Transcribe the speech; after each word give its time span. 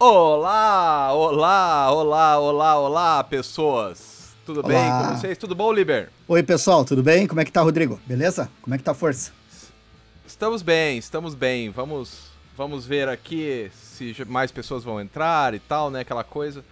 Olá, 0.00 1.12
olá, 1.12 1.90
olá, 1.90 2.38
olá, 2.38 2.78
olá, 2.78 3.24
pessoas. 3.24 4.32
Tudo 4.46 4.60
Olá. 4.60 4.68
bem 4.68 4.88
com 5.08 5.16
vocês? 5.16 5.36
Tudo 5.36 5.56
bom, 5.56 5.72
Liber? 5.72 6.08
Oi, 6.28 6.40
pessoal, 6.40 6.84
tudo 6.84 7.02
bem? 7.02 7.26
Como 7.26 7.40
é 7.40 7.44
que 7.44 7.50
tá, 7.50 7.62
Rodrigo? 7.62 8.00
Beleza? 8.06 8.48
Como 8.62 8.72
é 8.72 8.78
que 8.78 8.84
tá 8.84 8.92
a 8.92 8.94
força? 8.94 9.32
Estamos 10.24 10.62
bem, 10.62 10.98
estamos 10.98 11.34
bem. 11.34 11.70
Vamos, 11.70 12.30
vamos 12.56 12.86
ver 12.86 13.08
aqui 13.08 13.72
se 13.74 14.14
mais 14.28 14.52
pessoas 14.52 14.84
vão 14.84 15.00
entrar 15.00 15.52
e 15.52 15.58
tal, 15.58 15.90
né? 15.90 16.02
Aquela 16.02 16.22
coisa 16.22 16.64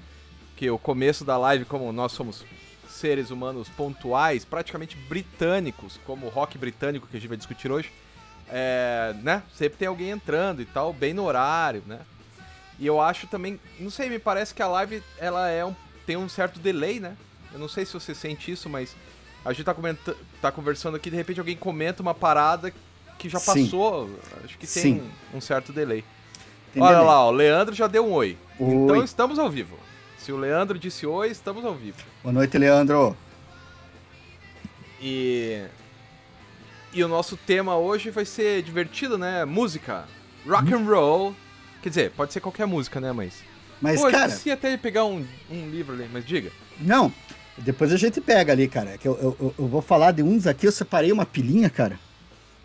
que 0.55 0.71
o 0.71 0.79
começo 0.79 1.25
da 1.25 1.37
live, 1.37 1.65
como 1.65 1.93
nós 1.93 2.13
somos 2.13 2.45
seres 2.89 3.33
humanos 3.33 3.69
pontuais, 3.71 4.45
praticamente 4.45 4.97
britânicos, 5.09 5.99
como 6.07 6.27
o 6.27 6.31
rock 6.31 6.57
britânico 6.57 7.09
que 7.09 7.17
a 7.17 7.19
gente 7.21 7.29
vai 7.29 7.37
discutir 7.37 7.73
hoje, 7.73 7.91
é, 8.49 9.17
né? 9.21 9.43
Sempre 9.53 9.79
tem 9.79 9.89
alguém 9.89 10.11
entrando 10.11 10.63
e 10.63 10.65
tal, 10.65 10.93
bem 10.93 11.13
no 11.13 11.25
horário, 11.25 11.83
né? 11.89 11.99
E 12.79 12.87
eu 12.87 13.01
acho 13.01 13.27
também, 13.27 13.59
não 13.81 13.91
sei, 13.91 14.09
me 14.09 14.19
parece 14.19 14.55
que 14.55 14.62
a 14.62 14.69
live 14.69 15.03
ela 15.19 15.48
é 15.48 15.65
um, 15.65 15.75
tem 16.07 16.17
um 16.17 16.29
certo 16.29 16.61
delay, 16.61 17.01
né? 17.01 17.17
Eu 17.53 17.59
não 17.59 17.69
sei 17.69 17.87
se 17.87 17.93
você 17.95 18.15
sente 18.15 18.51
isso, 18.51 18.69
mas 18.69 18.95
a 19.45 19.53
gente 19.53 19.65
tá, 19.65 19.73
comenta, 19.73 20.15
tá 20.41 20.53
conversando 20.53 20.97
aqui, 20.97 21.09
de 21.09 21.17
repente 21.17 21.41
alguém 21.41 21.57
comenta 21.57 22.03
uma 22.03 22.15
parada 22.15 22.73
que 23.19 23.29
já 23.29 23.39
Sim. 23.39 23.65
passou. 23.65 24.11
Acho 24.45 24.59
que 24.59 24.67
tem 24.67 24.83
Sim. 24.83 25.11
um 25.33 25.41
certo 25.41 25.73
delay. 25.73 26.05
Tem 26.73 26.83
Olha 26.83 26.97
delay. 26.97 27.07
lá, 27.07 27.27
o 27.27 27.31
Leandro 27.31 27.75
já 27.75 27.87
deu 27.87 28.07
um 28.07 28.12
oi. 28.12 28.37
Oi. 28.59 28.75
Então 28.75 29.03
estamos 29.03 29.39
ao 29.39 29.48
vivo. 29.48 29.79
Se 30.19 30.33
o 30.33 30.37
Leandro 30.37 30.79
disse 30.79 31.06
oi, 31.06 31.31
estamos 31.31 31.65
ao 31.65 31.75
vivo. 31.75 31.98
Boa 32.23 32.33
noite, 32.33 32.59
Leandro. 32.59 33.17
E. 35.01 35.65
E 36.93 37.05
o 37.05 37.09
nosso 37.09 37.37
tema 37.37 37.77
hoje 37.77 38.11
vai 38.11 38.25
ser 38.25 38.62
divertido, 38.62 39.17
né? 39.17 39.45
Música. 39.45 40.05
Rock 40.47 40.75
and 40.75 40.84
roll. 40.84 41.34
Quer 41.83 41.89
dizer, 41.89 42.11
pode 42.12 42.33
ser 42.33 42.41
qualquer 42.41 42.66
música, 42.66 43.01
né? 43.01 43.12
Mas. 43.12 43.35
Mas, 43.80 44.01
Pô, 44.01 44.09
eu 44.09 44.12
cara, 44.12 44.29
esqueci 44.29 44.51
até 44.51 44.77
pegar 44.77 45.05
um, 45.05 45.25
um 45.51 45.69
livro 45.71 45.95
ali, 45.95 46.09
mas 46.12 46.25
diga. 46.27 46.50
não. 46.81 47.12
Depois 47.59 47.91
a 47.91 47.97
gente 47.97 48.20
pega 48.20 48.53
ali, 48.53 48.69
cara. 48.69 48.98
Que 48.98 49.09
eu, 49.09 49.37
eu, 49.41 49.55
eu- 49.59 49.67
vou 49.67 49.81
falar 49.81 50.12
de 50.12 50.23
uns 50.23 50.47
aqui, 50.47 50.67
eu 50.67 50.73
separei 50.73 51.11
uma 51.11 51.25
pilinha, 51.25 51.70
cara. 51.70 51.98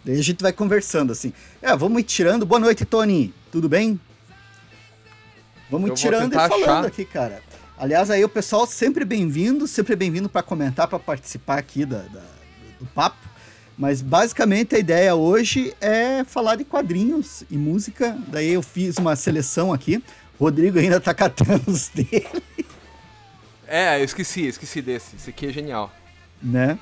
Daí 0.03 0.19
a 0.19 0.23
gente 0.23 0.41
vai 0.41 0.52
conversando 0.52 1.13
assim. 1.13 1.31
É, 1.61 1.73
vamos 1.77 2.02
ir 2.02 2.03
tirando. 2.03 2.45
Boa 2.45 2.59
noite, 2.59 2.83
Tony. 2.83 3.33
Tudo 3.52 3.69
bem? 3.69 3.97
Vamos 5.69 5.88
Eu 5.89 5.94
ir 5.94 5.97
tirando 5.97 6.33
e 6.33 6.35
falando 6.35 6.63
achar. 6.63 6.85
aqui, 6.85 7.05
cara. 7.05 7.41
Aliás, 7.78 8.09
aí 8.11 8.22
o 8.23 8.28
pessoal 8.30 8.67
sempre 8.67 9.05
bem-vindo, 9.05 9.66
sempre 9.66 9.95
bem-vindo 9.95 10.28
para 10.28 10.44
comentar, 10.44 10.88
para 10.89 11.00
participar 11.00 11.57
aqui 11.57 11.85
da, 11.85 12.00
da- 12.00 12.23
do 12.80 12.85
papo. 12.88 13.16
Mas 13.81 13.99
basicamente 13.99 14.75
a 14.75 14.77
ideia 14.77 15.15
hoje 15.15 15.73
é 15.81 16.23
falar 16.23 16.55
de 16.55 16.63
quadrinhos 16.63 17.43
e 17.49 17.57
música. 17.57 18.15
Daí 18.27 18.49
eu 18.53 18.61
fiz 18.61 18.95
uma 18.97 19.15
seleção 19.15 19.73
aqui. 19.73 20.03
Rodrigo 20.39 20.77
ainda 20.77 20.99
tá 21.01 21.15
catando 21.15 21.63
os 21.65 21.88
dele, 21.89 22.27
É, 23.67 23.99
eu 23.99 24.03
esqueci, 24.05 24.45
esqueci 24.45 24.83
desse. 24.83 25.15
Esse 25.15 25.31
aqui 25.31 25.47
é 25.47 25.51
genial. 25.51 25.91
né? 26.39 26.77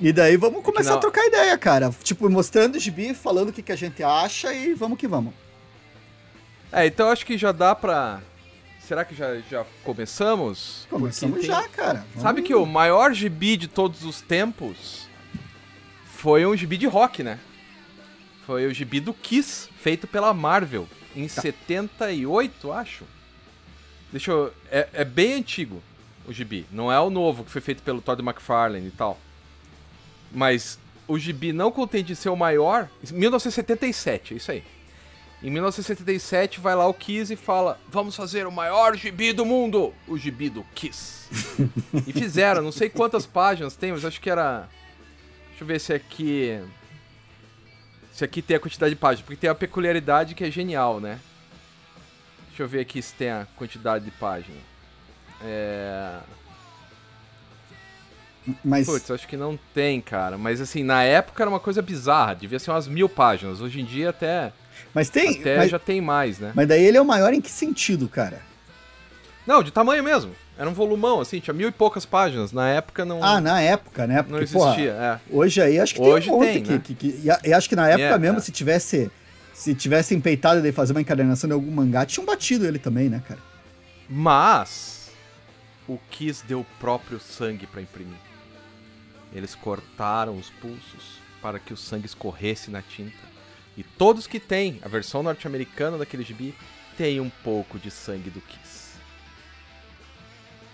E 0.00 0.12
daí 0.12 0.36
vamos 0.36 0.64
começar 0.64 0.90
não- 0.90 0.96
a 0.98 1.00
trocar 1.00 1.24
ideia, 1.24 1.56
cara. 1.56 1.94
Tipo, 2.02 2.28
mostrando 2.28 2.74
o 2.74 2.78
gibi, 2.80 3.14
falando 3.14 3.50
o 3.50 3.52
que, 3.52 3.62
que 3.62 3.70
a 3.72 3.76
gente 3.76 4.02
acha 4.02 4.52
e 4.52 4.74
vamos 4.74 4.98
que 4.98 5.06
vamos. 5.06 5.32
É, 6.72 6.86
então 6.86 7.08
acho 7.08 7.24
que 7.24 7.38
já 7.38 7.52
dá 7.52 7.72
pra. 7.72 8.20
Será 8.80 9.04
que 9.04 9.14
já, 9.14 9.36
já 9.48 9.64
começamos? 9.84 10.88
Começamos 10.90 11.38
tem- 11.38 11.46
já, 11.46 11.62
cara. 11.68 12.04
Vamos- 12.10 12.22
Sabe 12.22 12.42
que 12.42 12.52
o 12.54 12.66
maior 12.66 13.12
gibi 13.14 13.56
de 13.56 13.68
todos 13.68 14.02
os 14.04 14.20
tempos 14.20 15.05
foi 16.16 16.46
um 16.46 16.56
gibi 16.56 16.78
de 16.78 16.86
rock, 16.86 17.22
né? 17.22 17.38
Foi 18.46 18.66
o 18.66 18.72
gibi 18.72 19.00
do 19.00 19.12
Kiss, 19.12 19.68
feito 19.78 20.06
pela 20.06 20.32
Marvel, 20.32 20.88
em 21.14 21.28
Tá. 21.28 21.42
78, 21.42 22.72
acho. 22.72 23.04
Deixa 24.10 24.30
eu. 24.30 24.52
É, 24.70 24.88
é 24.94 25.04
bem 25.04 25.34
antigo 25.34 25.82
o 26.26 26.32
gibi. 26.32 26.66
Não 26.72 26.90
é 26.90 26.98
o 26.98 27.10
novo, 27.10 27.44
que 27.44 27.50
foi 27.50 27.60
feito 27.60 27.82
pelo 27.82 28.00
Todd 28.00 28.22
McFarlane 28.22 28.88
e 28.88 28.90
tal. 28.90 29.18
Mas 30.32 30.78
o 31.06 31.18
gibi 31.18 31.52
não 31.52 31.70
contente 31.70 32.06
de 32.08 32.16
ser 32.16 32.30
o 32.30 32.36
maior. 32.36 32.88
1977, 33.10 34.34
é 34.34 34.36
isso 34.36 34.50
aí. 34.50 34.64
Em 35.42 35.50
1977 35.50 36.60
vai 36.60 36.74
lá 36.74 36.86
o 36.86 36.94
Kiss 36.94 37.32
e 37.32 37.36
fala: 37.36 37.78
Vamos 37.90 38.16
fazer 38.16 38.46
o 38.46 38.52
maior 38.52 38.96
gibi 38.96 39.32
do 39.32 39.44
mundo! 39.44 39.92
O 40.08 40.16
gibi 40.16 40.48
do 40.48 40.64
Kiss. 40.74 41.28
e 42.06 42.12
fizeram, 42.12 42.62
não 42.62 42.72
sei 42.72 42.88
quantas 42.88 43.26
páginas 43.26 43.76
tem, 43.76 43.92
mas 43.92 44.04
acho 44.04 44.20
que 44.20 44.30
era. 44.30 44.68
Deixa 45.56 45.64
eu 45.64 45.68
ver 45.68 45.80
se 45.80 45.92
aqui. 45.94 46.60
Se 48.12 48.22
aqui 48.22 48.42
tem 48.42 48.58
a 48.58 48.60
quantidade 48.60 48.94
de 48.94 49.00
páginas, 49.00 49.24
porque 49.24 49.40
tem 49.40 49.48
a 49.48 49.54
peculiaridade 49.54 50.34
que 50.34 50.44
é 50.44 50.50
genial, 50.50 51.00
né? 51.00 51.18
Deixa 52.48 52.62
eu 52.62 52.68
ver 52.68 52.80
aqui 52.80 53.00
se 53.00 53.14
tem 53.14 53.30
a 53.30 53.46
quantidade 53.56 54.04
de 54.04 54.10
páginas. 54.10 54.60
É. 55.42 56.18
Mas 58.62 58.86
Putz, 58.86 59.10
acho 59.10 59.26
que 59.26 59.36
não 59.36 59.58
tem, 59.74 59.98
cara. 60.02 60.36
Mas 60.36 60.60
assim, 60.60 60.84
na 60.84 61.02
época 61.02 61.42
era 61.42 61.48
uma 61.48 61.58
coisa 61.58 61.80
bizarra. 61.80 62.34
Devia 62.34 62.58
ser 62.58 62.70
umas 62.70 62.86
mil 62.86 63.08
páginas. 63.08 63.62
Hoje 63.62 63.80
em 63.80 63.84
dia 63.84 64.10
até, 64.10 64.52
Mas 64.92 65.08
tem. 65.08 65.40
até 65.40 65.56
mas, 65.56 65.70
já 65.70 65.78
tem 65.78 66.02
mais, 66.02 66.38
né? 66.38 66.52
mas 66.54 66.68
daí 66.68 66.84
ele 66.84 66.98
é 66.98 67.00
o 67.00 67.04
maior 67.04 67.32
em 67.32 67.40
que 67.40 67.50
sentido, 67.50 68.10
cara? 68.10 68.42
Não, 69.46 69.62
de 69.62 69.70
tamanho 69.70 70.04
mesmo. 70.04 70.36
Era 70.58 70.68
um 70.70 70.72
volumão, 70.72 71.20
assim, 71.20 71.38
tinha 71.38 71.52
mil 71.52 71.68
e 71.68 71.72
poucas 71.72 72.06
páginas. 72.06 72.50
Na 72.52 72.68
época 72.68 73.04
não, 73.04 73.22
Ah, 73.22 73.40
na 73.40 73.60
época, 73.60 74.06
né? 74.06 74.16
não 74.16 74.24
Porque, 74.24 74.44
existia. 74.44 74.92
porra, 74.92 75.20
é. 75.30 75.34
hoje 75.36 75.60
aí 75.60 75.78
acho 75.78 75.94
que 75.94 76.00
Hoje 76.00 76.26
tem 76.30 76.34
um 76.34 76.40
tem, 76.40 76.62
que, 76.62 76.72
né? 76.72 76.80
que, 76.82 76.94
que- 76.94 77.20
e 77.44 77.52
acho 77.52 77.68
que 77.68 77.76
na 77.76 77.88
época 77.88 78.02
É, 78.14 78.18
mesmo, 78.18 78.38
é. 78.38 78.40
se 78.40 78.50
tivesse. 78.52 79.10
Se 79.52 79.74
tivesse 79.74 80.14
empeitado 80.14 80.60
de 80.60 80.70
fazer 80.70 80.92
uma 80.92 81.00
encadernação 81.00 81.48
de 81.48 81.54
algum 81.54 81.70
mangá, 81.70 82.04
tinham 82.04 82.26
batido 82.26 82.66
ele 82.66 82.78
também, 82.78 83.08
né, 83.08 83.22
cara? 83.26 83.40
Mas 84.08 85.10
o 85.88 85.98
Kiss 86.10 86.44
deu 86.46 86.60
o 86.60 86.66
próprio 86.78 87.18
sangue 87.18 87.66
pra 87.66 87.80
imprimir. 87.80 88.18
Eles 89.32 89.54
cortaram 89.54 90.36
os 90.36 90.50
pulsos 90.50 91.20
para 91.40 91.58
que 91.58 91.72
o 91.72 91.76
sangue 91.76 92.06
escorresse 92.06 92.70
na 92.70 92.82
tinta. 92.82 93.16
E 93.76 93.82
todos 93.82 94.26
que 94.26 94.38
têm 94.40 94.78
a 94.82 94.88
versão 94.88 95.22
norte-americana 95.22 95.96
daquele 95.98 96.22
gibi 96.22 96.54
tem 96.96 97.20
um 97.20 97.30
pouco 97.42 97.78
de 97.78 97.90
sangue 97.90 98.30
do 98.30 98.40
Kiss. 98.40 98.65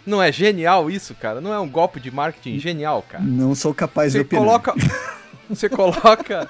Não 0.05 0.23
é 0.23 0.33
genial 0.33 0.91
isso, 0.91 1.15
cara? 1.15 1.41
Não 1.41 1.53
é 1.53 1.61
um 1.61 1.69
golpe 1.69 2.01
de 2.01 2.11
marketing 2.11 2.59
genial, 2.59 3.05
cara? 3.09 3.23
Não 3.23 3.55
sou 3.55 3.73
capaz 3.75 4.13
de 4.13 4.19
Você 4.19 4.23
opinar. 4.23 4.45
coloca. 4.45 4.75
Você 5.49 5.69
coloca. 5.69 6.49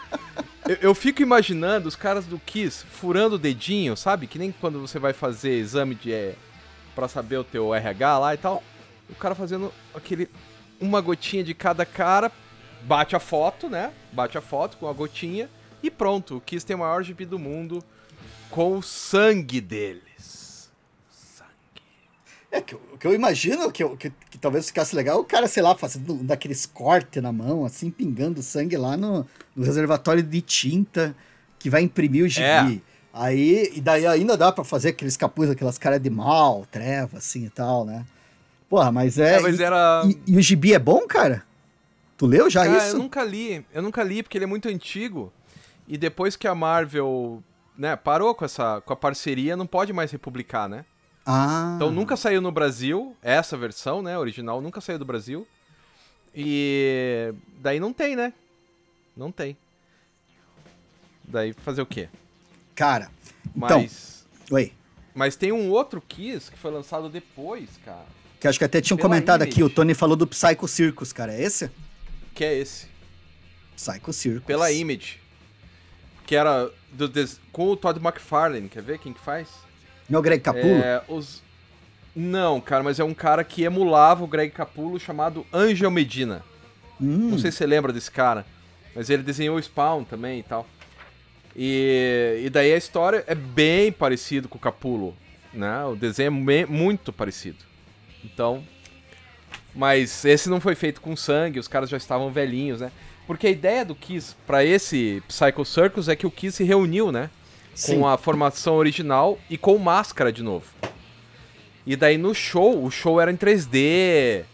Eu, 0.66 0.76
eu 0.80 0.94
fico 0.94 1.22
imaginando 1.22 1.88
os 1.88 1.96
caras 1.96 2.24
do 2.24 2.38
Kiss 2.38 2.84
furando 2.86 3.34
o 3.34 3.38
dedinho, 3.38 3.96
sabe? 3.96 4.26
Que 4.26 4.38
nem 4.38 4.52
quando 4.52 4.80
você 4.80 4.98
vai 4.98 5.12
fazer 5.12 5.58
exame 5.58 5.94
de. 5.94 6.12
É, 6.12 6.34
pra 6.94 7.08
saber 7.08 7.38
o 7.38 7.44
teu 7.44 7.74
RH 7.74 8.18
lá 8.18 8.34
e 8.34 8.36
tal. 8.38 8.62
O 9.10 9.14
cara 9.14 9.34
fazendo 9.34 9.72
aquele. 9.94 10.28
Uma 10.80 11.00
gotinha 11.00 11.44
de 11.44 11.54
cada 11.54 11.84
cara, 11.84 12.30
bate 12.82 13.14
a 13.14 13.20
foto, 13.20 13.68
né? 13.68 13.92
Bate 14.12 14.36
a 14.38 14.40
foto 14.40 14.76
com 14.76 14.88
a 14.88 14.92
gotinha 14.92 15.48
e 15.82 15.90
pronto. 15.90 16.36
O 16.36 16.40
Kiss 16.40 16.64
tem 16.64 16.76
o 16.76 16.78
maior 16.80 17.02
gibi 17.02 17.24
do 17.24 17.38
mundo 17.38 17.82
com 18.50 18.76
o 18.78 18.82
sangue 18.82 19.60
deles. 19.60 20.02
É 22.54 22.60
que, 22.60 22.74
eu- 22.74 22.80
o 22.92 22.98
que 22.98 23.06
eu 23.06 23.14
imagino 23.14 23.72
que, 23.72 23.82
eu- 23.82 23.96
que, 23.96 24.12
que 24.30 24.36
talvez 24.38 24.66
ficasse 24.66 24.94
legal, 24.94 25.18
o 25.18 25.24
cara, 25.24 25.48
sei 25.48 25.62
lá, 25.62 25.74
fazendo 25.74 26.14
daqueles 26.22 26.66
cortes 26.66 27.22
na 27.22 27.32
mão, 27.32 27.64
assim, 27.64 27.90
pingando 27.90 28.42
sangue 28.42 28.76
lá 28.76 28.94
no, 28.94 29.26
no 29.56 29.64
reservatório 29.64 30.22
de 30.22 30.40
tinta 30.42 31.16
que 31.58 31.70
vai 31.70 31.80
imprimir 31.82 32.24
o 32.24 32.28
gibi. 32.28 32.44
É. 32.44 32.92
Aí, 33.14 33.72
e 33.74 33.80
daí 33.80 34.06
ainda 34.06 34.36
dá 34.36 34.52
pra 34.52 34.64
fazer 34.64 34.90
aqueles 34.90 35.16
capuz, 35.16 35.48
aquelas 35.50 35.78
caras 35.78 36.00
de 36.00 36.10
mal, 36.10 36.66
treva, 36.70 37.18
assim 37.18 37.44
e 37.46 37.50
tal, 37.50 37.84
né? 37.86 38.04
Porra, 38.68 38.92
mas 38.92 39.18
é. 39.18 39.36
É, 39.36 39.40
mas 39.40 39.58
e, 39.58 39.62
era. 39.62 40.02
e- 40.06 40.32
e 40.32 40.36
o 40.36 40.42
gibi 40.42 40.74
é 40.74 40.78
bom, 40.78 41.06
cara? 41.06 41.44
Tu 42.18 42.26
leu 42.26 42.48
já 42.50 42.64
Cara, 42.66 42.78
isso? 42.78 42.96
eu 42.96 42.98
nunca 42.98 43.24
li. 43.24 43.64
Eu 43.72 43.82
nunca 43.82 44.02
li 44.02 44.22
porque 44.22 44.36
ele 44.38 44.44
é 44.44 44.48
muito 44.48 44.68
antigo. 44.68 45.32
E 45.88 45.96
depois 45.98 46.36
que 46.36 46.46
a 46.46 46.54
Marvel, 46.54 47.42
né, 47.76 47.96
parou 47.96 48.34
com 48.34 48.44
essa 48.44 48.80
com 48.82 48.92
a 48.92 48.96
parceria, 48.96 49.56
não 49.56 49.66
pode 49.66 49.92
mais 49.92 50.10
republicar, 50.10 50.68
né? 50.68 50.84
Ah. 51.24 51.74
Então 51.76 51.90
nunca 51.90 52.16
saiu 52.16 52.40
no 52.40 52.50
Brasil, 52.50 53.16
essa 53.22 53.56
versão, 53.56 54.02
né, 54.02 54.18
original, 54.18 54.60
nunca 54.60 54.80
saiu 54.80 54.98
do 54.98 55.04
Brasil. 55.04 55.46
E 56.34 57.32
daí 57.60 57.78
não 57.78 57.92
tem, 57.92 58.16
né? 58.16 58.32
Não 59.16 59.30
tem. 59.30 59.56
Daí 61.24 61.52
fazer 61.52 61.82
o 61.82 61.86
quê? 61.86 62.08
Cara, 62.74 63.10
então, 63.54 63.80
Mas 63.82 64.26
oi. 64.50 64.72
mas 65.14 65.36
tem 65.36 65.52
um 65.52 65.70
outro 65.70 66.00
Kiss 66.00 66.50
que 66.50 66.58
foi 66.58 66.70
lançado 66.70 67.08
depois, 67.08 67.68
cara, 67.84 68.06
Que 68.40 68.48
acho 68.48 68.58
que 68.58 68.64
até 68.64 68.80
tinham 68.80 68.98
comentado 68.98 69.42
aqui, 69.42 69.60
o 69.62 69.66
Image. 69.66 69.74
Tony 69.74 69.94
falou 69.94 70.16
do 70.16 70.26
Psycho 70.26 70.66
Circus, 70.66 71.12
cara. 71.12 71.32
É 71.34 71.42
esse? 71.42 71.70
que 72.34 72.42
é 72.44 72.58
esse. 72.58 72.86
Psycho 73.76 74.12
Circus. 74.12 74.46
Pela 74.46 74.72
Image. 74.72 75.20
Que 76.26 76.34
era 76.34 76.70
do 76.92 77.06
des- 77.06 77.38
com 77.52 77.68
o 77.68 77.76
Todd 77.76 78.00
McFarlane, 78.02 78.68
quer 78.70 78.82
ver 78.82 78.98
quem 78.98 79.12
que 79.12 79.20
faz? 79.20 79.48
Não 80.08 80.18
é 80.18 80.20
o 80.20 80.22
Greg 80.22 80.42
Capullo? 80.42 80.82
É, 80.82 81.02
os... 81.08 81.42
Não, 82.14 82.60
cara, 82.60 82.82
mas 82.82 83.00
é 83.00 83.04
um 83.04 83.14
cara 83.14 83.42
que 83.42 83.62
emulava 83.62 84.22
o 84.22 84.26
Greg 84.26 84.52
Capullo 84.52 84.98
chamado 85.00 85.46
Angel 85.52 85.90
Medina. 85.90 86.44
Hum, 87.00 87.30
Não 87.30 87.38
sei 87.38 87.50
se 87.50 87.58
você 87.58 87.66
lembra 87.66 87.92
desse 87.92 88.10
cara, 88.10 88.44
mas 88.94 89.08
ele 89.08 89.22
desenhou 89.22 89.56
o 89.56 89.62
Spawn 89.62 90.04
também 90.04 90.40
e 90.40 90.42
tal. 90.42 90.66
E, 91.56 92.42
e 92.44 92.50
daí 92.50 92.72
a 92.72 92.76
história 92.76 93.24
é 93.26 93.34
bem 93.34 93.90
parecido 93.92 94.48
com 94.48 94.56
o 94.58 94.60
Capullo. 94.60 95.16
né? 95.52 95.84
O 95.84 95.96
desenho 95.96 96.28
é 96.50 96.66
muito 96.66 97.12
parecido. 97.12 97.58
Então, 98.24 98.62
mas 99.74 100.24
esse 100.24 100.48
não 100.48 100.60
foi 100.60 100.74
feito 100.74 101.00
com 101.00 101.16
sangue, 101.16 101.58
os 101.58 101.68
caras 101.68 101.88
já 101.90 101.96
estavam 101.96 102.30
velhinhos, 102.30 102.80
né? 102.80 102.92
Porque 103.26 103.46
a 103.46 103.50
ideia 103.50 103.84
do 103.84 103.94
Kiss 103.94 104.34
para 104.46 104.64
esse 104.64 105.22
Psycho 105.28 105.64
Circus 105.64 106.08
é 106.08 106.16
que 106.16 106.26
o 106.26 106.30
Kiss 106.30 106.56
se 106.58 106.64
reuniu, 106.64 107.10
né? 107.10 107.30
Sim. 107.74 108.00
Com 108.00 108.06
a 108.06 108.18
formação 108.18 108.74
original 108.74 109.38
e 109.48 109.56
com 109.56 109.78
máscara 109.78 110.32
de 110.32 110.42
novo. 110.42 110.66
E 111.86 111.96
daí 111.96 112.18
no 112.18 112.34
show, 112.34 112.84
o 112.84 112.90
show 112.90 113.20
era 113.20 113.32
em 113.32 113.36
3D. 113.36 114.44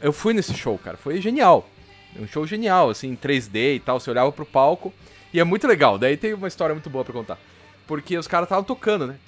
Eu 0.00 0.12
fui 0.12 0.32
nesse 0.34 0.54
show, 0.54 0.78
cara, 0.78 0.96
foi 0.96 1.20
genial. 1.20 1.68
Um 2.18 2.26
show 2.26 2.46
genial, 2.46 2.90
assim, 2.90 3.08
em 3.08 3.16
3D 3.16 3.76
e 3.76 3.80
tal. 3.80 4.00
Você 4.00 4.10
olhava 4.10 4.32
pro 4.32 4.46
palco 4.46 4.92
e 5.32 5.40
é 5.40 5.44
muito 5.44 5.66
legal. 5.66 5.98
Daí 5.98 6.16
tem 6.16 6.32
uma 6.32 6.48
história 6.48 6.74
muito 6.74 6.88
boa 6.88 7.04
para 7.04 7.12
contar. 7.12 7.38
Porque 7.86 8.16
os 8.16 8.26
caras 8.26 8.46
estavam 8.46 8.64
tocando, 8.64 9.06
né? 9.06 9.18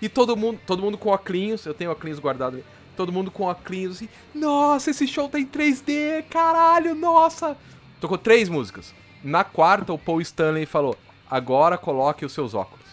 E 0.00 0.08
todo 0.08 0.36
mundo, 0.36 0.58
todo 0.66 0.82
mundo 0.82 0.98
com 0.98 1.10
óculos, 1.10 1.64
eu 1.66 1.74
tenho 1.74 1.90
óculos 1.90 2.18
guardado 2.18 2.54
ali. 2.54 2.64
Todo 2.96 3.12
mundo 3.12 3.30
com 3.30 3.44
óculos 3.44 3.96
assim, 3.96 4.08
nossa, 4.34 4.90
esse 4.90 5.06
show 5.06 5.28
tá 5.28 5.38
em 5.38 5.46
3D, 5.46 6.24
caralho, 6.30 6.94
nossa. 6.94 7.56
Tocou 8.00 8.18
três 8.18 8.48
músicas. 8.48 8.94
Na 9.24 9.42
quarta, 9.42 9.90
o 9.90 9.98
Paul 9.98 10.20
Stanley 10.20 10.66
falou, 10.66 10.96
agora 11.30 11.78
coloque 11.78 12.26
os 12.26 12.32
seus 12.32 12.52
óculos. 12.52 12.84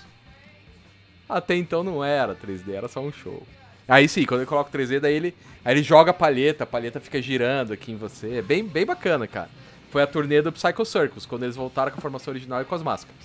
Até 1.28 1.56
então 1.56 1.84
não 1.84 2.02
era 2.02 2.34
3D, 2.34 2.74
era 2.74 2.88
só 2.88 3.02
um 3.02 3.12
show. 3.12 3.46
Aí 3.86 4.08
sim, 4.08 4.26
quando 4.26 4.40
ele 4.40 4.48
coloca 4.48 4.72
3D, 4.72 5.02
daí 5.02 5.14
ele, 5.14 5.36
aí 5.66 5.74
ele 5.74 5.84
joga 5.84 6.12
a 6.12 6.14
palheta, 6.14 6.64
a 6.64 6.68
palheta 6.68 7.02
fica 7.02 7.22
girando 7.22 7.74
aqui 7.74 7.92
em 7.92 7.98
você. 7.98 8.36
É 8.36 8.42
bem, 8.42 8.64
bem 8.64 8.86
bacana, 8.86 9.28
cara. 9.28 9.50
Foi 9.90 10.02
a 10.02 10.08
turnê 10.08 10.42
do 10.42 10.54
Psycho 10.54 10.86
Circus, 10.86 11.26
quando 11.26 11.44
eles 11.44 11.58
voltaram 11.58 11.92
com 11.92 11.98
a 11.98 12.02
formação 12.02 12.32
original 12.32 12.62
e 12.62 12.66
com 12.66 12.76
as 12.76 12.82
máscaras. 12.82 13.22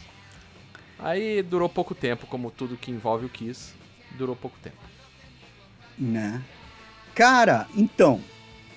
Aí 0.98 1.42
durou 1.42 1.68
pouco 1.68 1.94
tempo, 1.94 2.26
como 2.26 2.50
tudo 2.50 2.76
que 2.76 2.90
envolve 2.90 3.26
o 3.26 3.28
Kiss, 3.28 3.72
durou 4.18 4.34
pouco 4.34 4.58
tempo. 4.60 4.76
Né? 5.96 6.42
Cara, 7.14 7.68
então, 7.76 8.20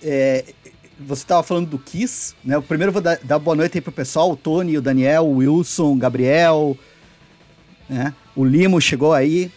é, 0.03 0.53
você 0.99 1.23
estava 1.23 1.43
falando 1.43 1.69
do 1.69 1.79
Kiss, 1.79 2.35
né? 2.43 2.57
O 2.57 2.61
primeiro 2.61 2.91
vou 2.91 3.01
dar, 3.01 3.17
dar, 3.23 3.39
boa 3.39 3.55
noite 3.55 3.77
aí 3.77 3.81
pro 3.81 3.91
pessoal, 3.91 4.31
o 4.31 4.35
Tony, 4.35 4.77
o 4.77 4.81
Daniel, 4.81 5.25
o 5.25 5.37
Wilson, 5.37 5.93
o 5.93 5.95
Gabriel, 5.95 6.77
né? 7.87 8.13
O 8.35 8.43
Limo 8.43 8.81
chegou 8.81 9.13
aí. 9.13 9.51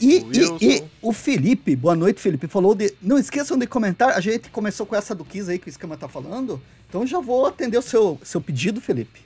E 0.00 0.18
o, 0.18 0.58
e, 0.60 0.76
e, 0.76 0.84
o 1.00 1.12
Felipe, 1.12 1.76
boa 1.76 1.94
noite, 1.94 2.20
Felipe, 2.20 2.46
falou 2.48 2.74
de. 2.74 2.92
Não 3.00 3.18
esqueçam 3.18 3.56
de 3.56 3.66
comentar, 3.66 4.10
a 4.10 4.20
gente 4.20 4.50
começou 4.50 4.84
com 4.84 4.96
essa 4.96 5.14
do 5.14 5.24
Kiss 5.24 5.50
aí 5.50 5.58
que 5.58 5.68
o 5.68 5.70
esquema 5.70 5.96
tá 5.96 6.08
falando. 6.08 6.60
Então 6.88 7.06
já 7.06 7.20
vou 7.20 7.46
atender 7.46 7.78
o 7.78 7.82
seu, 7.82 8.20
seu 8.22 8.40
pedido, 8.40 8.80
Felipe. 8.80 9.20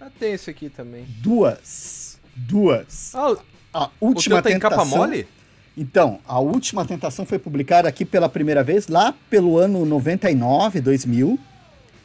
Ah, 0.00 0.08
tem 0.18 0.32
esse 0.32 0.48
aqui 0.48 0.70
também. 0.70 1.04
Duas. 1.18 2.18
Duas. 2.34 3.12
Ah, 3.14 3.36
a 3.72 3.90
última 4.00 4.38
o 4.38 4.42
tentação. 4.42 4.42
Tem 4.42 4.58
capa 4.58 4.84
mole? 4.84 5.28
Então, 5.80 6.20
a 6.28 6.38
última 6.38 6.84
tentação 6.84 7.24
foi 7.24 7.38
publicada 7.38 7.88
aqui 7.88 8.04
pela 8.04 8.28
primeira 8.28 8.62
vez 8.62 8.86
lá 8.86 9.14
pelo 9.30 9.56
ano 9.56 9.86
99, 9.86 10.78
2000. 10.78 11.38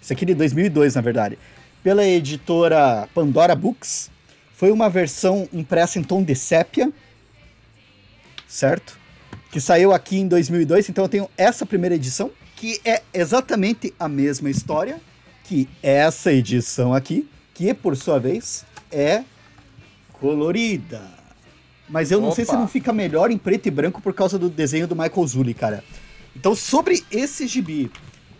Isso 0.01 0.13
aqui 0.13 0.25
de 0.25 0.33
2002, 0.33 0.95
na 0.95 1.01
verdade. 1.01 1.38
Pela 1.83 2.06
editora 2.06 3.10
Pandora 3.13 3.54
Books. 3.54 4.10
Foi 4.54 4.72
uma 4.72 4.89
versão 4.89 5.50
impressa 5.51 6.00
em 6.00 6.04
tom 6.04 6.24
de 6.24 6.33
sépia. 6.36 6.89
Certo? 8.48 8.98
Que 9.51 9.60
saiu 9.60 9.92
aqui 9.92 10.19
em 10.19 10.27
2002. 10.30 10.88
Então 10.88 11.04
eu 11.04 11.10
tenho 11.10 11.30
essa 11.38 11.66
primeira 11.66 11.95
edição, 11.95 12.31
que 12.56 12.80
é 12.86 13.01
exatamente 13.13 13.94
a 14.00 14.07
mesma 14.07 14.50
história 14.50 15.01
que 15.44 15.68
essa 15.83 16.31
edição 16.31 16.94
aqui, 16.94 17.30
que 17.54 17.74
por 17.74 17.98
sua 17.98 18.22
vez 18.22 18.66
é 18.89 19.25
colorida. 20.13 21.25
Mas 21.88 22.12
eu 22.12 22.20
não 22.20 22.28
Opa. 22.28 22.36
sei 22.36 22.46
se 22.46 22.54
não 22.54 22.68
fica 22.68 22.92
melhor 22.92 23.32
em 23.32 23.38
preto 23.38 23.68
e 23.68 23.72
branco 23.72 24.02
por 24.02 24.14
causa 24.14 24.40
do 24.40 24.50
desenho 24.50 24.88
do 24.88 24.96
Michael 24.96 25.28
Zulli, 25.28 25.54
cara. 25.54 25.84
Então, 26.36 26.56
sobre 26.56 27.04
esse 27.12 27.48
gibi, 27.48 27.92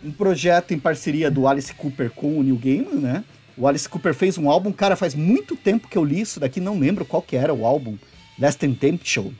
um 0.04 0.10
projeto 0.10 0.72
em 0.72 0.78
parceria 0.78 1.30
do 1.30 1.46
Alice 1.46 1.72
Cooper 1.74 2.10
com 2.10 2.38
o 2.38 2.42
Neil 2.42 2.56
Gaiman, 2.56 3.00
né? 3.00 3.24
O 3.56 3.66
Alice 3.66 3.88
Cooper 3.88 4.14
fez 4.14 4.36
um 4.36 4.50
álbum, 4.50 4.70
cara, 4.70 4.96
faz 4.96 5.14
muito 5.14 5.56
tempo 5.56 5.88
que 5.88 5.96
eu 5.96 6.04
li 6.04 6.20
isso 6.20 6.38
daqui, 6.38 6.60
não 6.60 6.78
lembro 6.78 7.04
qual 7.04 7.22
que 7.22 7.36
era 7.36 7.54
o 7.54 7.64
álbum. 7.64 7.96
Last 8.38 8.58
Temptation. 8.58 9.32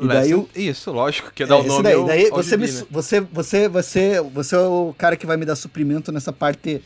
E 0.00 0.06
daí 0.06 0.30
eu... 0.30 0.48
Isso, 0.54 0.92
lógico, 0.92 1.32
que 1.32 1.44
dá 1.46 1.56
é, 1.56 1.58
o 1.58 1.64
nome 1.64 1.82
daí, 1.82 1.94
ao, 1.94 2.04
daí 2.04 2.30
você, 2.30 2.50
gibi, 2.50 2.66
me, 2.66 2.72
né? 2.72 2.86
você, 2.90 3.20
você, 3.20 3.68
você, 3.68 4.20
você 4.20 4.54
é 4.54 4.60
o 4.60 4.94
cara 4.96 5.16
que 5.16 5.26
vai 5.26 5.36
me 5.36 5.44
dar 5.44 5.56
suprimento 5.56 6.12
nessa 6.12 6.32
parte 6.32 6.82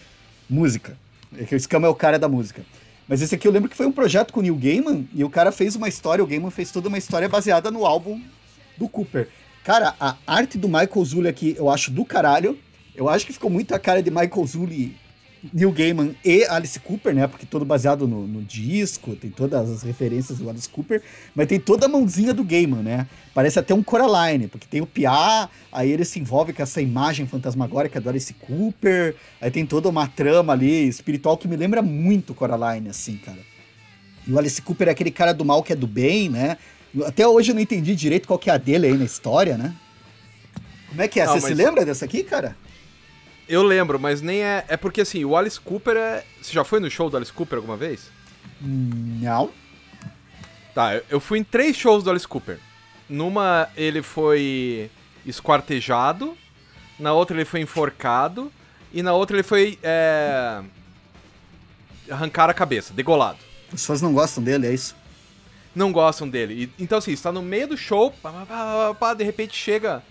música. 0.48 0.96
É 1.36 1.44
que 1.44 1.54
o 1.54 1.60
Scam 1.60 1.84
é 1.84 1.88
o 1.88 1.94
cara 1.94 2.18
da 2.18 2.28
música. 2.28 2.62
Mas 3.08 3.20
esse 3.20 3.34
aqui 3.34 3.46
eu 3.46 3.52
lembro 3.52 3.68
que 3.68 3.76
foi 3.76 3.86
um 3.86 3.92
projeto 3.92 4.32
com 4.32 4.40
o 4.40 4.42
Neil 4.42 4.56
Gaiman 4.56 5.08
e 5.12 5.24
o 5.24 5.30
cara 5.30 5.52
fez 5.52 5.76
uma 5.76 5.88
história, 5.88 6.22
o 6.22 6.26
Gaiman 6.26 6.50
fez 6.50 6.70
toda 6.70 6.88
uma 6.88 6.98
história 6.98 7.28
baseada 7.28 7.70
no 7.70 7.84
álbum 7.84 8.20
do 8.76 8.88
Cooper. 8.88 9.28
Cara, 9.64 9.94
a 10.00 10.16
arte 10.26 10.58
do 10.58 10.68
Michael 10.68 11.04
Zulli 11.04 11.28
aqui 11.28 11.54
eu 11.58 11.70
acho 11.70 11.90
do 11.90 12.04
caralho. 12.04 12.58
Eu 12.94 13.08
acho 13.08 13.24
que 13.24 13.32
ficou 13.32 13.50
muito 13.50 13.74
a 13.74 13.78
cara 13.78 14.02
de 14.02 14.10
Michael 14.10 14.46
Zulli 14.46 14.96
Neil 15.52 15.72
Gaiman 15.72 16.14
e 16.24 16.44
Alice 16.44 16.78
Cooper, 16.78 17.14
né? 17.14 17.26
Porque 17.26 17.44
todo 17.44 17.64
baseado 17.64 18.06
no, 18.06 18.26
no, 18.26 18.42
disco, 18.42 19.16
tem 19.16 19.30
todas 19.30 19.70
as 19.70 19.82
referências 19.82 20.38
do 20.38 20.48
Alice 20.48 20.68
Cooper, 20.68 21.02
mas 21.34 21.48
tem 21.48 21.58
toda 21.58 21.86
a 21.86 21.88
mãozinha 21.88 22.32
do 22.32 22.44
Gaiman, 22.44 22.82
né? 22.82 23.08
Parece 23.34 23.58
até 23.58 23.74
um 23.74 23.82
Coraline, 23.82 24.46
porque 24.46 24.66
tem 24.68 24.80
o 24.80 24.86
Pia, 24.86 25.48
aí 25.72 25.90
ele 25.90 26.04
se 26.04 26.20
envolve 26.20 26.52
com 26.52 26.62
essa 26.62 26.80
imagem 26.80 27.26
fantasmagórica 27.26 28.00
do 28.00 28.08
Alice 28.08 28.32
Cooper, 28.34 29.16
aí 29.40 29.50
tem 29.50 29.66
toda 29.66 29.88
uma 29.88 30.06
trama 30.06 30.52
ali 30.52 30.86
espiritual 30.86 31.36
que 31.36 31.48
me 31.48 31.56
lembra 31.56 31.82
muito 31.82 32.34
Coraline, 32.34 32.88
assim, 32.88 33.16
cara. 33.16 33.40
E 34.26 34.32
o 34.32 34.38
Alice 34.38 34.62
Cooper 34.62 34.88
é 34.88 34.90
aquele 34.92 35.10
cara 35.10 35.32
do 35.32 35.44
mal 35.44 35.62
que 35.62 35.72
é 35.72 35.76
do 35.76 35.88
bem, 35.88 36.28
né? 36.28 36.56
Até 37.04 37.26
hoje 37.26 37.50
eu 37.50 37.54
não 37.54 37.62
entendi 37.62 37.96
direito 37.96 38.28
qual 38.28 38.38
que 38.38 38.50
é 38.50 38.52
a 38.52 38.58
dele 38.58 38.86
aí 38.86 38.96
na 38.96 39.04
história, 39.04 39.56
né? 39.56 39.74
Como 40.88 41.02
é 41.02 41.08
que 41.08 41.18
é? 41.18 41.26
Você 41.26 41.32
mas... 41.32 41.44
se 41.44 41.54
lembra 41.54 41.84
dessa 41.84 42.04
aqui, 42.04 42.22
cara? 42.22 42.54
Eu 43.52 43.62
lembro, 43.62 44.00
mas 44.00 44.22
nem 44.22 44.42
é. 44.42 44.64
É 44.66 44.78
porque 44.78 45.02
assim, 45.02 45.26
o 45.26 45.36
Alice 45.36 45.60
Cooper 45.60 45.94
é. 45.94 46.24
Você 46.40 46.54
já 46.54 46.64
foi 46.64 46.80
no 46.80 46.90
show 46.90 47.10
do 47.10 47.18
Alice 47.18 47.30
Cooper 47.30 47.58
alguma 47.58 47.76
vez? 47.76 48.10
Não. 48.58 49.50
Tá, 50.74 51.02
eu 51.10 51.20
fui 51.20 51.38
em 51.38 51.44
três 51.44 51.76
shows 51.76 52.02
do 52.02 52.08
Alice 52.08 52.26
Cooper. 52.26 52.58
Numa 53.10 53.68
ele 53.76 54.00
foi 54.00 54.90
esquartejado, 55.26 56.34
na 56.98 57.12
outra 57.12 57.36
ele 57.36 57.44
foi 57.44 57.60
enforcado, 57.60 58.50
e 58.90 59.02
na 59.02 59.12
outra 59.12 59.36
ele 59.36 59.42
foi. 59.42 59.78
É... 59.82 60.62
arrancar 62.10 62.48
a 62.48 62.54
cabeça, 62.54 62.94
degolado. 62.94 63.40
As 63.66 63.82
pessoas 63.82 64.00
não 64.00 64.14
gostam 64.14 64.42
dele, 64.42 64.66
é 64.66 64.72
isso? 64.72 64.96
Não 65.74 65.92
gostam 65.92 66.26
dele. 66.26 66.54
E, 66.78 66.82
então, 66.82 66.96
assim, 66.96 67.12
está 67.12 67.30
no 67.30 67.42
meio 67.42 67.68
do 67.68 67.76
show, 67.76 68.10
pá, 68.10 68.32
pá, 68.32 68.46
pá, 68.46 68.94
pá, 68.98 69.12
de 69.12 69.24
repente 69.24 69.54
chega 69.54 70.02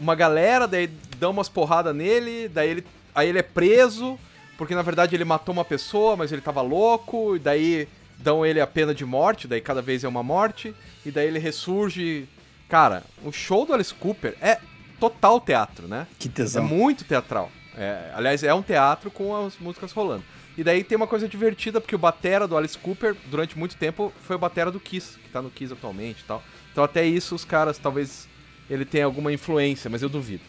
uma 0.00 0.14
galera, 0.14 0.66
daí 0.66 0.86
dão 1.18 1.30
umas 1.30 1.48
porradas 1.48 1.94
nele, 1.94 2.48
daí 2.48 2.70
ele, 2.70 2.86
aí 3.14 3.28
ele 3.28 3.38
é 3.38 3.42
preso, 3.42 4.18
porque 4.56 4.74
na 4.74 4.82
verdade 4.82 5.14
ele 5.14 5.24
matou 5.24 5.52
uma 5.52 5.64
pessoa, 5.64 6.16
mas 6.16 6.32
ele 6.32 6.40
tava 6.40 6.62
louco, 6.62 7.36
e 7.36 7.38
daí 7.38 7.86
dão 8.18 8.44
ele 8.44 8.60
a 8.60 8.66
pena 8.66 8.94
de 8.94 9.04
morte, 9.04 9.46
daí 9.46 9.60
cada 9.60 9.82
vez 9.82 10.02
é 10.02 10.08
uma 10.08 10.22
morte, 10.22 10.74
e 11.04 11.10
daí 11.10 11.26
ele 11.26 11.38
ressurge. 11.38 12.26
Cara, 12.68 13.02
o 13.24 13.30
show 13.30 13.66
do 13.66 13.74
Alice 13.74 13.92
Cooper 13.92 14.36
é 14.40 14.58
total 14.98 15.40
teatro, 15.40 15.86
né? 15.86 16.06
Que 16.18 16.28
tesão. 16.28 16.64
É 16.64 16.66
muito 16.66 17.04
teatral. 17.04 17.50
É, 17.76 18.10
aliás, 18.14 18.42
é 18.42 18.52
um 18.54 18.62
teatro 18.62 19.10
com 19.10 19.46
as 19.46 19.58
músicas 19.58 19.92
rolando. 19.92 20.24
E 20.56 20.64
daí 20.64 20.84
tem 20.84 20.96
uma 20.96 21.06
coisa 21.06 21.28
divertida, 21.28 21.80
porque 21.80 21.94
o 21.94 21.98
batera 21.98 22.46
do 22.46 22.56
Alice 22.56 22.76
Cooper, 22.76 23.16
durante 23.26 23.58
muito 23.58 23.76
tempo, 23.76 24.12
foi 24.22 24.36
o 24.36 24.38
batera 24.38 24.70
do 24.70 24.78
Kiss, 24.78 25.18
que 25.18 25.30
tá 25.30 25.40
no 25.40 25.50
Kiss 25.50 25.72
atualmente 25.72 26.20
e 26.20 26.24
tal. 26.24 26.42
Então 26.70 26.84
até 26.84 27.04
isso 27.04 27.34
os 27.34 27.44
caras 27.44 27.78
talvez 27.78 28.28
ele 28.70 28.84
tem 28.84 29.02
alguma 29.02 29.32
influência, 29.32 29.90
mas 29.90 30.00
eu 30.00 30.08
duvido. 30.08 30.44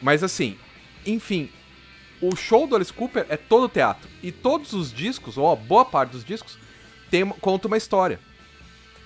Mas 0.00 0.22
assim, 0.22 0.58
enfim, 1.06 1.48
o 2.20 2.36
show 2.36 2.66
do 2.66 2.76
Alice 2.76 2.92
Cooper 2.92 3.24
é 3.30 3.36
todo 3.36 3.68
teatro. 3.68 4.08
E 4.22 4.30
todos 4.30 4.74
os 4.74 4.92
discos, 4.92 5.38
ou 5.38 5.56
boa 5.56 5.84
parte 5.84 6.10
dos 6.10 6.24
discos, 6.24 6.58
tem, 7.10 7.26
conta 7.26 7.66
uma 7.66 7.78
história. 7.78 8.20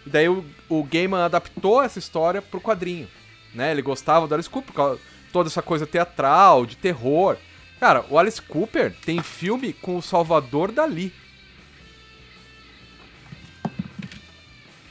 E 0.05 0.11
daí 0.11 0.29
o, 0.29 0.45
o 0.69 0.83
Gaiman 0.83 1.23
adaptou 1.23 1.81
essa 1.81 1.99
história 1.99 2.43
pro 2.43 2.61
quadrinho. 2.61 3.09
Né? 3.55 3.71
Ele 3.71 3.83
gostava 3.83 4.27
do 4.27 4.35
Alice 4.35 4.51
Cooper, 4.51 4.99
toda 5.33 5.49
essa 5.49 5.63
coisa 5.63 5.87
teatral, 5.87 6.67
de 6.67 6.77
terror. 6.77 7.37
Cara, 7.79 8.05
o 8.11 8.19
Alice 8.19 8.43
Cooper 8.43 8.95
tem 9.05 9.23
filme 9.23 9.73
com 9.73 9.97
o 9.97 10.03
Salvador 10.03 10.73
Dali. 10.73 11.13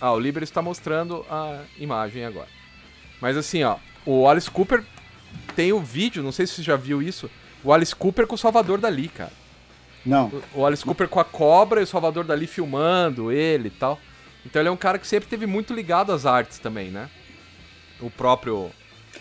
Ah, 0.02 0.14
o 0.14 0.20
Liber 0.20 0.44
está 0.44 0.62
mostrando 0.62 1.26
a 1.30 1.62
imagem 1.78 2.24
agora. 2.24 2.59
Mas 3.22 3.38
assim, 3.38 3.64
ó, 3.64 3.78
o 4.06 4.28
Alice 4.28 4.50
Cooper 4.50 4.84
tem 5.56 5.74
o 5.74 5.80
vídeo, 5.80 6.24
não 6.24 6.32
sei 6.32 6.48
se 6.48 6.54
você 6.54 6.64
já 6.64 6.76
viu 6.76 7.02
isso, 7.02 7.30
o 7.64 7.74
Alice 7.74 7.96
Cooper 7.96 8.26
com 8.26 8.36
o 8.36 8.38
Salvador 8.38 8.80
Dali, 8.80 9.10
cara. 9.10 9.34
Não. 10.06 10.32
O 10.54 10.66
Alice 10.66 10.84
Cooper 10.84 11.08
com 11.08 11.20
a 11.20 11.26
cobra 11.26 11.82
e 11.82 11.84
o 11.84 11.88
Salvador 11.88 12.24
Dali 12.24 12.48
filmando 12.48 13.32
ele 13.32 13.68
e 13.68 13.72
tal. 13.72 14.00
Então 14.46 14.62
ele 14.62 14.70
é 14.70 14.72
um 14.72 14.78
cara 14.78 14.98
que 14.98 15.08
sempre 15.08 15.30
teve 15.30 15.46
muito 15.46 15.74
ligado 15.74 16.12
às 16.12 16.26
artes 16.26 16.60
também, 16.60 16.90
né? 16.90 17.10
O 18.00 18.10
próprio 18.10 18.72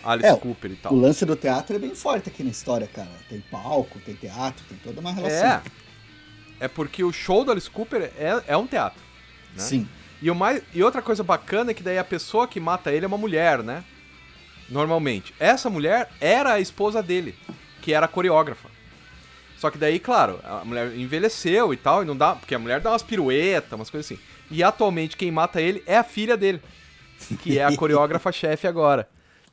Alice 0.03 0.29
é, 0.29 0.35
Cooper 0.37 0.71
e 0.71 0.75
tal. 0.75 0.93
O 0.93 0.99
lance 0.99 1.25
do 1.25 1.35
teatro 1.35 1.75
é 1.75 1.79
bem 1.79 1.93
forte 1.93 2.29
aqui 2.29 2.43
na 2.43 2.51
história, 2.51 2.87
cara. 2.87 3.11
Tem 3.27 3.41
palco, 3.51 3.99
tem 3.99 4.15
teatro, 4.15 4.63
tem 4.67 4.77
toda 4.77 5.01
uma 5.01 5.11
relação. 5.11 5.47
É. 5.47 5.61
É 6.61 6.67
porque 6.67 7.03
o 7.03 7.11
show 7.11 7.43
do 7.43 7.51
Alice 7.51 7.69
Cooper 7.69 8.11
é, 8.17 8.43
é 8.47 8.57
um 8.57 8.67
teatro. 8.67 9.01
Né? 9.55 9.63
Sim. 9.63 9.89
E, 10.21 10.29
o 10.29 10.35
mais, 10.35 10.61
e 10.73 10.83
outra 10.83 11.01
coisa 11.01 11.23
bacana 11.23 11.71
é 11.71 11.73
que 11.73 11.83
daí 11.83 11.97
a 11.97 12.03
pessoa 12.03 12.47
que 12.47 12.59
mata 12.59 12.91
ele 12.91 13.05
é 13.05 13.07
uma 13.07 13.17
mulher, 13.17 13.63
né? 13.63 13.83
Normalmente. 14.69 15.33
Essa 15.39 15.69
mulher 15.69 16.09
era 16.19 16.53
a 16.53 16.59
esposa 16.59 17.01
dele, 17.01 17.35
que 17.81 17.93
era 17.93 18.05
a 18.05 18.09
coreógrafa. 18.09 18.69
Só 19.57 19.69
que 19.69 19.77
daí, 19.77 19.99
claro, 19.99 20.39
a 20.43 20.63
mulher 20.63 20.95
envelheceu 20.95 21.73
e 21.73 21.77
tal, 21.77 22.03
e 22.03 22.05
não 22.05 22.15
dá. 22.15 22.35
Porque 22.35 22.55
a 22.55 22.59
mulher 22.59 22.79
dá 22.79 22.91
umas 22.91 23.03
piruetas, 23.03 23.73
umas 23.73 23.89
coisas 23.89 24.09
assim. 24.09 24.21
E 24.49 24.63
atualmente 24.63 25.17
quem 25.17 25.31
mata 25.31 25.61
ele 25.61 25.83
é 25.85 25.97
a 25.97 26.03
filha 26.03 26.37
dele. 26.37 26.61
Que 27.41 27.59
é 27.59 27.65
a 27.65 27.75
coreógrafa-chefe 27.75 28.67
agora. 28.67 29.07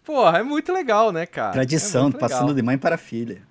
Porra, 0.04 0.38
é 0.38 0.42
muito 0.42 0.72
legal, 0.72 1.10
né, 1.10 1.26
cara? 1.26 1.52
Tradição, 1.52 2.08
é 2.08 2.12
passando 2.12 2.54
de 2.54 2.62
mãe 2.62 2.78
para 2.78 2.96
filha. 2.96 3.42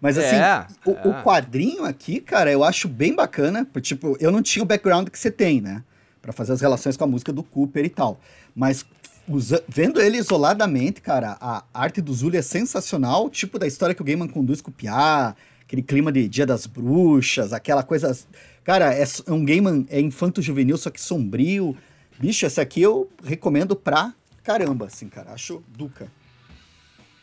Mas 0.00 0.16
assim, 0.16 0.36
é, 0.36 0.66
o, 0.84 0.92
é. 0.92 1.08
o, 1.08 1.22
quadrinho 1.24 1.84
aqui, 1.84 2.20
cara, 2.20 2.52
eu 2.52 2.62
acho 2.62 2.86
bem 2.86 3.14
bacana. 3.14 3.64
Porque, 3.64 3.88
tipo, 3.88 4.16
eu 4.20 4.30
não 4.30 4.42
tinha 4.42 4.62
o 4.62 4.66
background 4.66 5.08
que 5.08 5.18
você 5.18 5.30
tem, 5.30 5.60
né? 5.60 5.82
Para 6.24 6.32
fazer 6.32 6.54
as 6.54 6.60
relações 6.62 6.96
com 6.96 7.04
a 7.04 7.06
música 7.06 7.30
do 7.30 7.42
Cooper 7.42 7.84
e 7.84 7.90
tal. 7.90 8.18
Mas 8.56 8.86
usa, 9.28 9.62
vendo 9.68 10.00
ele 10.00 10.16
isoladamente, 10.16 11.02
cara, 11.02 11.36
a 11.38 11.64
arte 11.74 12.00
do 12.00 12.14
Zulu 12.14 12.34
é 12.34 12.42
sensacional, 12.42 13.28
tipo 13.28 13.58
da 13.58 13.66
história 13.66 13.94
que 13.94 14.00
o 14.00 14.04
Gaiman 14.04 14.26
conduz 14.26 14.62
com 14.62 14.70
o 14.70 14.72
Piá, 14.72 15.36
aquele 15.60 15.82
clima 15.82 16.10
de 16.10 16.26
Dia 16.26 16.46
das 16.46 16.64
Bruxas, 16.66 17.52
aquela 17.52 17.82
coisa. 17.82 18.16
Cara, 18.64 18.94
é, 18.94 19.02
é 19.02 19.32
um 19.32 19.44
Gaiman 19.44 19.84
é 19.90 20.00
infanto-juvenil, 20.00 20.78
só 20.78 20.88
que 20.88 21.00
sombrio. 21.00 21.76
Bicho, 22.18 22.46
esse 22.46 22.58
aqui 22.60 22.80
eu 22.80 23.10
recomendo 23.22 23.76
pra 23.76 24.14
caramba, 24.42 24.86
assim, 24.86 25.10
cara. 25.10 25.30
Acho 25.32 25.62
duca. 25.76 26.10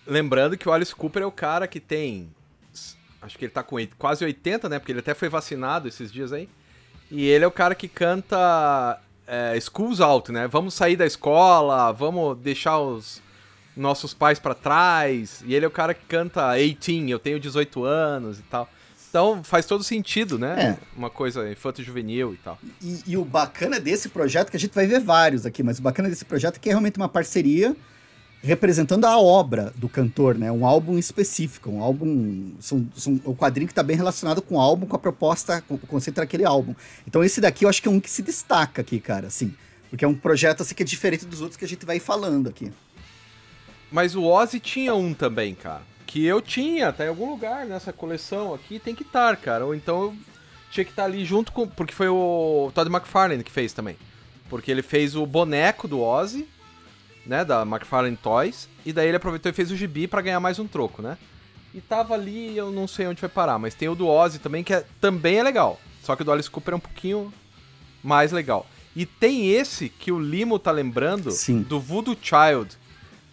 Lembrando 0.05 0.55
que 0.55 0.69
o 0.69 0.71
Alice 0.71 0.93
Cooper 0.93 1.23
é 1.23 1.25
o 1.25 1.31
cara 1.31 1.67
que 1.67 1.79
tem. 1.79 2.29
Acho 3.19 3.37
que 3.37 3.45
ele 3.45 3.51
tá 3.51 3.63
com 3.63 3.77
quase 3.97 4.23
80, 4.23 4.69
né? 4.69 4.77
Porque 4.77 4.91
ele 4.91 4.99
até 4.99 5.15
foi 5.15 5.29
vacinado 5.29 5.87
esses 5.87 6.11
dias 6.11 6.31
aí. 6.31 6.47
E 7.11 7.27
ele 7.27 7.43
é 7.43 7.47
o 7.47 7.51
cara 7.51 7.75
que 7.75 7.89
canta 7.89 8.99
é, 9.27 9.59
Schools 9.59 9.99
Out, 9.99 10.31
né? 10.31 10.47
Vamos 10.47 10.73
sair 10.73 10.95
da 10.95 11.05
escola, 11.05 11.91
vamos 11.91 12.37
deixar 12.37 12.79
os 12.79 13.21
nossos 13.75 14.13
pais 14.13 14.39
para 14.39 14.55
trás. 14.55 15.43
E 15.45 15.53
ele 15.53 15.65
é 15.65 15.67
o 15.67 15.71
cara 15.71 15.93
que 15.93 16.05
canta 16.05 16.55
18, 16.55 17.09
eu 17.09 17.19
tenho 17.19 17.39
18 17.39 17.83
anos 17.83 18.39
e 18.39 18.43
tal. 18.43 18.69
Então 19.09 19.43
faz 19.43 19.65
todo 19.65 19.83
sentido, 19.83 20.39
né? 20.39 20.77
É. 20.79 20.97
Uma 20.97 21.09
coisa 21.09 21.51
infanto-juvenil 21.51 22.33
e 22.33 22.37
tal. 22.37 22.57
E, 22.81 23.03
e, 23.07 23.17
o 23.17 23.25
bacana 23.25 23.77
desse 23.77 24.07
projeto, 24.07 24.49
que 24.49 24.55
a 24.55 24.59
gente 24.59 24.73
vai 24.73 24.87
ver 24.87 25.01
vários 25.01 25.45
aqui, 25.45 25.61
mas 25.61 25.79
o 25.79 25.81
bacana 25.81 26.07
desse 26.07 26.23
projeto 26.23 26.55
é 26.55 26.59
que 26.59 26.69
é 26.69 26.71
realmente 26.71 26.95
uma 26.95 27.09
parceria 27.09 27.75
representando 28.43 29.05
a 29.05 29.19
obra 29.19 29.71
do 29.75 29.87
cantor, 29.87 30.35
né? 30.35 30.51
Um 30.51 30.65
álbum 30.65 30.97
específico, 30.97 31.69
um 31.69 31.81
álbum. 31.81 32.53
São, 32.59 32.87
são, 32.95 33.21
o 33.23 33.35
quadrinho 33.35 33.67
que 33.67 33.71
está 33.71 33.83
bem 33.83 33.95
relacionado 33.95 34.41
com 34.41 34.55
o 34.55 34.59
álbum, 34.59 34.87
com 34.87 34.95
a 34.95 34.99
proposta, 34.99 35.61
com 35.61 35.75
o 35.75 35.79
conceito 35.79 36.17
daquele 36.17 36.43
álbum. 36.43 36.73
Então 37.07 37.23
esse 37.23 37.39
daqui 37.39 37.65
eu 37.65 37.69
acho 37.69 37.81
que 37.81 37.87
é 37.87 37.91
um 37.91 37.99
que 37.99 38.09
se 38.09 38.21
destaca 38.21 38.81
aqui, 38.81 38.99
cara, 38.99 39.27
assim. 39.27 39.53
Porque 39.89 40.03
é 40.03 40.07
um 40.07 40.15
projeto 40.15 40.61
assim 40.61 40.73
que 40.73 40.83
é 40.83 40.85
diferente 40.85 41.25
dos 41.25 41.41
outros 41.41 41.57
que 41.57 41.65
a 41.65 41.67
gente 41.67 41.85
vai 41.85 41.99
falando 41.99 42.49
aqui. 42.49 42.71
Mas 43.91 44.15
o 44.15 44.23
Ozzy 44.23 44.59
tinha 44.59 44.95
um 44.95 45.13
também, 45.13 45.53
cara. 45.53 45.81
Que 46.07 46.25
eu 46.25 46.41
tinha, 46.41 46.91
tá 46.91 47.05
em 47.05 47.09
algum 47.09 47.29
lugar 47.29 47.65
nessa 47.65 47.93
coleção 47.93 48.53
aqui, 48.53 48.79
tem 48.79 48.95
que 48.95 49.03
estar, 49.03 49.35
cara. 49.37 49.65
Ou 49.65 49.75
então 49.75 50.03
eu 50.03 50.15
tinha 50.71 50.83
que 50.83 50.91
estar 50.91 51.03
ali 51.03 51.23
junto 51.23 51.51
com. 51.51 51.67
Porque 51.67 51.93
foi 51.93 52.07
o 52.07 52.71
Todd 52.73 52.89
McFarlane 52.89 53.43
que 53.43 53.51
fez 53.51 53.71
também. 53.71 53.97
Porque 54.49 54.71
ele 54.71 54.81
fez 54.81 55.15
o 55.15 55.25
boneco 55.25 55.87
do 55.87 56.01
Ozzy 56.01 56.47
né, 57.25 57.45
da 57.45 57.61
McFarlane 57.63 58.17
Toys, 58.17 58.67
e 58.85 58.91
daí 58.91 59.07
ele 59.07 59.17
aproveitou 59.17 59.49
e 59.49 59.53
fez 59.53 59.71
o 59.71 59.75
gibi 59.75 60.07
para 60.07 60.21
ganhar 60.21 60.39
mais 60.39 60.59
um 60.59 60.67
troco, 60.67 61.01
né? 61.01 61.17
E 61.73 61.79
tava 61.79 62.13
ali, 62.13 62.57
eu 62.57 62.71
não 62.71 62.87
sei 62.87 63.07
onde 63.07 63.21
vai 63.21 63.29
parar, 63.29 63.57
mas 63.57 63.73
tem 63.73 63.87
o 63.87 63.95
do 63.95 64.07
Ozzy 64.07 64.39
também, 64.39 64.63
que 64.63 64.73
é, 64.73 64.85
também 64.99 65.37
é 65.37 65.43
legal. 65.43 65.79
Só 66.03 66.15
que 66.15 66.21
o 66.21 66.25
do 66.25 66.31
Alice 66.31 66.49
Cooper 66.49 66.73
é 66.73 66.77
um 66.77 66.81
pouquinho 66.81 67.33
mais 68.03 68.31
legal. 68.31 68.67
E 68.95 69.05
tem 69.05 69.49
esse 69.51 69.87
que 69.87 70.11
o 70.11 70.19
Limo 70.19 70.59
tá 70.59 70.71
lembrando 70.71 71.31
Sim. 71.31 71.61
do 71.61 71.79
Voodoo 71.79 72.17
Child, 72.21 72.77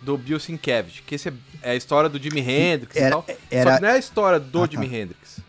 do 0.00 0.16
Bill 0.16 0.38
Sienkiewicz, 0.38 1.02
que 1.04 1.16
esse 1.16 1.30
é, 1.30 1.32
é 1.62 1.70
a 1.72 1.74
história 1.74 2.08
do 2.08 2.22
Jimi 2.22 2.40
Hendrix 2.40 2.94
era, 2.94 3.08
e 3.08 3.10
tal. 3.10 3.26
Era... 3.50 3.70
Só 3.70 3.76
que 3.76 3.82
não 3.82 3.88
é 3.88 3.92
a 3.92 3.98
história 3.98 4.38
do 4.38 4.62
ah, 4.62 4.68
Jimi 4.70 4.88
tá. 4.88 4.96
Hendrix. 4.96 5.40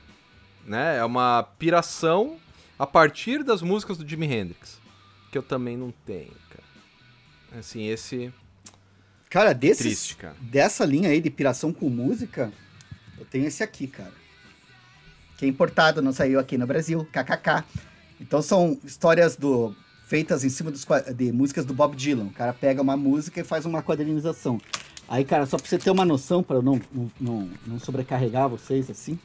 Né? 0.66 0.98
É 0.98 1.06
uma 1.06 1.44
piração 1.60 2.38
a 2.78 2.88
partir 2.88 3.44
das 3.44 3.62
músicas 3.62 3.98
do 3.98 4.08
Jimi 4.08 4.26
Hendrix. 4.26 4.80
Que 5.32 5.38
eu 5.38 5.44
também 5.44 5.78
não 5.78 5.94
tenho. 6.08 6.32
Assim, 7.58 7.88
esse. 7.88 8.32
Cara, 9.30 9.54
desses, 9.54 9.84
Triste, 9.84 10.16
cara. 10.16 10.36
dessa 10.42 10.86
linha 10.86 11.10
aí 11.10 11.22
de 11.22 11.30
piração 11.30 11.72
com 11.72 11.90
música, 11.90 12.52
eu 13.18 13.26
tenho 13.26 13.46
esse 13.46 13.64
aqui, 13.64 13.88
cara. 13.88 14.14
Que 15.38 15.46
é 15.46 15.48
importado, 15.48 16.02
não 16.02 16.12
saiu 16.12 16.40
aqui 16.40 16.58
no 16.58 16.66
Brasil, 16.66 17.08
kkk. 17.12 17.64
Então 18.20 18.42
são 18.42 18.78
histórias 18.84 19.36
do 19.36 19.76
feitas 20.06 20.44
em 20.44 20.50
cima 20.50 20.72
dos, 20.72 20.86
de 21.16 21.32
músicas 21.32 21.64
do 21.66 21.74
Bob 21.74 21.96
Dylan. 21.96 22.26
O 22.26 22.34
cara 22.34 22.52
pega 22.52 22.82
uma 22.82 22.98
música 22.98 23.40
e 23.40 23.44
faz 23.44 23.66
uma 23.66 23.84
quadrinização. 23.84 24.60
Aí, 25.08 25.24
cara, 25.24 25.46
só 25.46 25.58
pra 25.58 25.68
você 25.68 25.78
ter 25.78 25.92
uma 25.92 26.04
noção, 26.04 26.42
para 26.42 26.62
não, 26.62 26.82
não, 27.20 27.50
não 27.66 27.80
sobrecarregar 27.80 28.50
vocês 28.50 28.90
assim. 28.90 29.20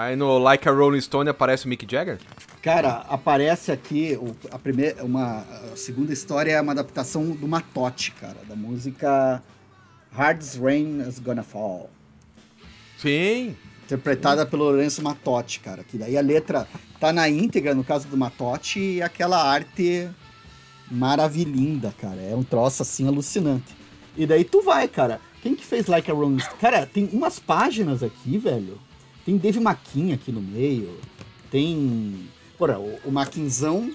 Aí 0.00 0.16
no 0.16 0.38
Like 0.38 0.66
a 0.66 0.72
Rolling 0.72 1.02
Stone 1.02 1.28
aparece 1.28 1.66
o 1.66 1.68
Mick 1.68 1.86
Jagger? 1.86 2.18
Cara, 2.62 3.04
aparece 3.10 3.70
aqui 3.70 4.18
o, 4.18 4.34
a 4.50 4.58
primeira, 4.58 5.04
uma 5.04 5.44
a 5.70 5.76
segunda 5.76 6.10
história 6.10 6.52
é 6.52 6.60
uma 6.60 6.72
adaptação 6.72 7.32
do 7.32 7.46
Matote, 7.46 8.12
cara, 8.12 8.38
da 8.48 8.56
música 8.56 9.42
Hard's 10.10 10.54
Rain 10.56 11.06
is 11.06 11.18
Gonna 11.18 11.42
Fall. 11.42 11.90
Sim. 12.96 13.54
Interpretada 13.84 14.44
Sim. 14.44 14.48
pelo 14.48 14.64
Lourenço 14.64 15.02
Matote, 15.02 15.60
cara. 15.60 15.84
Que 15.84 15.98
daí 15.98 16.16
a 16.16 16.22
letra 16.22 16.66
tá 16.98 17.12
na 17.12 17.28
íntegra, 17.28 17.74
no 17.74 17.84
caso 17.84 18.08
do 18.08 18.16
Matote, 18.16 18.80
e 18.80 19.02
aquela 19.02 19.44
arte 19.52 20.08
maravilhinda, 20.90 21.92
cara. 22.00 22.22
É 22.22 22.34
um 22.34 22.42
troço 22.42 22.80
assim 22.80 23.06
alucinante. 23.06 23.76
E 24.16 24.24
daí 24.24 24.44
tu 24.44 24.62
vai, 24.62 24.88
cara. 24.88 25.20
Quem 25.42 25.54
que 25.54 25.66
fez 25.66 25.88
Like 25.88 26.10
a 26.10 26.14
Rolling 26.14 26.38
Stone? 26.38 26.58
Cara, 26.58 26.86
tem 26.86 27.06
umas 27.12 27.38
páginas 27.38 28.02
aqui, 28.02 28.38
velho. 28.38 28.78
Tem 29.24 29.36
Dave 29.36 29.60
Maquin 29.60 30.12
aqui 30.12 30.32
no 30.32 30.40
meio. 30.40 30.98
Tem 31.50 32.28
Porra, 32.60 32.78
o, 32.78 33.00
o 33.06 33.10
Maquinzão. 33.10 33.90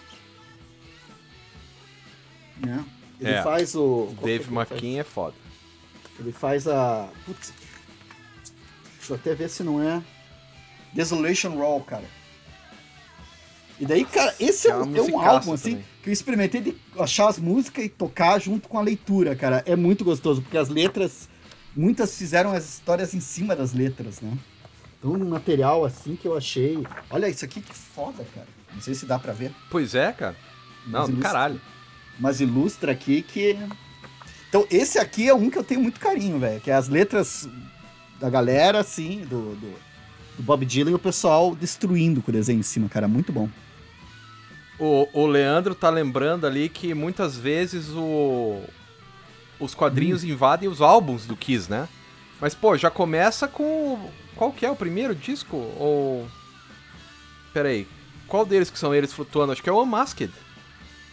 Né? 2.58 2.84
Ele 3.22 3.29
é, 3.29 3.44
faz 3.44 3.75
o. 3.75 4.12
Dave 4.24 4.50
Maquin 4.50 4.98
é 4.98 5.03
foda. 5.03 5.36
Ele 6.20 6.32
faz 6.32 6.67
a. 6.67 7.08
Putz. 7.27 7.53
Deixa 8.98 9.13
eu 9.13 9.15
até 9.17 9.36
ver 9.36 9.50
se 9.50 9.62
não 9.62 9.79
é. 9.79 10.01
Desolation 10.94 11.51
Roll, 11.51 11.82
cara. 11.82 12.05
E 13.79 13.86
daí, 13.86 14.03
cara, 14.03 14.34
esse 14.39 14.67
é, 14.67 14.72
é, 14.72 14.77
um, 14.77 14.96
é 14.96 15.01
um 15.01 15.20
álbum, 15.20 15.53
assim, 15.53 15.72
também. 15.72 15.86
que 16.01 16.10
eu 16.10 16.13
experimentei 16.13 16.62
de 16.62 16.75
achar 16.98 17.27
as 17.27 17.38
músicas 17.38 17.86
e 17.86 17.89
tocar 17.89 18.39
junto 18.39 18.67
com 18.67 18.79
a 18.79 18.82
leitura, 18.82 19.36
cara. 19.36 19.62
É 19.67 19.75
muito 19.75 20.03
gostoso, 20.03 20.41
porque 20.41 20.58
as 20.58 20.70
letras, 20.70 21.29
muitas 21.75 22.17
fizeram 22.17 22.51
as 22.51 22.67
histórias 22.67 23.13
em 23.13 23.20
cima 23.20 23.55
das 23.55 23.74
letras, 23.74 24.22
né? 24.22 24.36
Um 25.05 25.29
material 25.29 25.85
assim 25.85 26.15
que 26.15 26.27
eu 26.27 26.35
achei. 26.35 26.85
Olha 27.12 27.29
isso 27.29 27.45
aqui 27.45 27.62
que 27.62 27.74
foda, 27.74 28.25
cara. 28.33 28.47
Não 28.74 28.81
sei 28.81 28.95
se 28.95 29.05
dá 29.05 29.19
pra 29.19 29.33
ver. 29.33 29.51
Pois 29.69 29.93
é, 29.93 30.12
cara. 30.12 30.35
Não, 30.88 31.07
do 31.07 31.17
caralho. 31.17 31.62
Mas 32.19 32.41
ilustra 32.41 32.91
aqui 32.91 33.21
que. 33.21 33.57
Então, 34.50 34.65
esse 34.71 34.97
aqui 34.97 35.27
é 35.27 35.33
um 35.33 35.50
que 35.50 35.57
eu 35.57 35.63
tenho 35.63 35.81
muito 35.81 36.00
carinho, 36.00 36.39
velho. 36.39 36.59
Que 36.59 36.71
é 36.71 36.74
as 36.74 36.89
letras 36.89 37.47
da 38.19 38.29
galera, 38.29 38.79
assim, 38.79 39.19
do, 39.21 39.55
do, 39.55 39.74
do, 40.38 40.43
Bob 40.43 40.65
Dylan 40.65 40.91
e 40.91 40.95
o 40.95 41.00
pessoal 41.00 41.55
destruindo 41.55 42.21
com 42.21 42.31
o 42.31 42.33
desenho 42.33 42.59
em 42.59 42.63
cima, 42.63 42.89
cara. 42.89 43.07
Muito 43.07 43.31
bom. 43.31 43.47
O, 44.79 45.07
o 45.13 45.27
Leandro 45.27 45.75
tá 45.75 45.89
lembrando 45.89 46.47
ali 46.47 46.67
que 46.67 46.93
muitas 46.93 47.38
vezes 47.38 47.89
o, 47.89 48.62
os 49.59 49.75
quadrinhos 49.75 50.24
hum. 50.24 50.27
invadem 50.27 50.67
os 50.67 50.81
álbuns 50.81 51.25
do 51.25 51.35
Kiss, 51.35 51.69
né? 51.69 51.88
Mas, 52.39 52.54
pô, 52.54 52.77
já 52.77 52.89
começa 52.89 53.48
com 53.48 54.10
qual 54.36 54.51
que 54.51 54.65
é 54.65 54.72
o 54.72 54.75
primeiro 54.75 55.15
disco? 55.15 55.56
Ou. 55.56 56.27
Pera 57.54 57.70
aí. 57.70 57.88
Qual 58.27 58.46
deles 58.46 58.70
que 58.70 58.77
são 58.77 58.94
eles 58.94 59.13
flutuando? 59.13 59.51
Acho 59.51 59.63
que 59.63 59.70
é 59.70 59.74
o 59.74 59.82
Unmasked. 59.82 60.32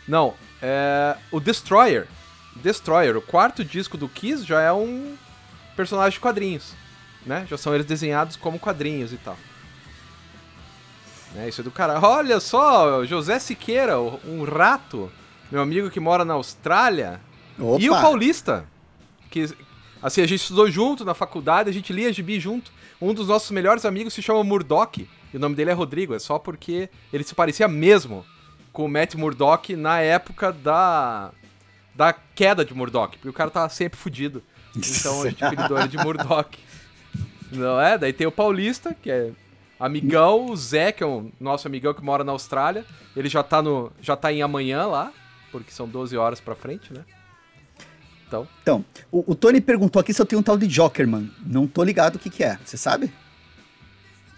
Não, 0.06 0.34
é. 0.60 1.16
O 1.30 1.38
Destroyer. 1.38 2.08
Destroyer, 2.56 3.16
o 3.16 3.22
quarto 3.22 3.64
disco 3.64 3.96
do 3.96 4.08
Kiss 4.08 4.44
já 4.44 4.60
é 4.60 4.72
um 4.72 5.16
personagem 5.74 6.12
de 6.12 6.20
quadrinhos. 6.20 6.74
Né? 7.24 7.46
Já 7.48 7.56
são 7.56 7.74
eles 7.74 7.86
desenhados 7.86 8.36
como 8.36 8.58
quadrinhos 8.58 9.12
e 9.12 9.16
tal. 9.16 9.38
É, 11.36 11.48
isso 11.48 11.60
é 11.60 11.64
do 11.64 11.70
cara. 11.70 11.98
Olha 12.00 12.40
só, 12.40 13.04
José 13.04 13.38
Siqueira, 13.38 13.98
um 13.98 14.44
rato, 14.44 15.10
meu 15.50 15.62
amigo 15.62 15.88
que 15.88 16.00
mora 16.00 16.24
na 16.24 16.34
Austrália. 16.34 17.20
Opa. 17.58 17.82
E 17.82 17.88
o 17.88 17.92
Paulista, 17.94 18.66
que 19.30 19.48
assim, 20.02 20.20
a 20.20 20.26
gente 20.26 20.40
estudou 20.40 20.70
junto 20.70 21.04
na 21.04 21.14
faculdade, 21.14 21.70
a 21.70 21.72
gente 21.72 21.92
lia 21.92 22.12
gibi 22.12 22.40
junto. 22.40 22.72
Um 23.00 23.14
dos 23.14 23.28
nossos 23.28 23.50
melhores 23.50 23.84
amigos 23.84 24.14
se 24.14 24.22
chama 24.22 24.42
Murdoch. 24.44 25.08
E 25.32 25.36
o 25.36 25.40
nome 25.40 25.54
dele 25.54 25.70
é 25.70 25.74
Rodrigo. 25.74 26.14
É 26.14 26.18
só 26.18 26.38
porque 26.38 26.88
ele 27.12 27.24
se 27.24 27.34
parecia 27.34 27.66
mesmo 27.68 28.24
com 28.72 28.84
o 28.84 28.88
Matt 28.88 29.14
Murdock 29.14 29.76
na 29.76 30.00
época 30.00 30.52
da. 30.52 31.30
da 31.94 32.12
queda 32.12 32.64
de 32.64 32.74
Murdoch. 32.74 33.16
Porque 33.16 33.28
o 33.28 33.32
cara 33.32 33.50
tava 33.50 33.68
sempre 33.68 33.98
fudido. 33.98 34.42
Então 34.74 35.22
a 35.22 35.28
gente 35.28 35.44
apelidou 35.44 35.78
ele 35.78 35.88
de 35.88 35.98
Murdoch. 35.98 36.58
Não 37.50 37.80
é? 37.80 37.98
Daí 37.98 38.12
tem 38.12 38.26
o 38.26 38.32
Paulista, 38.32 38.94
que 38.94 39.10
é 39.10 39.30
amigão, 39.78 40.46
o 40.46 40.56
Zé, 40.56 40.92
que 40.92 41.02
é 41.02 41.06
o 41.06 41.30
nosso 41.38 41.66
amigão 41.68 41.92
que 41.92 42.02
mora 42.02 42.24
na 42.24 42.32
Austrália. 42.32 42.84
Ele 43.14 43.28
já 43.28 43.42
tá, 43.42 43.60
no, 43.60 43.92
já 44.00 44.16
tá 44.16 44.32
em 44.32 44.42
amanhã 44.42 44.86
lá. 44.86 45.12
porque 45.50 45.70
são 45.70 45.86
12 45.86 46.16
horas 46.16 46.40
pra 46.40 46.54
frente, 46.54 46.92
né? 46.92 47.04
Então, 48.32 48.48
Então, 48.62 48.84
o, 49.10 49.32
o 49.32 49.34
Tony 49.34 49.60
perguntou 49.60 50.00
aqui 50.00 50.14
se 50.14 50.20
eu 50.22 50.26
tenho 50.26 50.40
um 50.40 50.42
tal 50.42 50.56
de 50.56 50.66
Jokerman. 50.66 51.30
Não 51.44 51.66
tô 51.66 51.82
ligado 51.84 52.16
o 52.16 52.18
que 52.18 52.30
que 52.30 52.42
é. 52.42 52.58
Você 52.64 52.76
sabe? 52.76 53.12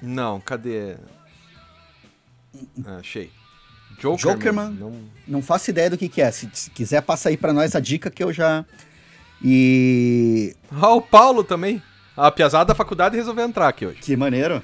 não, 0.03 0.41
cadê? 0.41 0.97
Ah, 2.85 2.97
achei. 2.97 3.31
Jokerman. 3.99 4.35
Jokerman. 4.35 4.71
Não... 4.73 5.01
Não 5.27 5.43
faço 5.43 5.71
ideia 5.71 5.89
do 5.89 5.97
que 5.97 6.09
que 6.09 6.21
é. 6.21 6.31
Se, 6.31 6.49
se 6.53 6.71
quiser, 6.71 7.01
passa 7.03 7.29
aí 7.29 7.37
pra 7.37 7.53
nós 7.53 7.75
a 7.75 7.81
dica 7.81 8.11
que 8.11 8.23
eu 8.23 8.33
já... 8.33 8.65
E... 9.43 10.55
Ah, 10.71 10.95
o 10.95 11.01
Paulo 11.03 11.45
também. 11.45 11.83
A 12.17 12.31
piazada 12.31 12.67
da 12.67 12.75
faculdade 12.75 13.17
resolveu 13.17 13.45
entrar 13.45 13.69
aqui 13.69 13.87
hoje. 13.87 13.99
Que 14.01 14.17
maneiro. 14.17 14.63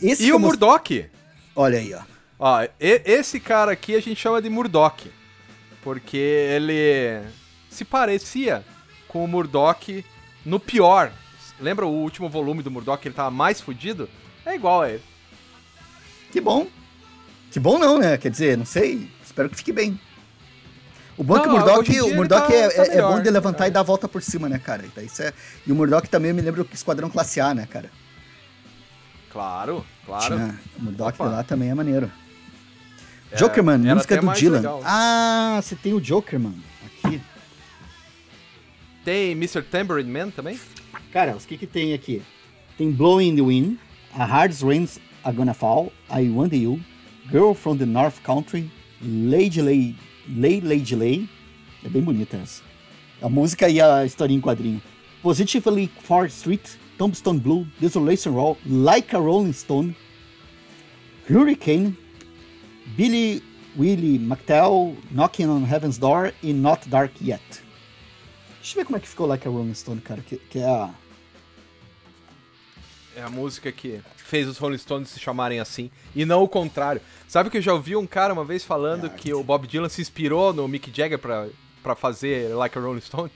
Esse 0.00 0.22
E 0.22 0.26
que 0.26 0.32
o 0.32 0.38
Murdoch. 0.38 1.06
Olha 1.54 1.78
aí, 1.78 1.92
ó. 1.94 2.00
Ó, 2.38 2.62
e- 2.62 3.02
esse 3.04 3.38
cara 3.38 3.72
aqui 3.72 3.94
a 3.94 4.00
gente 4.00 4.16
chama 4.20 4.40
de 4.40 4.48
Murdoch. 4.48 5.10
Porque 5.82 6.16
ele 6.16 7.20
se 7.70 7.84
parecia 7.84 8.64
com 9.08 9.24
o 9.24 9.28
Murdoch 9.28 10.04
no 10.44 10.58
pior. 10.60 11.12
Lembra 11.58 11.86
o 11.86 11.90
último 11.90 12.28
volume 12.28 12.62
do 12.62 12.70
Murdoch, 12.70 13.06
ele 13.06 13.14
tava 13.14 13.30
mais 13.30 13.60
fudido? 13.60 14.08
É 14.44 14.54
igual 14.54 14.82
a 14.82 14.90
ele. 14.90 15.02
Que 16.32 16.40
bom. 16.40 16.66
Que 17.50 17.58
bom 17.60 17.78
não, 17.78 17.98
né? 17.98 18.16
Quer 18.16 18.30
dizer, 18.30 18.56
não 18.56 18.64
sei. 18.64 19.10
Espero 19.24 19.48
que 19.50 19.56
fique 19.56 19.72
bem. 19.72 19.98
O 21.16 21.22
bom 21.24 21.36
é 21.36 21.40
que 21.40 21.48
o 21.48 21.52
Não, 21.52 21.82
dia 21.82 22.02
o 22.02 22.08
ele 22.08 22.16
Murdoch 22.16 22.46
tá- 22.48 22.54
é, 22.54 22.68
tá 22.70 22.82
é- 22.86 22.96
é 22.96 23.02
bom 23.02 23.20
de 23.20 23.28
levantar 23.30 23.64
é. 23.66 23.68
e 23.68 23.70
dar 23.70 23.80
a 23.80 23.82
volta 23.82 24.08
por 24.08 24.22
cima, 24.22 24.48
né, 24.48 24.58
cara? 24.58 24.86
Então, 24.86 25.04
isso 25.04 25.22
é... 25.22 25.34
E 25.66 25.70
o 25.72 25.74
Murdoch 25.74 26.08
também 26.08 26.32
me 26.32 26.40
lembra 26.40 26.62
o 26.62 26.68
Esquadrão 26.72 27.10
Classe 27.10 27.40
A, 27.40 27.52
né, 27.52 27.66
cara? 27.66 27.90
Claro, 29.30 29.84
claro. 30.06 30.24
Tinha- 30.34 30.58
o 30.78 30.82
Murdoch 30.82 31.14
Opa. 31.20 31.24
lá 31.30 31.42
também 31.44 31.68
é 31.70 31.74
maneiro. 31.74 32.10
É, 33.30 33.36
Jokerman, 33.36 33.78
música 33.94 34.16
do 34.20 34.32
Dylan. 34.32 34.56
legal. 34.56 34.80
Ah, 34.84 35.60
você 35.62 35.76
tem 35.76 35.92
o 35.92 36.00
Jokerman 36.00 36.54
aqui. 36.86 37.20
Tem 39.04 39.32
Mr. 39.32 39.62
Tambourine 39.62 40.10
Man 40.10 40.30
também? 40.30 40.58
Cara, 41.12 41.34
os 41.34 41.46
que 41.46 41.56
que 41.56 41.66
tem 41.66 41.94
aqui? 41.94 42.22
Tem 42.76 42.90
Blowing 42.90 43.28
in 43.28 43.36
the 43.36 43.42
Wind, 43.42 43.78
A 44.14 44.24
Hard 44.24 44.54
Rains 44.62 44.98
Are 45.24 45.34
Gonna 45.34 45.54
Fall, 45.54 45.92
I 46.10 46.28
Want 46.28 46.52
You, 46.52 46.80
Girl 47.30 47.54
from 47.54 47.78
the 47.78 47.86
North 47.86 48.20
Country, 48.22 48.70
Lady 49.02 49.62
Lay, 49.62 49.96
Lay 50.28 50.60
Lady 50.60 50.94
Lay. 50.94 51.28
É 51.84 51.88
bem 51.88 52.02
bonita 52.02 52.36
essa. 52.36 52.62
A 53.22 53.28
música 53.28 53.68
e 53.68 53.80
a 53.80 54.04
historinha 54.04 54.38
em 54.38 54.40
quadrinho. 54.40 54.82
Positively 55.22 55.90
Far 56.02 56.26
Street, 56.26 56.76
Tombstone 56.98 57.40
Blue, 57.40 57.66
Desolation 57.80 58.32
Roll, 58.32 58.58
Like 58.66 59.14
a 59.14 59.18
Rolling 59.18 59.52
Stone, 59.52 59.94
Hurricane, 61.28 61.96
Billy 62.96 63.42
Willie 63.78 64.18
McTell, 64.18 64.96
Knocking 65.10 65.48
on 65.48 65.64
Heaven's 65.64 65.98
Door 65.98 66.32
e 66.42 66.52
Not 66.52 66.88
Dark 66.88 67.12
Yet. 67.20 67.62
Deixa 68.60 68.74
eu 68.74 68.80
ver 68.80 68.84
como 68.84 68.96
é 68.96 69.00
que 69.00 69.08
ficou 69.08 69.26
Like 69.26 69.46
a 69.46 69.50
Rolling 69.50 69.74
Stone, 69.74 70.00
cara, 70.00 70.20
que, 70.22 70.36
que 70.36 70.58
é 70.58 70.64
a... 70.68 70.90
É 73.16 73.22
a 73.22 73.28
música 73.28 73.72
que 73.72 74.00
fez 74.16 74.46
os 74.46 74.56
Rolling 74.58 74.78
Stones 74.78 75.08
se 75.08 75.18
chamarem 75.18 75.58
assim. 75.58 75.90
E 76.14 76.24
não 76.24 76.42
o 76.42 76.48
contrário. 76.48 77.00
Sabe 77.26 77.50
que 77.50 77.56
eu 77.58 77.62
já 77.62 77.72
ouvi 77.74 77.96
um 77.96 78.06
cara 78.06 78.32
uma 78.32 78.44
vez 78.44 78.64
falando 78.64 79.06
Ah, 79.06 79.10
que 79.10 79.34
o 79.34 79.42
Bob 79.42 79.66
Dylan 79.66 79.88
se 79.88 80.00
inspirou 80.00 80.52
no 80.52 80.68
Mick 80.68 80.92
Jagger 80.94 81.18
pra, 81.18 81.48
pra 81.82 81.96
fazer 81.96 82.54
Like 82.54 82.78
a 82.78 82.80
Rolling 82.80 83.00
Stone? 83.00 83.30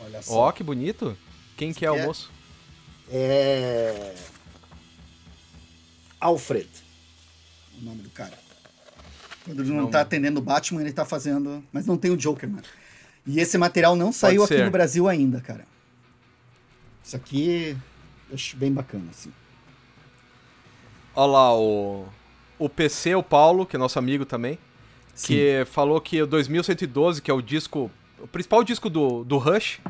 Olha 0.00 0.20
Ó, 0.28 0.50
que 0.52 0.62
bonito. 0.62 1.16
Quem 1.56 1.72
que 1.74 1.84
é 1.84 1.90
o 1.90 1.96
é- 1.96 2.06
moço? 2.06 2.30
É. 3.10 4.14
Alfred. 6.20 6.68
O 7.78 7.84
nome 7.84 8.02
do 8.02 8.10
cara. 8.10 8.38
Quando 9.44 9.62
ele 9.62 9.70
não, 9.70 9.82
Não. 9.82 9.90
tá 9.90 10.00
atendendo 10.00 10.40
o 10.40 10.42
Batman, 10.42 10.80
ele 10.80 10.92
tá 10.92 11.04
fazendo. 11.04 11.62
Mas 11.72 11.86
não 11.86 11.96
tem 11.96 12.10
o 12.10 12.16
Joker, 12.16 12.48
mano. 12.48 12.64
E 13.26 13.40
esse 13.40 13.58
material 13.58 13.96
não 13.96 14.12
saiu 14.12 14.44
aqui 14.44 14.62
no 14.62 14.70
Brasil 14.70 15.08
ainda, 15.08 15.40
cara. 15.40 15.66
Isso 17.02 17.16
aqui 17.16 17.76
eu 18.28 18.34
acho 18.34 18.56
bem 18.56 18.72
bacana, 18.72 19.04
assim. 19.10 19.32
Olha 21.14 21.32
lá, 21.32 21.56
o, 21.56 22.06
o 22.58 22.68
PC, 22.68 23.14
o 23.14 23.22
Paulo, 23.22 23.64
que 23.64 23.76
é 23.76 23.78
nosso 23.78 23.98
amigo 23.98 24.24
também, 24.24 24.58
que 25.24 25.64
falou 25.66 26.00
que 26.00 26.20
o 26.22 26.26
2112, 26.26 27.22
que 27.22 27.30
é 27.30 27.34
o 27.34 27.40
disco, 27.40 27.90
o 28.20 28.26
principal 28.28 28.62
disco 28.62 28.90
do, 28.90 29.24
do 29.24 29.38
Rush, 29.38 29.80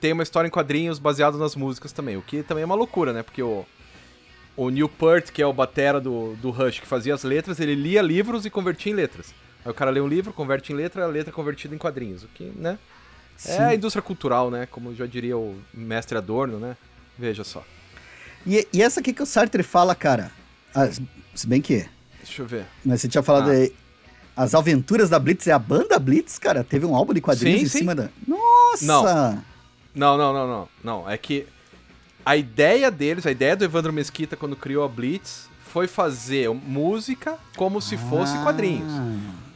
tem 0.00 0.12
uma 0.12 0.22
história 0.22 0.46
em 0.46 0.50
quadrinhos 0.50 0.98
baseado 0.98 1.36
nas 1.36 1.56
músicas 1.56 1.92
também, 1.92 2.16
o 2.16 2.22
que 2.22 2.42
também 2.42 2.62
é 2.62 2.66
uma 2.66 2.74
loucura, 2.74 3.12
né? 3.12 3.22
Porque 3.22 3.42
o, 3.42 3.66
o 4.56 4.70
Neil 4.70 4.88
Peart, 4.88 5.30
que 5.30 5.42
é 5.42 5.46
o 5.46 5.52
batera 5.52 6.00
do, 6.00 6.36
do 6.36 6.50
Rush, 6.50 6.80
que 6.80 6.86
fazia 6.86 7.14
as 7.14 7.24
letras, 7.24 7.58
ele 7.58 7.74
lia 7.74 8.00
livros 8.00 8.46
e 8.46 8.50
convertia 8.50 8.92
em 8.92 8.94
letras. 8.94 9.34
Aí 9.64 9.70
o 9.70 9.74
cara 9.74 9.90
lê 9.90 10.00
um 10.00 10.06
livro, 10.08 10.32
converte 10.32 10.72
em 10.72 10.76
letra, 10.76 11.04
a 11.04 11.06
letra 11.08 11.30
é 11.30 11.34
convertida 11.34 11.74
em 11.74 11.78
quadrinhos, 11.78 12.22
o 12.22 12.28
que, 12.28 12.44
né? 12.56 12.78
É 13.46 13.58
a 13.58 13.74
indústria 13.74 14.02
cultural, 14.02 14.50
né? 14.50 14.66
Como 14.66 14.94
já 14.94 15.06
diria 15.06 15.36
o 15.36 15.56
mestre 15.72 16.18
Adorno, 16.18 16.58
né? 16.58 16.76
Veja 17.18 17.44
só. 17.44 17.64
E, 18.46 18.66
e 18.72 18.82
essa 18.82 19.00
aqui 19.00 19.12
que 19.12 19.22
o 19.22 19.26
Sartre 19.26 19.62
fala, 19.62 19.94
cara. 19.94 20.30
ah, 20.74 20.88
se 21.34 21.46
bem 21.46 21.60
que. 21.60 21.86
Deixa 22.22 22.42
eu 22.42 22.46
ver. 22.46 22.66
Mas 22.84 23.00
você 23.00 23.08
tinha 23.08 23.22
falado 23.22 23.50
Ah. 23.50 23.52
aí. 23.52 23.72
As 24.36 24.54
Aventuras 24.54 25.10
da 25.10 25.18
Blitz 25.18 25.46
é 25.48 25.52
a 25.52 25.58
banda 25.58 25.98
Blitz, 25.98 26.38
cara. 26.38 26.62
Teve 26.62 26.86
um 26.86 26.94
álbum 26.94 27.12
de 27.12 27.20
quadrinhos 27.20 27.58
Sim, 27.60 27.66
em 27.66 27.68
sim. 27.68 27.78
cima 27.78 27.94
da. 27.94 28.08
Nossa! 28.26 28.84
Não. 28.84 29.44
Não, 29.94 30.16
não, 30.16 30.32
não, 30.32 30.46
não. 30.46 30.68
Não, 30.84 31.10
é 31.10 31.16
que 31.18 31.46
a 32.24 32.36
ideia 32.36 32.90
deles, 32.90 33.26
a 33.26 33.30
ideia 33.32 33.56
do 33.56 33.64
Evandro 33.64 33.92
Mesquita 33.92 34.36
quando 34.36 34.54
criou 34.54 34.84
a 34.84 34.88
Blitz 34.88 35.48
foi 35.72 35.88
fazer 35.88 36.48
música 36.50 37.36
como 37.56 37.80
se 37.80 37.96
fosse 37.96 38.36
Ah. 38.36 38.42
quadrinhos. 38.44 38.92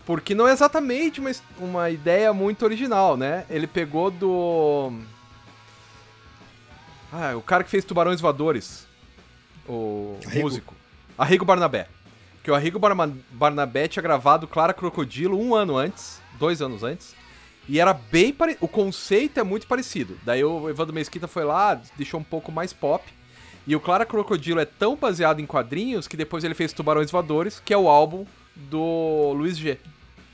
Porque 0.04 0.34
não 0.34 0.48
é 0.48 0.52
exatamente 0.52 1.20
uma, 1.20 1.30
uma 1.58 1.90
ideia 1.90 2.32
muito 2.32 2.64
original, 2.64 3.16
né? 3.16 3.44
Ele 3.48 3.66
pegou 3.66 4.10
do. 4.10 4.92
Ah, 7.12 7.34
o 7.36 7.42
cara 7.42 7.62
que 7.62 7.70
fez 7.70 7.84
Tubarões 7.84 8.20
Voadores. 8.20 8.86
O 9.68 10.18
Arrigo. 10.26 10.42
músico. 10.42 10.74
Arrigo 11.16 11.44
Barnabé. 11.44 11.86
Que 12.42 12.50
o 12.50 12.54
Arrigo 12.54 12.78
Barma- 12.78 13.12
Barnabé 13.30 13.86
tinha 13.86 14.02
gravado 14.02 14.48
Clara 14.48 14.74
Crocodilo 14.74 15.38
um 15.38 15.54
ano 15.54 15.76
antes, 15.76 16.20
dois 16.38 16.60
anos 16.60 16.82
antes. 16.82 17.14
E 17.68 17.78
era 17.78 17.92
bem 17.92 18.32
parecido. 18.32 18.64
O 18.64 18.68
conceito 18.68 19.38
é 19.38 19.44
muito 19.44 19.66
parecido. 19.68 20.18
Daí 20.24 20.42
o 20.42 20.68
Evandro 20.68 20.92
Mesquita 20.94 21.28
foi 21.28 21.44
lá, 21.44 21.80
deixou 21.96 22.18
um 22.18 22.24
pouco 22.24 22.50
mais 22.50 22.72
pop. 22.72 23.04
E 23.64 23.76
o 23.76 23.80
Clara 23.80 24.04
Crocodilo 24.04 24.58
é 24.58 24.64
tão 24.64 24.96
baseado 24.96 25.38
em 25.38 25.46
quadrinhos 25.46 26.08
que 26.08 26.16
depois 26.16 26.42
ele 26.42 26.54
fez 26.54 26.72
Tubarões 26.72 27.12
Voadores, 27.12 27.62
que 27.64 27.72
é 27.72 27.78
o 27.78 27.88
álbum 27.88 28.26
do 28.56 29.32
Luiz 29.36 29.56
G. 29.56 29.78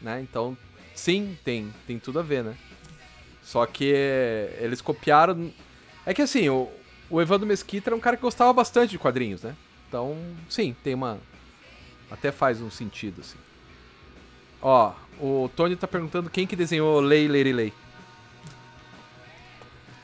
Né? 0.00 0.20
Então, 0.20 0.56
sim, 0.94 1.36
tem, 1.44 1.72
tem 1.86 1.98
tudo 1.98 2.18
a 2.18 2.22
ver, 2.22 2.44
né? 2.44 2.56
Só 3.42 3.64
que 3.66 3.84
eles 4.60 4.80
copiaram. 4.80 5.52
É 6.04 6.12
que 6.12 6.22
assim, 6.22 6.48
o, 6.48 6.70
o 7.08 7.20
Evandro 7.20 7.46
Mesquita 7.46 7.88
era 7.88 7.96
um 7.96 8.00
cara 8.00 8.16
que 8.16 8.22
gostava 8.22 8.52
bastante 8.52 8.90
de 8.90 8.98
quadrinhos, 8.98 9.42
né? 9.42 9.56
Então, 9.88 10.16
sim, 10.48 10.76
tem 10.84 10.94
uma. 10.94 11.18
Até 12.10 12.30
faz 12.30 12.60
um 12.60 12.70
sentido, 12.70 13.20
assim. 13.20 13.38
Ó, 14.60 14.92
o 15.20 15.50
Tony 15.54 15.76
tá 15.76 15.86
perguntando 15.86 16.30
quem 16.30 16.46
que 16.46 16.56
desenhou 16.56 17.00
Lei 17.00 17.28
Lady 17.28 17.52
Lei. 17.52 17.72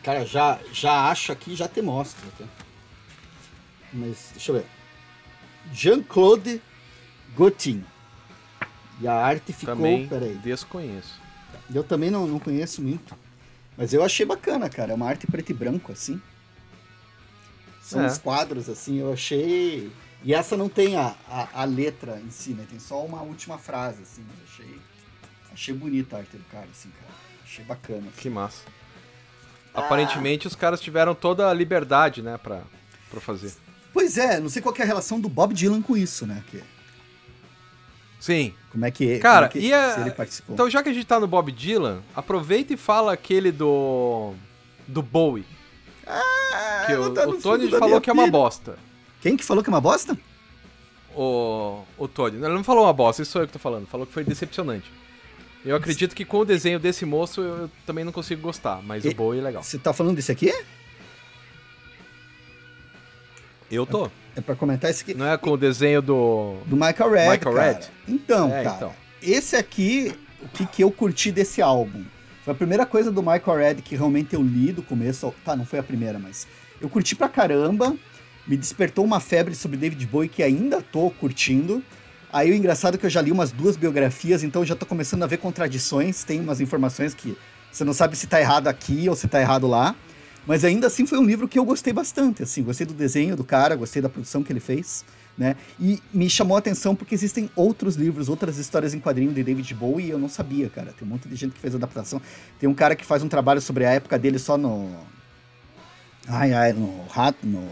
Cara, 0.02 0.24
já, 0.26 0.58
já 0.72 1.10
acho 1.10 1.32
aqui 1.32 1.54
já 1.54 1.66
te 1.66 1.80
mostro. 1.80 2.26
Tá? 2.38 2.44
Mas 3.92 4.30
deixa 4.32 4.52
eu 4.52 4.56
ver. 4.56 4.66
Jean-Claude 5.72 6.60
Gaultin. 7.36 7.84
E 9.00 9.08
a 9.08 9.14
arte 9.14 9.52
ficou. 9.52 9.74
Também 9.74 10.06
Peraí. 10.08 10.34
desconheço. 10.36 11.20
Eu 11.74 11.82
também 11.82 12.10
não, 12.10 12.26
não 12.26 12.38
conheço 12.38 12.80
muito. 12.82 13.14
Mas 13.76 13.92
eu 13.92 14.04
achei 14.04 14.24
bacana, 14.24 14.68
cara. 14.68 14.92
É 14.92 14.94
uma 14.94 15.08
arte 15.08 15.26
preto 15.26 15.50
e 15.50 15.54
branco, 15.54 15.90
assim. 15.92 16.20
São 17.82 18.02
É. 18.02 18.06
uns 18.06 18.18
quadros, 18.18 18.68
assim, 18.68 18.98
eu 19.00 19.12
achei. 19.12 19.90
E 20.22 20.32
essa 20.32 20.56
não 20.56 20.68
tem 20.68 20.96
a, 20.96 21.14
a, 21.28 21.62
a 21.62 21.64
letra 21.64 22.20
em 22.24 22.30
si, 22.30 22.50
né? 22.50 22.64
Tem 22.70 22.78
só 22.78 23.04
uma 23.04 23.20
última 23.22 23.58
frase, 23.58 24.02
assim. 24.02 24.24
Mas 24.28 24.36
achei. 24.50 24.78
Achei 25.52 25.74
bonita 25.74 26.16
a 26.16 26.20
arte 26.20 26.36
do 26.36 26.44
cara, 26.44 26.66
assim, 26.70 26.88
cara. 26.90 27.12
Achei 27.44 27.64
bacana. 27.64 27.98
assim. 28.08 28.20
Que 28.20 28.30
massa. 28.30 28.62
Aparentemente 29.74 30.46
os 30.46 30.54
caras 30.54 30.80
tiveram 30.80 31.14
toda 31.14 31.48
a 31.50 31.52
liberdade, 31.54 32.22
né, 32.22 32.38
pra, 32.38 32.62
pra 33.10 33.20
fazer. 33.20 33.52
Pois 33.92 34.16
é, 34.16 34.38
não 34.40 34.48
sei 34.48 34.62
qual 34.62 34.74
é 34.78 34.82
a 34.82 34.86
relação 34.86 35.20
do 35.20 35.28
Bob 35.28 35.52
Dylan 35.52 35.82
com 35.82 35.96
isso, 35.96 36.26
né? 36.26 36.42
Que, 36.50 36.62
Sim. 38.24 38.54
como 38.72 38.86
é 38.86 38.90
que. 38.90 39.18
Cara, 39.18 39.48
como 39.48 39.58
é 39.58 39.62
que, 39.62 39.68
e 39.68 39.74
a- 39.74 39.96
ele 40.00 40.10
participou. 40.12 40.54
Então 40.54 40.70
já 40.70 40.82
que 40.82 40.88
a 40.88 40.92
gente 40.94 41.04
tá 41.06 41.20
no 41.20 41.26
Bob 41.26 41.52
Dylan, 41.52 42.00
aproveita 42.16 42.72
e 42.72 42.76
fala 42.76 43.12
aquele 43.12 43.52
do. 43.52 44.32
do 44.88 45.02
Bowie. 45.02 45.44
Ah, 46.06 46.84
Que 46.86 46.94
o, 46.94 47.10
tá 47.12 47.28
o 47.28 47.34
Tony 47.40 47.68
falou 47.70 48.00
que 48.00 48.08
é 48.08 48.12
uma 48.12 48.26
bosta. 48.26 48.78
Quem 49.20 49.36
que 49.36 49.44
falou 49.44 49.62
que 49.62 49.68
é 49.68 49.72
uma 49.72 49.80
bosta? 49.80 50.16
O, 51.14 51.82
o 51.98 52.08
Tony. 52.08 52.36
Ele 52.36 52.48
não 52.54 52.64
falou 52.64 52.84
uma 52.84 52.92
bosta, 52.92 53.22
isso 53.22 53.32
sou 53.32 53.42
eu 53.42 53.46
que 53.46 53.52
tô 53.52 53.58
falando. 53.58 53.86
Falou 53.86 54.06
que 54.06 54.12
foi 54.12 54.24
decepcionante. 54.24 54.90
Eu 55.64 55.76
acredito 55.76 56.14
que 56.14 56.24
com 56.24 56.38
o 56.40 56.44
desenho 56.44 56.78
desse 56.78 57.04
moço 57.06 57.40
eu, 57.40 57.56
eu 57.62 57.70
também 57.86 58.04
não 58.04 58.12
consigo 58.12 58.40
gostar, 58.42 58.80
mas 58.82 59.04
E- 59.04 59.08
o 59.08 59.14
Bowie 59.14 59.40
é 59.40 59.42
legal. 59.42 59.62
Você 59.62 59.78
tá 59.78 59.92
falando 59.92 60.16
desse 60.16 60.30
aqui? 60.32 60.52
Eu 63.70 63.86
tô. 63.86 64.10
É 64.36 64.40
pra 64.40 64.54
comentar 64.54 64.90
esse 64.90 65.02
aqui. 65.02 65.14
Não 65.14 65.26
é 65.26 65.36
com 65.36 65.50
o 65.50 65.56
desenho 65.56 66.02
do. 66.02 66.56
Do 66.66 66.76
Michael 66.76 67.10
Red, 67.10 67.30
Michael 67.30 67.54
cara. 67.54 67.72
Red? 67.72 67.78
Então, 68.08 68.52
É, 68.52 68.64
cara, 68.64 68.76
então. 68.76 68.92
esse 69.22 69.56
aqui, 69.56 70.12
o 70.42 70.48
que, 70.48 70.66
que 70.66 70.82
eu 70.82 70.90
curti 70.90 71.30
desse 71.30 71.62
álbum. 71.62 72.02
Foi 72.44 72.52
a 72.52 72.56
primeira 72.56 72.84
coisa 72.84 73.10
do 73.10 73.22
Michael 73.22 73.56
Red 73.58 73.74
que 73.76 73.96
realmente 73.96 74.34
eu 74.34 74.42
li 74.42 74.72
do 74.72 74.82
começo. 74.82 75.32
Tá, 75.44 75.56
não 75.56 75.64
foi 75.64 75.78
a 75.78 75.82
primeira, 75.82 76.18
mas 76.18 76.46
eu 76.80 76.88
curti 76.88 77.14
pra 77.14 77.28
caramba. 77.28 77.94
Me 78.46 78.56
despertou 78.56 79.02
uma 79.04 79.20
febre 79.20 79.54
sobre 79.54 79.78
David 79.78 80.04
Bowie 80.06 80.28
que 80.28 80.42
ainda 80.42 80.82
tô 80.82 81.10
curtindo. 81.10 81.82
Aí 82.30 82.50
o 82.50 82.54
engraçado 82.54 82.96
é 82.96 82.98
que 82.98 83.06
eu 83.06 83.10
já 83.10 83.22
li 83.22 83.30
umas 83.32 83.50
duas 83.52 83.76
biografias, 83.76 84.42
então 84.42 84.60
eu 84.62 84.66
já 84.66 84.74
tô 84.74 84.84
começando 84.84 85.22
a 85.22 85.26
ver 85.26 85.38
contradições. 85.38 86.24
Tem 86.24 86.40
umas 86.40 86.60
informações 86.60 87.14
que 87.14 87.34
você 87.72 87.84
não 87.84 87.94
sabe 87.94 88.16
se 88.16 88.26
tá 88.26 88.38
errado 88.40 88.66
aqui 88.68 89.08
ou 89.08 89.14
se 89.16 89.26
tá 89.28 89.40
errado 89.40 89.66
lá. 89.66 89.94
Mas 90.46 90.64
ainda 90.64 90.86
assim 90.86 91.06
foi 91.06 91.18
um 91.18 91.24
livro 91.24 91.48
que 91.48 91.58
eu 91.58 91.64
gostei 91.64 91.92
bastante, 91.92 92.42
assim, 92.42 92.62
gostei 92.62 92.86
do 92.86 92.92
desenho 92.92 93.34
do 93.34 93.44
cara, 93.44 93.74
gostei 93.74 94.02
da 94.02 94.08
produção 94.08 94.42
que 94.42 94.52
ele 94.52 94.60
fez, 94.60 95.04
né? 95.38 95.56
E 95.80 96.02
me 96.12 96.28
chamou 96.28 96.56
a 96.56 96.58
atenção 96.58 96.94
porque 96.94 97.14
existem 97.14 97.50
outros 97.56 97.96
livros, 97.96 98.28
outras 98.28 98.58
histórias 98.58 98.92
em 98.92 99.00
quadrinho 99.00 99.32
de 99.32 99.42
David 99.42 99.74
Bowie 99.74 100.06
e 100.06 100.10
eu 100.10 100.18
não 100.18 100.28
sabia, 100.28 100.68
cara. 100.68 100.92
Tem 100.98 101.06
um 101.08 101.10
monte 101.10 101.28
de 101.28 101.34
gente 101.34 101.52
que 101.52 101.60
fez 101.60 101.74
adaptação. 101.74 102.20
Tem 102.58 102.68
um 102.68 102.74
cara 102.74 102.94
que 102.94 103.04
faz 103.04 103.22
um 103.22 103.28
trabalho 103.28 103.60
sobre 103.60 103.86
a 103.86 103.90
época 103.90 104.18
dele 104.18 104.38
só 104.38 104.58
no 104.58 104.90
Ai 106.26 106.52
ai, 106.52 106.72
no 106.72 107.06
Rat 107.08 107.36
no 107.42 107.66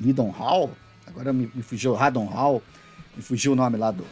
Lidon 0.00 0.30
Hall. 0.30 0.70
Agora 1.06 1.32
me, 1.32 1.50
me 1.54 1.62
fugiu 1.62 1.94
Radon 1.94 2.26
Hall. 2.26 2.62
Me 3.16 3.22
fugiu 3.22 3.52
o 3.52 3.56
nome 3.56 3.78
lá 3.78 3.90
do 3.90 4.04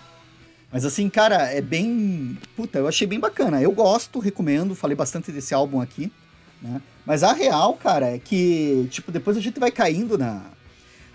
mas 0.72 0.86
assim, 0.86 1.10
cara, 1.10 1.52
é 1.52 1.60
bem. 1.60 2.38
Puta, 2.56 2.78
eu 2.78 2.88
achei 2.88 3.06
bem 3.06 3.20
bacana. 3.20 3.60
Eu 3.60 3.72
gosto, 3.72 4.18
recomendo, 4.18 4.74
falei 4.74 4.96
bastante 4.96 5.30
desse 5.30 5.52
álbum 5.52 5.82
aqui, 5.82 6.10
né? 6.62 6.80
Mas 7.04 7.22
a 7.22 7.32
real, 7.32 7.74
cara, 7.74 8.14
é 8.14 8.18
que, 8.18 8.86
tipo, 8.90 9.10
depois 9.10 9.36
a 9.36 9.40
gente 9.40 9.58
vai 9.58 9.70
caindo 9.70 10.16
na. 10.16 10.44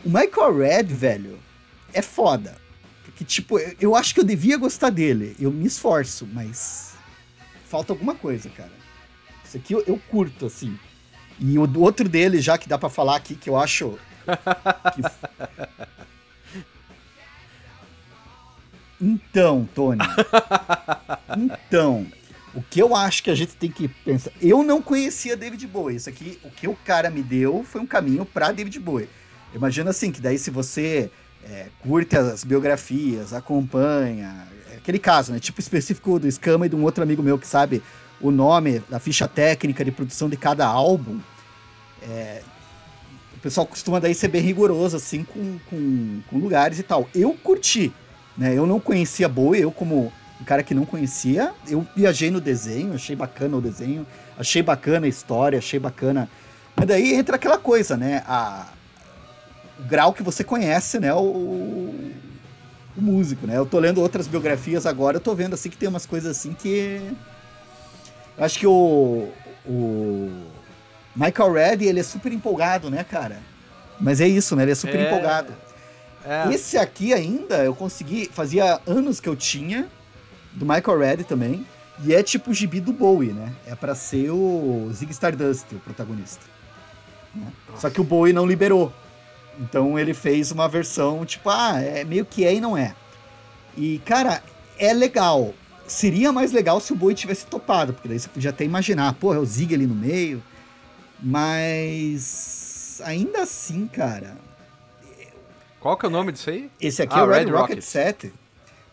O 0.04 0.10
Michael 0.10 0.58
Red, 0.58 0.84
velho, 0.84 1.40
é 1.94 2.02
foda. 2.02 2.58
Porque, 3.04 3.24
tipo, 3.24 3.58
eu, 3.58 3.76
eu 3.80 3.96
acho 3.96 4.14
que 4.14 4.20
eu 4.20 4.26
devia 4.26 4.58
gostar 4.58 4.90
dele. 4.90 5.36
Eu 5.40 5.52
me 5.52 5.66
esforço, 5.66 6.28
mas. 6.32 6.94
Falta 7.66 7.94
alguma 7.94 8.14
coisa, 8.16 8.50
cara. 8.50 8.72
Isso 9.44 9.58
aqui 9.58 9.74
eu, 9.74 9.84
eu 9.88 10.00
curto, 10.10 10.46
assim. 10.46 10.78
E 11.40 11.58
o 11.58 11.80
outro 11.80 12.08
dele, 12.10 12.42
já 12.42 12.58
que 12.58 12.68
dá 12.68 12.78
pra 12.78 12.90
falar 12.90 13.16
aqui, 13.16 13.36
que 13.36 13.50
eu 13.50 13.58
acho. 13.58 13.98
que 14.94 15.02
Então, 19.00 19.68
Tony. 19.74 20.02
então, 21.38 22.08
o 22.58 22.64
que 22.64 22.82
eu 22.82 22.96
acho 22.96 23.22
que 23.22 23.30
a 23.30 23.36
gente 23.36 23.56
tem 23.56 23.70
que 23.70 23.88
pensar. 23.88 24.32
Eu 24.42 24.64
não 24.64 24.82
conhecia 24.82 25.38
David 25.38 25.68
Bowie. 25.68 25.96
Isso 25.96 26.10
aqui, 26.10 26.40
o 26.44 26.50
que 26.50 26.68
o 26.68 26.74
cara 26.74 27.08
me 27.12 27.22
deu 27.22 27.64
foi 27.64 27.80
um 27.80 27.86
caminho 27.86 28.26
pra 28.26 28.52
David 28.52 28.80
Bowie. 28.80 29.08
Imagina 29.54 29.92
assim, 29.92 30.12
que 30.12 30.20
daí 30.20 30.40
se 30.40 30.50
você 30.50 31.12
é, 31.44 31.68
curte 31.82 32.18
as 32.18 32.44
biografias, 32.44 33.32
acompanha. 33.32 34.48
É 34.74 34.78
aquele 34.78 34.98
caso, 34.98 35.32
né? 35.32 35.40
Tipo 35.40 35.60
específico 35.60 36.18
do 36.18 36.32
Scama 36.32 36.66
e 36.66 36.70
de 36.70 36.76
um 36.76 36.84
outro 36.84 37.04
amigo 37.04 37.22
meu 37.22 37.38
que 37.38 37.46
sabe 37.46 37.84
o 38.20 38.32
nome 38.32 38.82
da 38.90 39.00
ficha 39.00 39.28
técnica 39.28 39.86
de 39.86 39.92
produção 39.92 40.28
de 40.28 40.36
cada 40.36 40.66
álbum. 40.66 41.20
É, 42.02 42.42
o 43.36 43.40
pessoal 43.40 43.68
costuma 43.68 44.00
daí 44.00 44.16
ser 44.16 44.30
bem 44.30 44.42
rigoroso, 44.42 44.98
assim, 44.98 45.24
com, 45.24 45.60
com, 45.70 46.22
com 46.28 46.40
lugares 46.40 46.80
e 46.80 46.84
tal. 46.84 47.08
Eu 47.14 47.36
curti. 47.36 47.94
Né? 48.36 48.56
Eu 48.56 48.66
não 48.66 48.80
conhecia 48.80 49.30
Bowie, 49.30 49.62
eu 49.62 49.72
como 49.72 50.12
um 50.40 50.44
cara 50.44 50.62
que 50.64 50.74
não 50.74 50.86
conhecia, 50.86 51.52
eu 51.68 51.86
viajei 51.96 52.30
no 52.30 52.40
desenho, 52.40 52.94
achei 52.94 53.16
bacana 53.16 53.58
o 53.58 53.62
desenho, 53.62 54.06
achei 54.38 54.62
bacana 54.62 55.06
a 55.06 55.10
história, 55.10 55.58
achei 55.60 55.80
bacana. 55.80 56.30
Mas 56.76 56.88
daí 56.88 57.14
entra 57.14 57.36
aquela 57.38 57.58
coisa, 57.58 57.98
né? 57.98 58.24
A, 58.28 58.68
o 59.80 59.84
grau 59.84 60.14
que 60.14 60.22
você 60.24 60.44
conhece, 60.44 61.00
né? 61.00 61.14
O, 61.14 61.18
o 62.96 63.02
músico, 63.02 63.48
né? 63.48 63.58
Eu 63.58 63.66
tô 63.66 63.80
lendo 63.80 64.02
outras 64.02 64.28
biografias 64.28 64.86
agora, 64.86 65.18
eu 65.18 65.22
tô 65.22 65.34
vendo 65.34 65.54
assim 65.56 65.70
que 65.70 65.78
tem 65.78 65.90
umas 65.90 66.06
coisas 66.06 66.38
assim 66.38 66.54
que. 66.54 67.02
Eu 68.38 68.44
acho 68.44 68.60
que 68.60 68.68
o. 68.68 69.30
O. 69.66 70.32
Michael 71.16 71.52
Red, 71.52 71.84
ele 71.84 72.00
é 72.00 72.04
super 72.04 72.32
empolgado, 72.32 72.92
né, 72.92 73.04
cara? 73.04 73.40
Mas 74.00 74.22
é 74.22 74.28
isso, 74.28 74.56
né? 74.56 74.62
Ele 74.64 74.72
é 74.72 74.76
super 74.76 75.00
É. 75.00 75.08
empolgado. 75.08 75.52
É, 76.24 76.54
Esse 76.54 76.78
aqui 76.78 77.12
ainda 77.14 77.64
eu 77.64 77.74
consegui. 77.74 78.30
Fazia 78.32 78.80
anos 78.86 79.20
que 79.20 79.28
eu 79.28 79.36
tinha, 79.36 79.88
do 80.58 80.66
Michael 80.66 81.00
Red 81.00 81.24
também. 81.24 81.66
E 82.04 82.14
é 82.14 82.22
tipo 82.22 82.52
o 82.52 82.54
gibi 82.54 82.80
do 82.80 82.94
Bowie, 82.94 83.32
né? 83.34 83.52
É 83.66 83.74
pra 83.76 83.96
ser 83.96 84.30
o 84.30 84.88
Zig 84.94 85.12
Stardust, 85.12 85.66
o 85.74 85.80
protagonista. 85.80 86.46
né? 87.34 87.52
Só 87.76 87.90
que 87.90 88.00
o 88.00 88.04
Bowie 88.04 88.34
não 88.34 88.46
liberou. 88.46 88.94
Então 89.60 89.98
ele 89.98 90.14
fez 90.14 90.52
uma 90.52 90.68
versão, 90.68 91.26
tipo, 91.26 91.50
ah, 91.50 91.80
é 91.82 92.04
meio 92.04 92.24
que 92.26 92.46
é 92.46 92.54
e 92.54 92.62
não 92.62 92.78
é. 92.78 92.94
E, 93.76 94.00
cara, 94.06 94.44
é 94.78 94.94
legal. 94.94 95.54
Seria 95.88 96.32
mais 96.32 96.52
legal 96.52 96.80
se 96.80 96.94
o 96.94 96.96
Bowie 96.96 97.16
tivesse 97.16 97.48
topado, 97.48 97.94
porque 97.94 98.08
daí 98.08 98.20
você 98.20 98.28
podia 98.30 98.52
até 98.52 98.64
imaginar, 98.64 99.14
pô, 99.16 99.34
é 99.34 99.40
o 99.40 99.46
Zig 99.46 99.74
ali 99.74 99.88
no 99.88 99.96
meio. 99.96 100.44
Mas 101.20 103.02
ainda 103.04 103.42
assim, 103.44 103.88
cara, 103.88 104.38
Qual 105.80 105.96
que 105.98 106.06
é 106.06 106.10
o 106.10 106.12
nome 106.12 106.32
disso 106.32 106.50
aí? 106.50 106.70
esse 106.80 107.02
aqui 107.02 107.16
Ah, 107.16 107.20
é 107.20 107.24
o 107.24 107.28
Red, 107.28 107.46
Red 107.46 107.52
Rocket 107.52 107.70
Rocket. 107.78 107.84
7. 107.84 108.34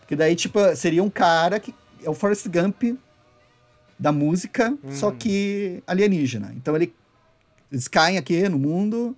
Porque 0.05 0.15
daí, 0.15 0.35
tipo, 0.35 0.59
seria 0.75 1.03
um 1.03 1.09
cara 1.09 1.59
que 1.59 1.73
é 2.03 2.09
o 2.09 2.13
Forrest 2.13 2.47
Gump 2.47 2.95
da 3.97 4.11
música, 4.11 4.77
só 4.91 5.09
que 5.09 5.81
alienígena. 5.87 6.53
Então 6.55 6.75
ele, 6.75 6.93
eles 7.71 7.87
caem 7.87 8.19
aqui 8.19 8.47
no 8.47 8.59
mundo, 8.59 9.17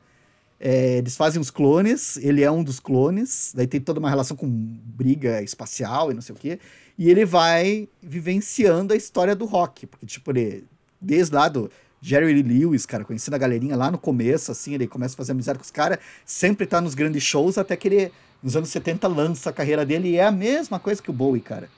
é, 0.57 0.99
eles 0.99 1.17
fazem 1.17 1.41
os 1.41 1.51
clones, 1.51 2.15
ele 2.17 2.41
é 2.41 2.49
um 2.49 2.63
dos 2.63 2.79
clones, 2.79 3.51
daí 3.53 3.67
tem 3.67 3.81
toda 3.81 3.99
uma 3.99 4.09
relação 4.09 4.37
com 4.37 4.47
briga 4.47 5.41
espacial 5.41 6.09
e 6.09 6.13
não 6.13 6.21
sei 6.21 6.33
o 6.33 6.37
quê. 6.37 6.57
E 6.97 7.09
ele 7.09 7.25
vai 7.25 7.89
vivenciando 8.01 8.93
a 8.93 8.95
história 8.95 9.35
do 9.35 9.43
rock, 9.43 9.85
porque, 9.87 10.05
tipo, 10.05 10.31
ele, 10.31 10.63
desde 11.01 11.35
lá 11.35 11.49
do 11.49 11.69
Jerry 12.01 12.41
Lewis, 12.43 12.85
cara, 12.85 13.03
conhecendo 13.03 13.33
a 13.33 13.37
galerinha 13.37 13.75
lá 13.75 13.89
no 13.89 13.97
começo, 13.97 14.51
assim, 14.51 14.73
ele 14.73 14.87
começa 14.87 15.15
a 15.15 15.17
fazer 15.17 15.31
amizade 15.31 15.57
com 15.57 15.63
os 15.65 15.71
caras, 15.71 15.97
sempre 16.25 16.65
tá 16.65 16.79
nos 16.79 16.93
grandes 16.93 17.23
shows, 17.23 17.57
até 17.57 17.75
que 17.75 17.87
ele, 17.87 18.11
nos 18.41 18.55
anos 18.55 18.69
70, 18.69 19.07
lança 19.07 19.49
a 19.49 19.53
carreira 19.53 19.85
dele, 19.85 20.09
e 20.09 20.15
é 20.17 20.25
a 20.25 20.31
mesma 20.31 20.79
coisa 20.79 21.01
que 21.01 21.09
o 21.09 21.13
Bowie, 21.13 21.41
cara. 21.41 21.69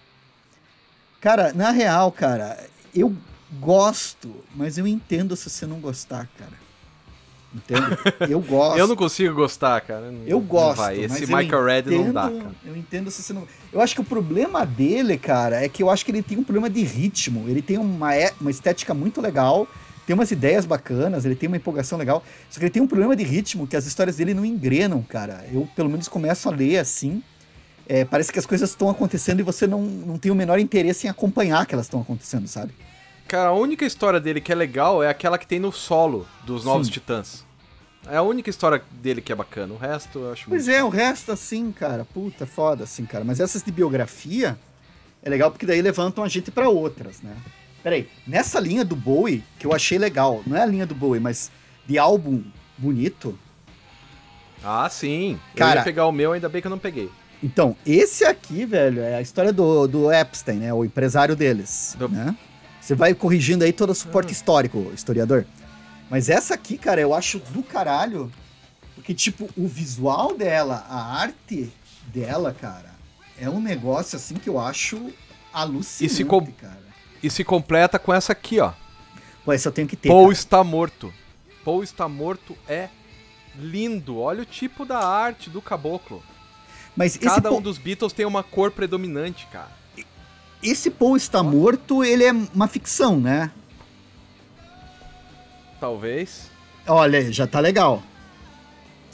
Cara, 1.22 1.54
na 1.54 1.72
real, 1.72 2.12
cara, 2.12 2.58
eu 2.96 3.14
gosto, 3.60 4.34
mas 4.56 4.78
eu 4.78 4.88
entendo 4.88 5.36
se 5.36 5.50
você 5.50 5.66
não 5.66 5.80
gostar, 5.80 6.28
cara. 6.38 6.70
Entende? 7.52 7.98
Eu 8.32 8.40
gosto. 8.42 8.78
Eu 8.78 8.88
não 8.88 8.96
consigo 8.96 9.34
gostar, 9.34 9.82
cara. 9.82 10.12
Não- 10.12 10.24
Eu 10.28 10.40
gosto. 10.40 10.80
Esse 10.92 11.26
Michael 11.36 11.66
Red 11.66 11.82
não 11.98 12.14
dá, 12.14 12.30
cara. 12.30 12.52
Eu 12.64 12.78
entendo 12.78 13.10
se 13.10 13.24
você 13.24 13.34
não. 13.34 13.48
Eu 13.74 13.82
acho 13.82 13.96
que 13.96 14.02
o 14.02 14.04
problema 14.04 14.64
dele, 14.68 15.18
cara, 15.18 15.66
é 15.66 15.68
que 15.68 15.82
eu 15.82 15.90
acho 15.90 16.06
que 16.06 16.12
ele 16.12 16.22
tem 16.22 16.38
um 16.38 16.44
problema 16.44 16.70
de 16.70 16.84
ritmo. 16.84 17.50
Ele 17.50 17.64
tem 17.64 17.80
uma, 17.80 18.14
é- 18.14 18.32
uma 18.40 18.52
estética 18.52 18.94
muito 18.94 19.20
legal, 19.20 19.68
tem 20.10 20.16
umas 20.16 20.32
ideias 20.32 20.66
bacanas, 20.66 21.24
ele 21.24 21.36
tem 21.36 21.46
uma 21.46 21.58
empolgação 21.58 21.96
legal. 21.96 22.24
Só 22.50 22.58
que 22.58 22.66
ele 22.66 22.72
tem 22.72 22.82
um 22.82 22.88
problema 22.88 23.16
de 23.16 23.24
ritmo 23.24 23.68
que 23.68 23.76
as 23.76 23.86
histórias 23.86 24.16
dele 24.16 24.34
não 24.34 24.44
engrenam, 24.44 25.04
cara. 25.04 25.46
Eu, 25.54 25.70
pelo 25.76 25.88
menos, 25.88 26.08
começo 26.08 26.50
a 26.50 26.52
ler 26.52 26.80
assim. 26.80 27.22
é, 27.88 28.04
parece 28.04 28.32
que 28.34 28.40
as 28.40 28.46
coisas 28.48 28.72
estão 28.72 28.90
acontecendo 28.90 29.40
e 29.40 29.44
você 29.44 29.68
não, 29.68 29.84
não 29.84 30.18
tem 30.18 30.32
o 30.32 30.36
menor 30.36 30.58
interesse 30.58 31.06
em 31.06 31.12
acompanhar 31.12 31.64
que 31.68 31.76
elas 31.76 31.86
estão 31.86 32.02
acontecendo, 32.02 32.48
sabe? 32.48 32.74
Cara, 33.28 33.50
a 33.50 33.54
única 33.54 33.86
história 33.86 34.20
dele 34.20 34.42
que 34.42 34.52
é 34.52 34.56
legal 34.56 35.04
é 35.04 35.10
aquela 35.10 35.38
que 35.38 35.46
tem 35.46 35.60
no 35.60 35.72
solo 35.72 36.26
dos 36.44 36.66
Novos 36.66 36.88
Sim. 36.88 36.94
Titãs. 36.94 37.46
É 38.08 38.18
a 38.18 38.24
única 38.24 38.50
história 38.50 38.82
dele 38.90 39.22
que 39.22 39.32
é 39.32 39.36
bacana. 39.36 39.76
O 39.76 39.78
resto 39.78 40.18
eu 40.18 40.34
acho 40.34 40.46
Pois 40.50 40.66
muito... 40.66 40.76
é, 40.76 40.84
o 40.84 40.90
resto 40.90 41.32
assim, 41.32 41.72
cara, 41.72 42.04
puta, 42.04 42.48
foda 42.48 42.84
assim, 42.84 43.06
cara. 43.06 43.24
Mas 43.24 43.40
essas 43.40 43.62
de 43.62 43.72
biografia 43.72 44.58
é 45.22 45.30
legal 45.30 45.52
porque 45.52 45.68
daí 45.68 45.84
levantam 45.84 46.24
a 46.24 46.28
gente 46.28 46.50
pra 46.50 46.68
outras, 46.68 47.22
né? 47.22 47.36
Peraí, 47.84 48.10
nessa 48.28 48.60
linha 48.60 48.84
do 48.84 48.96
Bowie, 48.96 49.44
que 49.58 49.66
eu 49.66 49.74
achei 49.74 49.98
legal, 49.98 50.42
não 50.46 50.56
é 50.58 50.62
a 50.62 50.66
linha 50.66 50.86
do 50.86 50.94
Bowie, 50.96 51.20
mas 51.20 51.50
de 51.88 51.98
álbum 51.98 52.44
bonito. 52.78 53.38
Ah, 54.64 54.90
sim. 54.90 55.40
eu 55.54 55.58
Cara- 55.58 55.80
ia 55.80 55.84
pegar 55.84 56.06
o 56.08 56.12
meu, 56.12 56.34
ainda 56.34 56.50
bem 56.50 56.62
que 56.62 56.68
eu 56.68 56.72
não 56.72 56.80
peguei. 56.80 57.10
Então, 57.42 57.76
esse 57.86 58.26
aqui, 58.26 58.66
velho, 58.66 59.02
é 59.02 59.16
a 59.16 59.22
história 59.22 59.54
do, 59.54 59.88
do 59.88 60.12
Epstein, 60.12 60.58
né? 60.60 60.74
O 60.74 60.84
empresário 60.84 61.36
deles, 61.36 61.96
Do- 61.98 62.10
né? 62.10 62.36
Você 62.82 62.96
vai 62.96 63.14
corrigindo 63.14 63.64
aí 63.64 63.72
todo 63.72 63.92
o 63.92 63.96
suporte 63.96 64.34
histórico, 64.34 64.92
historiador. 64.94 65.46
Mas 66.10 66.28
essa 66.30 66.54
aqui, 66.56 66.78
cara, 66.78 67.00
eu 67.00 67.14
acho 67.14 67.40
do 67.40 67.62
caralho, 67.64 68.32
porque, 68.96 69.14
tipo, 69.14 69.50
o 69.56 69.68
visual 69.68 70.36
dela, 70.36 70.86
a 70.90 71.22
arte 71.22 71.72
dela, 72.08 72.54
cara, 72.60 72.94
é 73.40 73.50
um 73.50 73.62
negócio, 73.62 74.18
assim, 74.18 74.36
que 74.36 74.50
eu 74.50 74.60
acho 74.60 75.12
alucinante, 75.54 76.06
E 76.06 76.10
se 76.10 76.26
cara. 76.26 76.89
E 77.22 77.30
se 77.30 77.44
completa 77.44 78.00
com 78.00 78.14
essa 78.14 78.32
aqui, 78.32 78.60
ó. 78.60 78.72
Pô, 79.44 79.54
essa 79.54 79.70
eu 79.70 79.74
tenho 79.74 79.88
que 79.88 79.96
ter, 79.96 80.10
Paul 80.10 80.24
cara. 80.24 80.34
está 80.34 80.64
morto. 80.64 81.14
Paul 81.64 81.84
está 81.84 82.08
morto 82.08 82.58
é 82.68 82.90
lindo. 83.56 84.20
Olha 84.20 84.42
o 84.42 84.46
tipo 84.46 84.86
da 84.86 85.00
arte 85.00 85.50
do 85.50 85.62
caboclo. 85.62 86.24
Mas 86.96 87.16
esse 87.16 87.20
Cada 87.26 87.50
Paul, 87.50 87.60
um 87.60 87.62
dos 87.62 87.78
Beatles 87.78 88.14
tem 88.14 88.26
uma 88.26 88.44
cor 88.44 88.72
predominante, 88.72 89.48
cara. 89.52 89.72
esse 90.62 90.90
Paul 90.90 91.16
está 91.16 91.42
morto, 91.44 92.04
ele 92.04 92.24
é 92.24 92.32
uma 92.32 92.68
ficção, 92.68 93.20
né? 93.20 93.52
Talvez. 95.80 96.50
Olha, 96.88 97.32
já 97.32 97.48
tá 97.48 97.60
legal. 97.60 98.04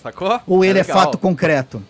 Sacou? 0.02 0.40
Ou 0.48 0.64
ele 0.64 0.80
é, 0.80 0.82
legal. 0.82 0.98
fato 0.98 1.18
concreto? 1.18 1.84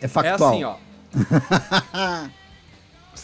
É 0.00 0.06
É 0.06 0.08
factual. 0.08 0.50
assim, 0.52 0.64
ó. 0.64 0.76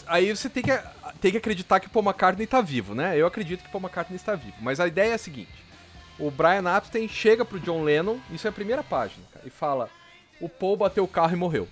aí 0.07 0.35
você 0.35 0.49
tem 0.49 0.63
que, 0.63 0.71
tem 1.17 1.31
que 1.31 1.37
acreditar 1.37 1.79
que 1.79 1.87
o 1.87 1.89
Paul 1.89 2.05
McCartney 2.05 2.47
tá 2.47 2.61
vivo, 2.61 2.93
né? 2.95 3.17
Eu 3.17 3.25
acredito 3.27 3.61
que 3.61 3.69
o 3.69 3.71
Paul 3.71 3.83
McCartney 3.83 4.15
está 4.15 4.35
vivo. 4.35 4.55
Mas 4.61 4.79
a 4.79 4.87
ideia 4.87 5.11
é 5.11 5.15
a 5.15 5.17
seguinte: 5.17 5.51
o 6.19 6.29
Brian 6.31 6.63
Epstein 6.75 7.07
chega 7.07 7.43
pro 7.45 7.59
John 7.59 7.83
Lennon, 7.83 8.17
isso 8.31 8.47
é 8.47 8.49
a 8.49 8.53
primeira 8.53 8.83
página, 8.83 9.23
cara, 9.33 9.45
e 9.47 9.49
fala: 9.49 9.89
o 10.39 10.47
Paul 10.49 10.77
bateu 10.77 11.03
o 11.03 11.07
carro 11.07 11.33
e 11.33 11.37
morreu. 11.37 11.67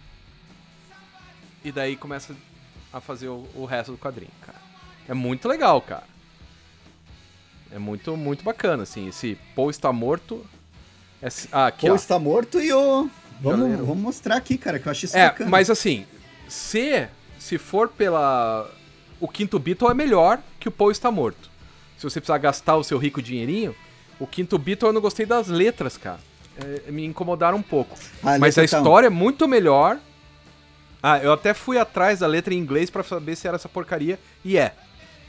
E 1.63 1.71
daí 1.71 1.95
começa 1.95 2.35
a 2.93 3.01
fazer 3.01 3.27
o, 3.27 3.47
o 3.55 3.65
resto 3.65 3.91
do 3.91 3.97
quadrinho, 3.97 4.31
cara. 4.45 4.59
É 5.07 5.13
muito 5.13 5.47
legal, 5.47 5.81
cara. 5.81 6.03
É 7.71 7.79
muito, 7.79 8.15
muito 8.15 8.43
bacana, 8.43 8.83
assim. 8.83 9.07
Esse 9.07 9.37
Paul 9.55 9.69
está 9.69 9.91
morto. 9.91 10.45
É, 11.21 11.27
ah, 11.51 11.67
aqui, 11.67 11.87
Paul 11.87 11.93
ó. 11.93 11.95
está 11.95 12.17
morto 12.19 12.59
e 12.61 12.71
o. 12.71 13.09
Vamos, 13.41 13.79
vamos 13.79 13.97
mostrar 13.97 14.37
aqui, 14.37 14.57
cara, 14.57 14.79
que 14.79 14.87
eu 14.87 14.91
achei 14.91 15.07
isso 15.07 15.17
É, 15.17 15.27
bacana. 15.27 15.49
mas 15.49 15.69
assim, 15.69 16.05
se, 16.47 17.07
se 17.39 17.57
for 17.57 17.89
pela. 17.89 18.71
O 19.19 19.27
quinto 19.27 19.57
Beatle 19.59 19.89
é 19.89 19.93
melhor 19.93 20.39
que 20.59 20.67
o 20.67 20.71
Paul 20.71 20.91
está 20.91 21.09
morto. 21.11 21.49
Se 21.97 22.03
você 22.03 22.19
precisar 22.19 22.37
gastar 22.37 22.75
o 22.75 22.83
seu 22.83 22.97
rico 22.97 23.21
dinheirinho, 23.21 23.75
o 24.19 24.27
quinto 24.27 24.57
Beatle 24.57 24.89
eu 24.89 24.93
não 24.93 25.01
gostei 25.01 25.25
das 25.25 25.47
letras, 25.47 25.97
cara. 25.97 26.19
É, 26.57 26.91
me 26.91 27.05
incomodaram 27.05 27.57
um 27.57 27.61
pouco. 27.61 27.97
A 28.23 28.37
Mas 28.37 28.57
a 28.57 28.61
tá- 28.61 28.65
história 28.65 29.07
é 29.07 29.09
muito 29.09 29.47
melhor. 29.47 29.99
Ah, 31.01 31.19
eu 31.19 31.31
até 31.33 31.53
fui 31.53 31.77
atrás 31.77 32.19
da 32.19 32.27
letra 32.27 32.53
em 32.53 32.57
inglês 32.57 32.89
pra 32.89 33.03
saber 33.03 33.35
se 33.35 33.47
era 33.47 33.55
essa 33.55 33.69
porcaria. 33.69 34.19
E 34.43 34.57
é. 34.57 34.73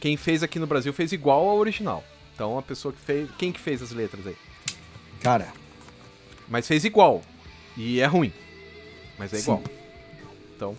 Quem 0.01 0.17
fez 0.17 0.43
aqui 0.43 0.59
no 0.59 0.67
Brasil 0.67 0.93
fez 0.93 1.13
igual 1.13 1.49
ao 1.49 1.57
original. 1.59 2.03
Então 2.35 2.59
a 2.59 2.63
pessoa 2.63 2.93
que 2.93 3.01
fez. 3.01 3.29
Quem 3.39 3.51
que 3.53 3.61
fez 3.61 3.83
as 3.83 3.93
letras 3.93 4.27
aí? 4.27 4.37
Cara, 5.21 5.49
Mas 6.49 6.67
fez 6.67 6.85
igual. 6.85 7.23
E 7.77 8.01
é 8.01 8.07
ruim. 8.07 8.33
Mas 9.19 9.33
é 9.33 9.37
Sim. 9.37 9.43
igual. 9.43 9.63
Então. 10.55 10.77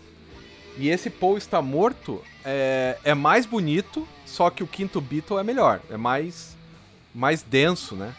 E 0.78 0.90
esse 0.90 1.10
Paul 1.10 1.38
está 1.38 1.62
morto 1.62 2.24
é, 2.50 2.98
é 3.04 3.14
mais 3.14 3.46
bonito, 3.46 4.08
só 4.26 4.50
que 4.50 4.64
o 4.64 4.68
quinto 4.68 5.02
Beatle 5.02 5.38
é 5.38 5.44
melhor. 5.44 5.82
É 5.92 5.98
mais. 5.98 6.56
mais 7.14 7.44
denso, 7.44 7.94
né? 7.96 8.14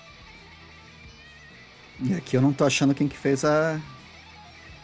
e 2.00 2.14
aqui 2.14 2.36
eu 2.36 2.42
não 2.42 2.52
tô 2.52 2.64
achando 2.64 2.94
quem 2.94 3.08
que 3.08 3.16
fez 3.16 3.44
a. 3.44 3.80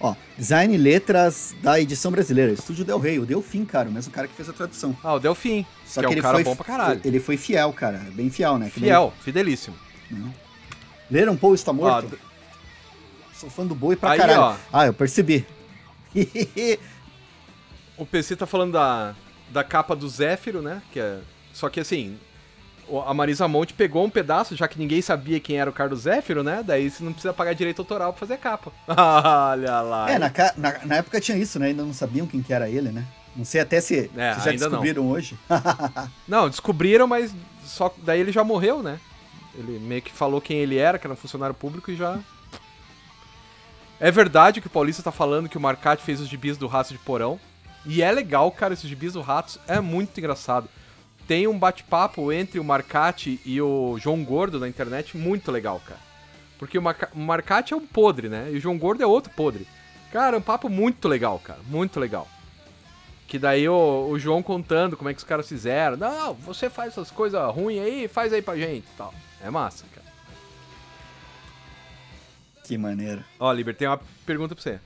Ó, 0.00 0.14
design 0.36 0.74
e 0.74 0.78
letras 0.78 1.54
da 1.62 1.78
edição 1.78 2.10
brasileira. 2.10 2.52
Estúdio 2.52 2.84
Del 2.84 2.98
Rey, 2.98 3.18
o 3.18 3.26
Delfim, 3.26 3.64
cara, 3.64 3.88
o 3.88 3.92
mesmo 3.92 4.10
cara 4.12 4.26
que 4.26 4.34
fez 4.34 4.48
a 4.48 4.52
tradução. 4.52 4.96
Ah, 5.04 5.14
o 5.14 5.20
Delfim. 5.20 5.64
Só 5.86 6.00
que, 6.00 6.06
que, 6.06 6.06
é 6.06 6.08
um 6.08 6.12
ele 6.12 6.22
cara 6.22 6.34
foi 6.34 6.44
bom 6.44 6.56
pra 6.56 6.64
caralho. 6.64 7.00
Ele 7.04 7.20
foi 7.20 7.36
fiel, 7.36 7.72
cara, 7.72 7.98
bem 8.12 8.30
fiel, 8.30 8.58
né? 8.58 8.70
Que 8.70 8.80
Fiel, 8.80 9.12
fidelíssimo. 9.20 9.76
Leram 11.10 11.36
Paul 11.36 11.54
está 11.54 11.72
morto? 11.72 12.08
d- 12.08 12.18
Sou 13.34 13.50
fã 13.50 13.66
do 13.66 13.74
boi 13.74 13.94
pra 13.94 14.12
Aí, 14.12 14.18
caralho. 14.18 14.40
ó. 14.40 14.56
Ah, 14.72 14.86
eu 14.86 14.94
percebi. 14.94 15.46
o 17.96 18.06
PC 18.06 18.36
tá 18.36 18.46
falando 18.46 18.72
da, 18.72 19.14
da 19.54 19.62
capa 19.64 19.94
do 19.94 20.08
Zéfiro, 20.08 20.60
né? 20.60 20.82
Que 20.92 20.98
é, 20.98 21.18
só 21.52 21.68
que 21.68 21.78
assim, 21.78 22.18
a 23.06 23.14
Marisa 23.14 23.46
Monte 23.46 23.72
pegou 23.72 24.04
um 24.04 24.10
pedaço, 24.10 24.56
já 24.56 24.66
que 24.66 24.78
ninguém 24.78 25.00
sabia 25.00 25.38
quem 25.38 25.56
era 25.58 25.70
o 25.70 25.72
Carlos 25.72 26.00
Zéfiro, 26.00 26.42
né? 26.42 26.62
Daí 26.66 26.90
você 26.90 27.02
não 27.04 27.12
precisa 27.12 27.32
pagar 27.32 27.54
direito 27.54 27.78
autoral 27.78 28.12
pra 28.12 28.20
fazer 28.20 28.34
a 28.34 28.38
capa. 28.38 28.72
Olha 28.88 29.80
lá. 29.80 30.10
É, 30.10 30.18
na, 30.18 30.30
na, 30.56 30.84
na 30.84 30.94
época 30.96 31.20
tinha 31.20 31.38
isso, 31.38 31.58
né? 31.58 31.68
Ainda 31.68 31.84
não 31.84 31.94
sabiam 31.94 32.26
quem 32.26 32.42
que 32.42 32.52
era 32.52 32.68
ele, 32.68 32.90
né? 32.90 33.06
Não 33.36 33.44
sei 33.44 33.60
até 33.60 33.80
se, 33.80 34.10
É, 34.16 34.34
se 34.34 34.40
já 34.44 34.50
ainda 34.50 34.64
não. 34.64 34.70
descobriram 34.70 35.08
hoje. 35.08 35.38
Não, 36.28 36.48
descobriram, 36.48 37.06
mas 37.06 37.34
só 37.64 37.92
daí 37.98 38.20
ele 38.20 38.30
já 38.30 38.44
morreu, 38.44 38.80
né? 38.82 38.98
Ele 39.56 39.78
meio 39.80 40.02
que 40.02 40.12
falou 40.12 40.40
quem 40.40 40.58
ele 40.58 40.76
era, 40.76 40.98
que 41.00 41.06
era 41.06 41.14
um 41.14 41.16
funcionário 41.16 41.54
público 41.54 41.90
e 41.90 41.96
já. 41.96 42.18
É 43.98 44.10
verdade 44.10 44.60
que 44.60 44.66
o 44.66 44.70
Paulista 44.70 45.02
tá 45.02 45.10
falando 45.12 45.48
que 45.48 45.56
o 45.56 45.60
Marcati 45.60 46.02
fez 46.02 46.20
os 46.20 46.28
gibis 46.28 46.56
do 46.56 46.66
Rato 46.68 46.92
de 46.92 46.98
Porão. 46.98 47.38
E 47.86 48.02
é 48.02 48.10
legal, 48.10 48.50
cara, 48.50 48.74
esses 48.74 48.88
gibis 48.88 49.12
do 49.12 49.20
Ratos 49.20 49.58
é 49.68 49.80
muito 49.80 50.18
engraçado. 50.18 50.68
Tem 51.26 51.46
um 51.46 51.58
bate-papo 51.58 52.32
entre 52.32 52.58
o 52.58 52.64
Marcati 52.64 53.40
e 53.44 53.60
o 53.60 53.96
João 53.98 54.22
Gordo 54.24 54.60
na 54.60 54.68
internet 54.68 55.16
muito 55.16 55.50
legal, 55.50 55.80
cara. 55.86 56.00
Porque 56.58 56.78
o, 56.78 56.82
Marca 56.82 57.10
o 57.14 57.18
Marcati 57.18 57.72
é 57.74 57.76
um 57.76 57.86
podre, 57.86 58.28
né? 58.28 58.50
E 58.52 58.56
o 58.56 58.60
João 58.60 58.78
Gordo 58.78 59.02
é 59.02 59.06
outro 59.06 59.32
podre. 59.34 59.66
Cara, 60.12 60.36
é 60.36 60.38
um 60.38 60.42
papo 60.42 60.68
muito 60.68 61.08
legal, 61.08 61.38
cara. 61.38 61.60
Muito 61.66 61.98
legal. 61.98 62.28
Que 63.26 63.38
daí 63.38 63.68
o, 63.68 64.08
o 64.10 64.18
João 64.18 64.42
contando 64.42 64.96
como 64.96 65.08
é 65.10 65.14
que 65.14 65.18
os 65.18 65.24
caras 65.24 65.48
fizeram. 65.48 65.96
Não, 65.96 66.34
você 66.34 66.70
faz 66.70 66.92
essas 66.92 67.10
coisas 67.10 67.40
ruins 67.54 67.80
aí, 67.80 68.06
faz 68.06 68.32
aí 68.32 68.40
pra 68.40 68.56
gente 68.56 68.84
e 68.84 68.96
tal. 68.96 69.12
É 69.42 69.50
massa, 69.50 69.84
cara. 69.94 70.06
que 72.64 72.78
maneiro. 72.78 73.24
Ó, 73.38 73.52
Liber, 73.52 73.74
tem 73.74 73.88
uma 73.88 74.00
pergunta 74.24 74.54
pra 74.54 74.62
você. 74.62 74.80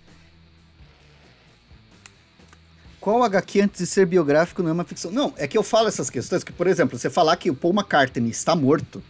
Qual 3.08 3.22
HQ 3.24 3.62
antes 3.62 3.78
de 3.80 3.86
ser 3.86 4.04
biográfico 4.04 4.62
não 4.62 4.68
é 4.68 4.72
uma 4.74 4.84
ficção? 4.84 5.10
Não, 5.10 5.32
é 5.38 5.48
que 5.48 5.56
eu 5.56 5.62
falo 5.62 5.88
essas 5.88 6.10
questões, 6.10 6.44
que, 6.44 6.52
por 6.52 6.66
exemplo, 6.66 6.98
você 6.98 7.08
falar 7.08 7.36
que 7.36 7.48
o 7.50 7.54
Paul 7.54 7.72
McCartney 7.72 8.28
está 8.30 8.54
morto. 8.54 9.02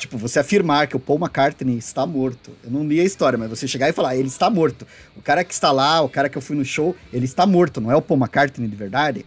Tipo, 0.00 0.18
você 0.18 0.40
afirmar 0.40 0.88
que 0.88 0.96
o 0.96 0.98
Paul 0.98 1.16
McCartney 1.20 1.78
está 1.78 2.04
morto. 2.04 2.50
Eu 2.64 2.72
não 2.72 2.84
li 2.84 2.98
a 2.98 3.04
história, 3.04 3.38
mas 3.38 3.48
você 3.48 3.68
chegar 3.68 3.88
e 3.88 3.92
falar, 3.92 4.16
ele 4.16 4.26
está 4.26 4.50
morto. 4.50 4.84
O 5.14 5.22
cara 5.22 5.44
que 5.44 5.54
está 5.54 5.70
lá, 5.70 6.00
o 6.00 6.08
cara 6.08 6.28
que 6.28 6.36
eu 6.36 6.42
fui 6.42 6.56
no 6.56 6.64
show, 6.64 6.96
ele 7.12 7.24
está 7.26 7.46
morto, 7.46 7.80
não 7.80 7.92
é 7.92 7.94
o 7.94 8.02
Paul 8.02 8.18
McCartney 8.18 8.66
de 8.68 8.74
verdade. 8.74 9.24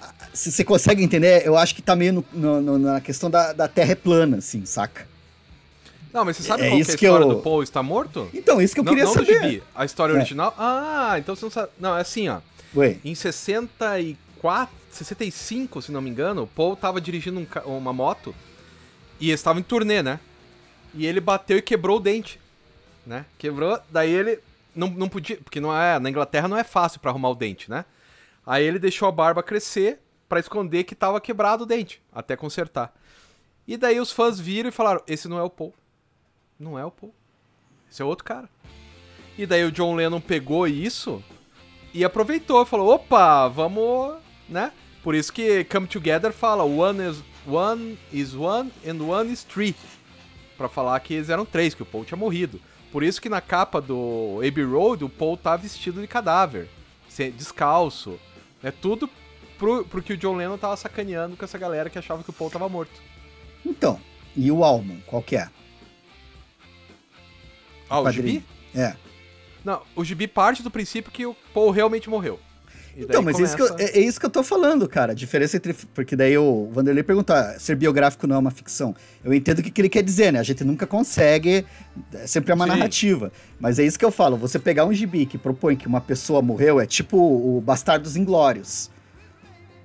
Ah, 0.00 0.12
Se 0.32 0.52
você 0.52 0.62
consegue 0.62 1.02
entender, 1.02 1.44
eu 1.44 1.56
acho 1.56 1.74
que 1.74 1.82
tá 1.82 1.96
meio 1.96 2.12
no- 2.12 2.24
no- 2.32 2.60
no- 2.60 2.78
na 2.78 3.00
questão 3.00 3.28
da, 3.28 3.52
da 3.52 3.66
Terra 3.66 3.90
é 3.90 3.96
plana, 3.96 4.36
assim, 4.36 4.64
saca? 4.64 5.08
Não, 6.12 6.24
mas 6.24 6.36
você 6.36 6.42
sabe 6.42 6.64
É 6.64 6.66
qual 6.66 6.72
que 6.72 6.76
é 6.76 6.80
isso 6.82 6.90
a 6.90 6.94
história 6.94 7.24
eu- 7.24 7.28
do 7.28 7.36
Paul 7.40 7.62
está 7.62 7.82
morto? 7.82 8.28
Então, 8.34 8.60
isso 8.60 8.74
que 8.74 8.80
eu 8.80 8.84
não, 8.84 8.92
queria 8.92 9.04
não 9.06 9.12
do 9.14 9.18
saber. 9.24 9.42
gibi, 9.42 9.62
a 9.74 9.84
história 9.84 10.12
É. 10.12 10.16
original. 10.16 10.54
Ah, 10.58 11.14
então 11.18 11.34
você 11.34 11.44
não 11.46 11.50
sabe. 11.50 11.72
Não, 11.78 11.96
é 11.96 12.00
assim, 12.02 12.28
ó. 12.28 12.40
Ué, 12.76 12.98
Em 13.04 13.14
64, 13.14 14.74
65, 14.90 15.80
se 15.82 15.92
não 15.92 16.00
me 16.02 16.10
engano, 16.10 16.42
o 16.42 16.46
Paul 16.46 16.76
tava 16.76 17.00
dirigindo 17.00 17.40
um 17.40 17.76
uma 17.76 17.92
moto 17.92 18.34
e 19.20 19.28
eles 19.28 19.40
estavam 19.40 19.60
em 19.60 19.62
turnê, 19.62 20.02
né? 20.02 20.20
E 20.94 21.06
ele 21.06 21.20
bateu 21.20 21.56
e 21.58 21.62
quebrou 21.62 21.96
o 21.96 22.00
dente, 22.00 22.38
né? 23.06 23.24
Quebrou, 23.38 23.78
daí 23.90 24.10
ele 24.10 24.38
não, 24.74 24.88
não 24.88 25.08
podia, 25.08 25.36
porque 25.38 25.60
não 25.60 25.74
é, 25.76 25.98
na 25.98 26.10
Inglaterra 26.10 26.48
não 26.48 26.56
é 26.56 26.64
fácil 26.64 27.00
pra 27.00 27.10
arrumar 27.10 27.30
o 27.30 27.34
dente, 27.34 27.70
né? 27.70 27.84
Aí 28.46 28.64
ele 28.64 28.78
deixou 28.78 29.08
a 29.08 29.12
barba 29.12 29.42
crescer 29.42 29.98
pra 30.28 30.40
esconder 30.40 30.84
que 30.84 30.94
tava 30.94 31.20
quebrado 31.20 31.64
o 31.64 31.66
dente, 31.66 32.02
até 32.12 32.36
consertar. 32.36 32.92
E 33.66 33.76
daí 33.76 34.00
os 34.00 34.10
fãs 34.12 34.38
viram 34.40 34.68
e 34.68 34.72
falaram: 34.72 35.02
"Esse 35.06 35.28
não 35.28 35.38
é 35.38 35.42
o 35.42 35.48
Paul. 35.50 35.72
Não 36.62 36.78
é 36.78 36.84
o 36.84 36.90
Paul. 36.90 37.12
Esse 37.90 38.00
é 38.00 38.04
outro 38.04 38.24
cara". 38.24 38.48
E 39.36 39.46
daí 39.46 39.64
o 39.64 39.72
John 39.72 39.94
Lennon 39.94 40.20
pegou 40.20 40.68
isso 40.68 41.22
e 41.94 42.04
aproveitou, 42.04 42.64
falou, 42.64 42.94
opa, 42.94 43.48
vamos, 43.48 44.16
né? 44.48 44.72
Por 45.02 45.14
isso 45.14 45.32
que 45.32 45.64
Come 45.64 45.86
Together 45.86 46.32
fala 46.32 46.62
one 46.62 47.10
is 47.10 47.22
one, 47.46 47.98
is 48.12 48.34
one 48.34 48.70
and 48.86 49.02
one 49.02 49.32
is 49.32 49.42
three. 49.42 49.74
Pra 50.56 50.68
falar 50.68 51.00
que 51.00 51.14
eles 51.14 51.28
eram 51.28 51.44
três, 51.44 51.74
que 51.74 51.82
o 51.82 51.86
Paul 51.86 52.04
tinha 52.04 52.16
morrido. 52.16 52.60
Por 52.92 53.02
isso 53.02 53.20
que 53.20 53.28
na 53.28 53.40
capa 53.40 53.80
do 53.80 54.38
Abbey 54.46 54.64
Road 54.64 55.04
o 55.04 55.08
Paul 55.08 55.36
tá 55.36 55.56
vestido 55.56 56.00
de 56.00 56.06
cadáver, 56.06 56.68
descalço. 57.34 58.20
É 58.62 58.70
tudo 58.70 59.08
pro, 59.58 59.84
pro 59.84 60.02
que 60.02 60.12
o 60.12 60.16
John 60.16 60.36
Lennon 60.36 60.58
tava 60.58 60.76
sacaneando 60.76 61.36
com 61.36 61.44
essa 61.44 61.58
galera 61.58 61.90
que 61.90 61.98
achava 61.98 62.22
que 62.22 62.30
o 62.30 62.34
Paul 62.34 62.50
tava 62.50 62.68
morto. 62.68 63.00
então, 63.64 63.98
e 64.36 64.52
o 64.52 64.62
álbum, 64.62 65.00
qual 65.06 65.22
que 65.22 65.36
é? 65.36 65.48
Ah, 67.92 68.00
o. 68.00 68.10
Gibi? 68.10 68.44
É. 68.74 68.94
Não, 69.64 69.82
o 69.94 70.04
Gibi 70.04 70.26
parte 70.26 70.62
do 70.62 70.70
princípio 70.70 71.12
que 71.12 71.24
o 71.26 71.36
Paul 71.54 71.70
realmente 71.70 72.08
morreu. 72.10 72.38
Então, 72.94 73.22
mas 73.22 73.38
isso 73.38 73.56
que 73.56 73.62
eu- 73.62 73.68
começa- 73.68 73.84
é, 73.90 73.98
é 74.00 74.04
isso 74.04 74.20
que 74.20 74.26
eu 74.26 74.30
tô 74.30 74.42
falando, 74.42 74.86
cara. 74.86 75.12
A 75.12 75.14
diferença 75.14 75.56
entre. 75.56 75.72
Porque 75.94 76.14
daí 76.14 76.36
o 76.36 76.68
Vanderlei 76.70 77.02
pergunta: 77.02 77.56
ser 77.58 77.74
biográfico 77.74 78.26
não 78.26 78.36
é 78.36 78.38
uma 78.38 78.50
ficção. 78.50 78.94
Eu 79.24 79.32
entendo 79.32 79.60
o 79.60 79.62
que, 79.62 79.70
que 79.70 79.80
ele 79.80 79.88
quer 79.88 80.02
dizer, 80.02 80.30
né? 80.30 80.38
A 80.40 80.42
gente 80.42 80.62
nunca 80.62 80.86
consegue. 80.86 81.64
É 82.12 82.26
sempre 82.26 82.52
uma 82.52 82.66
Sim. 82.66 82.70
narrativa. 82.72 83.32
Mas 83.58 83.78
é 83.78 83.84
isso 83.84 83.98
que 83.98 84.04
eu 84.04 84.10
falo. 84.12 84.36
Você 84.36 84.58
pegar 84.58 84.84
um 84.84 84.92
gibi 84.92 85.24
que 85.24 85.38
propõe 85.38 85.74
que 85.74 85.86
uma 85.86 86.02
pessoa 86.02 86.42
morreu 86.42 86.78
é 86.78 86.84
tipo 86.84 87.16
o 87.16 87.62
Bastardos 87.62 88.14
Inglórios. 88.14 88.90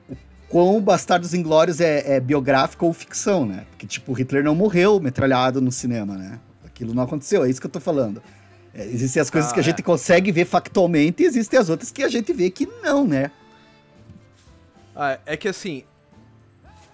O 0.10 0.15
quão 0.50 0.76
o 0.78 0.82
Bastardos 0.82 1.34
Inglórios 1.34 1.80
é, 1.80 2.15
é 2.15 2.20
biográfico 2.20 2.86
ou 2.86 2.91
ficção, 2.91 3.46
né? 3.46 3.65
Porque, 3.70 3.88
tipo, 3.88 4.12
Hitler 4.12 4.43
não 4.43 4.54
morreu 4.56 5.00
metralhado 5.00 5.62
no 5.62 5.72
cinema, 5.72 6.17
né? 6.17 6.39
Aquilo 6.78 6.94
não 6.94 7.02
aconteceu, 7.02 7.44
é 7.44 7.50
isso 7.50 7.60
que 7.60 7.66
eu 7.66 7.72
tô 7.72 7.80
falando. 7.80 8.22
É, 8.72 8.86
existem 8.86 9.20
as 9.20 9.32
coisas 9.32 9.50
Ah, 9.50 9.54
que 9.56 9.60
a 9.60 9.63
é. 9.63 9.66
gente 9.66 9.82
consegue 9.82 10.32
ver 10.32 10.46
factualmente 10.46 11.24
e 11.24 11.26
existem 11.26 11.60
as 11.60 11.70
outras 11.70 11.90
que 11.92 12.04
a 12.04 12.08
gente 12.08 12.32
vê 12.32 12.52
que 12.52 12.68
não, 12.84 13.06
né? 13.08 13.32
Ah, 14.96 15.18
é 15.26 15.36
que 15.36 15.48
assim. 15.48 15.84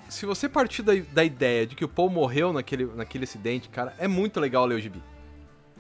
Se 0.08 0.26
você 0.26 0.48
partir 0.48 0.84
da, 0.84 0.94
da 1.12 1.24
ideia 1.24 1.68
de 1.68 1.76
que 1.76 1.84
o 1.84 1.88
Paul 1.90 2.10
morreu 2.10 2.54
naquele, 2.54 2.86
naquele 2.86 3.26
acidente, 3.26 3.68
cara, 3.68 3.94
é 3.98 4.08
muito 4.08 4.40
legal 4.40 4.66
ler 4.66 4.76
o 4.76 4.80
gibi. 4.80 5.04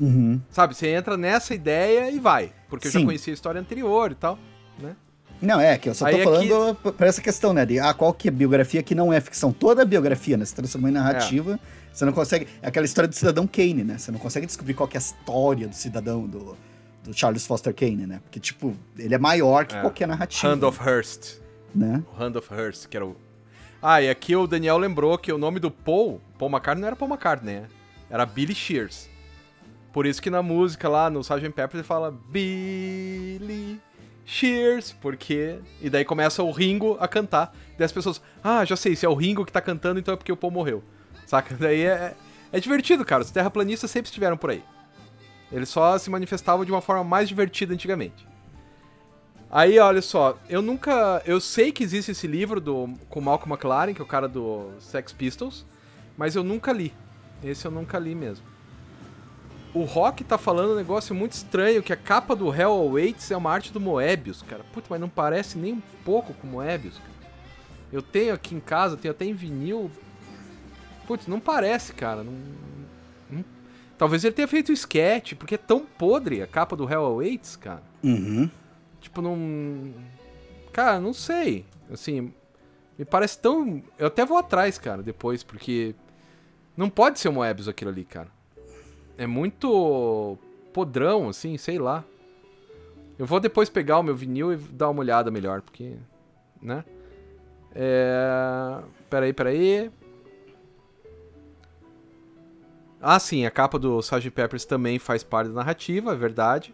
Uhum. 0.01 0.41
Sabe? 0.49 0.75
Você 0.75 0.87
entra 0.87 1.15
nessa 1.15 1.53
ideia 1.55 2.09
e 2.11 2.19
vai. 2.19 2.51
Porque 2.67 2.87
eu 2.87 2.91
já 2.91 2.99
Sim. 2.99 3.05
conhecia 3.05 3.31
a 3.31 3.35
história 3.35 3.61
anterior 3.61 4.11
e 4.11 4.15
tal, 4.15 4.37
né? 4.79 4.97
Não, 5.45 5.59
é 5.59 5.77
que 5.77 5.89
eu 5.89 5.93
só 5.93 6.05
tô 6.05 6.15
Aí 6.15 6.21
aqui- 6.21 6.47
falando 6.49 6.75
pra 6.93 7.07
essa 7.07 7.21
questão, 7.21 7.53
né? 7.53 7.65
De 7.65 7.79
ah, 7.79 7.93
qual 7.93 8.13
que 8.13 8.27
é 8.27 8.31
biografia 8.31 8.81
que 8.81 8.95
não 8.95 9.11
é 9.11 9.19
ficção. 9.19 9.51
Toda 9.51 9.83
biografia, 9.83 10.37
né? 10.37 10.45
Se 10.45 10.55
transformou 10.55 10.89
em 10.89 10.93
narrativa, 10.93 11.59
você 11.91 12.05
não 12.05 12.13
consegue. 12.13 12.47
É 12.61 12.67
aquela 12.67 12.85
história 12.85 13.07
do 13.07 13.13
cidadão 13.15 13.45
Kane, 13.45 13.83
né? 13.83 13.97
Você 13.97 14.11
não 14.11 14.19
consegue 14.19 14.45
descobrir 14.45 14.73
qual 14.73 14.87
que 14.87 14.95
é 14.95 14.99
a 14.99 15.01
história 15.01 15.67
do 15.67 15.75
cidadão, 15.75 16.25
do, 16.25 16.57
do 17.03 17.13
Charles 17.13 17.45
Foster 17.45 17.73
Kane, 17.73 18.07
né? 18.07 18.19
Porque, 18.23 18.39
tipo, 18.39 18.73
ele 18.97 19.13
é 19.13 19.17
maior 19.17 19.65
que 19.65 19.75
É. 19.75 19.81
qualquer 19.81 20.07
narrativa. 20.07 20.47
Hand 20.53 20.63
of 20.63 20.79
Hearst. 20.81 21.39
Né? 21.75 22.01
O 22.17 22.23
Hand 22.23 22.35
of 22.37 22.53
Hearst, 22.53 22.87
que 22.87 22.95
era 22.95 23.05
o. 23.05 23.15
Ah, 23.81 24.01
e 24.01 24.09
aqui 24.09 24.33
o 24.35 24.47
Daniel 24.47 24.77
lembrou 24.77 25.17
que 25.17 25.33
o 25.33 25.37
nome 25.37 25.59
do 25.59 25.69
Paul, 25.69 26.21
Paul 26.39 26.49
McCartney, 26.49 26.81
não 26.81 26.87
era 26.87 26.95
Paul 26.95 27.09
McCartney, 27.11 27.55
né? 27.61 27.63
Era 28.09 28.25
Billy 28.25 28.55
Shears. 28.55 29.09
Por 29.91 30.05
isso 30.05 30.21
que 30.21 30.29
na 30.29 30.41
música 30.41 30.87
lá, 30.87 31.09
no 31.09 31.19
Sgt. 31.19 31.49
Pepper, 31.51 31.75
ele 31.79 31.83
fala 31.83 32.09
Billy 32.29 33.42
Shears, 34.25 34.93
porque... 34.93 35.59
E 35.81 35.89
daí 35.89 36.05
começa 36.05 36.43
o 36.43 36.51
Ringo 36.51 36.97
a 36.99 37.07
cantar. 37.07 37.53
Daí 37.77 37.85
as 37.85 37.91
pessoas, 37.91 38.21
ah, 38.43 38.63
já 38.63 38.75
sei, 38.75 38.95
se 38.95 39.05
é 39.05 39.09
o 39.09 39.13
Ringo 39.13 39.45
que 39.45 39.51
tá 39.51 39.61
cantando, 39.61 39.99
então 39.99 40.13
é 40.13 40.17
porque 40.17 40.31
o 40.31 40.37
Paul 40.37 40.51
morreu. 40.51 40.83
Saca? 41.25 41.55
Daí 41.55 41.81
é, 41.81 42.15
é 42.51 42.59
divertido, 42.59 43.03
cara. 43.03 43.23
Os 43.23 43.31
terraplanistas 43.31 43.91
sempre 43.91 44.07
estiveram 44.07 44.37
por 44.37 44.49
aí. 44.49 44.63
Eles 45.51 45.69
só 45.69 45.97
se 45.97 46.09
manifestavam 46.09 46.65
de 46.65 46.71
uma 46.71 46.81
forma 46.81 47.03
mais 47.03 47.27
divertida 47.27 47.73
antigamente. 47.73 48.27
Aí, 49.51 49.77
olha 49.77 50.01
só, 50.01 50.39
eu 50.49 50.63
nunca. 50.63 51.21
Eu 51.27 51.39
sei 51.39 51.71
que 51.71 51.83
existe 51.83 52.09
esse 52.09 52.25
livro 52.25 52.59
do, 52.59 52.89
com 53.07 53.21
Malcolm 53.21 53.53
McLaren, 53.53 53.93
que 53.93 54.01
é 54.01 54.03
o 54.03 54.07
cara 54.07 54.27
do 54.27 54.71
Sex 54.79 55.13
Pistols, 55.13 55.63
mas 56.17 56.35
eu 56.35 56.43
nunca 56.43 56.71
li. 56.71 56.91
Esse 57.43 57.67
eu 57.67 57.71
nunca 57.71 57.99
li 57.99 58.15
mesmo. 58.15 58.52
O 59.73 59.83
Rock 59.85 60.23
tá 60.23 60.37
falando 60.37 60.73
um 60.73 60.75
negócio 60.75 61.15
muito 61.15 61.31
estranho, 61.31 61.81
que 61.81 61.91
a 61.91 61.97
capa 61.97 62.35
do 62.35 62.53
Hell 62.53 62.71
Awaits 62.71 63.31
é 63.31 63.37
uma 63.37 63.51
arte 63.51 63.73
do 63.73 63.79
Moebius, 63.79 64.43
cara. 64.43 64.63
Puta, 64.71 64.87
mas 64.89 65.01
não 65.01 65.09
parece 65.09 65.57
nem 65.57 65.73
um 65.73 65.81
pouco 66.05 66.33
com 66.35 66.45
Moebius, 66.45 66.97
cara. 66.99 67.13
Eu 67.91 68.01
tenho 68.01 68.33
aqui 68.33 68.53
em 68.53 68.59
casa, 68.59 68.95
tenho 68.97 69.11
até 69.11 69.25
em 69.25 69.33
vinil. 69.33 69.89
Putz, 71.07 71.25
não 71.27 71.39
parece, 71.39 71.93
cara. 71.93 72.23
Não, 72.23 72.33
não- 73.29 73.45
Talvez 73.97 74.23
ele 74.23 74.33
tenha 74.35 74.47
feito 74.47 74.71
sketch, 74.71 75.33
porque 75.35 75.55
é 75.55 75.57
tão 75.57 75.79
podre 75.85 76.41
a 76.41 76.47
capa 76.47 76.75
do 76.75 76.89
Hell 76.91 77.05
Awaits, 77.05 77.55
cara. 77.55 77.83
Uhum. 78.03 78.49
Tipo, 79.01 79.21
não. 79.21 79.93
Cara, 80.71 80.99
não 80.99 81.13
sei. 81.13 81.65
Assim, 81.91 82.33
me 82.97 83.05
parece 83.05 83.39
tão. 83.39 83.81
Eu 83.97 84.07
até 84.07 84.23
vou 84.25 84.37
atrás, 84.37 84.77
cara, 84.77 85.01
depois, 85.01 85.41
porque. 85.43 85.95
Não 86.75 86.89
pode 86.89 87.19
ser 87.19 87.29
o 87.29 87.33
Moebius 87.33 87.67
aquilo 87.67 87.91
ali, 87.91 88.03
cara. 88.03 88.29
É 89.17 89.27
muito 89.27 90.37
podrão, 90.73 91.29
assim, 91.29 91.57
sei 91.57 91.77
lá. 91.77 92.03
Eu 93.17 93.25
vou 93.25 93.39
depois 93.39 93.69
pegar 93.69 93.99
o 93.99 94.03
meu 94.03 94.15
vinil 94.15 94.51
e 94.51 94.57
dar 94.57 94.89
uma 94.89 95.01
olhada 95.01 95.29
melhor, 95.29 95.61
porque. 95.61 95.95
Né? 96.61 96.83
É. 97.75 98.79
Peraí, 99.09 99.33
peraí. 99.33 99.91
Ah, 102.99 103.19
sim, 103.19 103.45
a 103.45 103.51
capa 103.51 103.77
do 103.77 103.99
Sgt. 103.99 104.31
Peppers 104.31 104.65
também 104.65 104.97
faz 104.97 105.23
parte 105.23 105.49
da 105.49 105.55
narrativa, 105.55 106.13
é 106.13 106.15
verdade. 106.15 106.73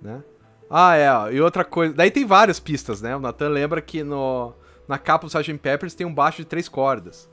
Né? 0.00 0.22
Ah, 0.70 0.96
é, 0.96 1.34
e 1.34 1.40
outra 1.40 1.64
coisa. 1.64 1.92
Daí 1.92 2.10
tem 2.10 2.24
várias 2.24 2.60
pistas, 2.60 3.02
né? 3.02 3.16
O 3.16 3.20
Nathan 3.20 3.48
lembra 3.48 3.82
que 3.82 4.04
no, 4.04 4.54
na 4.86 4.96
capa 4.96 5.26
do 5.26 5.28
Sgt. 5.28 5.58
Peppers 5.58 5.94
tem 5.94 6.06
um 6.06 6.14
baixo 6.14 6.38
de 6.38 6.44
três 6.44 6.68
cordas. 6.68 7.28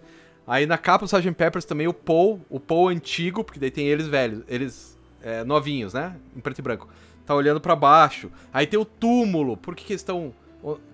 Aí 0.48 0.66
na 0.66 0.78
capa 0.78 1.06
do 1.06 1.10
Sgt. 1.10 1.34
Peppers 1.34 1.66
também 1.66 1.88
o 1.88 1.94
Paul, 1.94 2.40
o 2.50 2.58
Paul 2.58 2.88
antigo, 2.88 3.44
porque 3.44 3.60
daí 3.60 3.70
tem 3.70 3.88
eles 3.88 4.08
velhos, 4.08 4.44
eles 4.48 4.98
é, 5.22 5.44
novinhos, 5.44 5.94
né? 5.94 6.16
Em 6.34 6.40
preto 6.40 6.60
e 6.60 6.62
branco. 6.62 6.88
Tá 7.26 7.36
olhando 7.36 7.60
pra 7.60 7.76
baixo. 7.76 8.32
Aí 8.54 8.66
tem 8.66 8.80
o 8.80 8.86
túmulo. 8.86 9.58
Por 9.58 9.76
que, 9.76 9.84
que 9.84 9.92
eles 9.92 10.02
estão. 10.02 10.34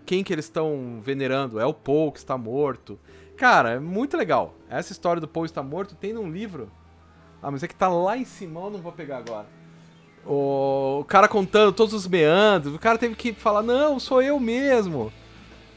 Quem 0.06 0.24
que 0.24 0.34
eles 0.34 0.46
estão 0.46 1.00
venerando? 1.04 1.60
É 1.60 1.66
o 1.66 1.74
Paul 1.74 2.12
que 2.12 2.18
está 2.18 2.36
morto. 2.36 3.00
Cara, 3.38 3.72
é 3.72 3.80
muito 3.80 4.18
legal. 4.18 4.56
Essa 4.68 4.92
história 4.92 5.22
do 5.22 5.28
Paul 5.28 5.46
estar 5.46 5.62
morto 5.62 5.96
tem 5.96 6.14
num 6.14 6.32
livro. 6.32 6.72
Ah, 7.42 7.52
mas 7.52 7.62
é 7.62 7.68
que 7.68 7.76
tá 7.76 7.88
lá 7.88 8.18
em 8.18 8.26
cima, 8.26 8.60
eu 8.62 8.70
não 8.72 8.80
vou 8.80 8.92
pegar 8.92 9.18
agora. 9.18 9.46
O 10.26 11.04
cara 11.08 11.28
contando 11.28 11.74
todos 11.74 11.94
os 11.94 12.08
meandros, 12.08 12.74
o 12.74 12.80
cara 12.80 12.98
teve 12.98 13.16
que 13.16 13.34
falar, 13.34 13.62
não, 13.62 14.00
sou 14.00 14.22
eu 14.22 14.40
mesmo. 14.40 15.12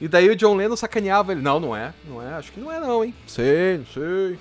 E 0.00 0.09
daí 0.09 0.28
o 0.28 0.37
John 0.37 0.54
Lennon 0.54 0.76
sacaneava 0.76 1.32
ele. 1.32 1.40
Não, 1.40 1.59
não 1.59 1.74
é, 1.74 1.92
não 2.06 2.22
é, 2.22 2.35
acho 2.35 2.52
que 2.52 2.61
não 2.61 2.70
é 2.70 2.78
não, 2.78 3.04
hein. 3.04 3.14
Sei, 3.26 3.78
não 3.78 3.87
sei. 3.87 4.38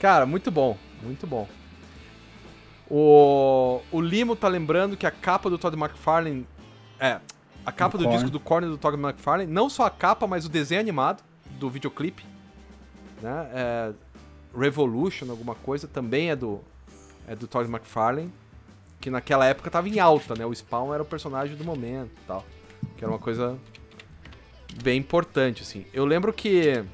Cara, 0.00 0.26
muito 0.26 0.50
bom, 0.50 0.76
muito 1.02 1.26
bom. 1.26 1.48
O, 2.88 3.80
o 3.92 4.00
Limo 4.00 4.34
tá 4.34 4.48
lembrando 4.48 4.96
que 4.96 5.06
a 5.06 5.10
capa 5.10 5.48
do 5.48 5.58
Todd 5.58 5.76
McFarlane... 5.76 6.46
É, 6.98 7.20
a 7.64 7.70
capa 7.70 7.96
do, 7.96 8.04
Korn. 8.04 8.16
disco 8.16 8.30
do 8.30 8.40
Korn 8.40 8.66
e 8.66 8.70
do 8.70 8.78
Todd 8.78 8.96
McFarlane, 9.00 9.52
não 9.52 9.70
só 9.70 9.84
a 9.84 9.90
capa, 9.90 10.26
mas 10.26 10.44
o 10.44 10.48
desenho 10.48 10.80
animado 10.80 11.22
do 11.58 11.70
videoclipe, 11.70 12.24
né, 13.22 13.48
é, 13.52 13.92
Revolution, 14.58 15.30
alguma 15.30 15.54
coisa, 15.54 15.86
também 15.86 16.30
é 16.30 16.36
do, 16.36 16.60
é 17.28 17.36
do 17.36 17.46
Todd 17.46 17.70
McFarlane 17.70 18.32
que 19.00 19.08
naquela 19.10 19.46
época 19.46 19.70
tava 19.70 19.88
em 19.88 19.98
alta, 19.98 20.34
né? 20.34 20.44
O 20.44 20.54
Spawn 20.54 20.92
era 20.92 21.02
o 21.02 21.06
personagem 21.06 21.56
do 21.56 21.64
momento 21.64 22.10
e 22.22 22.26
tal. 22.26 22.44
Que 22.96 23.04
era 23.04 23.10
uma 23.10 23.18
coisa 23.18 23.58
bem 24.82 24.98
importante, 24.98 25.62
assim. 25.62 25.84
Eu 25.92 26.04
lembro 26.04 26.32
que 26.32 26.84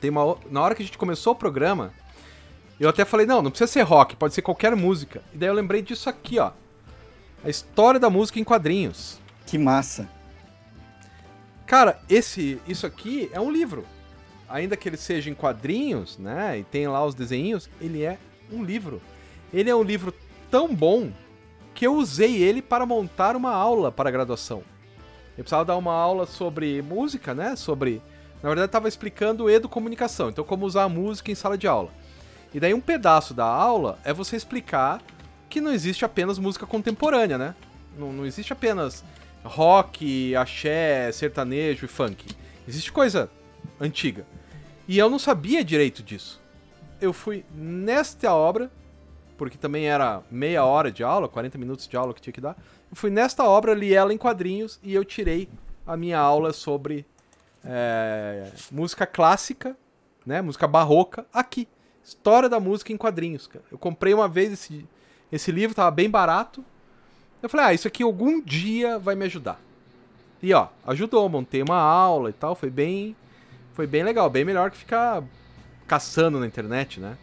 tem 0.00 0.10
uma, 0.10 0.36
na 0.50 0.62
hora 0.62 0.74
que 0.74 0.82
a 0.82 0.84
gente 0.84 0.98
começou 0.98 1.32
o 1.32 1.36
programa, 1.36 1.92
eu 2.78 2.88
até 2.88 3.04
falei, 3.04 3.26
não, 3.26 3.42
não 3.42 3.50
precisa 3.50 3.70
ser 3.70 3.82
rock, 3.82 4.14
pode 4.16 4.34
ser 4.34 4.42
qualquer 4.42 4.74
música. 4.76 5.22
E 5.34 5.38
daí 5.38 5.48
eu 5.48 5.54
lembrei 5.54 5.82
disso 5.82 6.08
aqui, 6.08 6.38
ó. 6.38 6.52
A 7.44 7.48
história 7.48 7.98
da 7.98 8.08
música 8.08 8.38
em 8.38 8.44
quadrinhos. 8.44 9.18
Que 9.46 9.58
massa. 9.58 10.08
Cara, 11.66 12.00
esse, 12.08 12.60
isso 12.66 12.86
aqui 12.86 13.28
é 13.32 13.40
um 13.40 13.50
livro. 13.50 13.84
Ainda 14.48 14.76
que 14.76 14.88
ele 14.88 14.96
seja 14.96 15.28
em 15.28 15.34
quadrinhos, 15.34 16.16
né? 16.18 16.58
E 16.58 16.64
tem 16.64 16.88
lá 16.88 17.04
os 17.04 17.14
desenhos, 17.14 17.68
ele 17.80 18.02
é 18.02 18.18
um 18.50 18.64
livro. 18.64 19.02
Ele 19.52 19.68
é 19.68 19.74
um 19.74 19.82
livro 19.82 20.14
tão 20.50 20.74
bom 20.74 21.12
que 21.74 21.86
eu 21.86 21.94
usei 21.94 22.42
ele 22.42 22.62
para 22.62 22.86
montar 22.86 23.36
uma 23.36 23.52
aula 23.52 23.92
para 23.92 24.08
a 24.08 24.12
graduação. 24.12 24.62
Eu 25.38 25.44
precisava 25.44 25.64
dar 25.64 25.76
uma 25.76 25.92
aula 25.92 26.26
sobre 26.26 26.82
música, 26.82 27.32
né? 27.32 27.54
Sobre. 27.54 28.02
Na 28.42 28.48
verdade, 28.48 28.66
estava 28.66 28.88
explicando 28.88 29.48
educomunicação, 29.48 30.30
então 30.30 30.44
como 30.44 30.66
usar 30.66 30.82
a 30.82 30.88
música 30.88 31.30
em 31.30 31.34
sala 31.36 31.56
de 31.56 31.68
aula. 31.68 31.90
E 32.52 32.58
daí 32.58 32.74
um 32.74 32.80
pedaço 32.80 33.32
da 33.32 33.44
aula 33.44 34.00
é 34.04 34.12
você 34.12 34.34
explicar 34.34 35.00
que 35.48 35.60
não 35.60 35.72
existe 35.72 36.04
apenas 36.04 36.40
música 36.40 36.66
contemporânea, 36.66 37.38
né? 37.38 37.54
Não, 37.96 38.12
não 38.12 38.26
existe 38.26 38.52
apenas 38.52 39.04
rock, 39.44 40.34
axé, 40.34 41.10
sertanejo 41.12 41.84
e 41.84 41.88
funk. 41.88 42.34
Existe 42.66 42.90
coisa 42.90 43.30
antiga. 43.80 44.26
E 44.88 44.98
eu 44.98 45.08
não 45.08 45.20
sabia 45.20 45.64
direito 45.64 46.02
disso. 46.02 46.40
Eu 47.00 47.12
fui 47.12 47.44
nesta 47.54 48.34
obra, 48.34 48.70
porque 49.36 49.56
também 49.56 49.86
era 49.86 50.20
meia 50.30 50.64
hora 50.64 50.90
de 50.90 51.04
aula, 51.04 51.28
40 51.28 51.56
minutos 51.58 51.86
de 51.86 51.96
aula 51.96 52.12
que 52.12 52.20
tinha 52.20 52.32
que 52.32 52.40
dar. 52.40 52.56
Fui 52.92 53.10
nesta 53.10 53.44
obra, 53.44 53.74
li 53.74 53.94
ela 53.94 54.12
em 54.12 54.18
quadrinhos 54.18 54.78
e 54.82 54.94
eu 54.94 55.04
tirei 55.04 55.48
a 55.86 55.96
minha 55.96 56.18
aula 56.18 56.52
sobre 56.52 57.06
é, 57.64 58.50
música 58.70 59.06
clássica, 59.06 59.76
né, 60.24 60.40
música 60.40 60.66
barroca, 60.66 61.26
aqui. 61.32 61.68
História 62.04 62.48
da 62.48 62.58
música 62.58 62.92
em 62.92 62.96
quadrinhos, 62.96 63.46
cara. 63.46 63.64
Eu 63.70 63.78
comprei 63.78 64.14
uma 64.14 64.28
vez 64.28 64.52
esse, 64.52 64.86
esse 65.30 65.52
livro, 65.52 65.76
tava 65.76 65.90
bem 65.90 66.08
barato. 66.08 66.64
Eu 67.42 67.48
falei, 67.48 67.66
ah, 67.66 67.74
isso 67.74 67.86
aqui 67.86 68.02
algum 68.02 68.40
dia 68.40 68.98
vai 68.98 69.14
me 69.14 69.26
ajudar. 69.26 69.60
E 70.42 70.54
ó, 70.54 70.68
ajudou, 70.86 71.28
montei 71.28 71.62
uma 71.62 71.78
aula 71.78 72.30
e 72.30 72.32
tal, 72.32 72.54
foi 72.54 72.70
bem. 72.70 73.14
Foi 73.74 73.86
bem 73.86 74.02
legal, 74.02 74.28
bem 74.28 74.44
melhor 74.44 74.70
que 74.70 74.76
ficar 74.76 75.22
caçando 75.86 76.40
na 76.40 76.46
internet, 76.46 76.98
né? 76.98 77.16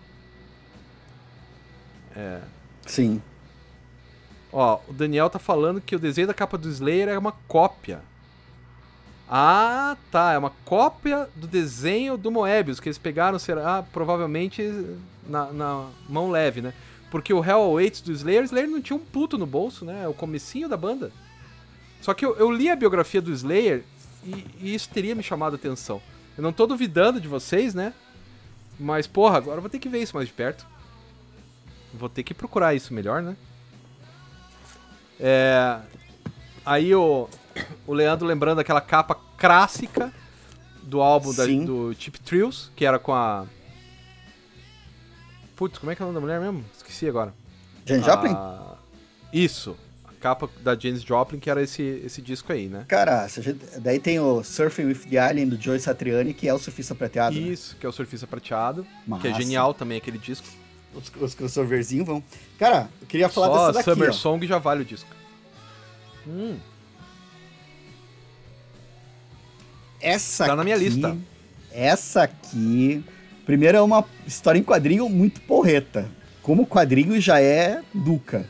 Sim. 2.86 3.22
Ó, 4.58 4.80
o 4.88 4.94
Daniel 4.94 5.30
tá 5.30 5.38
falando 5.38 5.82
que 5.82 5.98
o 5.98 6.00
desenho 6.00 6.28
da 6.28 6.34
capa 6.34 6.58
do 6.58 6.70
Slayer 6.70 7.10
é 7.10 7.20
uma 7.20 7.34
cópia. 7.46 8.02
Ah, 9.30 9.98
tá. 10.10 10.32
É 10.32 10.38
uma 10.38 10.54
cópia 10.64 11.28
do 11.36 11.46
desenho 11.46 12.16
do 12.16 12.32
Moebius, 12.32 12.80
que 12.80 12.88
eles 12.88 12.98
pegaram, 12.98 13.38
será, 13.38 13.84
provavelmente, 13.84 14.64
na, 15.28 15.52
na 15.52 15.90
mão 16.08 16.32
leve, 16.32 16.62
né? 16.62 16.74
Porque 17.12 17.34
o 17.34 17.44
Hell 17.44 17.64
Awaits 17.64 18.00
do 18.00 18.14
Slayer, 18.14 18.46
Slayer 18.46 18.70
não 18.70 18.82
tinha 18.82 18.96
um 18.96 19.04
puto 19.04 19.38
no 19.38 19.46
bolso, 19.46 19.84
né? 19.84 20.04
É 20.06 20.08
o 20.08 20.14
comecinho 20.14 20.70
da 20.70 20.78
banda. 20.78 21.12
Só 22.00 22.14
que 22.14 22.26
eu, 22.26 22.34
eu 22.38 22.50
li 22.50 22.70
a 22.70 22.78
biografia 22.78 23.22
do 23.22 23.34
Slayer 23.34 23.84
e, 24.24 24.46
e 24.62 24.74
isso 24.74 24.88
teria 24.88 25.16
me 25.16 25.22
chamado 25.22 25.56
a 25.56 25.58
atenção. 25.58 26.02
Eu 26.38 26.44
não 26.44 26.54
tô 26.54 26.66
duvidando 26.66 27.20
de 27.20 27.28
vocês, 27.28 27.74
né? 27.74 27.94
Mas, 28.80 29.06
porra, 29.06 29.36
agora 29.36 29.58
eu 29.58 29.62
vou 29.62 29.70
ter 29.70 29.80
que 29.80 29.90
ver 29.90 30.02
isso 30.02 30.16
mais 30.16 30.30
de 30.30 30.34
perto. 30.34 30.66
Vou 31.94 32.08
ter 32.08 32.24
que 32.24 32.34
procurar 32.34 32.74
isso 32.74 32.94
melhor, 32.94 33.22
né? 33.22 33.36
É, 35.20 35.80
aí 36.66 36.94
o, 36.94 37.30
o 37.88 37.94
Leandro 37.94 38.26
lembrando 38.28 38.60
aquela 38.60 38.82
capa 38.82 39.16
clássica 39.38 40.12
do 40.84 41.02
álbum 41.02 41.34
da- 41.34 41.46
do 41.46 41.94
Chip 41.98 42.20
Thrills, 42.20 42.70
que 42.76 42.86
era 42.86 43.00
com 43.00 43.14
a. 43.14 43.46
Putz, 45.56 45.78
como 45.78 45.92
é 45.92 45.96
que 45.96 46.02
é 46.02 46.06
o 46.06 46.08
nome 46.12 46.16
da 46.16 46.22
mulher 46.22 46.40
mesmo? 46.40 46.66
Esqueci 46.76 47.08
agora. 47.08 47.34
Jane 47.86 48.04
Joplin? 48.04 48.34
A- 48.34 48.76
Isso. 49.32 49.78
A 50.04 50.12
capa 50.20 50.50
da 50.62 50.78
Janis 50.78 51.02
Joplin, 51.04 51.40
que 51.40 51.50
era 51.50 51.62
esse, 51.62 51.82
esse 52.04 52.22
disco 52.22 52.52
aí, 52.52 52.68
né? 52.68 52.84
Cara, 52.88 53.28
gente- 53.28 53.80
daí 53.80 54.00
tem 54.00 54.20
o 54.20 54.44
Surfing 54.44 54.86
with 54.86 55.06
the 55.10 55.18
Alien 55.18 55.48
do 55.48 55.56
Joe 55.62 55.80
Satriani, 55.80 56.34
que 56.34 56.48
é 56.48 56.54
o 56.54 56.58
surfista 56.60 56.94
prateado. 56.96 57.36
né? 57.40 57.42
Isso, 57.48 57.76
que 57.78 57.86
é 57.86 57.90
o 57.90 57.92
Surfista 57.92 58.26
Prateado, 58.28 58.84
que 58.84 59.28
é 59.28 59.32
Massa. 59.32 59.34
genial 59.34 59.74
também 59.74 59.98
aquele 59.98 60.18
disco. 60.18 60.48
Os, 60.96 61.12
os 61.22 61.36
crossoverzinhos 61.36 62.08
vão. 62.08 62.24
Cara, 62.58 62.90
eu 63.02 63.08
queria 63.08 63.28
falar 63.30 63.48
Só 63.48 63.68
dessa 63.68 63.80
daqui. 63.80 63.92
Summer 63.92 64.10
ó. 64.10 64.14
Song 64.14 64.48
já 64.48 64.58
vale 64.58 64.82
o 64.84 64.86
disco. 64.86 65.10
Hum, 66.28 66.58
Essa 70.00 70.46
Tá 70.46 70.56
na 70.56 70.64
minha 70.64 70.76
aqui- 70.76 70.86
lista. 70.90 71.18
Essa 71.72 72.24
aqui. 72.24 73.04
Primeiro 73.46 73.78
é 73.78 73.82
uma 73.82 74.06
história 74.26 74.60
em 74.60 74.64
quadrinho 74.64 75.10
muito 75.10 75.42
porreta. 75.42 76.10
Como 76.42 76.66
quadrinho 76.66 77.20
já 77.20 77.40
é 77.42 77.82
Duca. 77.94 78.48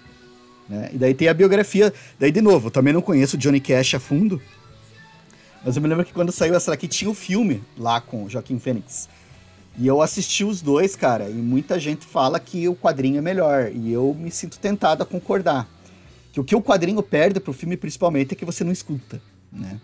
Né? 0.70 0.89
E 0.93 0.98
daí 0.98 1.14
tem 1.14 1.28
a 1.28 1.34
biografia. 1.34 1.93
Daí, 2.20 2.32
de 2.32 2.41
novo, 2.41 2.68
eu 2.68 2.72
também 2.72 2.93
não 2.93 3.02
conheço 3.02 3.38
Johnny 3.38 3.60
Cash 3.60 3.96
a 3.96 4.00
fundo. 4.00 4.41
Mas 5.64 5.76
eu 5.76 5.82
me 5.82 5.88
lembro 5.88 6.06
que 6.06 6.14
quando 6.14 6.32
saiu 6.32 6.56
essa 6.56 6.72
daqui 6.72 6.88
tinha 6.88 7.10
o 7.10 7.14
filme 7.14 7.64
lá 7.78 8.00
com 8.02 8.24
o 8.26 8.30
Joaquim 8.30 8.60
Fênix. 8.60 9.10
E 9.78 9.88
eu 9.88 10.01
assisti 10.01 10.43
os 10.43 10.61
dois, 10.61 10.95
cara, 10.95 11.30
e 11.30 11.34
muita 11.34 11.78
gente 11.80 12.05
fala 12.05 12.39
que 12.39 12.67
o 12.69 12.76
quadrinho 12.76 13.17
é 13.17 13.21
melhor. 13.21 13.71
E 13.73 13.91
eu 13.91 14.13
me 14.17 14.32
sinto 14.32 14.57
tentado 14.57 15.03
a 15.03 15.05
concordar. 15.05 15.67
Que 16.32 16.39
o 16.39 16.43
que 16.43 16.55
o 16.55 16.61
quadrinho 16.61 17.01
perde 17.03 17.39
pro 17.39 17.51
filme, 17.53 17.76
principalmente, 17.78 18.34
é 18.34 18.36
que 18.36 18.45
você 18.45 18.63
não 18.63 18.71
escuta, 18.71 19.21
né? 19.51 19.80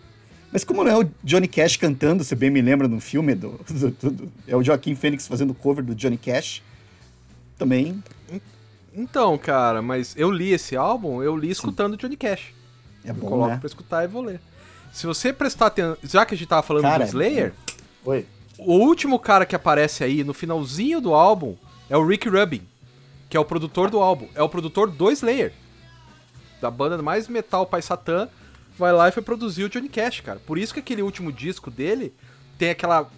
Mas 0.50 0.64
como 0.64 0.84
não 0.84 0.90
é 0.90 0.98
o 1.04 1.10
Johnny 1.24 1.48
Cash 1.48 1.76
cantando, 1.76 2.22
você 2.24 2.34
bem 2.34 2.50
me 2.50 2.60
lembra 2.60 2.86
no 2.88 3.00
filme, 3.00 3.34
do, 3.36 3.58
do- 3.70 4.10
do- 4.10 4.32
é 4.46 4.54
o 4.56 4.62
Joaquim 4.62 4.94
Fênix 4.94 5.26
fazendo 5.26 5.54
cover 5.54 5.82
do 5.84 5.94
Johnny 5.94 6.18
Cash, 6.18 6.62
também 7.58 8.02
Então, 8.94 9.36
cara, 9.38 9.80
mas 9.80 10.14
eu 10.16 10.30
li 10.30 10.52
esse 10.52 10.76
álbum, 10.76 11.22
eu 11.22 11.34
li 11.36 11.50
escutando 11.50 11.96
Johnny 11.96 12.16
Cash. 12.16 12.52
é 13.04 13.10
eu 13.10 13.14
bom, 13.14 13.28
coloco 13.28 13.50
né? 13.52 13.56
pra 13.56 13.66
escutar 13.66 14.04
e 14.04 14.08
vou 14.08 14.22
ler. 14.22 14.40
Se 14.92 15.06
você 15.06 15.32
prestar 15.32 15.66
atenção. 15.68 15.96
Já 16.04 16.26
que 16.26 16.34
a 16.34 16.36
gente 16.36 16.48
tava 16.48 16.62
falando 16.62 16.82
Cara, 16.82 17.04
do 17.04 17.08
Slayer, 17.08 17.54
Oi. 18.04 18.26
O 18.66 18.78
último 18.80 19.18
cara 19.18 19.46
que 19.46 19.56
aparece 19.56 20.04
aí 20.04 20.24
no 20.24 20.34
finalzinho 20.34 21.00
do 21.00 21.14
álbum 21.14 21.56
é 21.88 21.96
o 21.96 22.06
Rick 22.06 22.28
Rubin, 22.28 22.66
que 23.28 23.36
é 23.36 23.40
o 23.40 23.44
produtor 23.44 23.90
do 23.90 24.00
álbum. 24.00 24.28
É 24.34 24.42
o 24.42 24.48
produtor 24.48 24.90
do 24.90 25.10
Slayer. 25.10 25.52
Da 26.60 26.70
banda 26.70 27.02
mais 27.02 27.28
metal 27.28 27.66
Pai 27.66 27.82
Satã. 27.82 28.28
Vai 28.78 28.92
lá 28.92 29.08
e 29.08 29.12
foi 29.12 29.22
produzir 29.22 29.64
o 29.64 29.68
Johnny 29.68 29.88
Cash, 29.88 30.20
cara. 30.20 30.38
Por 30.38 30.58
isso 30.58 30.72
que 30.72 30.80
aquele 30.80 31.02
último 31.02 31.32
disco 31.32 31.70
dele 31.70 32.12
tem 32.56 32.70
aquela. 32.70 33.10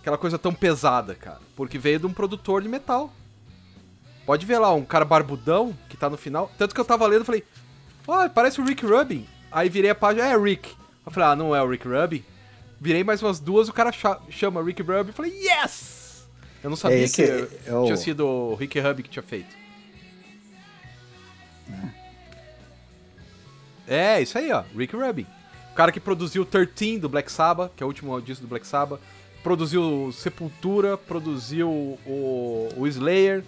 aquela 0.00 0.16
coisa 0.16 0.38
tão 0.38 0.54
pesada, 0.54 1.14
cara. 1.14 1.40
Porque 1.56 1.78
veio 1.78 2.00
de 2.00 2.06
um 2.06 2.12
produtor 2.12 2.62
de 2.62 2.68
metal. 2.68 3.12
Pode 4.24 4.46
ver 4.46 4.58
lá, 4.58 4.72
um 4.72 4.84
cara 4.84 5.04
barbudão 5.04 5.76
que 5.88 5.96
tá 5.96 6.08
no 6.08 6.16
final. 6.16 6.50
Tanto 6.56 6.74
que 6.74 6.80
eu 6.80 6.84
tava 6.84 7.06
lendo 7.06 7.22
e 7.22 7.26
falei, 7.26 7.44
ó, 8.06 8.28
parece 8.28 8.60
o 8.60 8.64
Rick 8.64 8.86
Rubin. 8.86 9.26
Aí 9.52 9.68
virei 9.68 9.90
a 9.90 9.94
página, 9.94 10.26
é 10.26 10.36
Rick. 10.36 10.74
Eu 11.04 11.12
falei, 11.12 11.28
ah, 11.28 11.36
não 11.36 11.54
é 11.54 11.62
o 11.62 11.68
Rick 11.68 11.86
Rubin. 11.86 12.24
Virei 12.84 13.02
mais 13.02 13.22
umas 13.22 13.40
duas, 13.40 13.66
o 13.66 13.72
cara 13.72 13.90
cha- 13.90 14.20
chama 14.28 14.62
Rick 14.62 14.82
Rubin. 14.82 15.08
Eu 15.08 15.14
falei, 15.14 15.32
yes! 15.42 16.26
Eu 16.62 16.68
não 16.68 16.76
sabia 16.76 16.98
esse 16.98 17.14
que 17.16 17.22
é- 17.22 17.48
é 17.66 17.84
tinha 17.86 17.96
sido 17.96 18.26
o 18.26 18.54
Rick 18.56 18.78
Rubin 18.78 19.02
que 19.02 19.08
tinha 19.08 19.22
feito. 19.22 19.56
É, 23.88 24.20
isso 24.20 24.36
aí, 24.36 24.52
ó. 24.52 24.62
Rick 24.76 24.94
Rubin. 24.94 25.26
O 25.72 25.74
cara 25.74 25.90
que 25.90 25.98
produziu 25.98 26.44
13 26.44 26.98
do 26.98 27.08
Black 27.08 27.32
Sabbath, 27.32 27.72
que 27.74 27.82
é 27.82 27.86
o 27.86 27.88
último 27.88 28.20
disco 28.20 28.42
do 28.44 28.48
Black 28.48 28.66
Sabbath. 28.66 29.00
Produziu 29.42 30.10
Sepultura, 30.12 30.98
produziu 30.98 31.70
o, 31.70 32.68
o 32.76 32.86
Slayer, 32.86 33.42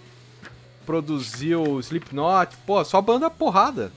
produziu 0.83 1.79
Slipknot. 1.79 2.55
Pô, 2.65 2.83
só 2.83 2.99
banda 3.01 3.29
porrada. 3.29 3.91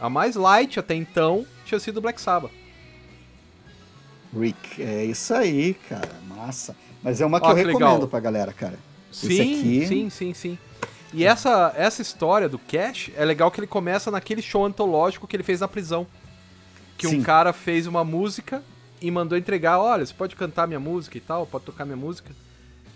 A 0.00 0.08
mais 0.08 0.34
light 0.34 0.80
até 0.80 0.94
então 0.94 1.44
tinha 1.66 1.78
sido 1.78 1.98
o 1.98 2.00
Black 2.00 2.18
Sabbath. 2.22 2.50
Rick, 4.38 4.82
é 4.82 5.04
isso 5.04 5.32
aí, 5.34 5.74
cara, 5.88 6.10
massa. 6.28 6.74
Mas 7.02 7.20
é 7.20 7.26
uma 7.26 7.40
que 7.40 7.46
Ó, 7.46 7.50
eu 7.50 7.54
que 7.56 7.62
recomendo 7.64 7.92
legal. 7.94 8.08
pra 8.08 8.20
galera, 8.20 8.52
cara. 8.52 8.78
Sim, 9.10 9.40
aqui- 9.40 9.86
sim, 9.86 10.10
sim, 10.10 10.34
sim. 10.34 10.58
E 11.12 11.24
essa, 11.24 11.72
essa 11.76 12.00
história 12.00 12.48
do 12.48 12.58
Cash 12.58 13.10
é 13.14 13.24
legal 13.24 13.50
que 13.50 13.60
ele 13.60 13.66
começa 13.66 14.10
naquele 14.10 14.40
show 14.40 14.64
antológico 14.64 15.26
que 15.26 15.36
ele 15.36 15.42
fez 15.42 15.60
na 15.60 15.68
prisão. 15.68 16.06
Que 16.96 17.06
Sim. 17.08 17.18
um 17.18 17.22
cara 17.22 17.52
fez 17.52 17.86
uma 17.86 18.02
música 18.04 18.62
e 19.00 19.10
mandou 19.10 19.36
entregar, 19.36 19.78
olha, 19.80 20.06
você 20.06 20.14
pode 20.14 20.34
cantar 20.36 20.66
minha 20.66 20.80
música 20.80 21.18
e 21.18 21.20
tal, 21.20 21.46
pode 21.46 21.64
tocar 21.64 21.84
minha 21.84 21.96
música. 21.96 22.30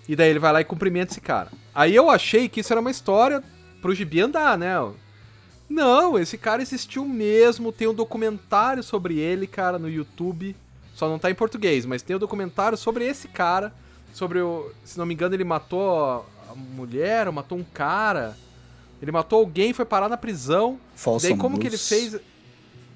E 0.08 0.14
daí 0.16 0.30
ele 0.30 0.38
vai 0.38 0.52
lá 0.52 0.60
e 0.60 0.64
cumprimenta 0.64 1.12
esse 1.12 1.20
cara. 1.20 1.50
Aí 1.74 1.94
eu 1.94 2.08
achei 2.08 2.48
que 2.48 2.60
isso 2.60 2.72
era 2.72 2.80
uma 2.80 2.90
história 2.90 3.42
pro 3.82 3.94
Gibi 3.94 4.20
andar, 4.20 4.56
né? 4.56 4.76
Não, 5.68 6.18
esse 6.18 6.38
cara 6.38 6.62
existiu 6.62 7.04
mesmo, 7.04 7.72
tem 7.72 7.88
um 7.88 7.94
documentário 7.94 8.82
sobre 8.82 9.18
ele, 9.18 9.46
cara, 9.46 9.78
no 9.78 9.90
YouTube. 9.90 10.54
Só 10.96 11.10
não 11.10 11.18
tá 11.18 11.30
em 11.30 11.34
português, 11.34 11.84
mas 11.84 12.00
tem 12.00 12.16
um 12.16 12.18
documentário 12.18 12.78
sobre 12.78 13.06
esse 13.06 13.28
cara, 13.28 13.70
sobre 14.14 14.40
o, 14.40 14.72
se 14.82 14.96
não 14.96 15.04
me 15.04 15.12
engano, 15.12 15.34
ele 15.34 15.44
matou 15.44 16.26
a 16.50 16.54
mulher, 16.54 17.26
ou 17.26 17.34
matou 17.34 17.58
um 17.58 17.62
cara. 17.62 18.34
Ele 19.02 19.12
matou 19.12 19.40
alguém, 19.40 19.74
foi 19.74 19.84
parar 19.84 20.08
na 20.08 20.16
prisão. 20.16 20.80
Folsom 20.94 21.28
Daí 21.28 21.36
como 21.36 21.58
que 21.58 21.66
ele 21.66 21.76
fez 21.76 22.18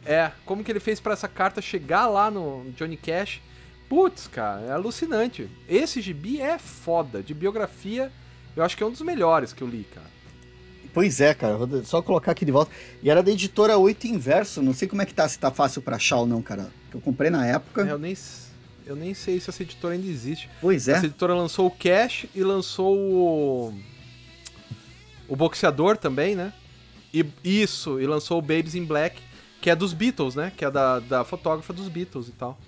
É, 0.07 0.33
como 0.47 0.65
que 0.65 0.73
ele 0.73 0.81
fez 0.81 0.99
pra 0.99 1.13
essa 1.13 1.29
carta 1.29 1.61
chegar 1.61 2.07
lá 2.07 2.31
no 2.31 2.73
Johnny 2.75 2.97
Cash? 2.97 3.43
Putz, 3.87 4.27
cara, 4.29 4.63
é 4.63 4.73
alucinante. 4.73 5.51
Esse 5.69 6.01
gibi 6.01 6.41
é 6.41 6.59
foda, 6.59 7.23
de 7.23 7.35
biografia, 7.35 8.11
eu 8.57 8.65
acho 8.65 8.79
que 8.79 8.83
é 8.83 8.87
um 8.87 8.91
dos 8.91 9.03
melhores 9.03 9.53
que 9.53 9.61
eu 9.61 9.69
li, 9.69 9.87
cara. 9.95 10.07
Pois 10.93 11.21
é, 11.21 11.33
cara, 11.35 11.57
vou 11.57 11.85
só 11.85 12.03
colocar 12.03 12.33
aqui 12.33 12.45
de 12.45 12.53
volta. 12.53 12.71
E 13.03 13.11
era 13.11 13.23
da 13.23 13.31
editora 13.31 13.79
8 13.79 14.07
Inverso, 14.07 14.63
não 14.63 14.75
sei 14.75 14.89
como 14.89 15.03
é 15.03 15.07
que 15.07 15.15
tá, 15.15 15.29
se 15.29 15.39
tá 15.39 15.51
fácil 15.51 15.83
pra 15.83 15.97
achar 15.97 16.17
ou 16.17 16.27
não, 16.27 16.43
cara. 16.43 16.71
Que 16.91 16.97
eu 16.97 17.01
comprei 17.01 17.31
na 17.31 17.47
época. 17.47 17.83
Eu 17.83 17.99
nem, 17.99 18.17
eu 18.87 18.97
nem 18.97 19.15
sei 19.15 19.39
se 19.41 19.51
essa 19.51 19.63
editora 19.63 19.95
ainda 19.95 20.07
existe. 20.07 20.51
Pois 20.61 20.89
é. 20.89 20.93
Essa 20.93 21.07
editora 21.07 21.35
lançou 21.35 21.67
o 21.67 21.71
Cash 21.71 22.27
e 22.35 22.43
lançou 22.43 22.97
o. 22.97 23.75
O 25.29 25.37
Boxeador 25.37 25.97
também, 25.97 26.35
né? 26.35 26.53
E 27.15 27.25
isso, 27.45 28.01
e 28.01 28.07
lançou 28.07 28.39
o 28.39 28.43
Babies 28.43 28.75
in 28.75 28.85
Black, 28.85 29.21
que 29.61 29.71
é 29.71 29.77
dos 29.77 29.93
Beatles, 29.93 30.35
né? 30.35 30.53
Que 30.57 30.65
é 30.65 30.71
da, 30.71 30.99
da 30.99 31.25
fotógrafa 31.25 31.73
dos 31.73 31.89
Beatles 31.89 32.29
e 32.29 32.33
tal. 32.33 32.59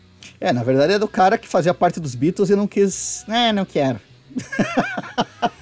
É, 0.40 0.52
na 0.52 0.62
verdade 0.62 0.92
é 0.92 0.98
do 0.98 1.08
cara 1.08 1.36
que 1.36 1.48
fazia 1.48 1.74
parte 1.74 1.98
dos 1.98 2.14
Beatles 2.14 2.50
e 2.50 2.56
não 2.56 2.68
quis. 2.68 3.24
É, 3.28 3.52
não 3.52 3.64
quero. 3.64 4.00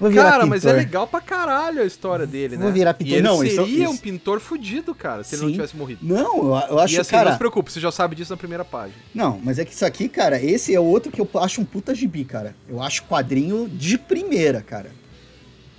Vou 0.00 0.08
virar 0.10 0.30
Cara, 0.30 0.46
mas 0.46 0.64
é 0.64 0.68
pintor. 0.70 0.78
legal 0.84 1.06
pra 1.06 1.20
caralho 1.20 1.82
a 1.82 1.84
história 1.84 2.26
dele, 2.26 2.56
né? 2.56 2.62
Vou 2.64 2.72
virar 2.72 2.94
pintor. 2.94 3.12
E 3.12 3.14
ele 3.16 3.22
Não, 3.22 3.44
isso- 3.44 3.56
seria 3.64 3.84
isso- 3.84 3.92
um 3.92 3.96
pintor 3.98 4.40
fudido, 4.40 4.94
cara, 4.94 5.22
se 5.22 5.34
ele 5.34 5.42
não 5.42 5.48
Sim. 5.50 5.54
tivesse 5.56 5.76
morrido. 5.76 6.00
Não, 6.02 6.38
eu, 6.38 6.68
eu 6.70 6.78
acho, 6.78 6.94
e 6.94 6.98
assim, 6.98 7.10
cara. 7.10 7.24
não 7.26 7.32
se 7.32 7.38
preocupe, 7.38 7.70
você 7.70 7.78
já 7.78 7.92
sabe 7.92 8.16
disso 8.16 8.32
na 8.32 8.36
primeira 8.38 8.64
página. 8.64 8.96
Não, 9.14 9.38
mas 9.44 9.58
é 9.58 9.64
que 9.64 9.74
isso 9.74 9.84
aqui, 9.84 10.08
cara, 10.08 10.42
esse 10.42 10.74
é 10.74 10.80
outro 10.80 11.12
que 11.12 11.20
eu 11.20 11.28
acho 11.34 11.60
um 11.60 11.64
puta 11.66 11.94
gibi, 11.94 12.24
cara. 12.24 12.56
Eu 12.66 12.82
acho 12.82 13.02
quadrinho 13.04 13.68
de 13.68 13.98
primeira, 13.98 14.62
cara. 14.62 14.90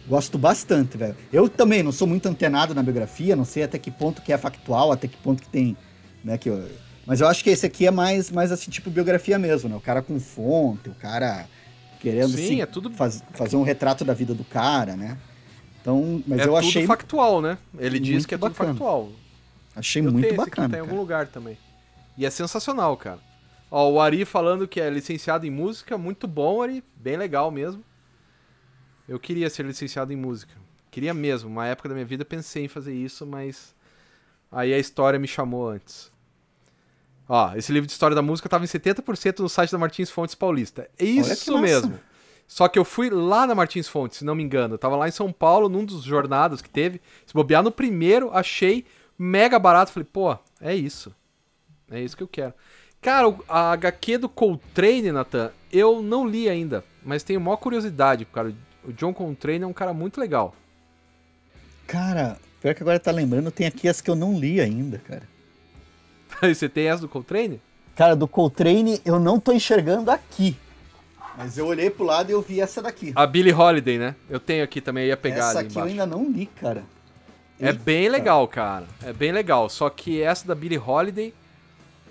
Gosto 0.07 0.37
bastante, 0.37 0.97
velho. 0.97 1.15
Eu 1.31 1.47
também 1.49 1.81
não 1.81 1.91
sou 1.91 2.07
muito 2.07 2.27
antenado 2.27 2.75
na 2.75 2.83
biografia, 2.83 3.35
não 3.35 3.45
sei 3.45 3.63
até 3.63 3.79
que 3.79 3.89
ponto 3.89 4.21
que 4.21 4.31
é 4.33 4.37
factual, 4.37 4.91
até 4.91 5.07
que 5.07 5.17
ponto 5.17 5.41
que 5.41 5.49
tem, 5.49 5.75
né, 6.23 6.37
que 6.37 6.49
eu... 6.49 6.63
Mas 7.05 7.21
eu 7.21 7.27
acho 7.27 7.43
que 7.43 7.49
esse 7.49 7.65
aqui 7.65 7.87
é 7.87 7.91
mais, 7.91 8.29
mais 8.29 8.51
assim, 8.51 8.69
tipo 8.69 8.89
biografia 8.89 9.39
mesmo, 9.39 9.67
né? 9.67 9.75
O 9.75 9.79
cara 9.81 10.01
com 10.03 10.19
fonte, 10.19 10.89
o 10.89 10.93
cara 10.95 11.47
querendo 12.01 12.29
Sim, 12.35 12.47
se- 12.47 12.61
é 12.61 12.65
tudo- 12.65 12.89
faz- 12.91 13.23
fazer 13.33 13.55
um 13.55 13.63
retrato 13.63 14.03
da 14.03 14.13
vida 14.13 14.33
do 14.33 14.43
cara, 14.43 14.95
né? 14.97 15.17
Então, 15.81 16.21
mas 16.27 16.39
é 16.39 16.43
eu 16.43 16.47
tudo 16.47 16.57
achei, 16.57 16.85
factual, 16.85 17.41
né? 17.41 17.57
Ele 17.79 17.99
diz 17.99 18.25
que 18.25 18.35
é 18.35 18.37
tudo 18.37 18.49
bacana. 18.49 18.69
factual. 18.71 19.09
achei 19.75 20.01
Eu 20.05 20.11
muito 20.11 20.27
tenho 20.27 20.39
esse 20.41 20.49
bacana. 20.49 20.69
tá 20.69 20.77
em 20.77 20.81
algum 20.81 20.97
lugar 20.97 21.27
também. 21.27 21.57
E 22.17 22.25
é 22.25 22.29
sensacional, 22.29 22.95
cara. 22.97 23.19
Ó, 23.69 23.89
o 23.89 24.01
Ari 24.01 24.25
falando 24.25 24.67
que 24.67 24.81
é 24.81 24.89
licenciado 24.89 25.45
em 25.45 25.49
música, 25.49 25.97
muito 25.97 26.27
bom, 26.27 26.61
Ari. 26.61 26.83
Bem 26.97 27.15
legal 27.15 27.49
mesmo. 27.49 27.81
Eu 29.07 29.17
queria 29.19 29.49
ser 29.49 29.65
licenciado 29.65 30.11
em 30.11 30.15
música. 30.17 30.53
Queria 30.91 31.13
mesmo. 31.13 31.49
Uma 31.49 31.65
época 31.67 31.87
da 31.87 31.95
minha 31.95 32.05
vida 32.05 32.25
pensei 32.25 32.65
em 32.65 32.67
fazer 32.67 32.93
isso, 32.93 33.25
mas 33.25 33.73
aí 34.51 34.73
a 34.73 34.77
história 34.77 35.17
me 35.17 35.27
chamou 35.27 35.69
antes. 35.69 36.10
Ó, 37.33 37.55
esse 37.55 37.71
livro 37.71 37.87
de 37.87 37.93
história 37.93 38.13
da 38.13 38.21
música 38.21 38.49
tava 38.49 38.65
em 38.65 38.67
70% 38.67 39.39
no 39.39 39.47
site 39.47 39.71
da 39.71 39.77
Martins 39.77 40.09
Fontes 40.09 40.35
Paulista. 40.35 40.89
É 40.99 41.05
isso 41.05 41.53
massa. 41.53 41.61
mesmo. 41.61 41.99
Só 42.45 42.67
que 42.67 42.77
eu 42.77 42.83
fui 42.83 43.09
lá 43.09 43.47
na 43.47 43.55
Martins 43.55 43.87
Fontes, 43.87 44.17
se 44.17 44.25
não 44.25 44.35
me 44.35 44.43
engano. 44.43 44.73
Eu 44.73 44.77
tava 44.77 44.97
lá 44.97 45.07
em 45.07 45.11
São 45.11 45.31
Paulo, 45.31 45.69
num 45.69 45.85
dos 45.85 46.03
jornadas 46.03 46.61
que 46.61 46.69
teve. 46.69 46.99
Se 47.25 47.33
bobear 47.33 47.63
no 47.63 47.71
primeiro, 47.71 48.33
achei 48.33 48.83
mega 49.17 49.57
barato. 49.57 49.93
Falei, 49.93 50.09
pô, 50.11 50.37
é 50.59 50.75
isso. 50.75 51.15
É 51.89 52.01
isso 52.01 52.17
que 52.17 52.23
eu 52.23 52.27
quero. 52.27 52.53
Cara, 52.99 53.33
a 53.47 53.71
HQ 53.71 54.17
do 54.17 54.27
Coltrane, 54.27 55.13
Nathan, 55.13 55.51
eu 55.71 56.01
não 56.01 56.27
li 56.27 56.49
ainda. 56.49 56.83
Mas 57.01 57.23
tenho 57.23 57.39
maior 57.39 57.55
curiosidade, 57.55 58.25
cara. 58.25 58.53
O 58.83 58.91
John 58.91 59.13
Coltrane 59.13 59.63
é 59.63 59.67
um 59.67 59.71
cara 59.71 59.93
muito 59.93 60.19
legal. 60.19 60.53
Cara, 61.87 62.37
pior 62.59 62.75
que 62.75 62.83
agora 62.83 62.99
tá 62.99 63.09
lembrando, 63.09 63.49
tem 63.51 63.67
aqui 63.67 63.87
as 63.87 64.01
que 64.01 64.11
eu 64.11 64.15
não 64.15 64.37
li 64.37 64.59
ainda, 64.59 64.97
cara. 64.97 65.31
Você 66.53 66.67
tem 66.67 66.87
essa 66.87 67.01
do 67.01 67.07
Coltrane? 67.09 67.61
Cara, 67.95 68.15
do 68.15 68.27
Coltrane 68.27 69.01
eu 69.05 69.19
não 69.19 69.39
tô 69.39 69.51
enxergando 69.51 70.09
aqui. 70.09 70.57
Mas 71.37 71.57
eu 71.57 71.65
olhei 71.65 71.89
pro 71.89 72.03
lado 72.03 72.29
e 72.29 72.33
eu 72.33 72.41
vi 72.41 72.59
essa 72.59 72.81
daqui. 72.81 73.13
A 73.15 73.25
Billie 73.25 73.53
Holiday, 73.53 73.97
né? 73.97 74.15
Eu 74.29 74.39
tenho 74.39 74.63
aqui 74.63 74.81
também, 74.81 75.03
eu 75.05 75.09
ia 75.09 75.17
pegar 75.17 75.49
essa 75.49 75.59
ali 75.59 75.67
aqui 75.67 75.77
eu 75.77 75.83
ainda 75.83 76.05
não 76.05 76.29
li, 76.29 76.45
cara. 76.45 76.83
É 77.59 77.67
Eita. 77.67 77.79
bem 77.83 78.09
legal, 78.09 78.47
cara. 78.47 78.85
É 79.03 79.13
bem 79.13 79.31
legal. 79.31 79.69
Só 79.69 79.89
que 79.89 80.21
essa 80.21 80.47
da 80.47 80.55
Billie 80.55 80.79
Holiday 80.79 81.33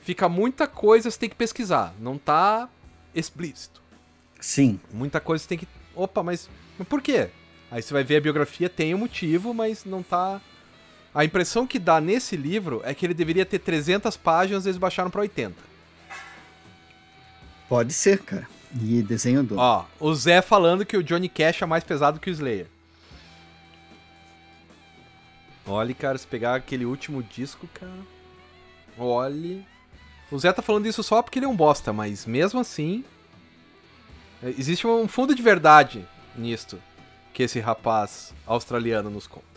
fica 0.01 0.28
muita 0.28 0.66
coisa, 0.66 1.11
você 1.11 1.18
tem 1.18 1.28
que 1.28 1.35
pesquisar. 1.35 1.93
Não 2.01 2.16
tá 2.16 2.68
explícito. 3.14 3.83
Sim. 4.41 4.81
Muita 4.93 5.20
coisa 5.20 5.43
você 5.43 5.49
tem 5.49 5.59
que. 5.59 5.68
Opa, 5.95 6.22
mas 6.22 6.49
Mas 6.78 6.89
por 6.89 7.03
quê? 7.03 7.28
Aí 7.70 7.83
você 7.83 7.93
vai 7.93 8.03
ver 8.03 8.16
a 8.16 8.20
biografia, 8.20 8.68
tem 8.68 8.95
um 8.95 8.99
motivo, 8.99 9.53
mas 9.53 9.85
não 9.85 10.03
tá. 10.03 10.41
A 11.15 11.25
impressão 11.25 11.67
que 11.67 11.79
dá 11.79 12.01
nesse 12.01 12.37
livro 12.37 12.81
é 12.85 12.95
que 12.95 13.05
ele 13.05 13.15
deveria 13.15 13.45
ter 13.45 13.59
300 13.59 14.17
páginas, 14.17 14.65
eles 14.65 14.79
baixaram 14.79 15.11
pra 15.11 15.23
80. 15.23 15.55
Pode 17.69 17.93
ser, 17.93 18.21
cara. 18.21 18.49
E 18.81 19.03
desenho 19.03 19.43
do. 19.43 19.57
Ó, 19.59 19.85
o 19.99 20.15
Zé 20.15 20.41
falando 20.41 20.87
que 20.87 20.97
o 20.97 21.03
Johnny 21.03 21.29
Cash 21.29 21.63
é 21.63 21.67
mais 21.67 21.83
pesado 21.83 22.21
que 22.21 22.31
o 22.31 22.33
Slayer. 22.33 22.67
Olha, 25.67 25.95
cara, 25.95 26.17
se 26.19 26.27
pegar 26.27 26.55
aquele 26.55 26.85
último 26.85 27.23
disco, 27.23 27.69
cara. 27.75 27.91
Olhe. 28.99 29.65
O 30.31 30.39
Zé 30.39 30.53
tá 30.53 30.63
falando 30.63 30.87
isso 30.87 31.03
só 31.03 31.23
porque 31.23 31.39
ele 31.39 31.47
é 31.47 31.49
um 31.49 31.57
bosta, 31.57 31.93
mas 31.93 32.25
mesmo 32.27 32.61
assim. 32.61 33.05
é, 34.43 34.49
Existe 34.51 34.87
um 34.87 35.09
fundo 35.09 35.35
de 35.35 35.43
verdade 35.43 36.07
nisto 36.37 36.81
que 37.35 37.43
esse 37.43 37.59
rapaz 37.59 38.33
australiano 38.47 39.11
nos 39.11 39.27
conta. 39.27 39.50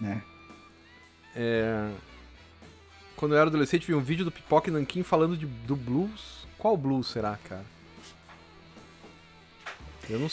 Né? 0.00 0.22
É... 1.36 1.90
Quando 3.16 3.32
eu 3.34 3.38
era 3.38 3.48
adolescente, 3.48 3.86
vi 3.86 3.94
um 3.94 4.00
vídeo 4.00 4.24
do 4.24 4.32
Pipoca 4.32 4.68
e 4.68 4.72
Nankin 4.72 5.02
falando 5.02 5.36
de, 5.36 5.46
do 5.46 5.76
blues. 5.76 6.46
Qual 6.58 6.76
blues 6.76 7.06
será, 7.08 7.38
cara? 7.48 7.64
Eu 10.10 10.18
não, 10.18 10.28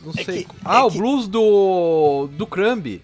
não 0.00 0.12
É 0.16 0.24
sei. 0.24 0.44
que- 0.44 0.50
ah, 0.64 0.78
é 0.80 0.82
o 0.82 0.90
que- 0.90 0.98
blues 0.98 1.28
do. 1.28 2.28
do 2.32 2.46
Crumb. 2.46 3.00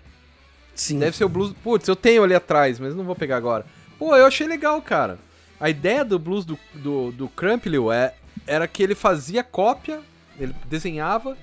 Sim. 0.75 0.99
Deve 0.99 1.17
ser 1.17 1.25
o 1.25 1.29
blues. 1.29 1.53
Putz, 1.63 1.87
eu 1.89 1.97
tenho 1.97 2.23
ali 2.23 2.35
atrás, 2.35 2.79
mas 2.79 2.95
não 2.95 3.05
vou 3.05 3.15
pegar 3.17 3.37
agora. 3.37 3.65
Pô, 3.99 4.15
eu 4.17 4.27
achei 4.27 4.47
legal, 4.47 4.81
cara. 4.83 5.19
A 5.61 5.69
ideia 5.71 6.05
do 6.05 6.19
blues 6.19 6.45
do, 6.45 6.59
do, 6.75 7.11
do 7.13 7.29
Crumplew 7.29 7.91
é, 7.93 8.15
era 8.47 8.69
que 8.69 8.83
ele 8.83 8.95
fazia 8.95 9.43
cópia, 9.43 10.01
ele 10.39 10.55
desenhava 10.67 11.37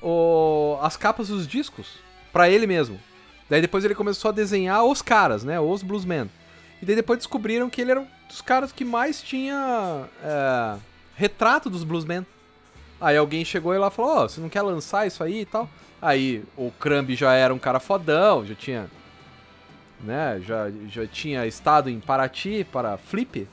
o, 0.00 0.76
as 0.82 0.96
capas 0.96 1.28
dos 1.28 1.46
discos 1.46 1.86
pra 2.32 2.48
ele 2.48 2.66
mesmo. 2.66 2.98
Daí 3.52 3.60
depois 3.60 3.84
ele 3.84 3.94
começou 3.94 4.30
a 4.30 4.32
desenhar 4.32 4.82
os 4.82 5.02
caras, 5.02 5.44
né? 5.44 5.60
Os 5.60 5.82
bluesmen. 5.82 6.30
E 6.80 6.86
daí 6.86 6.96
depois 6.96 7.18
descobriram 7.18 7.68
que 7.68 7.82
ele 7.82 7.90
era 7.90 8.00
um 8.00 8.06
dos 8.26 8.40
caras 8.40 8.72
que 8.72 8.82
mais 8.82 9.20
tinha 9.20 10.06
é, 10.24 10.78
retrato 11.14 11.68
dos 11.68 11.84
bluesmen. 11.84 12.24
Aí 12.98 13.14
alguém 13.14 13.44
chegou 13.44 13.74
e 13.74 13.78
lá 13.78 13.90
falou, 13.90 14.10
ó, 14.10 14.22
você 14.26 14.40
não 14.40 14.48
quer 14.48 14.62
lançar 14.62 15.06
isso 15.06 15.22
aí 15.22 15.42
e 15.42 15.44
tal? 15.44 15.68
Aí 16.00 16.42
o 16.56 16.70
Crumb 16.80 17.14
já 17.14 17.34
era 17.34 17.52
um 17.52 17.58
cara 17.58 17.78
fodão, 17.78 18.42
já 18.46 18.54
tinha. 18.54 18.90
Né, 20.00 20.40
já, 20.42 20.70
já 20.88 21.06
tinha 21.06 21.46
estado 21.46 21.90
em 21.90 22.00
Paraty 22.00 22.66
para 22.72 22.96
Flip. 22.96 23.46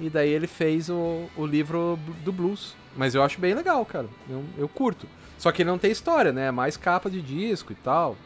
E 0.00 0.08
daí 0.08 0.30
ele 0.30 0.46
fez 0.46 0.88
o, 0.88 1.28
o 1.36 1.44
livro 1.44 1.98
do 2.24 2.32
blues. 2.32 2.74
Mas 2.96 3.14
eu 3.14 3.22
acho 3.22 3.38
bem 3.38 3.52
legal, 3.52 3.84
cara. 3.84 4.08
Eu, 4.26 4.42
eu 4.56 4.68
curto. 4.70 5.06
Só 5.36 5.52
que 5.52 5.60
ele 5.60 5.70
não 5.70 5.76
tem 5.76 5.90
história, 5.90 6.32
né? 6.32 6.46
É 6.46 6.50
mais 6.50 6.78
capa 6.78 7.10
de 7.10 7.20
disco 7.20 7.72
e 7.72 7.76
tal. 7.76 8.16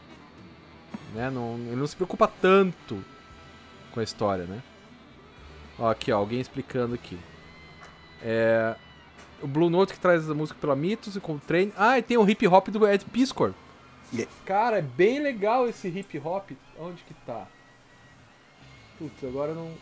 Né? 1.13 1.29
Não, 1.29 1.55
ele 1.55 1.75
não 1.75 1.87
se 1.87 1.95
preocupa 1.95 2.27
tanto 2.27 3.03
com 3.91 3.99
a 3.99 4.03
história, 4.03 4.45
né? 4.45 4.61
Ó, 5.77 5.89
aqui, 5.89 6.11
ó, 6.11 6.17
alguém 6.17 6.39
explicando 6.39 6.95
aqui. 6.95 7.17
É, 8.21 8.75
o 9.41 9.47
Blue 9.47 9.69
Note 9.69 9.93
que 9.93 9.99
traz 9.99 10.29
a 10.29 10.33
música 10.33 10.59
pela 10.59 10.75
Mitos 10.75 11.15
e 11.15 11.19
Coltrane. 11.19 11.73
Ah, 11.77 11.97
e 11.97 12.01
tem 12.01 12.17
o 12.17 12.29
hip 12.29 12.45
hop 12.47 12.67
do 12.69 12.87
Ed 12.87 13.05
Piscor. 13.05 13.53
Yeah. 14.11 14.31
Cara, 14.45 14.79
é 14.79 14.81
bem 14.81 15.19
legal 15.19 15.67
esse 15.67 15.87
hip 15.87 16.19
hop. 16.19 16.51
Onde 16.77 17.03
que 17.03 17.13
tá? 17.25 17.47
Putz, 18.97 19.23
agora 19.23 19.51
eu 19.51 19.55
não, 19.55 19.73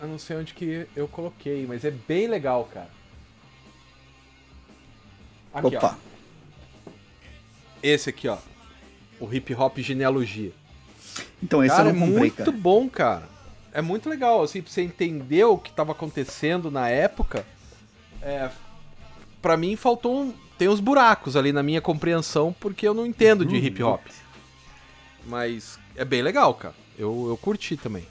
eu 0.00 0.08
não 0.08 0.18
sei 0.18 0.36
onde 0.36 0.54
que 0.54 0.86
eu 0.96 1.06
coloquei, 1.06 1.66
mas 1.66 1.84
é 1.84 1.90
bem 1.90 2.26
legal, 2.26 2.64
cara. 2.72 2.90
Aqui, 5.52 5.76
Opa. 5.76 5.98
ó. 5.98 6.90
Esse 7.82 8.08
aqui, 8.08 8.28
ó. 8.28 8.38
O 9.20 9.32
hip 9.32 9.52
hop 9.54 9.78
genealogia. 9.78 10.52
Então 11.42 11.62
esse 11.64 11.74
cara, 11.76 11.88
eu 11.90 11.94
não 11.94 12.06
é 12.06 12.10
muito 12.10 12.36
cara. 12.36 12.50
bom, 12.52 12.88
cara. 12.88 13.28
É 13.72 13.80
muito 13.80 14.08
legal, 14.08 14.42
assim, 14.42 14.60
pra 14.60 14.70
você 14.70 14.82
entender 14.82 15.44
o 15.44 15.56
que 15.56 15.72
tava 15.72 15.92
acontecendo 15.92 16.70
na 16.70 16.88
época. 16.88 17.44
É, 18.20 18.50
para 19.40 19.56
mim 19.56 19.74
faltou 19.76 20.22
um, 20.22 20.34
tem 20.58 20.68
uns 20.68 20.78
buracos 20.80 21.36
ali 21.36 21.52
na 21.52 21.62
minha 21.62 21.80
compreensão 21.80 22.54
porque 22.60 22.86
eu 22.86 22.94
não 22.94 23.06
entendo 23.06 23.44
de 23.44 23.56
hip 23.56 23.82
hop. 23.82 24.02
Mas 25.26 25.78
é 25.96 26.04
bem 26.04 26.22
legal, 26.22 26.54
cara. 26.54 26.74
Eu, 26.98 27.26
eu 27.28 27.36
curti 27.36 27.76
também. 27.76 28.06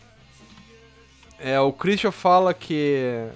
É, 1.39 1.59
o 1.59 1.71
Christian 1.71 2.11
fala 2.11 2.53
que 2.53 3.27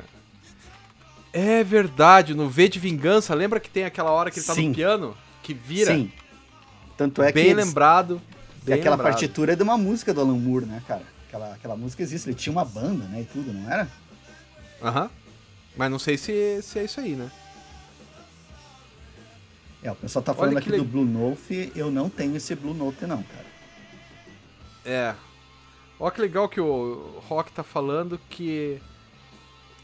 é 1.34 1.63
verdade, 1.63 2.34
no 2.34 2.49
V 2.49 2.68
de 2.70 2.80
Vingança, 2.80 3.34
lembra 3.36 3.59
que 3.59 3.70
tem 3.70 3.84
aquela 3.84 4.11
hora 4.11 4.32
que 4.32 4.39
ele 4.39 4.45
tá 4.45 4.53
Sim. 4.53 4.70
no 4.70 4.76
piano 4.76 5.18
que 5.43 5.53
vira? 5.53 5.93
Sim. 5.93 6.11
Tanto 6.97 7.22
é 7.22 7.28
que 7.28 7.34
bem 7.34 7.47
eles- 7.51 7.66
lembrado. 7.66 8.22
Bem 8.66 8.80
aquela 8.80 8.95
lembrado. 8.95 9.13
partitura 9.13 9.53
é 9.53 9.55
de 9.55 9.63
uma 9.63 9.78
música 9.78 10.13
do 10.13 10.22
Alan 10.22 10.38
Moore, 10.38 10.66
né, 10.66 10.82
cara? 10.88 11.03
Aquela, 11.28 11.53
aquela 11.53 11.76
música 11.76 12.01
existe, 12.01 12.30
ele 12.30 12.36
tinha 12.36 12.51
uma 12.51 12.66
banda, 12.66 13.05
né, 13.05 13.22
e 13.22 13.26
tudo, 13.26 13.53
não 13.53 13.72
era? 13.72 13.88
Aham. 14.82 15.09
Mas 15.76 15.91
não 15.91 15.99
sei 15.99 16.18
se, 16.18 16.61
se 16.61 16.80
é 16.80 16.86
isso 16.86 16.99
aí, 16.99 17.16
né? 17.16 17.30
É, 19.84 19.91
o 19.91 19.95
pessoal 19.95 20.24
tá 20.24 20.34
falando 20.34 20.51
Olha 20.53 20.59
aqui 20.59 20.72
do 20.72 20.84
Blue 20.84 21.05
Note, 21.05 21.72
eu 21.76 21.91
não 21.91 22.09
tenho 22.09 22.36
esse 22.36 22.55
Blue 22.55 22.74
Note 22.74 23.05
não, 23.05 23.22
cara. 23.22 23.45
É. 24.84 25.16
Olha 25.99 26.11
que 26.11 26.22
legal 26.22 26.49
que 26.49 26.59
o 26.59 27.22
Rock 27.28 27.51
tá 27.51 27.63
falando 27.63 28.20
que. 28.30 28.82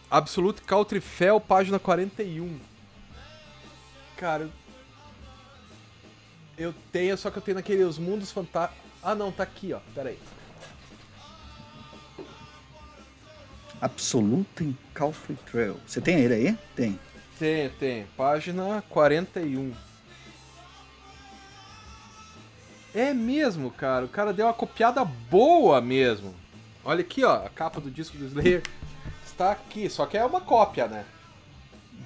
Absolute 0.10 0.62
Countryfell, 0.64 1.40
página 1.40 1.80
41. 1.80 2.60
Cara. 4.18 4.50
Eu 6.62 6.76
tenho, 6.92 7.18
só 7.18 7.32
que 7.32 7.38
eu 7.40 7.42
tenho 7.42 7.56
naquele 7.56 7.84
Os 7.84 7.98
Mundos 7.98 8.32
Fantásticos. 8.32 8.84
Ah, 9.02 9.16
não, 9.16 9.32
tá 9.32 9.42
aqui, 9.42 9.74
ó. 9.74 9.80
Pera 9.96 10.10
aí. 10.10 10.20
Absolute 13.82 14.64
em 14.64 14.78
Calfrey 14.94 15.36
Trail. 15.50 15.80
Você 15.88 16.00
tem 16.00 16.20
ele 16.20 16.34
aí? 16.36 16.58
Tem. 16.76 17.00
Tem, 17.40 17.70
tem. 17.70 18.06
Página 18.16 18.84
41. 18.90 19.74
É 22.94 23.12
mesmo, 23.12 23.72
cara. 23.72 24.06
O 24.06 24.10
cara 24.10 24.32
deu 24.32 24.46
uma 24.46 24.54
copiada 24.54 25.04
boa 25.04 25.82
mesmo. 25.82 26.36
Olha 26.84 27.02
aqui, 27.02 27.24
ó. 27.24 27.44
A 27.44 27.50
capa 27.50 27.82
do 27.82 27.90
disco 27.90 28.16
do 28.18 28.26
Slayer 28.28 28.62
está 29.26 29.52
aqui. 29.52 29.90
Só 29.90 30.06
que 30.06 30.16
é 30.16 30.24
uma 30.24 30.42
cópia, 30.42 30.88
né? 30.88 31.06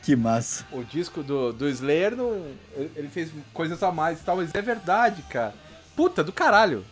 Que 0.05 0.15
massa. 0.15 0.63
O 0.71 0.83
disco 0.83 1.23
do, 1.23 1.51
do 1.51 1.67
Slayer, 1.67 2.15
não, 2.15 2.45
ele 2.95 3.09
fez 3.09 3.31
coisas 3.51 3.81
a 3.81 3.91
mais 3.91 4.21
e 4.21 4.23
tal, 4.23 4.37
mas 4.37 4.53
é 4.53 4.61
verdade, 4.61 5.23
cara. 5.23 5.51
Puta, 5.95 6.23
do 6.23 6.31
caralho. 6.31 6.85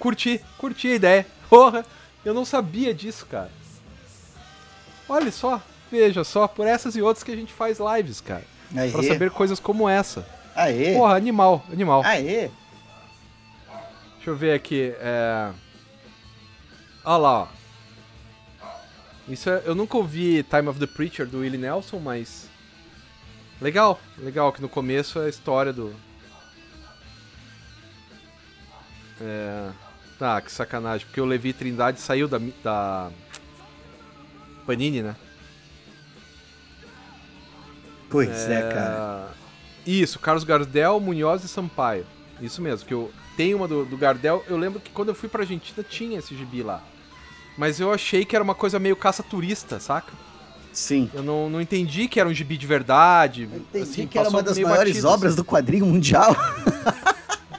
Curti, 0.00 0.40
curti 0.58 0.88
a 0.88 0.94
ideia. 0.96 1.26
Porra, 1.48 1.86
eu 2.24 2.34
não 2.34 2.44
sabia 2.44 2.92
disso, 2.92 3.24
cara. 3.26 3.52
Olha 5.08 5.30
só, 5.30 5.62
veja 5.92 6.24
só, 6.24 6.48
por 6.48 6.66
essas 6.66 6.96
e 6.96 7.02
outras 7.02 7.22
que 7.22 7.30
a 7.30 7.36
gente 7.36 7.52
faz 7.52 7.78
lives, 7.78 8.20
cara. 8.20 8.42
Aê. 8.76 8.90
Pra 8.90 9.04
saber 9.04 9.30
coisas 9.30 9.60
como 9.60 9.88
essa. 9.88 10.26
Aê. 10.56 10.94
Porra, 10.94 11.14
animal, 11.14 11.64
animal. 11.72 12.02
Aê. 12.04 12.50
Deixa 14.16 14.30
eu 14.30 14.34
ver 14.34 14.54
aqui. 14.54 14.92
É... 14.98 15.52
Olha 17.04 17.16
lá, 17.16 17.42
ó. 17.42 17.46
Isso 19.28 19.48
é... 19.48 19.62
Eu 19.64 19.74
nunca 19.74 19.96
ouvi 19.96 20.42
Time 20.42 20.68
of 20.68 20.78
the 20.78 20.86
Preacher 20.86 21.26
do 21.26 21.40
Willie 21.40 21.58
Nelson, 21.58 21.98
mas. 21.98 22.48
Legal, 23.60 24.00
legal 24.18 24.52
que 24.52 24.60
no 24.60 24.68
começo 24.68 25.18
é 25.18 25.26
a 25.26 25.28
história 25.28 25.72
do. 25.72 25.94
É. 29.20 29.70
Tá, 30.18 30.40
que 30.40 30.52
sacanagem, 30.52 31.06
porque 31.06 31.20
o 31.20 31.24
Levi 31.24 31.52
Trindade 31.52 32.00
saiu 32.00 32.28
da. 32.28 32.38
da... 32.62 33.10
Panini, 34.66 35.02
né? 35.02 35.16
Pois 38.10 38.48
é, 38.48 38.72
cara. 38.72 39.28
Isso, 39.86 40.18
Carlos 40.18 40.44
Gardel, 40.44 41.00
Munhoz 41.00 41.44
e 41.44 41.48
Sampaio. 41.48 42.06
Isso 42.40 42.62
mesmo, 42.62 42.86
que 42.86 42.94
eu 42.94 43.12
tenho 43.36 43.56
uma 43.56 43.68
do, 43.68 43.84
do 43.84 43.96
Gardel. 43.96 44.44
Eu 44.48 44.56
lembro 44.56 44.80
que 44.80 44.90
quando 44.90 45.08
eu 45.08 45.14
fui 45.14 45.28
pra 45.28 45.42
Argentina 45.42 45.82
tinha 45.82 46.18
esse 46.18 46.34
gibi 46.36 46.62
lá. 46.62 46.82
Mas 47.56 47.78
eu 47.78 47.92
achei 47.92 48.24
que 48.24 48.34
era 48.34 48.42
uma 48.42 48.54
coisa 48.54 48.78
meio 48.78 48.96
caça-turista, 48.96 49.78
saca? 49.78 50.12
Sim. 50.72 51.08
Eu 51.14 51.22
não, 51.22 51.48
não 51.48 51.60
entendi 51.60 52.08
que 52.08 52.18
era 52.18 52.28
um 52.28 52.34
gibi 52.34 52.56
de 52.56 52.66
verdade. 52.66 53.44
Entendi 53.44 53.82
assim, 53.82 54.06
que 54.06 54.18
era 54.18 54.28
uma 54.28 54.42
das 54.42 54.58
maiores 54.58 54.94
batido, 54.94 55.08
obras 55.08 55.36
do 55.36 55.44
quadrinho 55.44 55.86
mundial. 55.86 56.34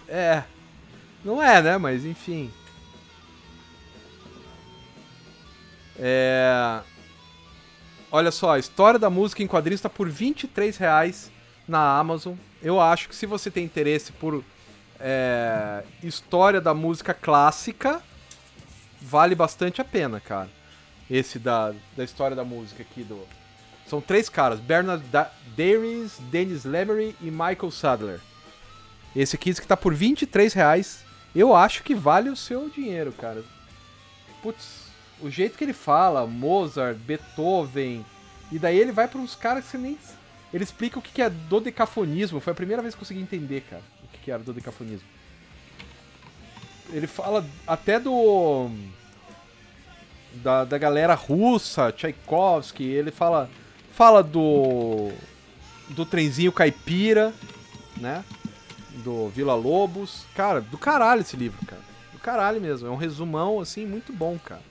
É. 0.07 0.43
Não 1.25 1.43
é, 1.43 1.61
né? 1.61 1.77
Mas 1.77 2.05
enfim. 2.05 2.49
É. 5.99 6.79
Olha 8.09 8.31
só, 8.31 8.53
a 8.53 8.59
história 8.59 8.97
da 8.97 9.09
música 9.09 9.43
em 9.43 9.47
quadrinhos 9.47 9.79
está 9.79 9.89
por 9.89 10.07
23 10.09 10.77
reais 10.77 11.29
na 11.67 11.97
Amazon. 11.97 12.35
Eu 12.61 12.79
acho 12.79 13.09
que 13.09 13.15
se 13.15 13.25
você 13.25 13.51
tem 13.51 13.65
interesse 13.65 14.13
por 14.13 14.41
é, 14.99 15.83
história 16.01 16.61
da 16.61 16.73
música 16.73 17.13
clássica, 17.13 18.01
vale 19.05 19.35
bastante 19.35 19.81
a 19.81 19.85
pena, 19.85 20.19
cara. 20.19 20.49
Esse 21.09 21.37
da, 21.37 21.73
da 21.95 22.03
história 22.03 22.35
da 22.35 22.43
música 22.43 22.81
aqui 22.81 23.03
do. 23.03 23.25
São 23.87 24.01
três 24.01 24.27
caras: 24.27 24.59
Bernard 24.59 25.05
da 25.07 25.31
Dennis 25.55 26.65
Lemery 26.65 27.15
e 27.21 27.29
Michael 27.29 27.71
Sadler. 27.71 28.19
Esse 29.15 29.35
aqui 29.35 29.51
diz 29.51 29.59
que 29.59 29.67
tá 29.67 29.77
por 29.77 29.93
23 29.93 30.53
reais. 30.53 31.05
Eu 31.35 31.55
acho 31.55 31.83
que 31.83 31.93
vale 31.93 32.29
o 32.29 32.35
seu 32.35 32.69
dinheiro, 32.69 33.11
cara. 33.11 33.43
Putz, 34.41 34.85
o 35.21 35.29
jeito 35.29 35.57
que 35.57 35.63
ele 35.63 35.73
fala, 35.73 36.25
Mozart, 36.25 36.97
Beethoven, 36.97 38.05
e 38.51 38.59
daí 38.59 38.77
ele 38.77 38.91
vai 38.91 39.07
para 39.07 39.19
uns 39.19 39.35
caras 39.35 39.65
que 39.65 39.71
você 39.71 39.77
nem. 39.77 39.97
Ele 40.53 40.63
explica 40.63 40.99
o 40.99 41.01
que 41.01 41.21
é 41.21 41.29
dodecafonismo. 41.29 42.39
Foi 42.39 42.51
a 42.51 42.55
primeira 42.55 42.81
vez 42.81 42.93
que 42.93 42.99
eu 42.99 43.01
consegui 43.01 43.21
entender, 43.21 43.61
cara, 43.69 43.81
o 44.03 44.07
que 44.07 44.31
era 44.31 44.41
dodecafonismo. 44.41 45.07
Ele 46.91 47.07
fala 47.07 47.45
até 47.65 47.99
do. 47.99 48.69
Da, 50.33 50.65
da 50.65 50.77
galera 50.77 51.13
russa, 51.13 51.91
Tchaikovsky. 51.91 52.83
Ele 52.83 53.11
fala. 53.11 53.49
Fala 53.91 54.21
do. 54.21 55.11
Do 55.89 56.05
trenzinho 56.05 56.51
caipira, 56.51 57.33
né? 57.97 58.23
Do 59.03 59.29
Vila 59.29 59.53
Lobos. 59.53 60.25
Cara, 60.35 60.61
do 60.61 60.77
caralho 60.77 61.21
esse 61.21 61.37
livro, 61.37 61.63
cara. 61.65 61.81
Do 62.11 62.19
caralho 62.19 62.59
mesmo. 62.59 62.87
É 62.87 62.91
um 62.91 62.95
resumão, 62.95 63.59
assim, 63.59 63.85
muito 63.85 64.11
bom, 64.11 64.37
cara. 64.37 64.63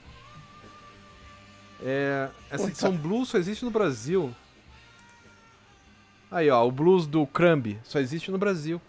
É, 1.81 2.29
essa 2.49 2.67
edição 2.67 2.95
blues 2.95 3.29
só 3.29 3.37
existe 3.37 3.63
no 3.63 3.71
Brasil. 3.71 4.33
Aí, 6.31 6.49
ó, 6.49 6.65
o 6.67 6.71
blues 6.71 7.05
do 7.05 7.25
Crumb 7.27 7.77
só 7.83 7.99
existe 7.99 8.31
no 8.31 8.37
Brasil. 8.37 8.81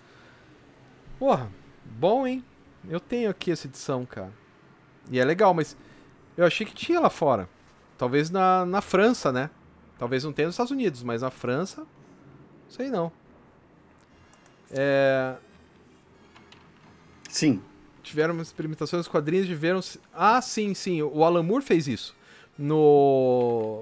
Porra, 1.18 1.50
bom, 1.84 2.26
hein? 2.26 2.44
Eu 2.88 3.00
tenho 3.00 3.30
aqui 3.30 3.50
essa 3.50 3.66
edição, 3.66 4.06
cara. 4.06 4.32
E 5.10 5.18
é 5.18 5.24
legal, 5.24 5.52
mas 5.54 5.76
eu 6.36 6.44
achei 6.44 6.66
que 6.66 6.74
tinha 6.74 7.00
lá 7.00 7.10
fora. 7.10 7.48
Talvez 7.98 8.30
na, 8.30 8.64
na 8.66 8.80
França, 8.80 9.32
né? 9.32 9.50
Talvez 9.98 10.24
não 10.24 10.32
tenha 10.32 10.46
nos 10.46 10.54
Estados 10.54 10.70
Unidos, 10.70 11.02
mas 11.02 11.22
na 11.22 11.30
França, 11.30 11.86
sei 12.68 12.90
não. 12.90 13.10
É... 14.70 15.36
Sim. 17.28 17.62
Tiveram 18.02 18.40
experimentações 18.40 19.00
dos 19.00 19.08
quadrinhos 19.08 19.46
de 19.46 19.54
ver. 19.54 19.74
Ah, 20.12 20.40
sim, 20.40 20.74
sim. 20.74 21.02
O 21.02 21.24
Alan 21.24 21.42
Moore 21.42 21.64
fez 21.64 21.88
isso. 21.88 22.14
No. 22.58 23.80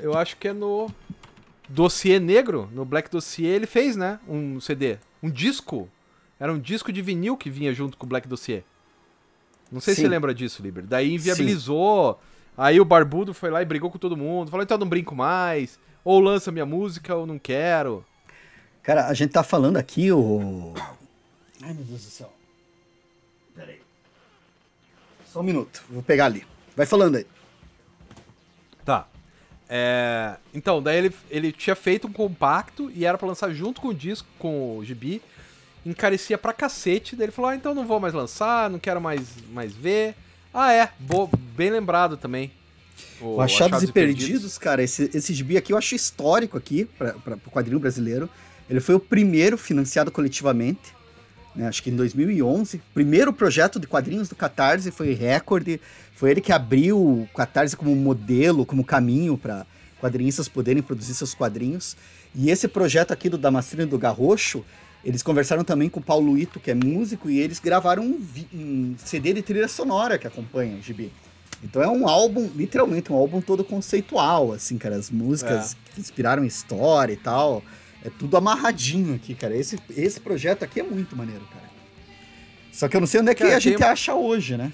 Eu 0.00 0.16
acho 0.16 0.36
que 0.36 0.48
é 0.48 0.52
no. 0.52 0.88
Dossiê 1.68 2.18
Negro, 2.18 2.68
no 2.72 2.84
Black 2.84 3.08
Dossier, 3.10 3.54
ele 3.54 3.66
fez, 3.66 3.96
né? 3.96 4.18
Um 4.28 4.60
CD. 4.60 4.98
Um 5.22 5.30
disco. 5.30 5.88
Era 6.40 6.50
um 6.50 6.58
disco 6.58 6.90
de 6.90 7.02
vinil 7.02 7.36
que 7.36 7.50
vinha 7.50 7.72
junto 7.74 7.98
com 7.98 8.06
o 8.06 8.08
Black 8.08 8.26
Dossier. 8.26 8.64
Não 9.70 9.78
sei 9.80 9.94
Sim. 9.94 10.00
se 10.00 10.06
você 10.06 10.08
lembra 10.08 10.34
disso, 10.34 10.62
Liber. 10.62 10.84
Daí 10.84 11.14
inviabilizou. 11.14 12.14
Sim. 12.14 12.18
Aí 12.56 12.80
o 12.80 12.84
Barbudo 12.84 13.34
foi 13.34 13.50
lá 13.50 13.60
e 13.60 13.64
brigou 13.66 13.90
com 13.90 13.98
todo 13.98 14.16
mundo. 14.16 14.50
Falou, 14.50 14.64
então 14.64 14.78
não 14.78 14.88
brinco 14.88 15.14
mais. 15.14 15.78
Ou 16.02 16.18
lança 16.18 16.50
minha 16.50 16.64
música 16.64 17.14
ou 17.14 17.26
não 17.26 17.38
quero. 17.38 18.04
Cara, 18.82 19.06
a 19.06 19.14
gente 19.14 19.30
tá 19.30 19.42
falando 19.42 19.76
aqui 19.76 20.10
o. 20.10 20.72
Ai, 21.62 21.74
meu 21.74 21.84
Deus 21.84 22.04
do 22.04 22.10
céu. 22.10 22.32
Pera 23.54 23.70
aí. 23.70 23.80
Só 25.26 25.40
um 25.40 25.44
minuto. 25.44 25.84
Vou 25.90 26.02
pegar 26.02 26.24
ali. 26.24 26.44
Vai 26.74 26.86
falando 26.86 27.16
aí. 27.16 27.26
Tá. 28.84 29.06
É... 29.68 30.36
Então, 30.54 30.82
daí 30.82 30.96
ele, 30.96 31.14
ele 31.28 31.52
tinha 31.52 31.76
feito 31.76 32.08
um 32.08 32.12
compacto 32.12 32.90
e 32.90 33.04
era 33.04 33.18
para 33.18 33.28
lançar 33.28 33.52
junto 33.52 33.80
com 33.80 33.88
o 33.88 33.94
disco, 33.94 34.26
com 34.38 34.78
o 34.78 34.84
gibi. 34.84 35.22
Encarecia 35.84 36.36
pra 36.36 36.52
cacete. 36.52 37.16
Daí 37.16 37.26
ele 37.26 37.32
falou: 37.32 37.50
ah, 37.50 37.56
então 37.56 37.74
não 37.74 37.86
vou 37.86 38.00
mais 38.00 38.14
lançar, 38.14 38.68
não 38.70 38.78
quero 38.78 39.00
mais, 39.00 39.22
mais 39.52 39.72
ver. 39.72 40.14
Ah, 40.52 40.72
é. 40.72 40.90
Bo 40.98 41.30
bem 41.56 41.70
lembrado 41.70 42.16
também. 42.16 42.52
O, 43.20 43.36
o 43.36 43.40
Achados, 43.40 43.74
Achados, 43.74 43.88
e 43.88 43.92
Perdidos, 43.92 44.24
Perdidos, 44.24 44.58
cara, 44.58 44.82
esse, 44.82 45.10
esse 45.14 45.32
gibi 45.32 45.56
aqui 45.56 45.72
eu 45.72 45.78
acho 45.78 45.94
histórico 45.94 46.56
aqui 46.56 46.84
para 46.84 47.16
o 47.46 47.50
quadrinho 47.50 47.78
brasileiro. 47.78 48.28
Ele 48.68 48.80
foi 48.80 48.94
o 48.94 49.00
primeiro 49.00 49.58
financiado 49.58 50.10
coletivamente, 50.10 50.94
né, 51.54 51.66
acho 51.66 51.82
que 51.82 51.90
em 51.90 51.96
2011. 51.96 52.80
Primeiro 52.94 53.32
projeto 53.32 53.80
de 53.80 53.86
quadrinhos 53.86 54.28
do 54.28 54.36
Catarse 54.36 54.90
foi 54.90 55.12
recorde. 55.12 55.80
Foi 56.14 56.30
ele 56.30 56.40
que 56.40 56.52
abriu 56.52 56.98
o 56.98 57.28
Catarse 57.34 57.76
como 57.76 57.94
modelo, 57.96 58.64
como 58.64 58.84
caminho 58.84 59.36
para 59.36 59.66
quadrinistas 60.00 60.48
poderem 60.48 60.82
produzir 60.82 61.14
seus 61.14 61.34
quadrinhos. 61.34 61.96
E 62.34 62.50
esse 62.50 62.68
projeto 62.68 63.12
aqui 63.12 63.28
do 63.28 63.36
Damasceno 63.36 63.82
e 63.82 63.86
do 63.86 63.98
Garrocho, 63.98 64.64
eles 65.04 65.22
conversaram 65.22 65.64
também 65.64 65.88
com 65.88 66.00
o 66.00 66.02
Paulo 66.02 66.36
Ito, 66.36 66.60
que 66.60 66.70
é 66.70 66.74
músico, 66.74 67.30
e 67.30 67.40
eles 67.40 67.58
gravaram 67.58 68.02
um, 68.02 68.26
um 68.52 68.94
CD 68.98 69.32
de 69.32 69.42
trilha 69.42 69.68
sonora 69.68 70.18
que 70.18 70.26
acompanha 70.26 70.76
o 70.76 70.82
gibi. 70.82 71.10
Então 71.62 71.82
é 71.82 71.88
um 71.88 72.08
álbum, 72.08 72.50
literalmente, 72.54 73.12
um 73.12 73.16
álbum 73.16 73.40
todo 73.40 73.62
conceitual, 73.64 74.52
assim, 74.52 74.78
cara. 74.78 74.96
As 74.96 75.10
músicas 75.10 75.72
é. 75.72 75.94
que 75.94 76.00
inspiraram 76.00 76.44
história 76.44 77.12
e 77.12 77.16
tal. 77.16 77.62
É 78.02 78.10
tudo 78.10 78.36
amarradinho 78.36 79.14
aqui, 79.14 79.34
cara. 79.34 79.54
Esse, 79.54 79.78
esse 79.94 80.20
projeto 80.20 80.62
aqui 80.62 80.80
é 80.80 80.82
muito 80.82 81.14
maneiro, 81.14 81.44
cara. 81.46 81.70
Só 82.72 82.88
que 82.88 82.96
eu 82.96 83.00
não 83.00 83.06
sei 83.06 83.20
onde 83.20 83.30
é 83.30 83.34
que 83.34 83.42
cara, 83.42 83.56
a 83.56 83.60
gente 83.60 83.82
acha 83.82 84.14
hoje, 84.14 84.56
né? 84.56 84.72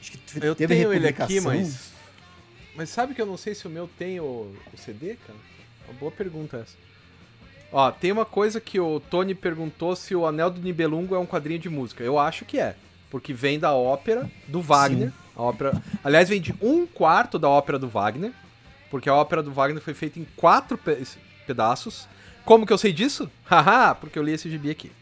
Acho 0.00 0.12
que 0.12 0.44
eu 0.44 0.54
tenho 0.54 0.92
ele 0.92 1.08
aqui, 1.08 1.40
mas. 1.40 1.92
Mas 2.76 2.90
sabe 2.90 3.14
que 3.14 3.22
eu 3.22 3.26
não 3.26 3.36
sei 3.36 3.54
se 3.54 3.66
o 3.66 3.70
meu 3.70 3.88
tem 3.98 4.18
o, 4.18 4.52
o 4.72 4.76
CD, 4.76 5.16
cara? 5.26 5.38
Uma 5.88 5.94
boa 5.94 6.12
pergunta 6.12 6.56
essa. 6.58 6.76
Ó, 7.76 7.90
tem 7.90 8.12
uma 8.12 8.24
coisa 8.24 8.60
que 8.60 8.78
o 8.78 9.00
Tony 9.00 9.34
perguntou 9.34 9.96
se 9.96 10.14
o 10.14 10.24
Anel 10.24 10.48
do 10.48 10.60
Nibelungo 10.60 11.12
é 11.12 11.18
um 11.18 11.26
quadrinho 11.26 11.58
de 11.58 11.68
música. 11.68 12.04
Eu 12.04 12.20
acho 12.20 12.44
que 12.44 12.56
é. 12.56 12.76
Porque 13.10 13.32
vem 13.32 13.58
da 13.58 13.74
ópera 13.74 14.30
do 14.46 14.62
Wagner. 14.62 15.08
Sim. 15.08 15.14
A 15.34 15.42
ópera. 15.42 15.82
Aliás, 16.04 16.28
vem 16.28 16.40
de 16.40 16.54
um 16.62 16.86
quarto 16.86 17.36
da 17.36 17.48
ópera 17.48 17.76
do 17.76 17.88
Wagner. 17.88 18.30
Porque 18.92 19.08
a 19.08 19.14
ópera 19.16 19.42
do 19.42 19.50
Wagner 19.50 19.82
foi 19.82 19.92
feita 19.92 20.20
em 20.20 20.26
quatro 20.36 20.78
pe 20.78 21.04
pedaços. 21.48 22.06
Como 22.44 22.64
que 22.64 22.72
eu 22.72 22.78
sei 22.78 22.92
disso? 22.92 23.28
Haha, 23.44 23.96
porque 23.96 24.20
eu 24.20 24.22
li 24.22 24.30
esse 24.30 24.48
gibi 24.48 24.70
aqui. 24.70 24.92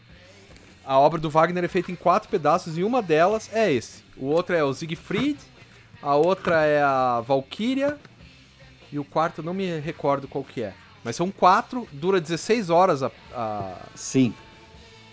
A 0.83 0.97
obra 0.97 1.19
do 1.19 1.29
Wagner 1.29 1.63
é 1.63 1.67
feita 1.67 1.91
em 1.91 1.95
quatro 1.95 2.27
pedaços 2.27 2.75
e 2.75 2.83
uma 2.83 3.03
delas 3.03 3.51
é 3.53 3.71
esse. 3.71 4.03
O 4.17 4.25
outro 4.25 4.55
é 4.55 4.63
o 4.63 4.73
Siegfried, 4.73 5.37
a 6.01 6.15
outra 6.15 6.65
é 6.65 6.81
a 6.81 7.21
Valkyria 7.21 7.99
e 8.91 8.97
o 8.97 9.03
quarto 9.03 9.41
eu 9.41 9.45
não 9.45 9.53
me 9.53 9.79
recordo 9.79 10.27
qual 10.27 10.43
que 10.43 10.63
é. 10.63 10.73
Mas 11.03 11.15
são 11.15 11.29
quatro, 11.29 11.87
dura 11.91 12.21
16 12.21 12.69
horas 12.69 13.03
a, 13.03 13.11
a... 13.33 13.75
Sim. 13.95 14.33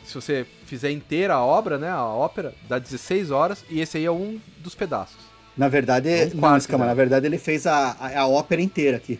Se 0.04 0.14
você 0.14 0.46
fizer 0.64 0.90
inteira 0.90 1.34
a 1.34 1.44
obra, 1.44 1.78
né, 1.78 1.90
a 1.90 2.04
ópera, 2.04 2.54
dá 2.68 2.78
16 2.78 3.30
horas 3.30 3.64
e 3.68 3.80
esse 3.80 3.96
aí 3.98 4.04
é 4.04 4.10
um 4.10 4.40
dos 4.58 4.74
pedaços. 4.74 5.18
Na 5.56 5.68
verdade, 5.68 6.08
é 6.08 6.26
um 6.26 6.38
quarto, 6.38 6.72
não, 6.72 6.78
né? 6.78 6.86
na 6.86 6.94
verdade 6.94 7.26
ele 7.26 7.38
fez 7.38 7.66
a, 7.66 7.96
a, 7.98 8.20
a, 8.20 8.26
ópera 8.26 8.62
inteira 8.62 8.96
aqui. 8.96 9.18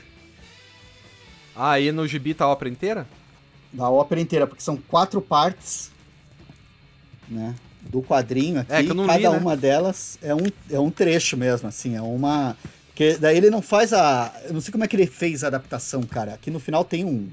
Ah, 1.55 1.79
e 1.79 1.93
no 1.93 2.07
gibi 2.07 2.35
tá 2.35 2.45
a 2.45 2.49
ópera 2.49 2.71
inteira? 2.71 3.07
Da 3.73 3.91
ópera 3.91 4.21
inteira, 4.21 4.47
porque 4.47 4.63
são 4.63 4.77
quatro 4.77 5.21
partes 5.21 5.91
né? 7.31 7.55
Do 7.81 8.03
quadrinho 8.03 8.61
aqui, 8.61 8.73
é, 8.73 8.85
cada 8.85 9.17
li, 9.17 9.23
né? 9.23 9.29
uma 9.31 9.57
delas 9.57 10.19
é 10.21 10.35
um, 10.35 10.47
é 10.71 10.79
um 10.79 10.91
trecho 10.91 11.37
mesmo, 11.37 11.69
assim, 11.69 11.97
é 11.97 12.03
uma. 12.03 12.57
Porque 13.01 13.17
daí 13.17 13.39
ele 13.39 13.49
não 13.49 13.63
faz 13.63 13.95
a. 13.95 14.31
Eu 14.45 14.53
não 14.53 14.61
sei 14.61 14.71
como 14.71 14.85
é 14.85 14.87
que 14.87 14.95
ele 14.95 15.07
fez 15.07 15.43
a 15.43 15.47
adaptação, 15.47 16.03
cara. 16.03 16.35
Aqui 16.35 16.51
no 16.51 16.61
final 16.61 16.85
tem 16.85 17.03
um, 17.03 17.31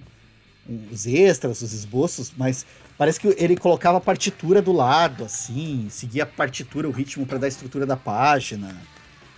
uns 0.66 1.06
extras, 1.06 1.62
os 1.62 1.74
esboços, 1.74 2.32
mas 2.38 2.66
parece 2.98 3.20
que 3.20 3.36
ele 3.38 3.58
colocava 3.58 3.98
a 3.98 4.00
partitura 4.00 4.62
do 4.62 4.72
lado, 4.72 5.26
assim, 5.26 5.88
seguia 5.90 6.24
a 6.24 6.26
partitura, 6.26 6.88
o 6.88 6.92
ritmo 6.92 7.26
para 7.26 7.38
dar 7.38 7.48
a 7.48 7.50
estrutura 7.50 7.86
da 7.86 7.98
página. 7.98 8.78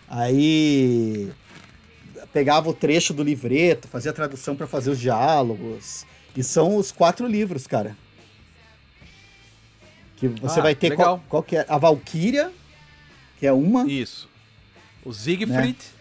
Aí 0.08 1.32
pegava 2.32 2.70
o 2.70 2.76
trecho 2.76 3.12
do 3.12 3.24
livreto, 3.24 3.88
fazia 3.88 4.12
a 4.12 4.14
tradução 4.14 4.56
para 4.56 4.68
fazer 4.68 4.92
os 4.92 5.00
diálogos. 5.00 6.06
E 6.38 6.44
são 6.44 6.76
os 6.76 6.92
quatro 6.92 7.26
livros, 7.26 7.66
cara. 7.66 7.98
Que 10.16 10.28
você 10.28 10.60
ah, 10.60 10.64
vai 10.64 10.76
ter 10.76 10.96
qual, 10.96 11.24
qual, 11.28 11.42
que 11.42 11.56
é? 11.56 11.66
A 11.68 11.80
Valkyria, 11.80 12.52
que 13.40 13.48
é 13.48 13.52
uma. 13.52 13.90
Isso. 13.90 14.30
O 15.04 15.12
Siegfried, 15.12 15.74
né? 15.74 15.99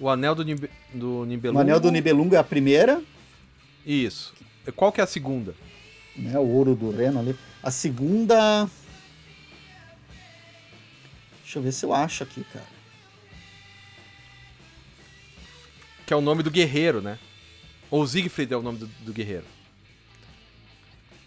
O 0.00 0.08
Anel 0.08 0.34
do, 0.34 0.44
Nib 0.44 0.64
do 0.92 1.24
Nibelungo. 1.24 1.58
O 1.58 1.62
Anel 1.62 1.80
do 1.80 1.90
Nibelungo 1.90 2.34
é 2.34 2.38
a 2.38 2.44
primeira. 2.44 3.02
Isso. 3.84 4.34
Qual 4.74 4.92
que 4.92 5.00
é 5.00 5.04
a 5.04 5.06
segunda? 5.06 5.54
Né, 6.16 6.38
o 6.38 6.46
Ouro 6.46 6.74
do 6.74 6.90
Reno 6.90 7.20
ali. 7.20 7.36
A 7.62 7.70
segunda... 7.70 8.68
Deixa 11.42 11.58
eu 11.58 11.62
ver 11.62 11.72
se 11.72 11.84
eu 11.84 11.92
acho 11.92 12.22
aqui, 12.22 12.44
cara. 12.52 12.74
Que 16.06 16.12
é 16.12 16.16
o 16.16 16.20
nome 16.20 16.42
do 16.42 16.50
guerreiro, 16.50 17.00
né? 17.00 17.18
Ou 17.90 18.06
Siegfried 18.06 18.52
é 18.52 18.56
o 18.56 18.62
nome 18.62 18.78
do, 18.78 18.86
do 18.86 19.12
guerreiro. 19.12 19.44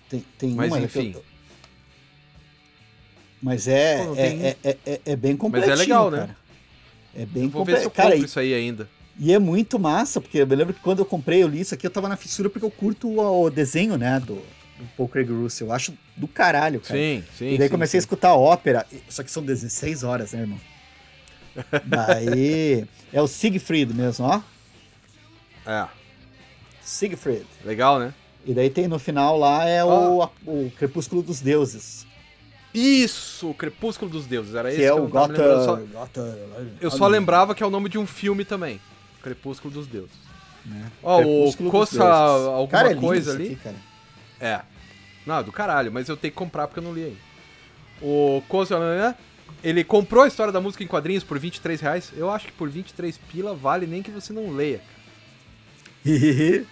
Tem, 0.09 0.25
tem 0.37 0.51
Mas, 0.51 0.71
uma 0.71 0.79
enfim. 0.79 1.11
Eu, 1.13 1.23
mas 3.41 3.67
é, 3.67 4.01
é, 4.15 4.27
é, 4.27 4.57
é, 4.63 4.77
é, 4.85 5.01
é, 5.05 5.15
bem 5.15 5.37
completinho, 5.37 5.71
Mas 5.71 5.79
é 5.79 5.83
legal, 5.83 6.09
né? 6.09 6.17
cara. 6.17 6.27
né? 6.29 6.35
É 7.17 7.25
bem 7.25 7.51
eu 7.53 7.89
cara, 7.89 8.11
compro 8.11 8.25
isso 8.25 8.39
aí 8.39 8.53
ainda. 8.53 8.87
E 9.19 9.33
é 9.33 9.39
muito 9.39 9.79
massa, 9.79 10.21
porque 10.21 10.37
eu 10.37 10.45
me 10.47 10.55
lembro 10.55 10.73
que 10.75 10.79
quando 10.79 10.99
eu 10.99 11.05
comprei, 11.05 11.41
eu 11.41 11.47
li 11.47 11.61
isso 11.61 11.73
aqui, 11.73 11.87
eu 11.87 11.91
tava 11.91 12.07
na 12.07 12.15
fissura 12.15 12.49
porque 12.49 12.63
eu 12.63 12.69
curto 12.69 13.07
o, 13.09 13.45
o 13.45 13.49
desenho, 13.49 13.97
né, 13.97 14.19
do, 14.19 14.35
do 14.35 14.85
Paul 14.95 15.09
Craig 15.09 15.27
Russell. 15.27 15.67
Eu 15.67 15.73
acho 15.73 15.93
do 16.15 16.27
caralho, 16.27 16.79
cara. 16.79 16.99
Sim, 16.99 17.23
sim. 17.35 17.53
E 17.53 17.57
daí 17.57 17.67
sim, 17.67 17.71
comecei 17.71 17.99
sim. 17.99 18.03
a 18.03 18.05
escutar 18.05 18.29
a 18.29 18.35
ópera, 18.35 18.85
só 19.09 19.23
que 19.23 19.31
são 19.31 19.43
16 19.43 20.03
horas, 20.03 20.33
né, 20.33 20.41
irmão? 20.41 20.59
Daí. 21.85 22.85
é 23.11 23.19
o 23.19 23.27
Siegfried 23.27 23.91
mesmo, 23.91 24.27
ó. 24.27 24.41
É. 25.65 25.87
Siegfried. 26.81 27.47
Legal, 27.65 27.97
né? 27.99 28.13
E 28.45 28.53
daí 28.53 28.69
tem 28.69 28.87
no 28.87 28.97
final 28.97 29.37
lá 29.37 29.67
é 29.67 29.83
o, 29.83 30.23
a- 30.23 30.31
o 30.45 30.71
Crepúsculo 30.77 31.21
dos 31.21 31.41
Deuses. 31.41 32.06
Isso, 32.77 33.49
o 33.49 33.53
Crepúsculo 33.53 34.09
dos 34.11 34.25
Deuses, 34.25 34.53
era 34.55 34.69
esse 34.69 34.77
Que 34.79 34.85
é 34.85 34.89
eu 34.89 34.97
o 34.97 35.03
lembrando, 35.05 35.41
eu 35.41 35.63
só- 35.65 35.75
Gota. 35.77 36.39
Eu 36.81 36.91
só 36.91 37.07
lembrava 37.07 37.55
que 37.55 37.63
é 37.63 37.65
o 37.65 37.69
nome 37.69 37.89
de 37.89 37.97
um 37.97 38.05
filme 38.05 38.43
também. 38.45 38.79
Crepúsculo 39.23 39.73
dos 39.73 39.87
Deuses. 39.87 40.15
Né? 40.65 40.91
Ó, 41.01 41.19
o 41.19 41.23
Crepúsculo 41.23 41.69
dos 41.71 41.79
Coça 41.79 42.03
alguma 42.05 42.67
Cara, 42.67 42.89
é 42.89 42.93
lindo 42.93 43.01
coisa 43.01 43.31
ali. 43.33 43.45
aqui, 43.47 43.55
cara. 43.55 43.75
É. 44.39 44.61
Não, 45.25 45.43
do 45.43 45.51
caralho, 45.51 45.91
mas 45.91 46.07
eu 46.07 46.15
tenho 46.15 46.31
que 46.31 46.37
comprar 46.37 46.67
porque 46.67 46.79
eu 46.79 46.83
não 46.83 46.93
li 46.93 47.03
ainda. 47.05 47.17
O 48.01 48.41
Coça, 48.47 48.79
né? 48.79 49.15
Ele 49.63 49.83
comprou 49.83 50.23
a 50.23 50.27
história 50.27 50.53
da 50.53 50.61
música 50.61 50.83
em 50.83 50.87
quadrinhos 50.87 51.23
por 51.23 51.39
23 51.39 51.81
reais. 51.81 52.11
Eu 52.15 52.29
acho 52.29 52.45
que 52.47 52.51
por 52.51 52.69
23 52.69 53.17
pila 53.17 53.55
vale 53.55 53.87
nem 53.87 54.03
que 54.03 54.11
você 54.11 54.31
não 54.33 54.51
leia. 54.51 54.81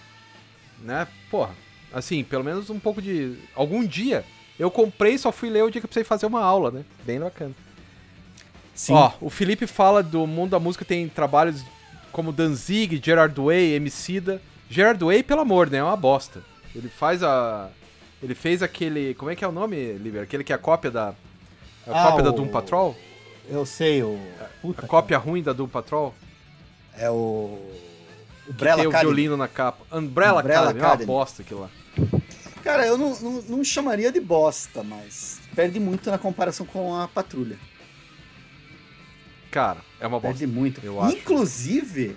Né? 0.82 1.06
Porra. 1.30 1.54
Assim, 1.92 2.22
pelo 2.22 2.44
menos 2.44 2.68
um 2.70 2.78
pouco 2.78 3.00
de. 3.00 3.36
Algum 3.54 3.84
dia 3.84 4.24
eu 4.58 4.70
comprei 4.70 5.14
e 5.14 5.18
só 5.18 5.30
fui 5.32 5.50
ler 5.50 5.62
o 5.64 5.70
dia 5.70 5.80
que 5.80 5.84
eu 5.84 5.88
precisei 5.88 6.04
fazer 6.04 6.26
uma 6.26 6.42
aula, 6.42 6.70
né? 6.70 6.84
Bem 7.04 7.18
bacana. 7.20 7.52
Sim. 8.74 8.92
Ó, 8.92 9.12
o 9.20 9.30
Felipe 9.30 9.66
fala 9.66 10.02
do 10.02 10.26
mundo 10.26 10.50
da 10.50 10.58
música 10.58 10.84
tem 10.84 11.08
trabalhos 11.08 11.64
como 12.12 12.32
Danzig, 12.32 13.00
Gerard 13.02 13.38
Way, 13.40 13.74
Emicida. 13.74 14.40
Gerard 14.68 15.02
Way, 15.02 15.22
pelo 15.22 15.40
amor, 15.40 15.70
né? 15.70 15.78
É 15.78 15.82
uma 15.82 15.96
bosta. 15.96 16.42
Ele 16.74 16.88
faz 16.88 17.22
a... 17.22 17.68
Ele 18.22 18.34
fez 18.34 18.62
aquele... 18.62 19.14
Como 19.14 19.30
é 19.30 19.36
que 19.36 19.44
é 19.44 19.48
o 19.48 19.52
nome, 19.52 19.92
Liber? 19.94 20.22
Aquele 20.22 20.42
que 20.44 20.52
é 20.52 20.56
a 20.56 20.58
cópia 20.58 20.90
da... 20.90 21.14
A 21.86 22.02
Ah, 22.02 22.06
cópia 22.08 22.24
da 22.24 22.30
o- 22.30 22.32
Doom 22.32 22.48
Patrol? 22.48 22.96
Eu 23.48 23.64
sei, 23.64 24.02
o. 24.02 24.18
Puta, 24.60 24.84
A 24.84 24.88
cópia 24.88 25.16
ruim 25.18 25.40
da 25.42 25.52
Doom 25.52 25.68
Patrol? 25.68 26.12
É 26.98 27.08
o. 27.08 27.14
O 27.14 27.70
Que 28.46 28.50
Umbrella 28.52 28.76
tem 28.78 28.86
o 28.86 28.90
Academy. 28.90 29.10
violino 29.14 29.36
na 29.36 29.46
capa. 29.46 29.84
Umbrella, 29.96 30.40
Umbrella 30.40 30.60
Academy. 30.70 30.80
É 30.80 30.82
uma 30.82 30.88
Academy. 30.88 31.06
bosta 31.06 31.42
aquilo 31.42 31.60
lá. 31.60 31.70
Cara, 32.66 32.86
eu 32.86 32.98
não, 32.98 33.18
não, 33.20 33.42
não 33.42 33.64
chamaria 33.64 34.10
de 34.10 34.20
bosta, 34.20 34.82
mas 34.82 35.38
perde 35.54 35.78
muito 35.78 36.10
na 36.10 36.18
comparação 36.18 36.66
com 36.66 36.94
a 36.96 37.06
patrulha. 37.06 37.56
Cara, 39.52 39.80
é 40.00 40.06
uma 40.06 40.18
bosta. 40.18 40.36
Perde 40.38 40.46
muito. 40.52 40.80
eu 40.84 41.00
acho. 41.00 41.16
Inclusive, 41.16 42.16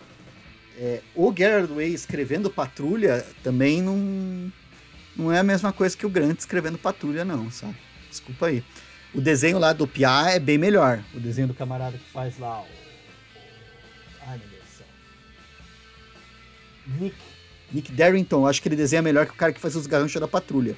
é, 0.77 1.01
o 1.15 1.31
Gerard 1.35 1.71
Way 1.71 1.93
escrevendo 1.93 2.49
Patrulha 2.49 3.25
também 3.43 3.81
não, 3.81 4.51
não 5.15 5.31
é 5.31 5.37
a 5.39 5.43
mesma 5.43 5.71
coisa 5.71 5.95
que 5.95 6.05
o 6.05 6.09
Grant 6.09 6.39
escrevendo 6.39 6.77
Patrulha, 6.79 7.23
não, 7.23 7.51
sabe? 7.51 7.75
Desculpa 8.09 8.47
aí. 8.47 8.63
O 9.13 9.21
desenho 9.21 9.59
lá 9.59 9.71
do 9.71 9.87
Piá 9.87 10.31
é 10.31 10.39
bem 10.39 10.57
melhor. 10.57 11.03
O 11.13 11.19
desenho 11.19 11.47
do 11.47 11.53
camarada 11.53 11.97
que 11.97 12.09
faz 12.11 12.37
lá 12.39 12.61
o- 12.61 12.67
Ai, 14.27 14.37
meu 14.39 14.47
Deus 14.49 14.63
do 14.63 14.69
céu. 14.77 14.87
Nick. 16.99 17.15
Nick 17.71 17.91
Darrington, 17.91 18.47
acho 18.47 18.61
que 18.61 18.67
ele 18.67 18.75
desenha 18.75 19.01
melhor 19.01 19.25
que 19.25 19.33
o 19.33 19.35
cara 19.35 19.53
que 19.53 19.59
faz 19.59 19.75
os 19.75 19.87
garranchos 19.87 20.19
da 20.19 20.27
patrulha. 20.27 20.75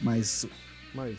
Mas 0.00 0.46
Mas... 0.94 1.18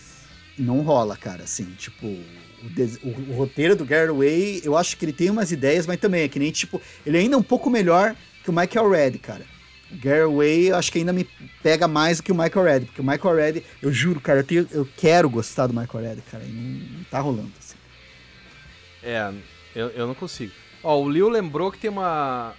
não 0.58 0.82
rola, 0.82 1.16
cara, 1.16 1.44
assim, 1.44 1.66
tipo, 1.78 2.06
o, 2.08 2.70
des- 2.70 3.00
o- 3.04 3.32
o 3.32 3.36
roteiro 3.36 3.76
do 3.76 3.86
Garrett 3.86 4.12
Way, 4.18 4.62
eu 4.64 4.76
acho 4.78 4.98
que 4.98 5.06
ele 5.06 5.14
tem 5.14 5.30
umas 5.30 5.52
ideias, 5.52 5.88
mas 5.88 6.00
também 6.00 6.24
é 6.24 6.28
que 6.28 6.40
nem, 6.40 6.52
tipo, 6.52 6.82
ele 7.06 7.18
é 7.18 7.22
ainda 7.22 7.38
um 7.38 7.44
pouco 7.44 7.70
melhor 7.70 8.16
que 8.44 8.50
o 8.50 8.54
Michael 8.54 8.90
Red, 8.90 9.12
cara. 9.20 9.46
O 9.92 9.96
Garrett 9.98 10.36
Way, 10.36 10.70
eu 10.72 10.76
acho 10.76 10.92
que 10.92 10.98
ainda 11.00 11.14
me 11.14 11.24
pega 11.62 11.88
mais 11.88 12.18
do 12.18 12.24
que 12.24 12.32
o 12.32 12.36
Michael 12.36 12.66
Red, 12.66 12.80
porque 12.88 13.02
o 13.02 13.06
Michael 13.06 13.36
Red, 13.36 13.64
eu 13.82 13.92
juro, 13.92 14.20
cara, 14.20 14.40
eu, 14.40 14.44
tenho- 14.44 14.68
eu 14.72 14.88
quero 14.98 15.30
gostar 15.30 15.68
do 15.68 15.74
Michael 15.74 16.04
Red, 16.16 16.22
cara, 16.30 16.44
e 16.44 16.50
não, 16.50 16.98
não 16.98 17.04
tá 17.06 17.20
rolando, 17.20 17.52
assim. 17.60 17.76
É, 19.02 19.32
eu, 19.76 19.90
eu 19.90 20.08
não 20.08 20.16
consigo. 20.16 20.52
Ó, 20.84 21.02
o 21.02 21.10
Liu 21.10 21.30
lembrou 21.30 21.72
que 21.72 21.78
tem 21.78 21.90
uma, 21.90 22.54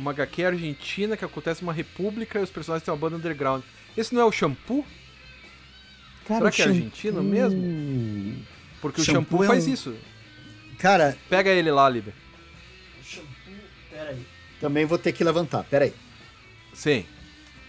uma 0.00 0.10
HQ 0.12 0.44
argentina 0.44 1.16
que 1.16 1.24
acontece 1.24 1.62
numa 1.62 1.72
república 1.72 2.38
e 2.38 2.42
os 2.42 2.50
personagens 2.50 2.84
têm 2.84 2.92
uma 2.92 2.98
banda 3.00 3.16
underground. 3.16 3.62
Esse 3.96 4.14
não 4.14 4.22
é 4.22 4.24
o 4.24 4.32
Shampoo? 4.32 4.84
Cara, 6.26 6.38
Será 6.38 6.48
o 6.48 6.52
que 6.52 6.62
é 6.62 6.64
argentino 6.66 7.22
mesmo? 7.22 8.44
Porque 8.80 9.00
o 9.00 9.04
Shampoo 9.04 9.20
Shampoo 9.38 9.44
é 9.44 9.46
faz 9.46 9.66
um- 9.66 9.72
isso. 9.72 9.96
Cara, 10.78 11.16
Pega 11.28 11.50
ele 11.50 11.70
lá, 11.70 11.88
Liber. 11.88 12.14
o 13.00 13.04
shampoo, 13.04 13.26
peraí. 13.90 14.16
Também 14.60 14.86
vou 14.86 14.96
ter 14.98 15.12
que 15.12 15.22
levantar, 15.24 15.64
peraí. 15.64 15.92
Sim. 16.72 17.04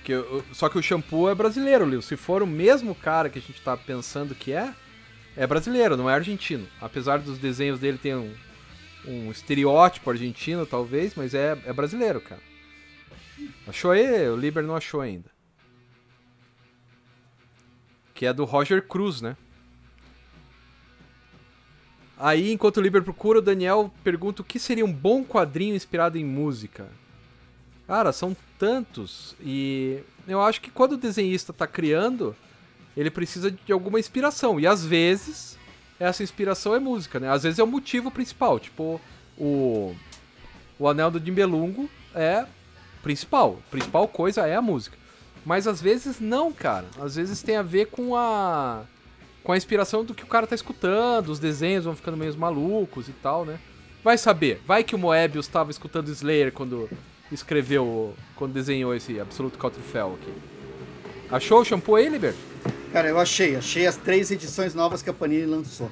Que, 0.03 0.15
o- 0.15 0.43
só 0.53 0.69
que 0.69 0.77
o 0.77 0.81
Shampoo 0.83 1.29
é 1.29 1.35
brasileiro, 1.35 1.85
Liu. 1.85 2.01
Se 2.01 2.15
for 2.15 2.41
o 2.41 2.47
mesmo 2.47 2.95
cara 2.95 3.29
que 3.29 3.39
a 3.39 3.41
gente 3.41 3.59
tá 3.61 3.75
pensando 3.75 4.33
que 4.33 4.51
é, 4.53 4.73
é 5.35 5.45
brasileiro, 5.45 5.97
não 5.97 6.09
é 6.09 6.13
argentino. 6.13 6.67
Apesar 6.79 7.19
dos 7.19 7.37
desenhos 7.37 7.79
dele 7.79 7.97
ter 7.97 8.15
um, 8.15 8.33
um 9.05 9.31
estereótipo 9.31 10.09
argentino, 10.09 10.65
talvez, 10.65 11.15
mas 11.15 11.33
é, 11.33 11.57
é 11.65 11.73
brasileiro, 11.73 12.21
cara. 12.21 12.41
Achou 13.67 13.91
aí? 13.91 14.29
O 14.29 14.35
Liber 14.35 14.63
não 14.63 14.75
achou 14.75 15.01
ainda. 15.01 15.29
Que 18.13 18.25
é 18.25 18.33
do 18.33 18.45
Roger 18.45 18.85
Cruz, 18.87 19.21
né? 19.21 19.35
Aí, 22.17 22.51
enquanto 22.51 22.77
o 22.77 22.81
Liber 22.81 23.01
procura, 23.01 23.39
o 23.39 23.41
Daniel 23.41 23.91
pergunta 24.03 24.43
o 24.43 24.45
que 24.45 24.59
seria 24.59 24.85
um 24.85 24.93
bom 24.93 25.23
quadrinho 25.23 25.75
inspirado 25.75 26.19
em 26.19 26.23
música. 26.23 26.87
Cara, 27.87 28.13
são 28.13 28.37
tantos. 28.59 29.35
E 29.41 30.03
eu 30.27 30.39
acho 30.39 30.61
que 30.61 30.69
quando 30.69 30.91
o 30.91 30.97
desenhista 30.97 31.51
tá 31.51 31.65
criando, 31.65 32.35
ele 32.95 33.09
precisa 33.09 33.49
de 33.49 33.73
alguma 33.73 33.99
inspiração. 33.99 34.59
E 34.59 34.67
às 34.67 34.85
vezes, 34.85 35.57
essa 36.01 36.23
inspiração 36.23 36.75
é 36.75 36.79
música, 36.79 37.19
né? 37.19 37.29
Às 37.29 37.43
vezes 37.43 37.59
é 37.59 37.63
o 37.63 37.67
motivo 37.67 38.09
principal. 38.09 38.59
Tipo, 38.59 38.99
o, 39.37 39.95
o 40.79 40.87
Anel 40.87 41.11
do 41.11 41.19
Dimbelungo 41.19 41.87
é 42.15 42.45
principal. 43.03 43.59
Principal 43.69 44.07
coisa 44.07 44.47
é 44.47 44.55
a 44.55 44.61
música. 44.61 44.97
Mas 45.45 45.67
às 45.67 45.79
vezes 45.79 46.19
não, 46.19 46.51
cara. 46.51 46.87
Às 46.99 47.15
vezes 47.15 47.43
tem 47.43 47.55
a 47.55 47.61
ver 47.61 47.87
com 47.87 48.15
a. 48.15 48.83
Com 49.43 49.51
a 49.51 49.57
inspiração 49.57 50.03
do 50.03 50.13
que 50.13 50.23
o 50.23 50.27
cara 50.27 50.45
tá 50.45 50.53
escutando, 50.53 51.29
os 51.29 51.39
desenhos 51.39 51.85
vão 51.85 51.95
ficando 51.95 52.17
meio 52.17 52.35
malucos 52.37 53.07
e 53.07 53.11
tal, 53.11 53.43
né? 53.43 53.59
Vai 54.03 54.17
saber. 54.17 54.61
Vai 54.65 54.83
que 54.83 54.95
o 54.95 54.99
Moebius 54.99 55.47
tava 55.47 55.71
escutando 55.71 56.09
Slayer 56.09 56.51
quando 56.51 56.89
escreveu, 57.31 58.15
quando 58.35 58.53
desenhou 58.53 58.93
esse 58.93 59.19
Absolute 59.19 59.57
Counterfell 59.57 60.17
aqui. 60.21 60.33
Achou 61.31 61.61
o 61.61 61.65
shampoo 61.65 61.95
aí, 61.95 62.09
Liber? 62.09 62.35
Cara, 62.91 63.07
eu 63.07 63.19
achei, 63.19 63.55
achei 63.55 63.87
as 63.87 63.95
três 63.95 64.31
edições 64.31 64.73
novas 64.73 65.01
que 65.01 65.09
a 65.09 65.13
Panini 65.13 65.45
lançou. 65.45 65.89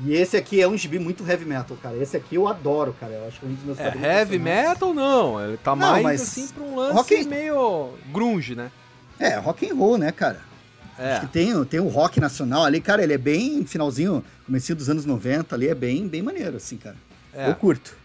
E 0.00 0.14
esse 0.14 0.36
aqui 0.36 0.60
é 0.60 0.68
um 0.68 0.76
gibi 0.76 0.98
muito 0.98 1.28
heavy 1.28 1.44
metal, 1.44 1.76
cara. 1.82 1.96
Esse 1.96 2.16
aqui 2.16 2.36
eu 2.36 2.46
adoro, 2.48 2.94
cara. 2.98 3.12
Eu 3.12 3.26
acho 3.28 3.40
que 3.40 3.46
é 3.46 3.48
um 3.48 3.52
dos 3.54 3.64
meus 3.64 3.78
É 3.78 3.92
heavy 3.96 4.38
metal 4.38 4.94
não, 4.94 5.44
ele 5.44 5.56
tá 5.56 5.72
Não, 5.74 5.90
mais 5.92 6.02
mas 6.02 6.22
assim 6.22 6.48
pra 6.48 6.62
um 6.62 6.76
lance 6.76 6.94
rock- 6.94 7.24
meio 7.24 7.90
grunge, 8.12 8.54
né? 8.54 8.70
É, 9.18 9.36
rock 9.36 9.68
and 9.68 9.74
roll, 9.74 9.98
né, 9.98 10.10
cara? 10.12 10.40
É. 10.98 11.12
Acho 11.14 11.20
que 11.22 11.32
tem, 11.32 11.54
o- 11.56 11.64
tem 11.64 11.80
o 11.80 11.88
rock 11.88 12.20
nacional 12.20 12.64
ali, 12.64 12.80
cara, 12.80 13.02
ele 13.02 13.12
é 13.14 13.18
bem 13.18 13.64
finalzinho, 13.66 14.24
comecinho 14.46 14.76
dos 14.76 14.88
anos 14.88 15.04
90 15.04 15.54
ali, 15.54 15.68
é 15.68 15.74
bem, 15.74 16.06
bem 16.08 16.22
maneiro, 16.22 16.56
assim, 16.56 16.76
cara. 16.76 16.96
É. 17.32 17.48
Eu 17.48 17.54
curto. 17.56 17.96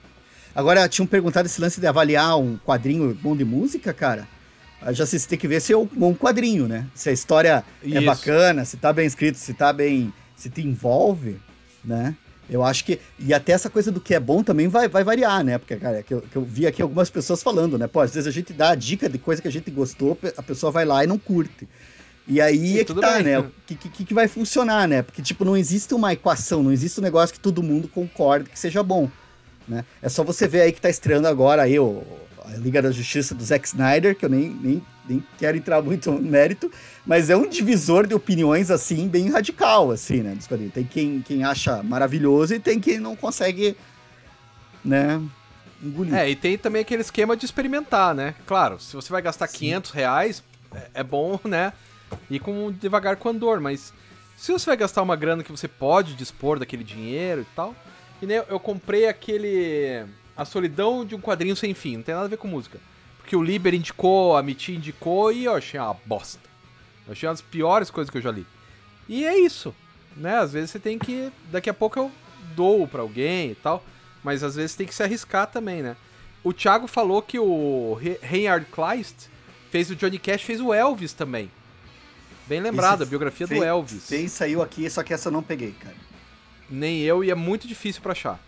Agora, 0.56 0.90
tinham 0.90 1.06
perguntado 1.06 1.46
esse 1.48 1.62
lance 1.62 1.80
de 1.80 1.86
avaliar 1.86 2.38
um 2.38 2.58
quadrinho 2.58 3.14
bom 3.22 3.36
de 3.36 3.46
música, 3.46 3.94
cara. 3.94 4.28
Já 4.92 5.06
se 5.06 5.28
tem 5.28 5.38
que 5.38 5.48
ver 5.48 5.62
se 5.62 5.74
é 5.74 5.78
um 5.78 5.86
bom 5.86 6.16
quadrinho, 6.16 6.68
né? 6.68 6.88
Se 6.96 7.10
a 7.10 7.12
história 7.12 7.64
é 7.84 7.88
Isso. 7.88 8.06
bacana, 8.06 8.64
se 8.66 8.78
tá 8.78 8.94
bem 8.94 9.06
escrito, 9.06 9.38
se 9.38 9.54
tá 9.54 9.74
bem. 9.74 10.14
se 10.36 10.50
te 10.50 10.62
envolve, 10.62 11.38
né? 11.84 12.16
Eu 12.50 12.64
acho 12.64 12.84
que. 12.84 13.00
E 13.20 13.34
até 13.34 13.52
essa 13.52 13.70
coisa 13.70 13.92
do 13.92 14.02
que 14.02 14.16
é 14.16 14.20
bom 14.20 14.42
também 14.42 14.68
vai, 14.68 14.88
vai 14.88 15.04
variar, 15.04 15.44
né? 15.44 15.58
Porque, 15.58 15.76
cara, 15.76 16.02
que 16.02 16.14
eu, 16.14 16.22
que 16.22 16.36
eu 16.36 16.42
vi 16.44 16.66
aqui 16.66 16.82
algumas 16.82 17.10
pessoas 17.10 17.44
falando, 17.44 17.78
né? 17.78 17.86
Pô, 17.88 18.00
às 18.00 18.12
vezes 18.12 18.28
a 18.28 18.32
gente 18.32 18.54
dá 18.54 18.72
a 18.72 18.76
dica 18.76 19.08
de 19.08 19.20
coisa 19.20 19.42
que 19.42 19.48
a 19.48 19.52
gente 19.52 19.70
gostou, 19.70 20.18
a 20.36 20.42
pessoa 20.42 20.72
vai 20.72 20.84
lá 20.86 21.04
e 21.04 21.08
não 21.08 21.20
curte. 21.20 21.68
E 22.28 22.40
aí 22.42 22.76
E 22.76 22.80
é 22.80 22.86
que 22.86 22.94
tá, 22.94 23.16
bem, 23.16 23.24
né? 23.24 23.32
né? 23.34 23.40
O 23.40 23.52
que, 23.68 23.76
que, 23.76 24.06
que 24.06 24.14
vai 24.14 24.28
funcionar, 24.28 24.88
né? 24.88 25.02
Porque, 25.02 25.22
tipo, 25.22 25.46
não 25.46 25.58
existe 25.58 25.94
uma 25.94 26.14
equação, 26.14 26.64
não 26.64 26.72
existe 26.72 27.00
um 27.00 27.04
negócio 27.04 27.34
que 27.34 27.40
todo 27.40 27.62
mundo 27.62 27.88
concorde 27.88 28.50
que 28.50 28.58
seja 28.58 28.82
bom. 28.82 29.10
Né? 29.68 29.86
É 30.02 30.10
só 30.10 30.24
você 30.24 30.48
ver 30.48 30.62
aí 30.62 30.72
que 30.72 30.82
tá 30.82 30.90
estreando 30.90 31.28
agora 31.28 31.64
aí 31.64 31.78
o, 31.80 32.04
a 32.46 32.58
Liga 32.58 32.82
da 32.82 32.92
Justiça 32.92 33.36
do 33.36 33.44
Zack 33.44 33.68
Snyder, 33.68 34.16
que 34.16 34.26
eu 34.26 34.30
nem, 34.30 34.50
nem, 34.50 34.84
nem 35.08 35.24
quero 35.38 35.58
entrar 35.58 35.82
muito 35.82 36.12
no 36.12 36.22
mérito, 36.22 36.72
mas 37.06 37.30
é 37.30 37.36
um 37.38 37.48
divisor 37.48 38.08
de 38.08 38.14
opiniões, 38.14 38.72
assim, 38.72 39.08
bem 39.08 39.30
radical, 39.30 39.92
assim, 39.92 40.22
né? 40.22 40.38
Tem 40.74 40.84
quem, 40.84 41.22
quem 41.22 41.44
acha 41.44 41.82
maravilhoso 41.84 42.54
e 42.54 42.60
tem 42.60 42.80
quem 42.80 43.00
não 43.00 43.16
consegue, 43.16 43.76
né, 44.84 45.22
engolir. 45.82 46.14
É, 46.14 46.30
e 46.30 46.36
tem 46.36 46.58
também 46.58 46.82
aquele 46.82 47.02
esquema 47.02 47.36
de 47.36 47.46
experimentar, 47.46 48.14
né? 48.16 48.36
Claro, 48.46 48.80
se 48.80 48.96
você 48.96 49.12
vai 49.12 49.22
gastar 49.22 49.48
500 49.48 49.92
reais, 49.92 50.44
é- 50.74 50.90
é 50.96 51.04
bom, 51.04 51.40
né? 51.46 51.74
Ir 52.30 52.40
com 52.40 52.72
devagar 52.72 53.18
com 53.18 53.30
andor, 53.30 53.60
mas 53.60 53.94
se 54.36 54.52
você 54.52 54.66
vai 54.66 54.78
gastar 54.78 55.02
uma 55.02 55.16
grana 55.16 55.44
que 55.44 55.52
você 55.52 55.68
pode 55.68 56.16
dispor 56.16 56.58
daquele 56.58 56.84
dinheiro 56.84 57.42
e 57.42 57.56
tal, 57.56 57.76
e 58.22 58.26
nem 58.26 58.38
eu, 58.38 58.46
eu 58.50 58.60
comprei 58.60 59.08
aquele 59.08 60.06
A 60.40 60.46
Solidão 60.46 61.06
de 61.06 61.16
um 61.16 61.20
Quadrinho 61.22 61.56
Sem 61.56 61.74
Fim, 61.74 61.98
não 61.98 62.04
tem 62.04 62.14
nada 62.16 62.26
a 62.26 62.30
ver 62.30 62.38
com 62.38 62.48
música. 62.48 62.80
Porque 63.18 63.36
o 63.36 63.42
Liber 63.44 63.74
indicou, 63.74 64.36
a 64.38 64.42
Miti 64.44 64.72
indicou 64.74 65.32
e 65.32 65.46
eu 65.46 65.54
achei 65.54 65.80
uma 65.80 65.94
bosta. 66.06 66.40
Eu 67.06 67.12
achei 67.14 67.28
uma 67.28 67.34
das 67.34 67.42
piores 67.42 67.90
coisas 67.92 68.10
que 68.10 68.18
eu 68.18 68.22
já 68.22 68.32
li. 68.32 68.46
E 69.08 69.26
é 69.26 69.38
isso, 69.38 69.76
né? 70.16 70.38
Às 70.38 70.54
vezes 70.54 70.72
você 70.72 70.80
tem 70.80 70.98
que. 70.98 71.32
Daqui 71.52 71.70
a 71.70 71.74
pouco 71.74 72.00
eu 72.00 72.12
dou 72.56 72.88
pra 72.88 73.02
alguém 73.02 73.52
e 73.52 73.56
tal. 73.56 73.84
Mas 74.24 74.44
às 74.44 74.56
vezes 74.56 74.76
tem 74.76 74.86
que 74.88 74.94
se 74.94 75.02
arriscar 75.04 75.48
também, 75.48 75.82
né? 75.82 75.96
O 76.44 76.52
Thiago 76.54 76.88
falou 76.88 77.22
que 77.22 77.38
o 77.40 77.94
Re- 78.02 78.20
Reinhard 78.22 78.66
Kleist 78.72 79.28
fez 79.72 79.90
o 79.90 79.96
Johnny 79.96 80.18
Cash, 80.20 80.42
fez 80.42 80.60
o 80.62 80.74
Elvis 80.74 81.14
também. 81.14 81.50
Bem 82.48 82.60
lembrado, 82.62 82.96
Esse 83.02 83.04
a 83.04 83.06
biografia 83.06 83.48
fez- 83.48 83.60
do 83.60 83.66
Elvis. 83.66 84.08
Fez, 84.08 84.32
saiu 84.32 84.62
aqui, 84.62 84.90
só 84.90 85.04
que 85.04 85.14
essa 85.14 85.28
eu 85.30 85.34
não 85.34 85.44
peguei, 85.44 85.72
cara. 85.80 85.96
Nem 86.70 87.02
eu, 87.02 87.24
e 87.24 87.30
é 87.32 87.36
muito 87.36 87.68
difícil 87.68 88.02
pra 88.02 88.12
achar. 88.14 88.40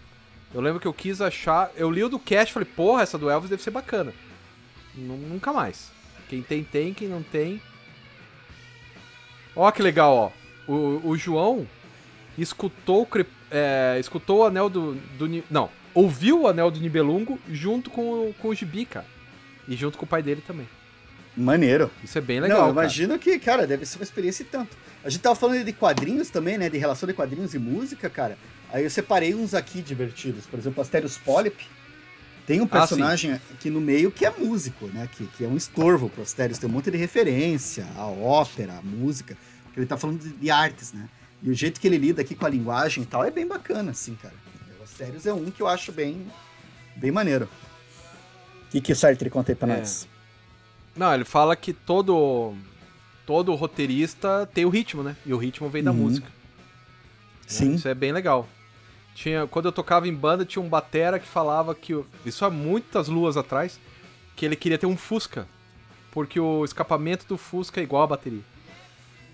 Eu 0.54 0.62
lembro 0.62 0.80
que 0.80 0.88
eu 0.88 0.94
quis 0.94 1.22
achar. 1.22 1.72
Eu 1.76 1.90
li 1.90 2.04
o 2.04 2.10
do 2.10 2.20
Cash 2.20 2.50
e 2.50 2.54
falei, 2.54 2.68
porra, 2.76 3.04
essa 3.04 3.18
do 3.18 3.30
Elvis 3.30 3.50
deve 3.50 3.64
ser 3.64 3.72
bacana. 3.72 4.14
Nu- 4.96 5.18
Nunca 5.18 5.54
mais. 5.54 5.92
Quem 6.30 6.42
tem, 6.42 6.64
tem, 6.64 6.94
quem 6.94 7.08
não 7.08 7.24
tem. 7.24 7.62
Ó, 9.56 9.70
que 9.72 9.82
legal, 9.82 10.14
ó. 10.16 10.32
O, 10.72 11.10
o 11.10 11.18
João 11.18 11.68
escutou, 12.38 13.08
é, 13.50 13.98
escutou 14.00 14.40
o 14.40 14.44
anel 14.46 14.70
do, 14.70 14.96
do. 15.18 15.44
Não, 15.50 15.70
ouviu 15.94 16.42
o 16.42 16.48
anel 16.48 16.72
do 16.72 16.80
Nibelungo 16.80 17.40
junto 17.50 17.90
com, 17.90 18.34
com 18.40 18.48
o 18.50 18.56
Gibi, 18.56 18.86
cara. 18.86 19.06
E 19.68 19.76
junto 19.76 19.98
com 19.98 20.06
o 20.06 20.08
pai 20.08 20.22
dele 20.24 20.42
também. 20.46 20.68
Maneiro. 21.36 21.90
Isso 22.04 22.18
é 22.18 22.22
bem 22.22 22.40
legal. 22.42 22.64
não, 22.64 22.70
imagino 22.72 23.18
que, 23.18 23.40
cara, 23.40 23.66
deve 23.66 23.86
ser 23.86 23.98
uma 23.98 24.04
experiência 24.04 24.44
e 24.44 24.46
tanto. 24.46 24.76
A 25.04 25.10
gente 25.10 25.22
tava 25.22 25.36
falando 25.36 25.64
de 25.64 25.72
quadrinhos 25.74 26.30
também, 26.30 26.58
né? 26.58 26.70
De 26.70 26.78
relação 26.78 27.08
de 27.08 27.14
quadrinhos 27.14 27.54
e 27.54 27.60
música, 27.60 28.10
cara. 28.10 28.38
Aí 28.72 28.84
eu 28.84 28.90
separei 28.90 29.34
uns 29.34 29.54
aqui 29.54 29.82
divertidos. 29.82 30.46
Por 30.46 30.60
exemplo, 30.60 30.82
Asterios 30.82 31.18
Polyp. 31.18 31.58
Tem 32.46 32.60
um 32.60 32.66
Ah, 32.66 32.68
personagem 32.68 33.34
aqui 33.34 33.70
no 33.70 33.80
meio 33.80 34.12
que 34.12 34.26
é 34.26 34.30
músico, 34.32 34.88
né? 34.88 35.08
Que, 35.12 35.26
que 35.28 35.46
é 35.46 35.48
um 35.48 35.56
estorvo 35.56 36.10
pro 36.10 36.22
Asterios. 36.22 36.58
Tem 36.60 36.70
um 36.70 36.74
monte 36.74 36.92
de 36.92 36.98
referência 36.98 37.88
à 37.96 38.06
ópera, 38.06 38.74
à 38.74 38.82
música. 38.82 39.38
Porque 39.66 39.80
ele 39.80 39.88
tá 39.88 39.96
falando 39.98 40.20
de, 40.22 40.30
de 40.34 40.52
artes, 40.52 40.92
né? 40.92 41.08
E 41.42 41.50
o 41.50 41.54
jeito 41.54 41.80
que 41.80 41.88
ele 41.88 41.98
lida 41.98 42.22
aqui 42.22 42.36
com 42.36 42.46
a 42.46 42.50
linguagem 42.50 43.04
e 43.04 43.06
tal 43.06 43.24
é 43.24 43.32
bem 43.32 43.48
bacana, 43.48 43.92
assim, 43.92 44.16
cara. 44.16 44.34
O 44.80 44.84
Asterios 44.84 45.26
é 45.26 45.34
um 45.34 45.50
que 45.50 45.62
eu 45.62 45.68
acho 45.68 45.92
bem, 45.94 46.28
bem 46.98 47.10
maneiro. 47.10 47.48
O 48.68 48.72
que, 48.72 48.82
que 48.82 48.92
o 48.92 48.96
Sartre 48.96 49.30
conta 49.30 49.52
aí 49.52 49.56
pra 49.56 49.74
É. 49.74 49.78
nós? 49.80 50.08
Não, 50.96 51.14
ele 51.14 51.26
fala 51.26 51.56
que 51.56 51.74
todo 51.74 52.56
todo 53.26 53.56
roteirista 53.56 54.50
tem 54.54 54.66
o 54.66 54.70
ritmo, 54.70 55.04
né? 55.04 55.16
E 55.26 55.34
o 55.34 55.38
ritmo 55.38 55.70
vem 55.70 55.84
da 55.84 55.92
uhum. 55.92 55.98
música. 55.98 56.28
Né? 56.28 56.34
Sim. 57.48 57.76
Isso 57.76 57.88
é 57.88 57.94
bem 57.94 58.12
legal. 58.12 58.48
Tinha, 59.14 59.48
quando 59.48 59.66
eu 59.66 59.72
tocava 59.72 60.08
em 60.08 60.14
banda, 60.14 60.46
tinha 60.46 60.62
um 60.62 60.70
batera 60.70 61.20
que 61.20 61.28
falava 61.28 61.76
que. 61.76 61.98
Isso 62.26 62.44
há 62.46 62.50
muitas 62.50 63.08
luas 63.08 63.38
atrás. 63.38 63.80
Que 64.36 64.46
ele 64.46 64.56
queria 64.56 64.78
ter 64.78 64.86
um 64.86 64.98
Fusca. 64.98 65.48
Porque 66.12 66.40
o 66.40 66.66
escapamento 66.66 67.26
do 67.26 67.38
Fusca 67.38 67.80
é 67.80 67.84
igual 67.84 68.04
a 68.04 68.08
bateria. 68.08 68.42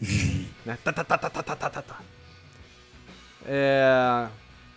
né? 0.66 0.78
Tá, 0.84 0.92
tá, 0.92 1.04
tá, 1.04 1.18
tá, 1.18 1.30
tá, 1.30 1.44
tá, 1.44 1.56
tá, 1.56 1.70
tá, 1.70 1.82
tá. 1.82 2.00
É... 3.46 4.28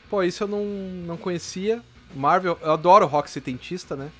Pô, 0.08 0.22
isso 0.22 0.44
eu 0.44 0.48
não, 0.48 0.64
não 0.64 1.16
conhecia. 1.16 1.82
Marvel, 2.14 2.58
eu 2.62 2.72
adoro 2.72 3.06
rock 3.06 3.30
setentista, 3.30 3.94
né? 3.96 4.10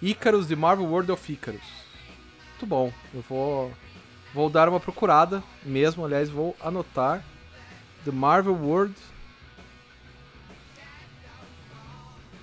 Icarus 0.00 0.46
de 0.46 0.56
Marvel 0.56 0.86
World 0.86 1.12
of 1.12 1.32
Icarus. 1.32 1.77
Muito 2.58 2.66
bom. 2.66 2.92
Eu 3.14 3.22
vou 3.28 3.72
vou 4.34 4.50
dar 4.50 4.68
uma 4.68 4.80
procurada 4.80 5.40
mesmo, 5.62 6.04
aliás, 6.04 6.28
vou 6.28 6.56
anotar 6.60 7.22
The 8.04 8.10
Marvel 8.10 8.54
World 8.56 8.94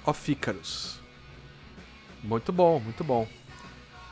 of 0.06 0.32
Icarus. 0.32 1.00
Muito 2.24 2.54
bom, 2.54 2.80
muito 2.80 3.04
bom. 3.04 3.28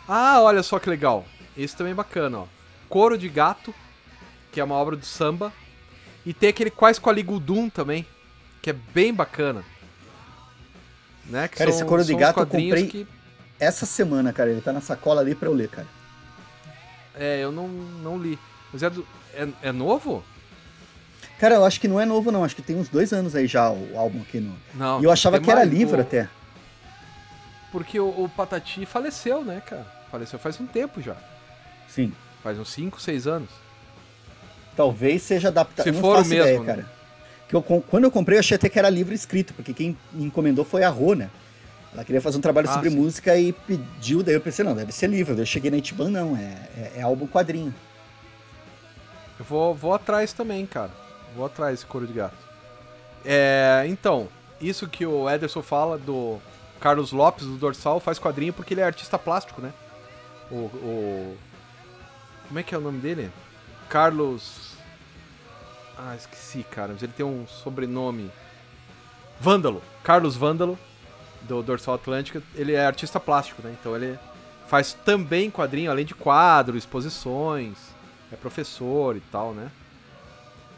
Ah, 0.05 0.41
olha 0.41 0.61
só 0.61 0.77
que 0.77 0.89
legal. 0.89 1.25
Esse 1.55 1.75
também 1.77 1.91
é 1.91 1.95
bacana, 1.95 2.39
ó. 2.39 2.47
Coro 2.89 3.17
de 3.17 3.29
Gato, 3.29 3.73
que 4.51 4.59
é 4.59 4.63
uma 4.63 4.75
obra 4.75 4.97
do 4.97 5.05
samba. 5.05 5.53
E 6.25 6.33
tem 6.33 6.49
aquele 6.49 6.69
Quais 6.69 6.99
com 6.99 7.09
a 7.09 7.13
Ligudum 7.13 7.69
também, 7.69 8.05
que 8.61 8.69
é 8.69 8.73
bem 8.73 9.13
bacana. 9.13 9.63
Né? 11.25 11.47
Que 11.47 11.59
Cara, 11.59 11.69
esse 11.69 11.85
Coro 11.85 12.03
de 12.03 12.11
são 12.11 12.19
Gato 12.19 12.39
eu 12.41 12.45
comprei- 12.45 12.87
que 12.87 13.07
Essa 13.63 13.85
semana, 13.85 14.31
cara, 14.33 14.49
ele 14.51 14.61
tá 14.61 14.71
na 14.73 14.81
sacola 14.81 15.21
ali 15.21 15.33
pra 15.35 15.47
eu 15.47 15.53
ler, 15.53 15.69
cara. 15.69 15.87
É, 17.15 17.39
eu 17.43 17.51
não, 17.51 17.67
não 17.67 18.17
li. 18.17 18.37
Mas 18.71 18.83
é, 18.83 18.89
do, 18.89 19.05
é, 19.33 19.47
é 19.63 19.71
novo? 19.71 20.23
Cara, 21.39 21.55
eu 21.55 21.65
acho 21.65 21.79
que 21.79 21.87
não 21.87 21.99
é 21.99 22.05
novo, 22.05 22.31
não. 22.31 22.43
Acho 22.43 22.55
que 22.55 22.61
tem 22.61 22.75
uns 22.75 22.89
dois 22.89 23.11
anos 23.13 23.35
aí 23.35 23.47
já 23.47 23.69
o 23.69 23.97
álbum 23.97 24.21
aqui 24.21 24.39
no. 24.39 24.55
Não. 24.73 25.01
E 25.01 25.03
eu 25.05 25.11
achava 25.11 25.39
que 25.39 25.51
era 25.51 25.63
livro 25.63 25.97
o- 25.97 26.01
até. 26.01 26.27
Porque 27.71 27.99
o, 27.99 28.07
o 28.07 28.29
Patati 28.29 28.85
faleceu, 28.85 29.43
né, 29.43 29.61
cara? 29.65 29.85
Faleceu 30.11 30.37
faz 30.39 30.59
um 30.59 30.65
tempo 30.67 31.01
já. 31.01 31.15
Sim. 31.87 32.13
Faz 32.43 32.59
uns 32.59 32.69
5, 32.71 33.01
6 33.01 33.27
anos. 33.27 33.49
Talvez 34.75 35.21
seja 35.23 35.47
adaptado. 35.49 35.83
Se 35.85 35.91
não 35.91 35.99
for 36.01 36.15
o 36.17 36.19
mesmo, 36.19 36.33
ideia, 36.35 36.59
né? 36.59 36.65
cara. 36.65 36.91
Que 37.47 37.55
eu, 37.55 37.61
quando 37.61 38.03
eu 38.05 38.11
comprei, 38.11 38.37
eu 38.37 38.39
achei 38.39 38.55
até 38.55 38.69
que 38.69 38.79
era 38.79 38.89
livro 38.89 39.13
escrito, 39.13 39.53
porque 39.53 39.73
quem 39.73 39.97
me 40.11 40.25
encomendou 40.25 40.65
foi 40.65 40.83
a 40.83 40.89
Rô, 40.89 41.13
né? 41.13 41.29
Ela 41.93 42.03
queria 42.03 42.21
fazer 42.21 42.37
um 42.37 42.41
trabalho 42.41 42.67
Ah, 42.69 42.73
sobre 42.73 42.89
sim. 42.89 42.95
música 42.95 43.37
e 43.37 43.53
pediu, 43.53 44.23
daí 44.23 44.33
eu 44.33 44.41
pensei, 44.41 44.65
não, 44.65 44.75
deve 44.75 44.91
ser 44.91 45.07
livro. 45.07 45.33
Daí 45.35 45.43
eu 45.43 45.45
cheguei 45.45 45.69
na 45.69 45.77
Itiban, 45.77 46.09
não, 46.09 46.35
é, 46.35 46.69
é, 46.75 46.91
é 46.97 47.01
álbum 47.03 47.27
quadrinho. 47.27 47.73
Eu 49.39 49.45
vou, 49.45 49.73
vou 49.75 49.93
atrás 49.93 50.33
também, 50.33 50.65
cara. 50.65 50.91
Vou 51.35 51.45
atrás 51.45 51.73
desse 51.75 51.85
couro 51.85 52.07
de 52.07 52.13
gato. 52.13 52.35
É, 53.25 53.83
então, 53.87 54.27
isso 54.59 54.87
que 54.87 55.05
o 55.05 55.29
Ederson 55.29 55.61
fala 55.61 55.97
do 55.97 56.39
Carlos 56.79 57.11
Lopes, 57.11 57.45
do 57.45 57.57
Dorsal, 57.57 57.99
faz 57.99 58.17
quadrinho 58.19 58.53
porque 58.53 58.73
ele 58.73 58.81
é 58.81 58.83
artista 58.85 59.17
plástico, 59.19 59.61
né? 59.61 59.71
O, 60.51 60.55
o- 60.55 61.37
Como 62.47 62.59
é 62.59 62.63
que 62.63 62.73
é 62.75 62.77
o 62.77 62.81
nome 62.81 62.99
dele? 62.99 63.31
Carlos. 63.89 64.73
Ah, 65.97 66.15
esqueci, 66.15 66.63
cara. 66.69 66.93
Mas 66.93 67.03
ele 67.03 67.13
tem 67.15 67.25
um 67.25 67.45
sobrenome. 67.47 68.31
Vândalo. 69.39 69.81
Carlos 70.03 70.35
Vândalo, 70.35 70.77
do 71.43 71.61
Dorsal 71.61 71.95
Atlântica. 71.95 72.41
Ele 72.55 72.73
é 72.73 72.85
artista 72.85 73.19
plástico, 73.19 73.61
né? 73.61 73.75
Então 73.79 73.95
ele 73.95 74.17
faz 74.67 74.93
também 74.93 75.51
quadrinho, 75.51 75.91
além 75.91 76.05
de 76.05 76.15
quadro, 76.15 76.77
exposições. 76.77 77.77
É 78.31 78.35
professor 78.35 79.15
e 79.15 79.21
tal, 79.31 79.53
né? 79.53 79.71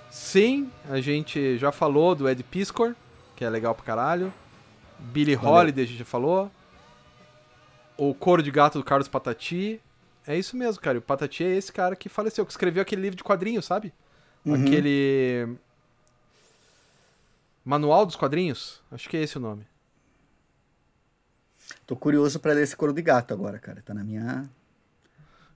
Sim, 0.10 0.70
a 0.90 1.00
gente 1.00 1.58
já 1.58 1.72
falou 1.72 2.16
do 2.16 2.28
Ed 2.28 2.42
Piscor, 2.44 2.96
que 3.36 3.44
é 3.44 3.50
legal 3.50 3.76
pra 3.76 3.86
caralho. 3.86 4.34
Billy 4.98 5.36
Valeu. 5.36 5.52
Holiday 5.52 5.84
a 5.84 5.88
gente 5.88 6.00
já 6.00 6.06
falou. 6.06 6.52
O 7.98 8.14
Coro 8.14 8.44
de 8.44 8.52
Gato 8.52 8.78
do 8.78 8.84
Carlos 8.84 9.08
Patati. 9.08 9.82
É 10.28 10.38
isso 10.38 10.58
mesmo, 10.58 10.82
cara. 10.82 10.98
O 10.98 11.02
Patati 11.02 11.44
é 11.44 11.56
esse 11.56 11.72
cara 11.72 11.96
que 11.96 12.10
faleceu, 12.10 12.46
que 12.46 12.52
escreveu 12.52 12.82
aquele 12.82 13.02
livro 13.02 13.16
de 13.16 13.24
quadrinhos, 13.24 13.66
sabe? 13.66 13.94
Uhum. 14.46 14.56
Aquele. 14.56 15.56
Manual 17.64 18.06
dos 18.06 18.16
quadrinhos? 18.16 18.82
Acho 18.92 19.10
que 19.10 19.18
é 19.18 19.22
esse 19.22 19.38
o 19.38 19.42
nome. 19.42 19.66
Tô 21.86 21.96
curioso 21.96 22.40
pra 22.40 22.54
ler 22.54 22.64
esse 22.64 22.76
Coro 22.76 22.94
de 22.94 23.02
Gato 23.02 23.34
agora, 23.34 23.60
cara. 23.60 23.82
Tá 23.86 23.94
na 23.94 24.04
minha, 24.04 24.50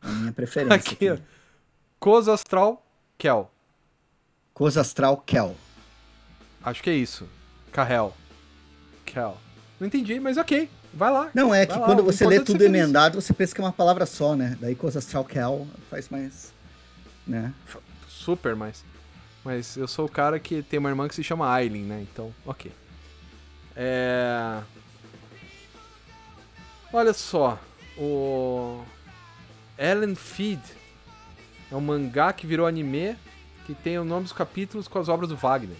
na 0.02 0.12
minha 0.12 0.32
preferência. 0.32 0.76
Aqui, 0.76 1.10
aqui. 1.10 1.22
Cos 2.00 2.28
Astral 2.30 2.86
Kel. 3.18 3.52
Coisa 4.54 4.82
Astral 4.82 5.18
Kel. 5.18 5.56
Acho 6.64 6.82
que 6.82 6.90
é 6.90 6.94
isso. 6.94 7.28
Carrel. 7.72 8.14
Kel. 9.06 9.38
Não 9.80 9.88
entendi, 9.88 10.20
mas 10.20 10.38
ok. 10.38 10.70
Vai 10.94 11.12
lá. 11.12 11.30
Não, 11.34 11.54
é 11.54 11.66
que 11.66 11.78
lá, 11.78 11.86
quando 11.86 12.04
você 12.04 12.26
lê 12.26 12.38
é 12.38 12.42
tudo 12.42 12.64
emendado, 12.64 13.22
você 13.22 13.34
pensa 13.34 13.54
que 13.54 13.62
é 13.62 13.64
uma 13.64 13.72
palavra 13.72 14.06
só, 14.06 14.36
né? 14.36 14.58
Daí 14.60 14.76
Coisa 14.76 15.00
Astral 15.00 15.26
Kel 15.26 15.68
faz 15.90 16.10
mais. 16.10 16.52
Né? 17.28 17.54
Super, 18.08 18.56
mas. 18.56 18.84
Mas 19.44 19.78
eu 19.78 19.88
sou 19.88 20.06
o 20.06 20.10
cara 20.10 20.40
que 20.40 20.62
tem 20.64 20.80
uma 20.80 20.90
irmã 20.90 21.08
que 21.08 21.16
se 21.16 21.24
chama 21.24 21.52
Aileen, 21.52 21.84
né? 21.84 22.06
Então, 22.12 22.34
ok. 22.46 22.72
É. 23.76 24.62
Olha 26.92 27.14
só. 27.14 27.60
O. 27.98 28.84
Ellen 29.78 30.16
Feed 30.16 30.62
é 31.72 31.76
um 31.76 31.82
mangá 31.82 32.34
que 32.34 32.46
virou 32.46 32.68
anime 32.68 33.16
que 33.66 33.74
tem 33.74 33.98
o 33.98 34.04
nome 34.04 34.24
dos 34.24 34.34
capítulos 34.34 34.88
com 34.88 35.00
as 35.00 35.08
obras 35.08 35.30
do 35.30 35.36
Wagner. 35.36 35.78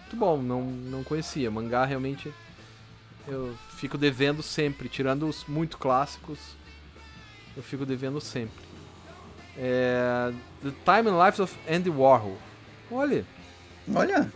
Muito 0.00 0.16
bom, 0.16 0.40
não, 0.40 0.62
não 0.62 1.04
conhecia. 1.04 1.50
Mangá 1.50 1.84
realmente 1.84 2.32
eu 3.26 3.54
fico 3.76 3.98
devendo 3.98 4.42
sempre, 4.42 4.88
tirando 4.88 5.28
os 5.28 5.44
muito 5.44 5.76
clássicos, 5.76 6.38
eu 7.56 7.62
fico 7.62 7.84
devendo 7.84 8.20
sempre. 8.20 8.64
É, 9.56 10.32
The 10.62 10.70
Time 10.84 11.10
and 11.10 11.24
Lives 11.24 11.40
of 11.40 11.58
Andy 11.68 11.90
Warhol. 11.90 12.38
Olha, 12.90 13.26
Olha, 13.94 14.30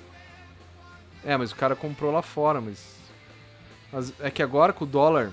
é, 1.24 1.36
mas 1.36 1.52
o 1.52 1.56
cara 1.56 1.76
comprou 1.76 2.10
lá 2.10 2.22
fora, 2.22 2.60
mas, 2.60 2.96
mas 3.92 4.12
é 4.20 4.30
que 4.30 4.42
agora 4.42 4.72
com 4.72 4.84
o 4.84 4.88
dólar, 4.88 5.30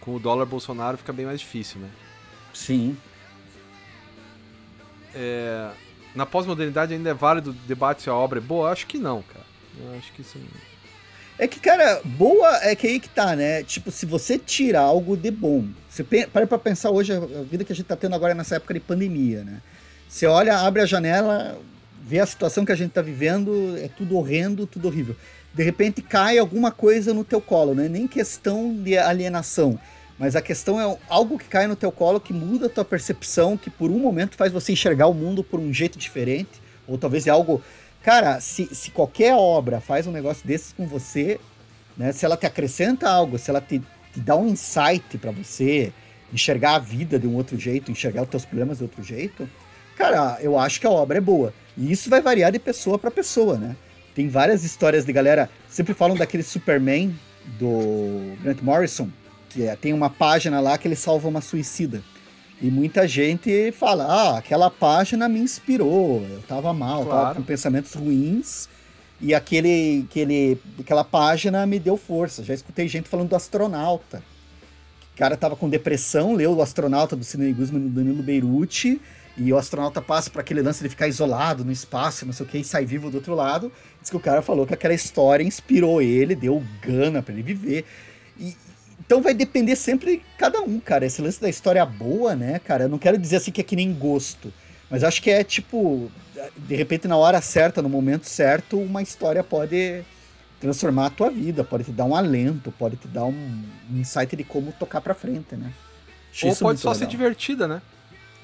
com 0.00 0.14
o 0.14 0.18
dólar 0.18 0.46
Bolsonaro 0.46 0.96
fica 0.96 1.12
bem 1.12 1.26
mais 1.26 1.40
difícil, 1.40 1.80
né? 1.80 1.88
sim. 2.52 2.96
É, 5.14 5.70
na 6.14 6.24
pós-modernidade 6.24 6.94
ainda 6.94 7.10
é 7.10 7.14
válido 7.14 7.50
o 7.50 7.52
debate 7.52 8.02
se 8.02 8.10
a 8.10 8.14
obra 8.14 8.38
é 8.38 8.42
boa? 8.42 8.68
Eu 8.68 8.72
acho 8.72 8.86
que 8.86 8.98
não, 8.98 9.22
cara. 9.22 9.44
Eu 9.78 9.98
acho 9.98 10.12
que 10.12 10.22
isso 10.22 10.38
não... 10.38 10.70
É 11.38 11.48
que, 11.48 11.58
cara, 11.58 12.02
boa 12.04 12.58
é 12.62 12.74
que 12.76 12.86
aí 12.86 13.00
que 13.00 13.08
tá, 13.08 13.34
né? 13.34 13.62
Tipo, 13.62 13.90
se 13.90 14.04
você 14.04 14.38
tira 14.38 14.80
algo 14.80 15.16
de 15.16 15.30
bom, 15.30 15.66
você 15.88 16.04
para 16.04 16.46
pra 16.46 16.58
pensar 16.58 16.90
hoje, 16.90 17.14
a 17.14 17.42
vida 17.42 17.64
que 17.64 17.72
a 17.72 17.76
gente 17.76 17.86
tá 17.86 17.96
tendo 17.96 18.14
agora 18.14 18.34
nessa 18.34 18.56
época 18.56 18.74
de 18.74 18.80
pandemia, 18.80 19.42
né? 19.42 19.62
Você 20.06 20.26
olha, 20.26 20.58
abre 20.58 20.82
a 20.82 20.86
janela, 20.86 21.58
vê 22.04 22.18
a 22.18 22.26
situação 22.26 22.64
que 22.64 22.72
a 22.72 22.74
gente 22.74 22.90
tá 22.90 23.00
vivendo, 23.00 23.74
é 23.78 23.88
tudo 23.88 24.18
horrendo, 24.18 24.66
tudo 24.66 24.88
horrível. 24.88 25.16
De 25.52 25.62
repente 25.62 26.00
cai 26.00 26.38
alguma 26.38 26.70
coisa 26.70 27.12
no 27.12 27.24
teu 27.24 27.40
colo, 27.40 27.74
né? 27.74 27.88
Nem 27.88 28.06
questão 28.06 28.74
de 28.74 28.96
alienação, 28.96 29.78
Mas 30.18 30.36
a 30.36 30.42
questão 30.42 30.78
é 30.78 30.98
algo 31.08 31.38
que 31.38 31.46
cai 31.46 31.66
no 31.66 31.74
teu 31.74 31.90
colo 31.90 32.20
que 32.20 32.32
muda 32.32 32.66
a 32.66 32.68
tua 32.68 32.84
percepção, 32.84 33.56
que 33.56 33.70
por 33.70 33.90
um 33.90 33.98
momento 33.98 34.36
faz 34.36 34.52
você 34.52 34.72
enxergar 34.72 35.06
o 35.06 35.14
mundo 35.14 35.42
por 35.42 35.58
um 35.58 35.72
jeito 35.72 35.98
diferente. 35.98 36.60
Ou 36.86 36.98
talvez 36.98 37.26
é 37.26 37.30
algo. 37.30 37.62
Cara, 38.02 38.38
se, 38.38 38.68
se 38.74 38.90
qualquer 38.90 39.34
obra 39.34 39.80
faz 39.80 40.06
um 40.06 40.12
negócio 40.12 40.46
desses 40.46 40.72
com 40.72 40.86
você, 40.86 41.40
né? 41.96 42.12
Se 42.12 42.24
ela 42.24 42.36
te 42.36 42.46
acrescenta 42.46 43.08
algo, 43.08 43.38
se 43.38 43.50
ela 43.50 43.60
te, 43.60 43.78
te 44.12 44.20
dá 44.20 44.36
um 44.36 44.46
insight 44.46 45.18
para 45.18 45.30
você 45.30 45.92
enxergar 46.32 46.76
a 46.76 46.78
vida 46.78 47.18
de 47.18 47.26
um 47.26 47.34
outro 47.34 47.58
jeito, 47.58 47.90
enxergar 47.90 48.22
os 48.22 48.28
teus 48.28 48.44
problemas 48.44 48.78
de 48.78 48.84
outro 48.84 49.02
jeito, 49.02 49.48
cara, 49.96 50.38
eu 50.40 50.58
acho 50.58 50.80
que 50.80 50.86
a 50.86 50.90
obra 50.90 51.18
é 51.18 51.20
boa. 51.20 51.52
E 51.76 51.90
isso 51.90 52.08
vai 52.08 52.20
variar 52.20 52.52
de 52.52 52.58
pessoa 52.58 52.98
para 52.98 53.10
pessoa, 53.10 53.56
né? 53.56 53.74
Tem 54.14 54.28
várias 54.28 54.64
histórias 54.64 55.04
de 55.04 55.12
galera. 55.12 55.48
Sempre 55.68 55.94
falam 55.94 56.16
daquele 56.16 56.42
Superman 56.42 57.14
do 57.58 58.36
Grant 58.42 58.60
Morrison 58.62 59.08
que 59.50 59.66
é, 59.66 59.76
tem 59.76 59.92
uma 59.92 60.08
página 60.08 60.60
lá 60.60 60.78
que 60.78 60.88
ele 60.88 60.96
salva 60.96 61.28
uma 61.28 61.40
suicida. 61.40 62.02
E 62.62 62.70
muita 62.70 63.06
gente 63.06 63.72
fala: 63.72 64.04
ah, 64.04 64.38
aquela 64.38 64.70
página 64.70 65.28
me 65.28 65.40
inspirou, 65.40 66.24
eu 66.30 66.40
tava 66.46 66.72
mal, 66.72 67.04
claro. 67.04 67.20
tava 67.20 67.34
com 67.34 67.42
pensamentos 67.42 67.92
ruins, 67.94 68.68
e 69.20 69.34
aquele, 69.34 70.06
aquele, 70.08 70.58
aquela 70.78 71.04
página 71.04 71.66
me 71.66 71.78
deu 71.78 71.96
força. 71.96 72.44
Já 72.44 72.54
escutei 72.54 72.86
gente 72.88 73.08
falando 73.08 73.28
do 73.28 73.36
astronauta. 73.36 74.22
O 75.14 75.18
cara 75.20 75.36
tava 75.36 75.56
com 75.56 75.68
depressão, 75.68 76.34
leu 76.34 76.54
o 76.54 76.62
astronauta 76.62 77.14
do 77.14 77.24
Sidney 77.24 77.52
Guzman 77.52 77.82
do 77.82 77.88
Danilo 77.90 78.22
Beirute, 78.22 79.00
e 79.42 79.50
o 79.54 79.56
astronauta 79.56 80.02
passa 80.02 80.28
para 80.28 80.42
aquele 80.42 80.60
lance 80.60 80.82
de 80.82 80.88
ficar 80.90 81.08
isolado 81.08 81.64
no 81.64 81.72
espaço, 81.72 82.26
não 82.26 82.32
sei 82.32 82.44
o 82.44 82.48
que, 82.48 82.58
e 82.58 82.64
sai 82.64 82.84
vivo 82.84 83.10
do 83.10 83.14
outro 83.14 83.34
lado. 83.34 83.72
Diz 83.98 84.10
que 84.10 84.16
o 84.16 84.20
cara 84.20 84.42
falou 84.42 84.66
que 84.66 84.74
aquela 84.74 84.92
história 84.92 85.42
inspirou 85.42 86.02
ele, 86.02 86.34
deu 86.34 86.62
gana 86.82 87.22
para 87.22 87.32
ele 87.32 87.42
viver. 87.42 87.86
E, 88.38 88.54
então 89.00 89.22
vai 89.22 89.32
depender 89.32 89.76
sempre 89.76 90.18
de 90.18 90.22
cada 90.36 90.60
um, 90.60 90.78
cara. 90.78 91.06
Esse 91.06 91.22
lance 91.22 91.40
da 91.40 91.48
história 91.48 91.86
boa, 91.86 92.36
né, 92.36 92.58
cara? 92.58 92.84
Eu 92.84 92.90
não 92.90 92.98
quero 92.98 93.16
dizer 93.16 93.36
assim 93.36 93.50
que 93.50 93.62
é 93.62 93.64
que 93.64 93.74
nem 93.74 93.94
gosto. 93.94 94.52
Mas 94.90 95.02
acho 95.02 95.22
que 95.22 95.30
é 95.30 95.42
tipo, 95.42 96.12
de 96.58 96.76
repente, 96.76 97.08
na 97.08 97.16
hora 97.16 97.40
certa, 97.40 97.80
no 97.80 97.88
momento 97.88 98.28
certo, 98.28 98.78
uma 98.78 99.00
história 99.00 99.42
pode 99.42 100.04
transformar 100.60 101.06
a 101.06 101.10
tua 101.10 101.30
vida, 101.30 101.64
pode 101.64 101.84
te 101.84 101.92
dar 101.92 102.04
um 102.04 102.14
alento, 102.14 102.70
pode 102.72 102.96
te 102.96 103.08
dar 103.08 103.24
um, 103.24 103.62
insight 103.90 104.36
de 104.36 104.44
como 104.44 104.70
tocar 104.72 105.00
pra 105.00 105.14
frente, 105.14 105.56
né? 105.56 105.72
Ou 106.44 106.54
pode 106.56 106.78
só 106.78 106.90
legal. 106.90 106.94
ser 106.94 107.06
divertida, 107.06 107.66
né? 107.66 107.80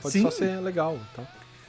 Pode 0.03 0.12
Sim. 0.12 0.22
só 0.22 0.30
ser 0.30 0.61
legal. 0.61 0.99
Então. 1.12 1.26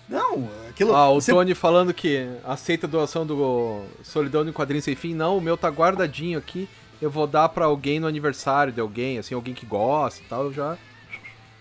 Não, 0.09 0.49
aquilo. 0.69 0.95
Ah, 0.95 1.09
o 1.09 1.19
você... 1.19 1.31
Tony 1.31 1.53
falando 1.53 1.93
que 1.93 2.27
aceita 2.43 2.87
a 2.87 2.89
doação 2.89 3.25
do 3.25 3.83
Solidão 4.03 4.43
no 4.43 4.53
Quadrinho 4.53 4.81
Sem 4.81 4.95
Fim. 4.95 5.13
Não, 5.13 5.37
o 5.37 5.41
meu 5.41 5.57
tá 5.57 5.69
guardadinho 5.69 6.39
aqui 6.39 6.67
eu 7.01 7.09
vou 7.09 7.27
dar 7.27 7.49
para 7.49 7.65
alguém 7.65 7.99
no 7.99 8.07
aniversário 8.07 8.73
de 8.73 8.81
alguém, 8.81 9.19
assim, 9.19 9.35
alguém 9.35 9.53
que 9.53 9.65
gosta 9.65 10.21
e 10.21 10.25
tal, 10.25 10.45
eu 10.45 10.53
já. 10.53 10.77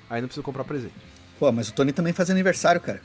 Aí 0.08 0.20
não 0.20 0.28
preciso 0.28 0.42
comprar 0.42 0.64
presente. 0.64 0.94
Pô, 1.38 1.50
mas 1.52 1.68
o 1.68 1.74
Tony 1.74 1.92
também 1.92 2.12
faz 2.12 2.30
aniversário, 2.30 2.80
cara. 2.80 3.02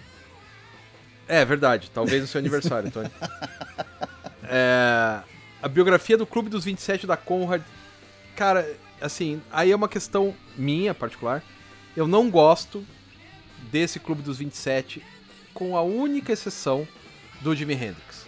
É, 1.27 1.43
verdade. 1.43 1.91
Talvez 1.93 2.21
no 2.21 2.27
seu 2.27 2.39
aniversário, 2.39 2.91
Tony. 2.91 3.09
É, 4.53 5.21
a 5.63 5.67
biografia 5.69 6.17
do 6.17 6.25
Clube 6.25 6.49
dos 6.49 6.65
27 6.65 7.07
da 7.07 7.15
Conrad. 7.15 7.61
Cara, 8.35 8.69
assim, 8.99 9.41
aí 9.49 9.71
é 9.71 9.75
uma 9.75 9.87
questão 9.87 10.35
minha 10.57 10.93
particular. 10.93 11.41
Eu 11.95 12.05
não 12.05 12.29
gosto 12.29 12.85
desse 13.69 13.99
Clube 13.99 14.21
dos 14.21 14.37
27, 14.37 15.03
com 15.53 15.75
a 15.75 15.81
única 15.81 16.31
exceção 16.31 16.87
do 17.41 17.55
Jimi 17.55 17.73
Hendrix. 17.73 18.25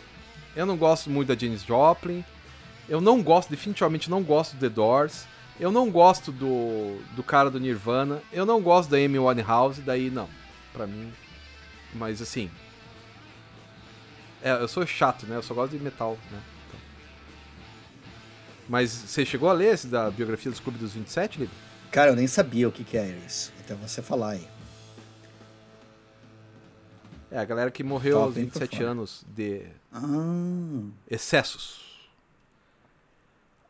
Eu 0.55 0.65
não 0.65 0.77
gosto 0.77 1.09
muito 1.09 1.29
da 1.29 1.35
Janis 1.35 1.63
Joplin. 1.63 2.23
Eu 2.87 3.01
não 3.01 3.23
gosto, 3.23 3.49
definitivamente 3.49 4.09
não 4.09 4.21
gosto 4.21 4.53
do 4.55 4.59
The 4.59 4.69
Doors. 4.69 5.25
Eu 5.59 5.71
não 5.71 5.89
gosto 5.89 6.31
do, 6.31 6.99
do 7.15 7.23
cara 7.23 7.49
do 7.49 7.59
Nirvana. 7.59 8.21
Eu 8.31 8.45
não 8.45 8.61
gosto 8.61 8.89
da 8.89 8.97
Amy 8.97 9.19
Winehouse, 9.19 9.81
daí 9.81 10.09
não. 10.09 10.29
Pra 10.71 10.85
mim. 10.85 11.11
Mas 11.93 12.21
assim. 12.21 12.49
É, 14.41 14.51
eu 14.51 14.67
sou 14.67 14.85
chato, 14.85 15.25
né? 15.25 15.37
Eu 15.37 15.43
só 15.43 15.53
gosto 15.53 15.75
de 15.75 15.83
metal, 15.83 16.17
né? 16.31 16.41
Então. 16.67 16.79
Mas 18.67 18.91
você 18.91 19.25
chegou 19.25 19.49
a 19.49 19.53
ler 19.53 19.73
esse 19.73 19.87
da 19.87 20.11
biografia 20.11 20.51
dos 20.51 20.59
Clube 20.59 20.77
dos 20.77 20.93
27, 20.93 21.39
Libre? 21.39 21.55
Cara, 21.91 22.11
eu 22.11 22.15
nem 22.15 22.27
sabia 22.27 22.67
o 22.67 22.71
que, 22.71 22.83
que 22.83 22.97
era 22.97 23.15
isso. 23.25 23.53
Até 23.59 23.75
você 23.75 24.01
falar 24.01 24.31
aí. 24.31 24.47
É, 27.33 27.39
a 27.39 27.45
galera 27.45 27.71
que 27.71 27.83
morreu 27.83 28.21
aos 28.21 28.35
27 28.35 28.83
anos 28.83 29.25
de 29.35 29.63
ah. 29.91 30.83
excessos. 31.09 31.81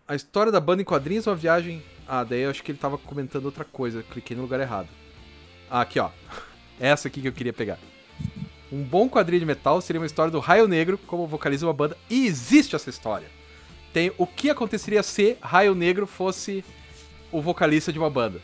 A 0.05 0.15
história 0.15 0.51
da 0.51 0.59
banda 0.59 0.81
em 0.81 0.85
quadrinhos 0.85 1.25
é 1.27 1.29
uma 1.29 1.35
viagem. 1.37 1.81
Ah, 2.05 2.25
daí 2.25 2.41
eu 2.41 2.49
acho 2.49 2.61
que 2.61 2.73
ele 2.73 2.77
tava 2.77 2.97
comentando 2.97 3.45
outra 3.45 3.63
coisa. 3.63 4.03
cliquei 4.03 4.35
no 4.35 4.43
lugar 4.43 4.59
errado. 4.59 4.89
Ah, 5.71 5.79
aqui, 5.79 5.97
ó. 5.97 6.09
Essa 6.77 7.07
aqui 7.07 7.21
que 7.21 7.27
eu 7.29 7.31
queria 7.31 7.53
pegar. 7.53 7.79
Um 8.69 8.83
bom 8.83 9.07
quadrinho 9.07 9.39
de 9.39 9.45
metal 9.45 9.79
seria 9.79 10.01
uma 10.01 10.05
história 10.05 10.29
do 10.29 10.39
Raio 10.39 10.67
Negro 10.67 10.97
como 10.97 11.25
vocaliza 11.25 11.65
uma 11.65 11.71
banda. 11.71 11.95
E 12.09 12.27
existe 12.27 12.75
essa 12.75 12.89
história. 12.89 13.29
Tem 13.93 14.11
o 14.17 14.27
que 14.27 14.49
aconteceria 14.49 15.01
se 15.01 15.37
Raio 15.39 15.73
Negro 15.73 16.05
fosse 16.05 16.65
o 17.31 17.41
vocalista 17.41 17.93
de 17.93 17.99
uma 17.99 18.09
banda. 18.09 18.41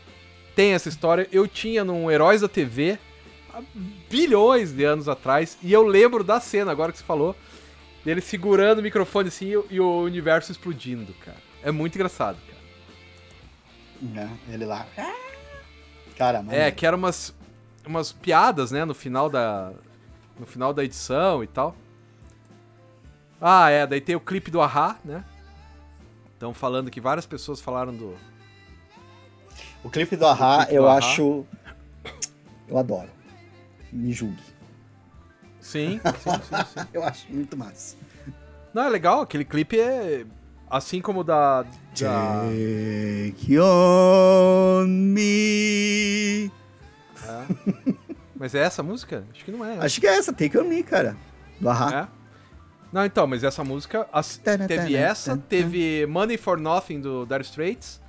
Tem 0.56 0.72
essa 0.72 0.88
história. 0.88 1.28
Eu 1.30 1.46
tinha 1.46 1.84
num 1.84 2.10
Heróis 2.10 2.40
da 2.40 2.48
TV 2.48 2.98
bilhões 4.08 4.72
de 4.72 4.84
anos 4.84 5.08
atrás. 5.08 5.56
E 5.62 5.72
eu 5.72 5.82
lembro 5.86 6.22
da 6.24 6.40
cena, 6.40 6.70
agora 6.70 6.92
que 6.92 6.98
você 6.98 7.04
falou, 7.04 7.36
dele 8.04 8.20
segurando 8.20 8.78
o 8.78 8.82
microfone 8.82 9.28
assim 9.28 9.52
e 9.70 9.80
o 9.80 10.00
universo 10.02 10.52
explodindo, 10.52 11.12
cara. 11.24 11.38
É 11.62 11.70
muito 11.70 11.94
engraçado, 11.94 12.38
cara. 12.46 14.28
É, 14.48 14.54
ele 14.54 14.64
lá. 14.64 14.86
Cara, 16.16 16.42
mano. 16.42 16.56
É, 16.56 16.70
que 16.70 16.86
eram 16.86 16.98
umas, 16.98 17.34
umas 17.86 18.12
piadas, 18.12 18.70
né, 18.70 18.84
no 18.84 18.94
final 18.94 19.28
da. 19.28 19.72
No 20.38 20.46
final 20.46 20.72
da 20.72 20.82
edição 20.82 21.44
e 21.44 21.46
tal. 21.46 21.76
Ah, 23.40 23.70
é, 23.70 23.86
daí 23.86 24.00
tem 24.00 24.16
o 24.16 24.20
clipe 24.20 24.50
do 24.50 24.60
Ahá, 24.60 24.98
né? 25.04 25.24
Estão 26.32 26.54
falando 26.54 26.90
que 26.90 27.00
várias 27.00 27.26
pessoas 27.26 27.60
falaram 27.60 27.94
do. 27.94 28.16
O 29.84 29.90
clipe 29.90 30.16
do 30.16 30.26
Ahá, 30.26 30.66
eu 30.70 30.86
Ahá. 30.86 30.98
acho. 30.98 31.46
Eu 32.68 32.78
adoro. 32.78 33.08
Me 33.92 34.12
julgue. 34.12 34.42
Sim, 35.60 36.00
sim, 36.18 36.30
sim, 36.30 36.80
sim. 36.80 36.88
eu 36.92 37.04
acho 37.04 37.30
muito 37.30 37.56
massa. 37.56 37.96
Não, 38.72 38.84
é 38.84 38.88
legal, 38.88 39.20
aquele 39.20 39.44
clipe 39.44 39.78
é 39.78 40.24
Assim 40.70 41.00
como 41.00 41.24
da. 41.24 41.62
da... 41.62 42.42
Take 42.44 43.58
on 43.58 44.86
me. 44.86 46.46
É. 47.24 47.94
Mas 48.36 48.54
é 48.54 48.60
essa 48.60 48.80
música? 48.80 49.24
Acho 49.34 49.44
que 49.44 49.50
não 49.50 49.64
é. 49.64 49.78
Acho 49.78 50.00
que 50.00 50.06
é 50.06 50.16
essa, 50.16 50.32
Take 50.32 50.56
on 50.56 50.62
me, 50.62 50.84
cara. 50.84 51.16
Do 51.58 51.68
Ahá. 51.68 52.08
É? 52.08 52.20
Não, 52.92 53.04
então, 53.04 53.26
mas 53.26 53.42
essa 53.42 53.64
música. 53.64 54.06
As, 54.12 54.36
teve 54.36 54.94
essa, 54.94 55.36
teve 55.36 56.06
Money 56.06 56.38
for 56.38 56.56
Nothing 56.56 57.00
do 57.00 57.26
Dire 57.26 57.42
Straits, 57.42 58.00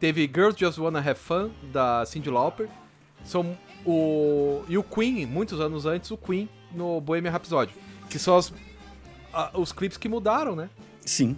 teve 0.00 0.26
Girls 0.26 0.58
Just 0.58 0.76
Wanna 0.76 0.98
Have 0.98 1.20
Fun 1.20 1.52
da 1.72 2.04
Cyndi 2.04 2.30
Lauper. 2.30 2.68
São 3.22 3.56
o. 3.84 4.62
E 4.68 4.76
o 4.76 4.82
Queen, 4.82 5.26
muitos 5.26 5.60
anos 5.60 5.86
antes, 5.86 6.10
o 6.10 6.16
Queen 6.16 6.48
no 6.72 7.00
Bohemian 7.00 7.30
Rhapsody. 7.30 7.74
Que 8.08 8.18
são 8.18 8.36
as, 8.36 8.52
a, 9.32 9.58
os 9.58 9.72
clipes 9.72 9.98
que 9.98 10.08
mudaram, 10.08 10.56
né? 10.56 10.68
Sim. 11.04 11.36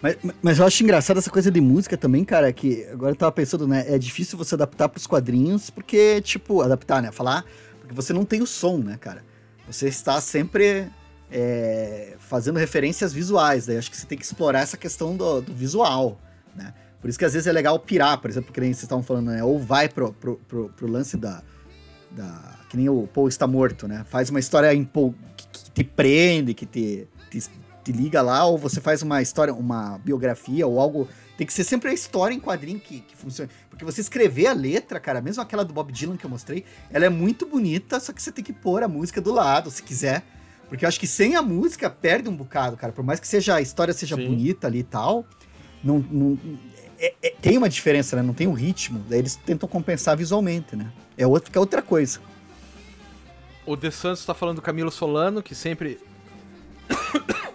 Mas, 0.00 0.16
mas 0.40 0.58
eu 0.58 0.66
acho 0.66 0.82
engraçado 0.82 1.18
essa 1.18 1.30
coisa 1.30 1.50
de 1.50 1.60
música 1.60 1.96
também, 1.96 2.24
cara, 2.24 2.52
que 2.52 2.84
agora 2.86 3.12
eu 3.12 3.16
tava 3.16 3.32
pensando, 3.32 3.66
né? 3.66 3.84
É 3.88 3.98
difícil 3.98 4.38
você 4.38 4.54
adaptar 4.54 4.88
pros 4.88 5.06
quadrinhos, 5.06 5.70
porque, 5.70 6.20
tipo, 6.20 6.62
adaptar, 6.62 7.02
né? 7.02 7.10
Falar, 7.10 7.44
porque 7.80 7.94
você 7.94 8.12
não 8.12 8.24
tem 8.24 8.40
o 8.40 8.46
som, 8.46 8.78
né, 8.78 8.96
cara? 8.96 9.24
Você 9.66 9.88
está 9.88 10.20
sempre 10.20 10.88
é, 11.30 12.14
fazendo 12.18 12.58
referências 12.58 13.12
visuais, 13.12 13.66
daí 13.66 13.78
acho 13.78 13.90
que 13.90 13.96
você 13.96 14.06
tem 14.06 14.18
que 14.18 14.24
explorar 14.24 14.60
essa 14.60 14.76
questão 14.76 15.16
do, 15.16 15.40
do 15.40 15.52
visual, 15.52 16.20
né? 16.54 16.74
Por 17.00 17.08
isso 17.08 17.18
que 17.18 17.24
às 17.24 17.32
vezes 17.32 17.48
é 17.48 17.52
legal 17.52 17.78
pirar, 17.80 18.20
por 18.20 18.30
exemplo, 18.30 18.52
que 18.52 18.60
nem 18.60 18.72
vocês 18.72 18.84
estavam 18.84 19.02
falando, 19.02 19.30
né? 19.32 19.42
Ou 19.42 19.58
vai 19.58 19.88
pro, 19.88 20.12
pro, 20.12 20.36
pro, 20.46 20.68
pro 20.68 20.86
lance 20.86 21.16
da, 21.16 21.42
da. 22.14 22.58
Que 22.68 22.76
nem 22.76 22.88
o 22.88 23.06
Paul 23.06 23.28
está 23.28 23.46
morto, 23.46 23.86
né? 23.86 24.04
Faz 24.08 24.30
uma 24.30 24.40
história 24.40 24.74
empol... 24.74 25.14
que, 25.36 25.46
que 25.46 25.70
te 25.70 25.84
prende, 25.84 26.54
que 26.54 26.64
te, 26.64 27.06
te 27.30 27.38
te 27.82 27.92
liga 27.92 28.22
lá, 28.22 28.44
ou 28.44 28.56
você 28.56 28.80
faz 28.80 29.02
uma 29.02 29.20
história, 29.20 29.52
uma 29.52 29.98
biografia 29.98 30.66
ou 30.66 30.80
algo. 30.80 31.08
Tem 31.36 31.46
que 31.46 31.52
ser 31.52 31.64
sempre 31.64 31.90
a 31.90 31.92
história 31.92 32.34
em 32.34 32.40
quadrinho 32.40 32.78
que, 32.78 33.00
que 33.00 33.16
funciona. 33.16 33.50
Porque 33.68 33.84
você 33.84 34.00
escrever 34.00 34.46
a 34.46 34.52
letra, 34.52 35.00
cara, 35.00 35.20
mesmo 35.20 35.42
aquela 35.42 35.64
do 35.64 35.72
Bob 35.72 35.92
Dylan 35.92 36.16
que 36.16 36.24
eu 36.24 36.30
mostrei, 36.30 36.64
ela 36.90 37.04
é 37.04 37.08
muito 37.08 37.46
bonita, 37.46 37.98
só 37.98 38.12
que 38.12 38.22
você 38.22 38.30
tem 38.30 38.44
que 38.44 38.52
pôr 38.52 38.82
a 38.82 38.88
música 38.88 39.20
do 39.20 39.32
lado, 39.32 39.70
se 39.70 39.82
quiser. 39.82 40.22
Porque 40.68 40.84
eu 40.84 40.88
acho 40.88 41.00
que 41.00 41.06
sem 41.06 41.34
a 41.34 41.42
música 41.42 41.90
perde 41.90 42.28
um 42.28 42.36
bocado, 42.36 42.76
cara. 42.76 42.92
Por 42.92 43.04
mais 43.04 43.18
que 43.18 43.26
seja 43.26 43.56
a 43.56 43.60
história 43.60 43.92
seja 43.92 44.16
Sim. 44.16 44.26
bonita 44.26 44.66
ali 44.66 44.80
e 44.80 44.84
tal, 44.84 45.26
não, 45.82 45.98
não 45.98 46.38
é, 47.02 47.14
é, 47.20 47.30
tem 47.30 47.58
uma 47.58 47.68
diferença, 47.68 48.14
né? 48.14 48.22
Não 48.22 48.32
tem 48.32 48.46
o 48.46 48.50
um 48.50 48.54
ritmo. 48.54 49.04
Daí 49.08 49.18
eles 49.18 49.34
tentam 49.34 49.68
compensar 49.68 50.16
visualmente, 50.16 50.76
né? 50.76 50.90
É, 51.18 51.26
outro, 51.26 51.50
é 51.52 51.58
outra 51.58 51.82
coisa. 51.82 52.20
O 53.66 53.74
De 53.74 53.90
Santos 53.90 54.24
tá 54.24 54.32
falando 54.32 54.56
do 54.56 54.62
Camilo 54.62 54.90
Solano, 54.90 55.42
que 55.42 55.54
sempre 55.54 55.98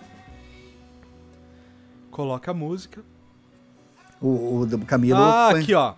Coloca 2.12 2.52
a 2.52 2.54
música. 2.54 3.04
O, 4.20 4.60
o 4.60 4.66
do 4.66 4.80
Camilo. 4.80 5.20
Ah, 5.22 5.50
foi... 5.52 5.62
aqui, 5.62 5.74
ó. 5.74 5.94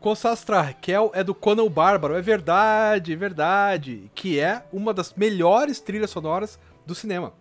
Cossastra 0.00 0.62
Raquel 0.62 1.10
é 1.14 1.22
do 1.22 1.34
Conan 1.34 1.62
o 1.62 1.70
Bárbaro, 1.70 2.14
é 2.14 2.22
verdade, 2.22 3.12
é 3.12 3.16
verdade. 3.16 4.10
Que 4.14 4.40
é 4.40 4.64
uma 4.72 4.94
das 4.94 5.12
melhores 5.14 5.78
trilhas 5.78 6.10
sonoras 6.10 6.58
do 6.86 6.94
cinema. 6.94 7.34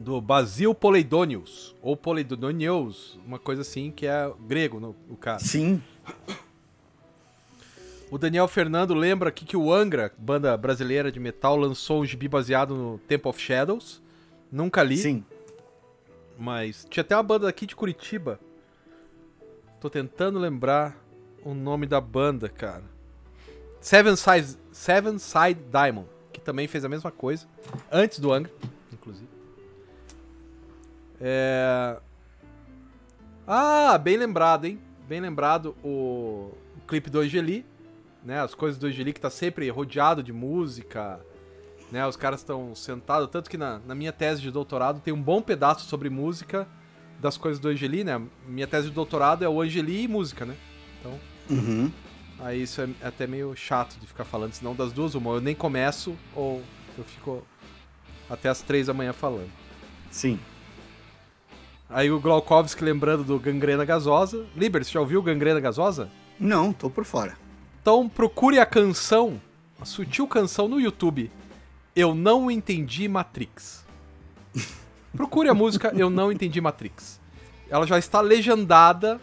Do 0.00 0.20
Basil 0.20 0.72
Poleidonius, 0.72 1.74
ou 1.82 1.96
Poleidonius, 1.96 3.18
uma 3.26 3.36
coisa 3.36 3.62
assim, 3.62 3.90
que 3.90 4.06
é 4.06 4.32
grego 4.46 4.78
no, 4.78 4.94
o 5.10 5.16
cara. 5.16 5.40
Sim. 5.40 5.82
O 8.08 8.16
Daniel 8.16 8.46
Fernando 8.46 8.94
lembra 8.94 9.28
aqui 9.28 9.44
que 9.44 9.56
o 9.56 9.72
Angra, 9.72 10.12
banda 10.16 10.56
brasileira 10.56 11.10
de 11.10 11.18
metal, 11.18 11.56
lançou 11.56 12.00
um 12.00 12.06
gibi 12.06 12.28
baseado 12.28 12.76
no 12.76 12.98
Temple 13.08 13.28
of 13.28 13.40
Shadows. 13.40 14.00
Nunca 14.52 14.84
li. 14.84 14.98
Sim. 14.98 15.24
Mas 16.38 16.86
tinha 16.88 17.02
até 17.02 17.16
uma 17.16 17.22
banda 17.24 17.48
aqui 17.48 17.66
de 17.66 17.74
Curitiba. 17.74 18.38
Tô 19.80 19.90
tentando 19.90 20.38
lembrar 20.38 20.96
o 21.44 21.54
nome 21.54 21.86
da 21.86 22.00
banda, 22.00 22.48
cara. 22.48 22.84
Seven 23.80 24.14
Side, 24.14 24.56
Seven 24.70 25.18
Side 25.18 25.60
Diamond, 25.72 26.08
que 26.32 26.40
também 26.40 26.68
fez 26.68 26.84
a 26.84 26.88
mesma 26.88 27.10
coisa. 27.10 27.48
Antes 27.90 28.20
do 28.20 28.32
Angra, 28.32 28.52
inclusive. 28.92 29.37
É... 31.20 31.96
Ah, 33.46 33.96
bem 33.98 34.16
lembrado, 34.16 34.66
hein? 34.66 34.78
Bem 35.08 35.20
lembrado 35.20 35.74
o, 35.82 36.52
o 36.76 36.80
clipe 36.86 37.08
do 37.08 37.18
Angeli, 37.20 37.64
né? 38.24 38.40
As 38.40 38.54
coisas 38.54 38.78
do 38.78 38.86
Angeli 38.86 39.12
que 39.12 39.20
tá 39.20 39.30
sempre 39.30 39.68
rodeado 39.70 40.22
de 40.22 40.32
música, 40.32 41.18
né? 41.90 42.06
Os 42.06 42.16
caras 42.16 42.40
estão 42.40 42.74
sentados, 42.74 43.28
tanto 43.30 43.48
que 43.48 43.56
na, 43.56 43.78
na 43.86 43.94
minha 43.94 44.12
tese 44.12 44.42
de 44.42 44.50
doutorado 44.50 45.00
tem 45.00 45.14
um 45.14 45.22
bom 45.22 45.40
pedaço 45.40 45.86
sobre 45.86 46.10
música 46.10 46.68
das 47.20 47.36
coisas 47.36 47.58
do 47.58 47.68
Angeli, 47.68 48.04
né? 48.04 48.20
Minha 48.46 48.66
tese 48.66 48.88
de 48.88 48.94
doutorado 48.94 49.44
é 49.44 49.48
o 49.48 49.60
Angeli 49.62 50.02
e 50.02 50.08
música, 50.08 50.44
né? 50.44 50.54
Então, 51.00 51.18
Uhum. 51.50 51.90
aí 52.40 52.62
isso 52.62 52.82
é 52.82 52.88
até 53.02 53.26
meio 53.26 53.56
chato 53.56 53.98
de 53.98 54.06
ficar 54.06 54.26
falando, 54.26 54.52
senão 54.52 54.74
das 54.74 54.92
duas, 54.92 55.14
uma, 55.14 55.30
eu 55.30 55.40
nem 55.40 55.54
começo 55.54 56.14
ou 56.36 56.62
eu 56.98 57.04
fico 57.04 57.42
até 58.28 58.50
as 58.50 58.60
três 58.60 58.88
da 58.88 58.92
manhã 58.92 59.14
falando. 59.14 59.50
Sim. 60.10 60.38
Aí 61.90 62.10
o 62.10 62.20
Glaukovski 62.20 62.84
lembrando 62.84 63.24
do 63.24 63.38
Gangrena 63.38 63.84
Gasosa. 63.84 64.46
Liber, 64.54 64.84
você 64.84 64.92
já 64.92 65.00
ouviu 65.00 65.22
Gangrena 65.22 65.58
Gasosa? 65.58 66.10
Não, 66.38 66.72
tô 66.72 66.90
por 66.90 67.04
fora. 67.04 67.36
Então 67.80 68.08
procure 68.08 68.58
a 68.58 68.66
canção, 68.66 69.40
a 69.80 69.86
sutil 69.86 70.26
canção 70.26 70.68
no 70.68 70.78
YouTube. 70.78 71.30
Eu 71.96 72.14
não 72.14 72.50
entendi 72.50 73.08
Matrix. 73.08 73.86
Procure 75.16 75.48
a 75.48 75.54
música 75.54 75.92
Eu 75.96 76.10
não 76.10 76.30
entendi 76.30 76.60
Matrix. 76.60 77.18
Ela 77.70 77.86
já 77.86 77.98
está 77.98 78.20
legendada. 78.20 79.18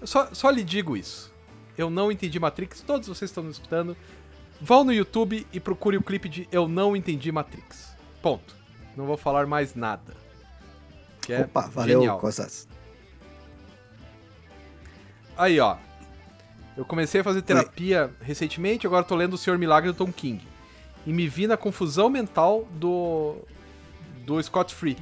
Eu 0.00 0.06
só, 0.06 0.28
só 0.32 0.50
lhe 0.50 0.62
digo 0.62 0.96
isso. 0.96 1.32
Eu 1.76 1.88
não 1.88 2.12
entendi 2.12 2.38
Matrix. 2.38 2.82
Todos 2.82 3.08
vocês 3.08 3.30
estão 3.30 3.42
me 3.42 3.50
escutando. 3.50 3.96
Vão 4.60 4.84
no 4.84 4.92
YouTube 4.92 5.46
e 5.52 5.58
procure 5.58 5.96
o 5.96 6.02
clipe 6.02 6.28
de 6.28 6.46
Eu 6.52 6.68
não 6.68 6.94
entendi 6.94 7.32
Matrix. 7.32 7.96
Ponto. 8.22 8.54
Não 8.94 9.06
vou 9.06 9.16
falar 9.16 9.46
mais 9.46 9.74
nada. 9.74 10.25
Que 11.26 11.32
é 11.32 11.40
Opa, 11.40 11.62
valeu, 11.62 11.98
genial. 12.00 12.20
Costas. 12.20 12.68
Aí, 15.36 15.58
ó. 15.58 15.76
Eu 16.76 16.84
comecei 16.84 17.20
a 17.20 17.24
fazer 17.24 17.42
terapia 17.42 18.10
recentemente, 18.20 18.86
agora 18.86 19.02
tô 19.02 19.16
lendo 19.16 19.32
O 19.34 19.38
Senhor 19.38 19.58
Milagre 19.58 19.90
do 19.90 19.96
Tom 19.96 20.12
King. 20.12 20.46
E 21.04 21.12
me 21.12 21.26
vi 21.26 21.46
na 21.48 21.56
confusão 21.56 22.08
mental 22.08 22.66
do 22.72 23.36
do 24.24 24.40
Scott 24.42 24.72
Free. 24.74 24.96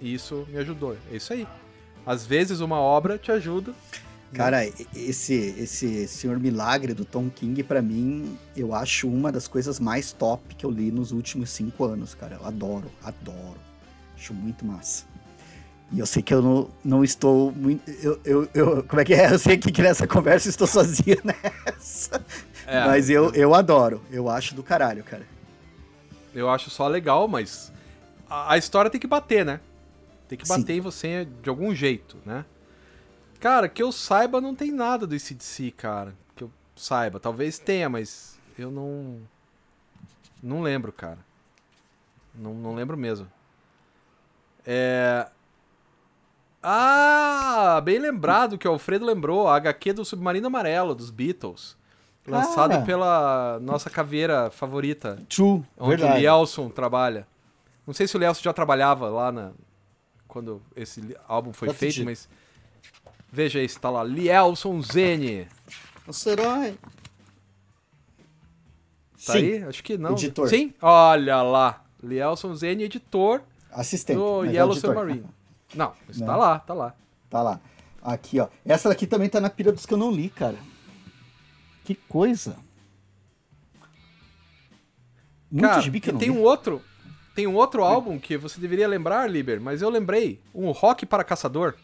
E 0.00 0.12
isso 0.14 0.46
me 0.48 0.58
ajudou. 0.58 0.96
É 1.12 1.16
isso 1.16 1.32
aí. 1.32 1.46
Às 2.04 2.26
vezes 2.26 2.58
uma 2.60 2.80
obra 2.80 3.18
te 3.18 3.30
ajuda. 3.30 3.72
Cara, 4.32 4.64
e- 4.66 4.74
esse 4.94 5.34
esse 5.58 6.08
Senhor 6.08 6.38
Milagre 6.40 6.92
do 6.92 7.04
Tom 7.04 7.30
King, 7.30 7.62
pra 7.62 7.80
mim, 7.80 8.36
eu 8.56 8.74
acho 8.74 9.08
uma 9.08 9.30
das 9.30 9.46
coisas 9.46 9.78
mais 9.78 10.12
top 10.12 10.54
que 10.56 10.66
eu 10.66 10.70
li 10.70 10.90
nos 10.90 11.12
últimos 11.12 11.50
cinco 11.50 11.84
anos, 11.84 12.14
cara. 12.14 12.36
Eu 12.36 12.46
adoro, 12.46 12.90
adoro. 13.02 13.58
Acho 14.16 14.34
muito 14.34 14.64
massa. 14.64 15.04
E 15.90 15.98
eu 16.00 16.06
sei 16.06 16.22
que 16.22 16.34
eu 16.34 16.42
não, 16.42 16.70
não 16.84 17.02
estou 17.02 17.50
muito. 17.52 17.88
Eu, 18.02 18.20
eu, 18.24 18.48
eu- 18.52 18.82
como 18.84 19.00
é 19.00 19.04
que 19.04 19.14
é? 19.14 19.32
Eu 19.32 19.38
sei 19.38 19.56
que, 19.56 19.80
nessa 19.82 20.06
conversa 20.06 20.46
eu 20.48 20.50
estou 20.50 20.66
sozinho 20.66 21.16
nessa. 21.24 22.22
É, 22.66 22.84
Mas 22.84 23.08
eu, 23.08 23.32
eu 23.32 23.54
adoro. 23.54 24.02
Eu 24.10 24.28
acho 24.28 24.54
do 24.54 24.62
caralho, 24.62 25.02
cara. 25.02 25.26
Eu 26.34 26.50
acho 26.50 26.68
só 26.68 26.86
legal, 26.86 27.26
mas 27.26 27.72
a, 28.28 28.52
a 28.52 28.58
história 28.58 28.90
tem 28.90 29.00
que 29.00 29.06
bater, 29.06 29.44
né? 29.46 29.60
Tem 30.28 30.36
que 30.36 30.46
Sim. 30.46 30.58
bater 30.60 30.74
em 30.74 30.80
você 30.80 31.26
de 31.42 31.48
algum 31.48 31.74
jeito, 31.74 32.18
né? 32.26 32.44
Cara, 33.40 33.66
que 33.68 33.82
eu 33.82 33.90
saiba, 33.90 34.40
não 34.42 34.54
tem 34.54 34.70
nada 34.70 35.06
do 35.06 35.14
ICDC, 35.16 35.70
cara. 35.70 36.14
Que 36.36 36.44
eu 36.44 36.50
saiba. 36.76 37.18
Talvez 37.18 37.58
tenha, 37.58 37.88
mas 37.88 38.36
eu 38.58 38.70
não. 38.70 39.16
Não 40.42 40.60
lembro, 40.60 40.92
cara. 40.92 41.18
Não, 42.34 42.52
não 42.52 42.74
lembro 42.74 42.96
mesmo. 42.96 43.26
É. 44.66 45.26
Ah, 46.70 47.80
bem 47.82 47.98
lembrado 47.98 48.58
que 48.58 48.68
o 48.68 48.70
Alfredo 48.70 49.06
lembrou, 49.06 49.48
a 49.48 49.56
HQ 49.56 49.94
do 49.94 50.04
Submarino 50.04 50.48
Amarelo, 50.48 50.94
dos 50.94 51.08
Beatles. 51.08 51.78
Lançado 52.26 52.72
Cara. 52.72 52.84
pela 52.84 53.58
nossa 53.62 53.88
caveira 53.88 54.50
favorita, 54.50 55.18
True, 55.30 55.64
onde 55.78 55.94
o 55.94 55.96
verdade. 55.96 56.20
Lielson 56.20 56.68
trabalha. 56.68 57.26
Não 57.86 57.94
sei 57.94 58.06
se 58.06 58.14
o 58.14 58.20
Lielson 58.20 58.42
já 58.42 58.52
trabalhava 58.52 59.08
lá 59.08 59.32
na 59.32 59.52
quando 60.26 60.60
esse 60.76 61.16
álbum 61.26 61.54
foi 61.54 61.68
te 61.68 61.74
feito, 61.74 62.04
mas 62.04 62.28
veja 63.32 63.60
aí, 63.60 63.68
tá 63.70 63.88
lá, 63.88 64.04
Lielson 64.04 64.82
Zene. 64.82 65.48
Nosso 66.06 66.28
herói. 66.28 66.76
Tá 69.24 69.32
Sim, 69.32 69.38
aí? 69.38 69.64
Acho 69.64 69.82
que 69.82 69.96
não. 69.96 70.12
Editor. 70.12 70.50
Sim? 70.50 70.74
Olha 70.82 71.40
lá. 71.40 71.82
Lielson 72.02 72.54
Zene, 72.54 72.84
editor 72.84 73.40
assistente. 73.72 74.18
do 74.18 74.44
é 74.44 74.52
Yellow 74.52 74.72
editor. 74.72 74.94
Submarine. 74.94 75.37
Não, 75.74 75.92
isso 76.08 76.24
tá 76.24 76.36
lá, 76.36 76.58
tá 76.58 76.74
lá. 76.74 76.94
Tá 77.28 77.42
lá. 77.42 77.60
Aqui, 78.02 78.40
ó. 78.40 78.48
Essa 78.64 78.88
daqui 78.88 79.06
também 79.06 79.28
tá 79.28 79.40
na 79.40 79.50
pilha 79.50 79.72
dos 79.72 79.84
que 79.84 79.92
eu 79.92 79.98
não 79.98 80.10
li, 80.10 80.28
cara. 80.30 80.56
Que 81.84 81.94
coisa. 81.94 82.56
Muito 85.50 85.66
Cara, 85.68 85.80
gibi 85.80 86.00
que 86.00 86.12
tem 86.12 86.28
li. 86.30 86.36
um 86.38 86.42
outro, 86.42 86.82
tem 87.34 87.46
um 87.46 87.54
outro 87.54 87.82
álbum 87.82 88.18
que 88.18 88.36
você 88.36 88.60
deveria 88.60 88.86
lembrar, 88.86 89.28
Liber, 89.30 89.60
mas 89.60 89.80
eu 89.80 89.88
lembrei, 89.88 90.40
um 90.54 90.70
Rock 90.70 91.06
para 91.06 91.24
Caçador. 91.24 91.74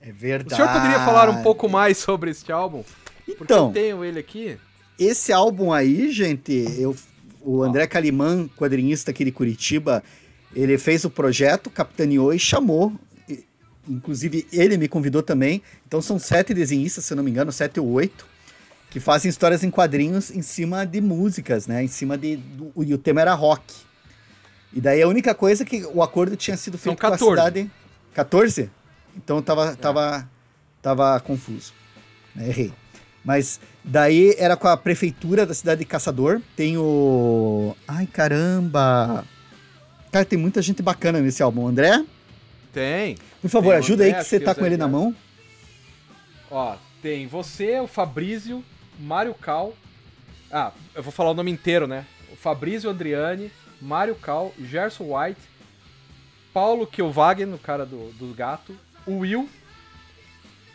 É 0.00 0.10
O 0.10 0.14
verdade. 0.14 0.56
senhor 0.56 0.72
poderia 0.72 0.98
falar 1.04 1.28
um 1.28 1.42
pouco 1.42 1.68
mais 1.68 1.98
sobre 1.98 2.30
este 2.30 2.50
álbum? 2.50 2.82
Porque 3.26 3.42
Então, 3.42 3.66
eu 3.68 3.72
tenho 3.72 4.04
ele 4.04 4.18
aqui. 4.18 4.58
esse 4.98 5.32
álbum 5.32 5.72
aí, 5.72 6.10
gente, 6.10 6.52
eu, 6.78 6.96
o 7.40 7.62
André 7.62 7.86
Calimã, 7.86 8.48
quadrinista 8.56 9.10
aqui 9.10 9.24
de 9.24 9.32
Curitiba, 9.32 10.02
ele 10.54 10.78
fez 10.78 11.04
o 11.04 11.10
projeto, 11.10 11.70
capitaneou 11.70 12.32
e 12.32 12.38
chamou. 12.38 12.92
E, 13.28 13.44
Inclusive, 13.88 14.46
ele 14.52 14.76
me 14.76 14.88
convidou 14.88 15.22
também. 15.22 15.62
Então, 15.86 16.00
são 16.00 16.18
sete 16.18 16.54
desenhistas, 16.54 17.04
se 17.04 17.12
eu 17.12 17.16
não 17.16 17.24
me 17.24 17.30
engano, 17.30 17.52
sete 17.52 17.78
ou 17.80 17.88
oito, 17.88 18.26
que 18.90 19.00
fazem 19.00 19.28
histórias 19.28 19.62
em 19.64 19.70
quadrinhos 19.70 20.30
em 20.30 20.40
cima 20.42 20.84
de 20.86 21.00
músicas, 21.00 21.66
né? 21.66 21.82
Em 21.82 21.88
cima 21.88 22.16
de. 22.16 22.36
Do, 22.36 22.72
e 22.84 22.94
o 22.94 22.98
tema 22.98 23.20
era 23.20 23.34
rock. 23.34 23.74
E 24.72 24.80
daí 24.80 25.02
a 25.02 25.08
única 25.08 25.34
coisa 25.34 25.62
é 25.62 25.66
que 25.66 25.84
o 25.92 26.02
acordo 26.02 26.36
tinha 26.36 26.56
sido 26.56 26.76
São 26.78 26.92
feito 26.92 27.00
com 27.00 27.06
a 27.06 27.10
14. 27.10 27.30
cidade. 27.30 27.70
14? 28.14 28.70
Então 29.16 29.40
tava, 29.42 29.76
tava, 29.76 30.28
tava 30.82 31.20
confuso. 31.20 31.72
né? 32.34 32.48
Errei. 32.48 32.72
Mas 33.24 33.58
daí 33.82 34.34
era 34.36 34.56
com 34.56 34.68
a 34.68 34.76
prefeitura 34.76 35.46
da 35.46 35.54
cidade 35.54 35.80
de 35.80 35.84
Caçador. 35.86 36.40
Tem 36.56 36.76
o. 36.76 37.74
Ai, 37.86 38.06
caramba! 38.06 39.24
Cara, 40.14 40.24
tem 40.24 40.38
muita 40.38 40.62
gente 40.62 40.80
bacana 40.80 41.18
nesse 41.18 41.42
álbum. 41.42 41.66
André, 41.66 42.04
Tem. 42.72 43.16
por 43.42 43.50
favor, 43.50 43.70
Tem 43.70 43.78
ajuda 43.78 44.04
André, 44.04 44.16
aí 44.16 44.22
que 44.22 44.30
você 44.30 44.38
tá 44.38 44.54
com 44.54 44.64
ele 44.64 44.76
na 44.76 44.86
mão. 44.86 45.12
Ó, 46.48 46.76
tem 47.02 47.26
você, 47.26 47.80
o 47.80 47.88
Fabrício, 47.88 48.64
Mário 48.96 49.34
Cal. 49.34 49.74
Ah, 50.52 50.70
eu 50.94 51.02
vou 51.02 51.10
falar 51.10 51.32
o 51.32 51.34
nome 51.34 51.50
inteiro, 51.50 51.88
né? 51.88 52.06
O 52.32 52.36
Fabrício 52.36 52.88
Andriani, 52.88 53.50
Mário 53.82 54.14
Cal, 54.14 54.54
Gerson 54.60 55.18
White, 55.18 55.40
Paulo 56.52 56.86
Kielwagen, 56.86 57.52
o 57.52 57.58
cara 57.58 57.84
do, 57.84 58.12
do 58.12 58.32
gato, 58.36 58.78
o 59.04 59.18
Will, 59.18 59.48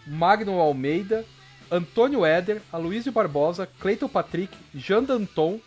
Magno 0.06 0.60
Almeida, 0.60 1.24
Antônio 1.72 2.26
Éder, 2.26 2.62
Aloysio 2.74 3.14
Barbosa, 3.14 3.70
Cleiton 3.80 4.10
Patrick, 4.10 4.54
Jean 4.76 5.02
Danton, 5.02 5.62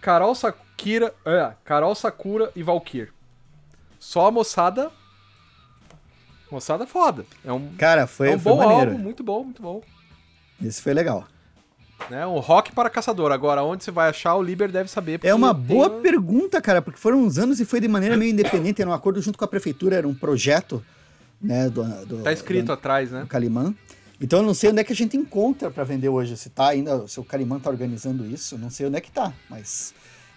Carol 0.00 0.34
Sakura, 0.76 1.14
é, 1.24 1.52
Carol 1.64 1.94
Sakura 1.94 2.52
e 2.54 2.62
Valkyr. 2.62 3.12
Só 3.98 4.26
a 4.26 4.30
moçada. 4.30 4.90
Moçada 6.50 6.86
foda. 6.86 7.24
É 7.44 7.52
um, 7.52 7.74
Cara, 7.76 8.06
foi, 8.06 8.30
é 8.30 8.36
um 8.36 8.38
foi 8.38 8.52
bom 8.52 8.58
maneiro. 8.58 8.90
álbum, 8.92 9.02
muito 9.02 9.22
bom, 9.22 9.44
muito 9.44 9.62
bom. 9.62 9.82
Esse 10.62 10.82
foi 10.82 10.92
legal. 10.92 11.26
Né? 12.10 12.26
Um 12.26 12.38
rock 12.38 12.72
para 12.72 12.90
caçador. 12.90 13.32
Agora, 13.32 13.62
onde 13.62 13.82
você 13.82 13.90
vai 13.90 14.10
achar, 14.10 14.34
o 14.34 14.42
Liber 14.42 14.70
deve 14.70 14.90
saber. 14.90 15.20
É 15.22 15.34
uma 15.34 15.54
boa 15.54 15.88
pergunta, 15.88 16.60
cara, 16.60 16.82
porque 16.82 16.98
foram 16.98 17.18
uns 17.18 17.38
anos 17.38 17.60
e 17.60 17.64
foi 17.64 17.80
de 17.80 17.88
maneira 17.88 18.16
meio 18.16 18.30
independente, 18.30 18.82
era 18.82 18.90
um 18.90 18.94
acordo 18.94 19.22
junto 19.22 19.38
com 19.38 19.44
a 19.44 19.48
prefeitura, 19.48 19.96
era 19.96 20.06
um 20.06 20.14
projeto 20.14 20.84
né? 21.40 21.68
Do, 21.68 21.84
do, 22.06 22.22
tá 22.22 22.32
escrito 22.32 22.66
do, 22.66 22.72
atrás, 22.72 23.10
né? 23.10 23.20
Do 23.20 23.26
Calimã. 23.26 23.74
Então 24.20 24.40
eu 24.40 24.44
não 24.44 24.54
sei 24.54 24.70
onde 24.70 24.80
é 24.80 24.84
que 24.84 24.92
a 24.92 24.96
gente 24.96 25.16
encontra 25.16 25.70
para 25.70 25.84
vender 25.84 26.08
hoje. 26.08 26.36
Se 26.36 26.48
tá 26.48 26.68
ainda, 26.68 27.06
se 27.06 27.20
o 27.20 27.24
Calimã 27.24 27.58
tá 27.58 27.68
organizando 27.68 28.24
isso, 28.26 28.56
não 28.56 28.70
sei 28.70 28.86
onde 28.86 28.96
é 28.96 29.00
que 29.00 29.10
tá, 29.10 29.32
mas 29.50 29.94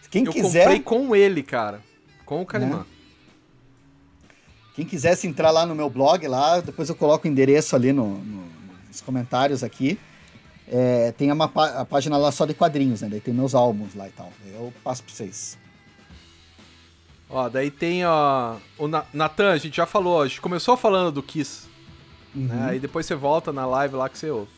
quem 0.09 0.25
eu 0.25 0.31
quiser. 0.31 0.63
Comprei 0.63 0.79
com 0.81 1.15
ele, 1.15 1.43
cara. 1.43 1.81
Com 2.25 2.41
o 2.41 2.45
Calimã. 2.45 2.79
Né? 2.79 2.85
Quem 4.75 4.85
quisesse 4.85 5.25
entrar 5.25 5.49
lá 5.49 5.65
no 5.65 5.73
meu 5.73 5.89
blog, 5.89 6.27
lá, 6.27 6.59
depois 6.59 6.87
eu 6.87 6.95
coloco 6.95 7.27
o 7.27 7.31
endereço 7.31 7.75
ali 7.75 7.91
no, 7.91 8.17
no, 8.19 8.43
nos 8.87 9.01
comentários 9.01 9.63
aqui. 9.63 9.97
É, 10.67 11.11
tem 11.13 11.31
uma 11.31 11.45
a 11.45 11.85
página 11.85 12.17
lá 12.17 12.31
só 12.31 12.45
de 12.45 12.53
quadrinhos, 12.53 13.01
né? 13.01 13.07
Daí 13.09 13.21
tem 13.21 13.33
meus 13.33 13.55
álbuns 13.55 13.95
lá 13.95 14.07
e 14.07 14.11
tal. 14.11 14.31
Eu 14.45 14.73
passo 14.83 15.03
pra 15.03 15.13
vocês. 15.13 15.57
Ó, 17.29 17.49
daí 17.49 17.71
tem 17.71 18.05
ó, 18.05 18.57
o 18.77 18.87
Natan, 18.87 19.51
a 19.51 19.57
gente 19.57 19.77
já 19.77 19.85
falou, 19.85 20.21
a 20.21 20.27
gente 20.27 20.39
começou 20.39 20.77
falando 20.77 21.11
do 21.11 21.23
Kiss. 21.23 21.67
Né? 22.35 22.41
Uhum. 22.53 22.59
Né? 22.59 22.69
Aí 22.69 22.79
depois 22.79 23.05
você 23.05 23.15
volta 23.15 23.51
na 23.51 23.65
live 23.65 23.95
lá 23.95 24.07
que 24.07 24.17
você 24.17 24.29
ouve. 24.29 24.51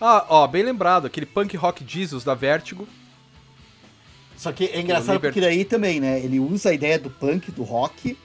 Ah, 0.00 0.24
ó, 0.28 0.46
bem 0.46 0.62
lembrado, 0.62 1.06
aquele 1.06 1.26
punk 1.26 1.56
rock 1.56 1.84
Jesus 1.86 2.24
da 2.24 2.34
Vertigo. 2.34 2.88
Só 4.38 4.52
que 4.52 4.66
é 4.66 4.80
engraçado 4.80 5.14
Liber... 5.14 5.32
porque 5.32 5.40
daí 5.40 5.64
também, 5.64 5.98
né? 5.98 6.20
Ele 6.20 6.38
usa 6.38 6.70
a 6.70 6.72
ideia 6.72 6.96
do 6.96 7.10
punk, 7.10 7.50
do 7.50 7.64
rock, 7.64 8.16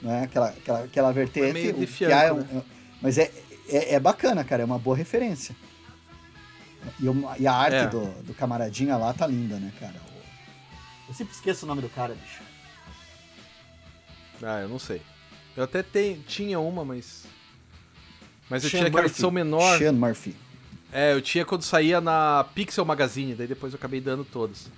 né? 0.00 0.22
Aquela, 0.22 0.48
aquela, 0.48 0.84
aquela 0.84 1.12
vertente. 1.12 1.50
É 1.50 1.52
meio 1.52 1.74
de 1.74 1.86
fianco, 1.86 2.14
é 2.14 2.32
um, 2.32 2.38
né? 2.38 2.62
mas 3.02 3.18
é, 3.18 3.30
é, 3.68 3.94
é, 3.94 4.00
bacana, 4.00 4.42
cara, 4.42 4.62
é 4.62 4.64
uma 4.64 4.78
boa 4.78 4.96
referência. 4.96 5.54
E, 6.98 7.04
e 7.42 7.46
a 7.46 7.52
arte 7.52 7.76
é. 7.76 7.86
do, 7.86 8.06
do 8.22 8.32
camaradinha 8.32 8.96
lá 8.96 9.12
tá 9.12 9.26
linda, 9.26 9.56
né, 9.56 9.70
cara? 9.78 9.94
Eu 11.06 11.12
sempre 11.12 11.34
esqueço 11.34 11.66
o 11.66 11.68
nome 11.68 11.82
do 11.82 11.88
cara, 11.90 12.14
bicho. 12.14 12.42
Ah, 14.42 14.60
eu 14.60 14.68
não 14.68 14.78
sei. 14.78 15.02
Eu 15.54 15.64
até 15.64 15.82
tenho, 15.82 16.22
tinha 16.22 16.58
uma, 16.58 16.82
mas. 16.82 17.24
Mas 18.48 18.64
eu 18.64 18.70
Sean 18.70 18.78
tinha 18.78 18.88
aquela 18.88 19.06
edição 19.06 19.30
menor. 19.30 19.76
Sean 19.76 19.92
Murphy. 19.92 20.34
É, 20.90 21.12
eu 21.12 21.20
tinha 21.20 21.44
quando 21.44 21.62
saía 21.62 22.00
na 22.00 22.46
Pixel 22.54 22.86
Magazine, 22.86 23.34
daí 23.34 23.46
depois 23.46 23.74
eu 23.74 23.76
acabei 23.76 24.00
dando 24.00 24.24
todas. 24.24 24.70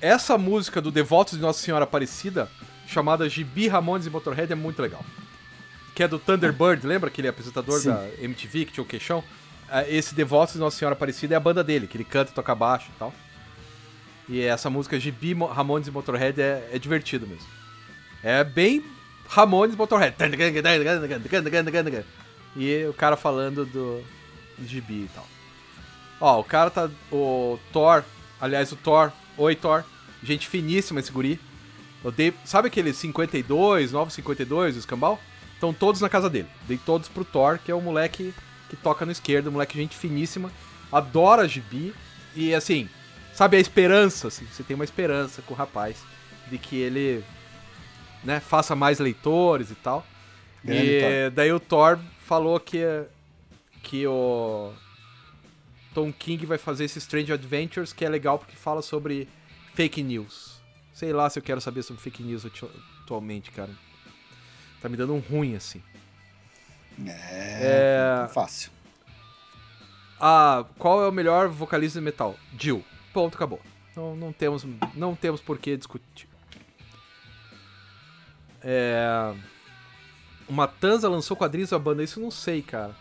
Essa 0.00 0.38
música 0.38 0.80
do 0.80 0.90
Devotos 0.90 1.34
de 1.34 1.40
Nossa 1.40 1.60
Senhora 1.60 1.84
Aparecida, 1.84 2.48
chamada 2.86 3.28
Gibi 3.28 3.66
Ramones 3.66 4.06
e 4.06 4.10
Motorhead, 4.10 4.52
é 4.52 4.56
muito 4.56 4.80
legal. 4.80 5.04
Que 5.94 6.04
é 6.04 6.08
do 6.08 6.18
Thunderbird, 6.18 6.86
lembra 6.86 7.08
aquele 7.08 7.26
apresentador 7.26 7.80
Sim. 7.80 7.90
da 7.90 8.08
MTV 8.20 8.66
que 8.66 8.72
tinha 8.72 8.84
o 8.84 8.86
queixão? 8.86 9.24
É, 9.68 9.92
esse 9.92 10.14
Devotos 10.14 10.54
de 10.54 10.60
Nossa 10.60 10.78
Senhora 10.78 10.94
Aparecida 10.94 11.34
é 11.34 11.36
a 11.36 11.40
banda 11.40 11.64
dele, 11.64 11.86
que 11.86 11.96
ele 11.96 12.04
canta 12.04 12.30
e 12.30 12.34
toca 12.34 12.54
baixo 12.54 12.88
e 12.94 12.98
tal. 12.98 13.12
E 14.28 14.40
essa 14.40 14.70
música 14.70 15.00
Gibi 15.00 15.34
Ramones 15.34 15.88
e 15.88 15.90
Motorhead 15.90 16.40
é, 16.40 16.70
é 16.72 16.78
divertido 16.78 17.26
mesmo. 17.26 17.46
É 18.22 18.44
bem 18.44 18.84
Ramones 19.28 19.74
Motorhead. 19.74 20.14
E 22.56 22.84
o 22.86 22.94
cara 22.94 23.16
falando 23.16 23.64
do 23.66 24.02
gibi 24.64 25.04
e 25.04 25.10
tal. 25.14 25.26
Ó, 26.20 26.40
o 26.40 26.44
cara 26.44 26.70
tá. 26.70 26.90
O 27.12 27.58
Thor, 27.72 28.04
aliás, 28.40 28.70
o 28.72 28.76
Thor. 28.76 29.12
Oi, 29.38 29.54
Thor. 29.54 29.84
Gente 30.20 30.48
finíssima 30.48 30.98
esse 30.98 31.12
guri. 31.12 31.40
Dei, 32.16 32.34
sabe 32.44 32.66
aquele 32.66 32.92
52, 32.92 33.92
952, 33.92 34.74
o 34.74 34.78
escambau? 34.80 35.20
Estão 35.54 35.72
todos 35.72 36.00
na 36.00 36.08
casa 36.08 36.28
dele. 36.28 36.48
Dei 36.66 36.76
todos 36.76 37.08
pro 37.08 37.24
Thor, 37.24 37.60
que 37.64 37.70
é 37.70 37.74
o 37.74 37.80
moleque 37.80 38.34
que 38.68 38.76
toca 38.76 39.06
no 39.06 39.12
esquerdo, 39.12 39.52
moleque 39.52 39.78
gente 39.78 39.96
finíssima. 39.96 40.50
Adora 40.90 41.46
gibi. 41.46 41.94
E 42.34 42.52
assim, 42.52 42.88
sabe 43.32 43.56
a 43.56 43.60
esperança, 43.60 44.26
assim, 44.26 44.44
você 44.46 44.64
tem 44.64 44.74
uma 44.74 44.84
esperança 44.84 45.40
com 45.42 45.54
o 45.54 45.56
rapaz 45.56 45.96
de 46.50 46.58
que 46.58 46.76
ele 46.76 47.24
né, 48.24 48.40
faça 48.40 48.74
mais 48.74 48.98
leitores 48.98 49.70
e 49.70 49.76
tal. 49.76 50.04
Grande 50.64 50.90
e 50.90 51.00
Thor. 51.00 51.30
daí 51.32 51.52
o 51.52 51.60
Thor 51.60 51.98
falou 52.26 52.58
que, 52.58 52.82
que 53.84 54.04
o 54.04 54.72
Tom 55.98 56.12
King 56.12 56.46
vai 56.46 56.58
fazer 56.58 56.84
esse 56.84 57.00
Strange 57.00 57.32
Adventures, 57.32 57.92
que 57.92 58.04
é 58.04 58.08
legal 58.08 58.38
porque 58.38 58.54
fala 58.54 58.82
sobre 58.82 59.28
fake 59.74 60.00
news. 60.00 60.60
Sei 60.94 61.12
lá 61.12 61.28
se 61.28 61.40
eu 61.40 61.42
quero 61.42 61.60
saber 61.60 61.82
sobre 61.82 62.00
fake 62.00 62.22
news 62.22 62.46
atualmente, 63.02 63.50
cara. 63.50 63.72
Tá 64.80 64.88
me 64.88 64.96
dando 64.96 65.12
um 65.12 65.18
ruim, 65.18 65.56
assim. 65.56 65.82
É, 67.04 68.22
é... 68.24 68.28
fácil. 68.28 68.70
Ah, 70.20 70.64
qual 70.78 71.02
é 71.02 71.08
o 71.08 71.12
melhor 71.12 71.48
vocalista 71.48 71.98
de 71.98 72.04
metal? 72.04 72.36
Jill. 72.56 72.84
Ponto, 73.12 73.34
acabou. 73.34 73.60
Não, 73.96 74.14
não 74.14 74.32
temos, 74.32 74.64
não 74.94 75.16
temos 75.16 75.40
por 75.40 75.58
que 75.58 75.76
discutir. 75.76 76.28
É... 78.62 79.34
O 80.48 80.52
Matanza 80.52 81.08
lançou 81.08 81.36
quadrinhos 81.36 81.70
da 81.70 81.78
banda, 81.78 82.04
isso 82.04 82.20
eu 82.20 82.22
não 82.22 82.30
sei, 82.30 82.62
cara. 82.62 82.94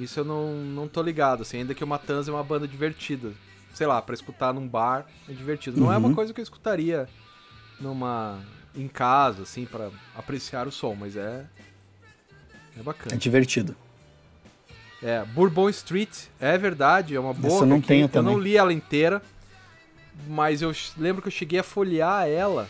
Isso 0.00 0.20
eu 0.20 0.24
não, 0.24 0.54
não 0.54 0.88
tô 0.88 1.02
ligado, 1.02 1.42
assim, 1.42 1.58
ainda 1.58 1.74
que 1.74 1.84
o 1.84 1.86
Matanza 1.86 2.30
é 2.30 2.34
uma 2.34 2.42
banda 2.42 2.66
divertida. 2.66 3.32
Sei 3.74 3.86
lá, 3.86 4.00
para 4.00 4.14
escutar 4.14 4.52
num 4.52 4.66
bar 4.66 5.06
é 5.28 5.32
divertido. 5.32 5.78
Não 5.78 5.88
uhum. 5.88 5.92
é 5.92 5.98
uma 5.98 6.08
uhum. 6.08 6.14
coisa 6.14 6.32
que 6.32 6.40
eu 6.40 6.42
escutaria 6.42 7.06
numa 7.78 8.40
em 8.74 8.88
casa, 8.88 9.42
assim, 9.42 9.66
para 9.66 9.90
apreciar 10.16 10.66
o 10.66 10.72
som, 10.72 10.94
mas 10.94 11.16
é 11.16 11.44
é 12.78 12.82
bacana. 12.82 13.14
É 13.14 13.18
divertido. 13.18 13.76
É, 15.02 15.22
Bourbon 15.24 15.68
Street, 15.68 16.26
é 16.40 16.56
verdade, 16.56 17.14
é 17.14 17.20
uma 17.20 17.34
boa. 17.34 17.54
Essa 17.54 17.64
eu 17.64 17.68
não 17.68 17.80
tenho 17.80 18.04
eu 18.04 18.08
também. 18.08 18.32
Eu 18.32 18.38
não 18.38 18.42
li 18.42 18.56
ela 18.56 18.72
inteira, 18.72 19.22
mas 20.26 20.62
eu 20.62 20.72
lembro 20.96 21.20
que 21.20 21.28
eu 21.28 21.32
cheguei 21.32 21.58
a 21.58 21.62
folhear 21.62 22.26
ela 22.26 22.68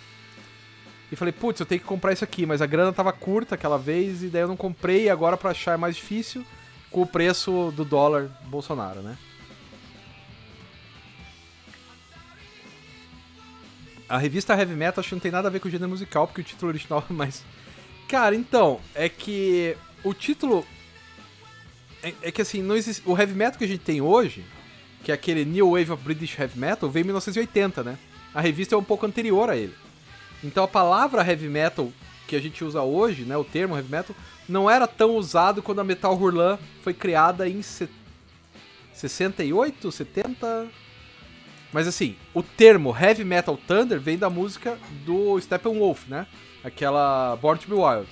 e 1.12 1.16
falei, 1.16 1.32
putz, 1.32 1.60
eu 1.60 1.66
tenho 1.66 1.80
que 1.80 1.86
comprar 1.86 2.12
isso 2.12 2.24
aqui, 2.24 2.44
mas 2.44 2.60
a 2.60 2.66
grana 2.66 2.92
tava 2.92 3.12
curta 3.12 3.54
aquela 3.54 3.78
vez 3.78 4.22
e 4.22 4.28
daí 4.28 4.42
eu 4.42 4.48
não 4.48 4.56
comprei 4.56 5.04
e 5.04 5.10
agora 5.10 5.36
para 5.36 5.50
achar 5.50 5.74
é 5.74 5.76
mais 5.76 5.96
difícil 5.96 6.44
com 6.90 7.02
o 7.02 7.06
preço 7.06 7.72
do 7.76 7.84
dólar 7.84 8.28
Bolsonaro, 8.46 9.00
né? 9.00 9.16
A 14.08 14.18
revista 14.18 14.54
Heavy 14.54 14.74
Metal 14.74 15.00
acho 15.00 15.10
que 15.10 15.14
não 15.14 15.20
tem 15.20 15.30
nada 15.30 15.46
a 15.46 15.50
ver 15.50 15.60
com 15.60 15.68
o 15.68 15.70
gênero 15.70 15.88
musical, 15.88 16.26
porque 16.26 16.40
o 16.40 16.44
título 16.44 16.70
original 16.70 17.04
é 17.08 17.12
mais. 17.12 17.44
Cara, 18.08 18.34
então, 18.34 18.80
é 18.92 19.08
que 19.08 19.76
o 20.02 20.12
título. 20.12 20.66
É, 22.02 22.12
é 22.22 22.32
que 22.32 22.42
assim, 22.42 22.60
não 22.60 22.76
existe... 22.76 23.02
o 23.06 23.16
heavy 23.16 23.34
metal 23.34 23.56
que 23.56 23.64
a 23.64 23.68
gente 23.68 23.84
tem 23.84 24.00
hoje, 24.00 24.44
que 25.04 25.12
é 25.12 25.14
aquele 25.14 25.44
New 25.44 25.70
Wave 25.70 25.92
of 25.92 26.02
British 26.02 26.36
Heavy 26.36 26.58
Metal, 26.58 26.90
veio 26.90 27.04
em 27.04 27.06
1980, 27.06 27.84
né? 27.84 27.98
A 28.34 28.40
revista 28.40 28.74
é 28.74 28.78
um 28.78 28.82
pouco 28.82 29.06
anterior 29.06 29.48
a 29.48 29.56
ele. 29.56 29.74
Então 30.42 30.64
a 30.64 30.68
palavra 30.68 31.24
heavy 31.24 31.48
metal 31.48 31.92
que 32.30 32.36
a 32.36 32.40
gente 32.40 32.62
usa 32.64 32.80
hoje, 32.80 33.24
né, 33.24 33.36
o 33.36 33.42
termo 33.42 33.74
heavy 33.74 33.90
metal, 33.90 34.14
não 34.48 34.70
era 34.70 34.86
tão 34.86 35.16
usado 35.16 35.60
quando 35.60 35.80
a 35.80 35.84
Metal 35.84 36.14
Hurlan 36.14 36.60
foi 36.80 36.94
criada 36.94 37.48
em 37.48 37.60
68, 38.94 39.90
70. 39.90 40.68
Mas 41.72 41.88
assim, 41.88 42.14
o 42.32 42.40
termo 42.40 42.96
Heavy 42.96 43.24
Metal 43.24 43.58
Thunder 43.66 43.98
vem 43.98 44.16
da 44.16 44.30
música 44.30 44.78
do 45.04 45.40
Steppenwolf, 45.40 46.06
né? 46.06 46.26
Aquela 46.62 47.36
Born 47.36 47.60
to 47.60 47.68
Be 47.68 47.74
Wild. 47.74 48.08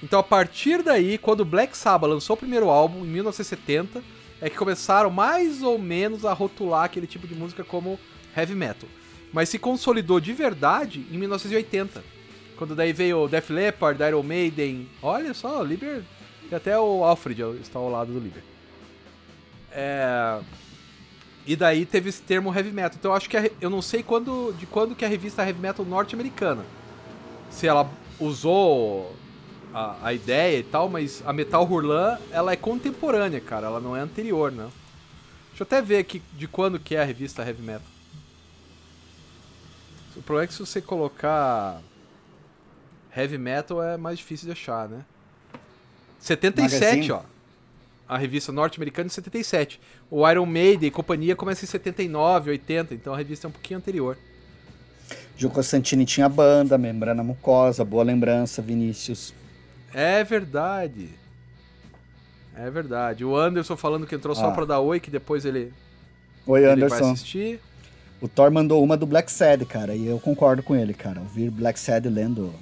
Então 0.00 0.20
a 0.20 0.22
partir 0.22 0.82
daí, 0.82 1.18
quando 1.18 1.40
o 1.40 1.44
Black 1.44 1.76
Sabbath 1.76 2.08
lançou 2.08 2.34
o 2.34 2.38
primeiro 2.38 2.70
álbum 2.70 3.04
em 3.04 3.08
1970, 3.08 4.00
é 4.40 4.48
que 4.48 4.56
começaram 4.56 5.10
mais 5.10 5.62
ou 5.62 5.76
menos 5.76 6.24
a 6.24 6.32
rotular 6.32 6.84
aquele 6.84 7.06
tipo 7.06 7.26
de 7.26 7.34
música 7.34 7.64
como 7.64 7.98
heavy 8.36 8.54
metal 8.54 8.88
mas 9.32 9.50
se 9.50 9.58
consolidou 9.58 10.18
de 10.18 10.32
verdade 10.32 11.04
em 11.10 11.18
1980. 11.18 12.15
Quando 12.56 12.74
daí 12.74 12.92
veio 12.92 13.22
o 13.22 13.28
Def 13.28 13.50
Leppard, 13.50 14.02
Iron 14.02 14.22
Maiden. 14.22 14.88
Olha 15.02 15.34
só, 15.34 15.60
o 15.60 15.64
Liber. 15.64 16.02
E 16.50 16.54
até 16.54 16.78
o 16.78 17.04
Alfred 17.04 17.42
está 17.60 17.78
ao 17.78 17.90
lado 17.90 18.12
do 18.12 18.18
Liber. 18.18 18.42
É... 19.70 20.40
E 21.46 21.54
daí 21.54 21.86
teve 21.86 22.08
esse 22.08 22.22
termo 22.22 22.52
heavy 22.54 22.72
metal. 22.72 22.96
Então 22.98 23.10
eu 23.10 23.16
acho 23.16 23.28
que 23.28 23.36
a... 23.36 23.50
eu 23.60 23.70
não 23.70 23.82
sei 23.82 24.02
quando, 24.02 24.54
de 24.58 24.66
quando 24.66 24.94
que 24.94 25.04
a 25.04 25.08
revista 25.08 25.42
heavy 25.44 25.60
metal 25.60 25.84
norte-americana. 25.84 26.64
Se 27.50 27.66
ela 27.66 27.88
usou 28.18 29.14
a, 29.72 30.08
a, 30.08 30.12
ideia 30.14 30.58
e 30.58 30.62
tal, 30.62 30.88
mas 30.88 31.22
a 31.26 31.32
Metal 31.32 31.62
Hurlan, 31.62 32.18
ela 32.30 32.52
é 32.52 32.56
contemporânea, 32.56 33.40
cara. 33.40 33.66
Ela 33.66 33.80
não 33.80 33.94
é 33.96 34.00
anterior, 34.00 34.50
não. 34.50 34.72
Deixa 35.50 35.62
eu 35.62 35.64
até 35.64 35.82
ver 35.82 35.98
aqui 35.98 36.22
de 36.32 36.48
quando 36.48 36.78
que 36.78 36.96
é 36.96 37.02
a 37.02 37.04
revista 37.04 37.42
heavy 37.42 37.62
metal. 37.62 37.86
O 40.16 40.22
problema 40.22 40.44
é 40.44 40.46
que 40.46 40.54
se 40.54 40.60
você 40.60 40.80
colocar 40.80 41.80
heavy 43.16 43.38
metal 43.38 43.82
é 43.82 43.96
mais 43.96 44.18
difícil 44.18 44.46
de 44.46 44.52
achar, 44.52 44.88
né? 44.88 45.04
77, 46.20 46.82
Magazine. 46.82 47.12
ó. 47.12 47.20
A 48.08 48.16
revista 48.16 48.52
norte-americana 48.52 49.08
de 49.08 49.14
77. 49.14 49.80
O 50.10 50.28
Iron 50.28 50.46
Maiden 50.46 50.88
e 50.88 50.90
companhia 50.90 51.34
começa 51.34 51.64
em 51.64 51.68
79, 51.68 52.50
80, 52.50 52.94
então 52.94 53.12
a 53.12 53.16
revista 53.16 53.46
é 53.46 53.48
um 53.48 53.52
pouquinho 53.52 53.78
anterior. 53.78 54.16
Gil 55.36 55.50
Constantini 55.50 56.04
tinha 56.04 56.28
banda, 56.28 56.78
Membrana 56.78 57.22
Mucosa, 57.22 57.84
Boa 57.84 58.04
Lembrança, 58.04 58.62
Vinícius. 58.62 59.34
É 59.92 60.22
verdade. 60.22 61.10
É 62.56 62.70
verdade. 62.70 63.24
O 63.24 63.36
Anderson 63.36 63.76
falando 63.76 64.06
que 64.06 64.14
entrou 64.14 64.32
ah. 64.32 64.36
só 64.36 64.50
pra 64.52 64.64
dar 64.64 64.80
oi, 64.80 64.98
que 64.98 65.10
depois 65.10 65.44
ele, 65.44 65.72
oi, 66.46 66.62
ele 66.62 66.70
Anderson. 66.72 66.98
vai 66.98 67.12
assistir. 67.12 67.60
O 68.20 68.28
Thor 68.28 68.50
mandou 68.50 68.82
uma 68.82 68.96
do 68.96 69.04
Black 69.04 69.30
Sad, 69.30 69.64
cara, 69.66 69.94
e 69.94 70.06
eu 70.06 70.18
concordo 70.18 70.62
com 70.62 70.74
ele, 70.74 70.94
cara. 70.94 71.20
Ouvir 71.20 71.50
Black 71.50 71.78
Sad 71.78 72.08
lendo, 72.08 72.54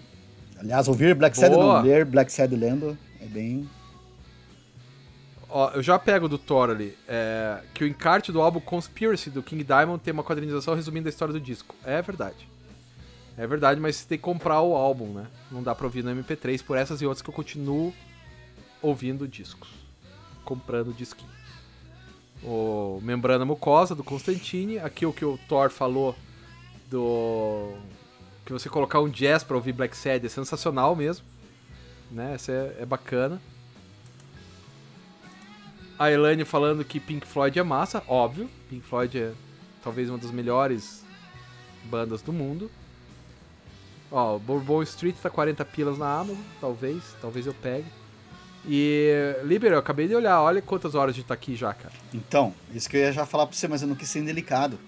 Aliás, 0.64 0.88
ouvir 0.88 1.14
Black 1.14 1.36
Sad 1.36 1.54
não, 1.54 1.82
ler 1.82 2.06
Black 2.06 2.32
Sad 2.32 2.56
lendo 2.56 2.96
é 3.20 3.26
bem. 3.26 3.68
Ó, 5.46 5.70
eu 5.72 5.82
já 5.82 5.98
pego 5.98 6.26
do 6.26 6.38
Thor 6.38 6.70
ali, 6.70 6.96
é, 7.06 7.60
que 7.74 7.84
o 7.84 7.86
encarte 7.86 8.32
do 8.32 8.40
álbum 8.40 8.58
Conspiracy 8.60 9.28
do 9.28 9.42
King 9.42 9.62
Diamond 9.62 10.02
tem 10.02 10.12
uma 10.12 10.24
quadrinização 10.24 10.74
resumindo 10.74 11.06
a 11.06 11.10
história 11.10 11.34
do 11.34 11.40
disco. 11.40 11.74
É 11.84 12.00
verdade. 12.00 12.48
É 13.36 13.46
verdade, 13.46 13.78
mas 13.78 13.96
você 13.96 14.08
tem 14.08 14.16
que 14.16 14.24
comprar 14.24 14.62
o 14.62 14.74
álbum, 14.74 15.12
né? 15.12 15.26
Não 15.50 15.62
dá 15.62 15.74
pra 15.74 15.84
ouvir 15.86 16.02
no 16.02 16.10
MP3 16.10 16.64
por 16.64 16.78
essas 16.78 17.02
e 17.02 17.06
outras 17.06 17.20
que 17.20 17.28
eu 17.28 17.34
continuo 17.34 17.92
ouvindo 18.80 19.28
discos. 19.28 19.68
Comprando 20.44 20.94
disquinhos. 20.94 21.34
O 22.42 23.00
Membrana 23.02 23.44
Mucosa 23.44 23.94
do 23.94 24.02
Constantine. 24.02 24.78
Aqui 24.78 25.04
o 25.04 25.12
que 25.12 25.24
o 25.24 25.38
Thor 25.46 25.68
falou 25.70 26.16
do. 26.88 27.74
Que 28.44 28.52
você 28.52 28.68
colocar 28.68 29.00
um 29.00 29.08
jazz 29.08 29.42
pra 29.42 29.56
ouvir 29.56 29.72
Black 29.72 29.96
Sad 29.96 30.24
é 30.24 30.28
sensacional 30.28 30.94
mesmo. 30.94 31.24
Né? 32.10 32.34
Essa 32.34 32.52
é, 32.52 32.76
é 32.80 32.86
bacana. 32.86 33.40
A 35.98 36.10
Elaine 36.10 36.44
falando 36.44 36.84
que 36.84 36.98
Pink 36.98 37.26
Floyd 37.26 37.58
é 37.58 37.62
massa, 37.62 38.02
óbvio. 38.08 38.50
Pink 38.68 38.84
Floyd 38.84 39.18
é 39.18 39.32
talvez 39.82 40.08
uma 40.08 40.18
das 40.18 40.30
melhores 40.30 41.04
bandas 41.84 42.20
do 42.20 42.32
mundo. 42.32 42.70
Ó, 44.10 44.38
Bourbon 44.38 44.82
Street 44.82 45.16
tá 45.22 45.30
40 45.30 45.64
pilas 45.64 45.98
na 45.98 46.20
Amazon, 46.20 46.42
talvez, 46.60 47.02
talvez 47.20 47.46
eu 47.46 47.54
pegue. 47.54 47.86
E, 48.66 49.36
Liber, 49.44 49.72
eu 49.72 49.78
acabei 49.78 50.08
de 50.08 50.14
olhar, 50.14 50.40
olha 50.40 50.62
quantas 50.62 50.94
horas 50.94 51.14
a 51.14 51.16
gente 51.16 51.26
tá 51.26 51.34
aqui 51.34 51.54
já, 51.54 51.72
cara. 51.74 51.92
Então, 52.12 52.54
isso 52.72 52.88
que 52.88 52.96
eu 52.96 53.00
ia 53.00 53.12
já 53.12 53.26
falar 53.26 53.46
pra 53.46 53.56
você, 53.56 53.68
mas 53.68 53.82
eu 53.82 53.88
não 53.88 53.94
quis 53.94 54.08
ser 54.08 54.20
indelicado. 54.20 54.78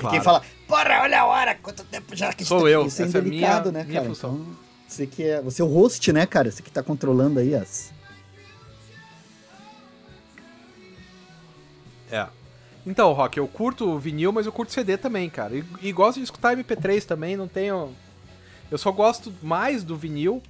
Claro. 0.00 0.16
Quem 0.16 0.24
fala, 0.24 0.42
porra, 0.66 1.02
olha 1.02 1.20
a 1.20 1.26
hora, 1.26 1.54
quanto 1.54 1.84
tempo 1.84 2.16
já 2.16 2.32
que 2.32 2.44
Sou 2.44 2.62
tá 2.62 2.68
eu, 2.68 2.86
Isso 2.86 3.02
é 3.02 3.06
indelicado, 3.06 3.70
minha, 3.70 3.84
né, 3.84 3.92
cara? 3.92 4.06
função. 4.06 4.34
Então, 4.34 4.56
você 4.88 5.06
que 5.06 5.22
é, 5.22 5.40
você 5.40 5.62
é 5.62 5.64
o 5.64 5.68
host, 5.68 6.12
né, 6.12 6.26
cara? 6.26 6.50
Você 6.50 6.62
que 6.62 6.70
tá 6.70 6.82
controlando 6.82 7.38
aí 7.38 7.54
as... 7.54 7.92
É. 12.10 12.26
Então, 12.84 13.12
Rock, 13.12 13.38
eu 13.38 13.46
curto 13.46 13.98
vinil, 13.98 14.32
mas 14.32 14.46
eu 14.46 14.52
curto 14.52 14.72
CD 14.72 14.96
também, 14.96 15.28
cara. 15.30 15.54
E, 15.54 15.64
e 15.82 15.92
gosto 15.92 16.18
de 16.18 16.24
escutar 16.24 16.56
MP3 16.56 17.04
também, 17.04 17.36
não 17.36 17.46
tenho 17.46 17.94
eu 18.70 18.78
só 18.78 18.92
gosto 18.92 19.34
mais 19.42 19.82
do 19.82 19.96
vinil 19.96 20.40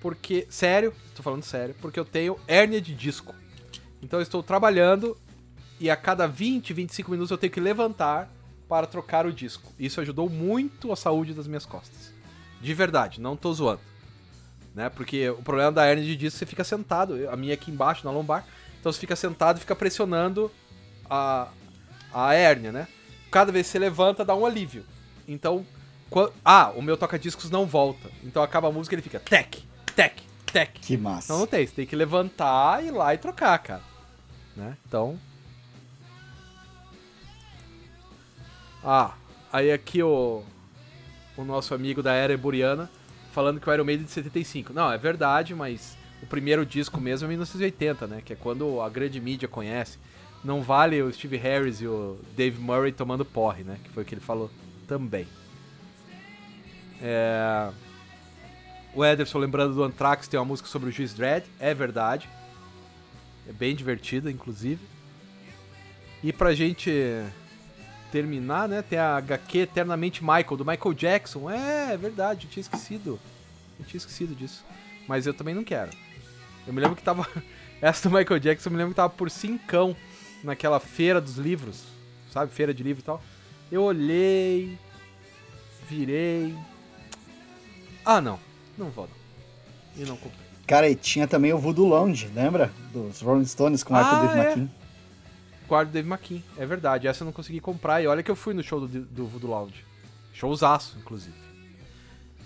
porque, 0.00 0.46
sério, 0.48 0.92
tô 1.14 1.22
falando 1.22 1.44
sério, 1.44 1.76
porque 1.80 2.00
eu 2.00 2.04
tenho 2.04 2.36
hérnia 2.48 2.80
de 2.80 2.94
disco. 2.94 3.34
Então 4.02 4.18
eu 4.18 4.22
estou 4.22 4.42
trabalhando 4.42 5.16
e 5.78 5.90
a 5.90 5.96
cada 5.96 6.26
20, 6.26 6.72
25 6.72 7.10
minutos 7.10 7.30
eu 7.30 7.38
tenho 7.38 7.52
que 7.52 7.60
levantar 7.60 8.28
para 8.72 8.86
trocar 8.86 9.26
o 9.26 9.32
disco. 9.34 9.70
Isso 9.78 10.00
ajudou 10.00 10.30
muito 10.30 10.90
a 10.92 10.96
saúde 10.96 11.34
das 11.34 11.46
minhas 11.46 11.66
costas. 11.66 12.10
De 12.58 12.72
verdade, 12.72 13.20
não 13.20 13.36
tô 13.36 13.52
zoando. 13.52 13.82
Né? 14.74 14.88
Porque 14.88 15.28
o 15.28 15.42
problema 15.42 15.70
da 15.70 15.84
hérnia 15.84 16.06
de 16.06 16.16
disco, 16.16 16.38
você 16.38 16.46
fica 16.46 16.64
sentado, 16.64 17.28
a 17.28 17.36
minha 17.36 17.52
aqui 17.52 17.70
embaixo, 17.70 18.02
na 18.02 18.10
lombar. 18.10 18.46
Então 18.80 18.90
você 18.90 18.98
fica 18.98 19.14
sentado 19.14 19.58
e 19.58 19.60
fica 19.60 19.76
pressionando 19.76 20.50
a, 21.04 21.48
a 22.14 22.32
hérnia, 22.32 22.72
né? 22.72 22.88
Cada 23.30 23.52
vez 23.52 23.66
que 23.66 23.72
você 23.72 23.78
levanta, 23.78 24.24
dá 24.24 24.34
um 24.34 24.46
alívio. 24.46 24.86
Então, 25.28 25.66
ah, 26.42 26.72
o 26.74 26.80
meu 26.80 26.96
toca-discos 26.96 27.50
não 27.50 27.66
volta. 27.66 28.10
Então 28.24 28.42
acaba 28.42 28.68
a 28.68 28.72
música 28.72 28.94
e 28.94 28.96
ele 28.96 29.02
fica 29.02 29.20
tec, 29.20 29.58
tec, 29.94 30.14
tec. 30.50 30.80
Que 30.80 30.96
massa. 30.96 31.26
Então 31.26 31.40
não 31.40 31.46
tem, 31.46 31.66
você 31.66 31.74
tem 31.74 31.86
que 31.86 31.94
levantar, 31.94 32.82
ir 32.82 32.90
lá 32.90 33.12
e 33.12 33.18
trocar, 33.18 33.58
cara. 33.58 33.82
Né? 34.56 34.78
Então. 34.88 35.20
Ah, 38.84 39.14
aí 39.52 39.72
aqui 39.72 40.02
o. 40.02 40.42
O 41.36 41.44
nosso 41.44 41.74
amigo 41.74 42.02
da 42.02 42.12
era 42.12 42.34
eburiana 42.34 42.90
falando 43.32 43.58
que 43.58 43.68
o 43.68 43.72
Iron 43.72 43.84
Maiden 43.84 44.04
é 44.04 44.06
de 44.06 44.12
75. 44.12 44.72
Não, 44.72 44.92
é 44.92 44.98
verdade, 44.98 45.54
mas 45.54 45.96
o 46.22 46.26
primeiro 46.26 46.64
disco 46.64 47.00
mesmo 47.00 47.26
é 47.26 47.28
1980, 47.30 48.06
né? 48.06 48.22
Que 48.24 48.34
é 48.34 48.36
quando 48.36 48.80
a 48.80 48.88
grande 48.88 49.20
mídia 49.20 49.48
conhece. 49.48 49.98
Não 50.44 50.60
vale 50.62 51.00
o 51.02 51.12
Steve 51.12 51.36
Harris 51.36 51.80
e 51.80 51.86
o 51.86 52.18
Dave 52.36 52.60
Murray 52.60 52.92
tomando 52.92 53.24
porre, 53.24 53.64
né? 53.64 53.78
Que 53.82 53.90
foi 53.90 54.02
o 54.02 54.06
que 54.06 54.14
ele 54.14 54.20
falou 54.20 54.50
também. 54.86 55.26
É... 57.00 57.70
O 58.94 59.04
Ederson, 59.04 59.38
lembrando 59.38 59.74
do 59.74 59.82
Anthrax, 59.82 60.28
tem 60.28 60.38
uma 60.38 60.44
música 60.44 60.68
sobre 60.68 60.90
o 60.90 60.92
Juiz 60.92 61.14
Dredd, 61.14 61.46
é 61.58 61.72
verdade. 61.72 62.28
É 63.48 63.52
bem 63.52 63.74
divertida, 63.74 64.30
inclusive. 64.30 64.80
E 66.22 66.32
pra 66.32 66.52
gente 66.54 66.90
terminar, 68.12 68.68
né, 68.68 68.82
tem 68.82 68.98
a 68.98 69.16
HQ 69.16 69.58
Eternamente 69.58 70.22
Michael, 70.22 70.56
do 70.56 70.64
Michael 70.64 70.94
Jackson. 70.94 71.50
É, 71.50 71.94
é 71.94 71.96
verdade, 71.96 72.46
eu 72.46 72.50
tinha 72.50 72.60
esquecido. 72.60 73.18
Eu 73.80 73.84
tinha 73.86 73.98
esquecido 73.98 74.34
disso. 74.34 74.64
Mas 75.08 75.26
eu 75.26 75.34
também 75.34 75.54
não 75.54 75.64
quero. 75.64 75.90
Eu 76.66 76.72
me 76.72 76.80
lembro 76.80 76.94
que 76.94 77.02
tava. 77.02 77.26
Essa 77.80 78.08
do 78.08 78.14
Michael 78.16 78.38
Jackson, 78.38 78.68
eu 78.68 78.72
me 78.72 78.78
lembro 78.78 78.92
que 78.92 78.96
tava 78.96 79.10
por 79.10 79.28
cincão 79.28 79.96
naquela 80.44 80.78
feira 80.78 81.20
dos 81.20 81.36
livros, 81.36 81.82
sabe? 82.30 82.52
Feira 82.52 82.72
de 82.72 82.80
livro 82.80 83.02
e 83.02 83.04
tal. 83.04 83.20
Eu 83.72 83.82
olhei, 83.82 84.78
virei, 85.88 86.54
ah, 88.04 88.20
não. 88.20 88.38
Não 88.76 88.90
vou, 88.90 89.06
não. 89.08 90.02
E 90.02 90.06
não 90.06 90.16
comprei. 90.16 90.42
Cara, 90.66 90.88
e 90.88 90.94
tinha 90.94 91.28
também 91.28 91.52
o 91.52 91.58
Voodoo 91.58 91.86
Lounge, 91.86 92.28
lembra? 92.34 92.72
Dos 92.92 93.20
Rolling 93.20 93.44
Stones 93.44 93.82
com 93.82 93.94
o 93.94 93.96
ah, 93.96 94.02
Dave 94.02 94.38
é. 94.38 94.42
McKean. 94.42 94.81
Com 95.72 95.76
o 95.76 95.78
Arthur 95.78 95.92
Dave 95.92 96.06
McKean, 96.06 96.42
é 96.58 96.66
verdade. 96.66 97.08
Essa 97.08 97.22
eu 97.22 97.24
não 97.24 97.32
consegui 97.32 97.58
comprar. 97.58 98.02
E 98.02 98.06
olha 98.06 98.22
que 98.22 98.30
eu 98.30 98.36
fui 98.36 98.52
no 98.52 98.62
show 98.62 98.78
do, 98.78 98.86
do 98.86 99.26
Voodoo 99.26 99.52
Lounge. 99.52 99.82
Showzaço, 100.34 100.98
inclusive. 100.98 101.34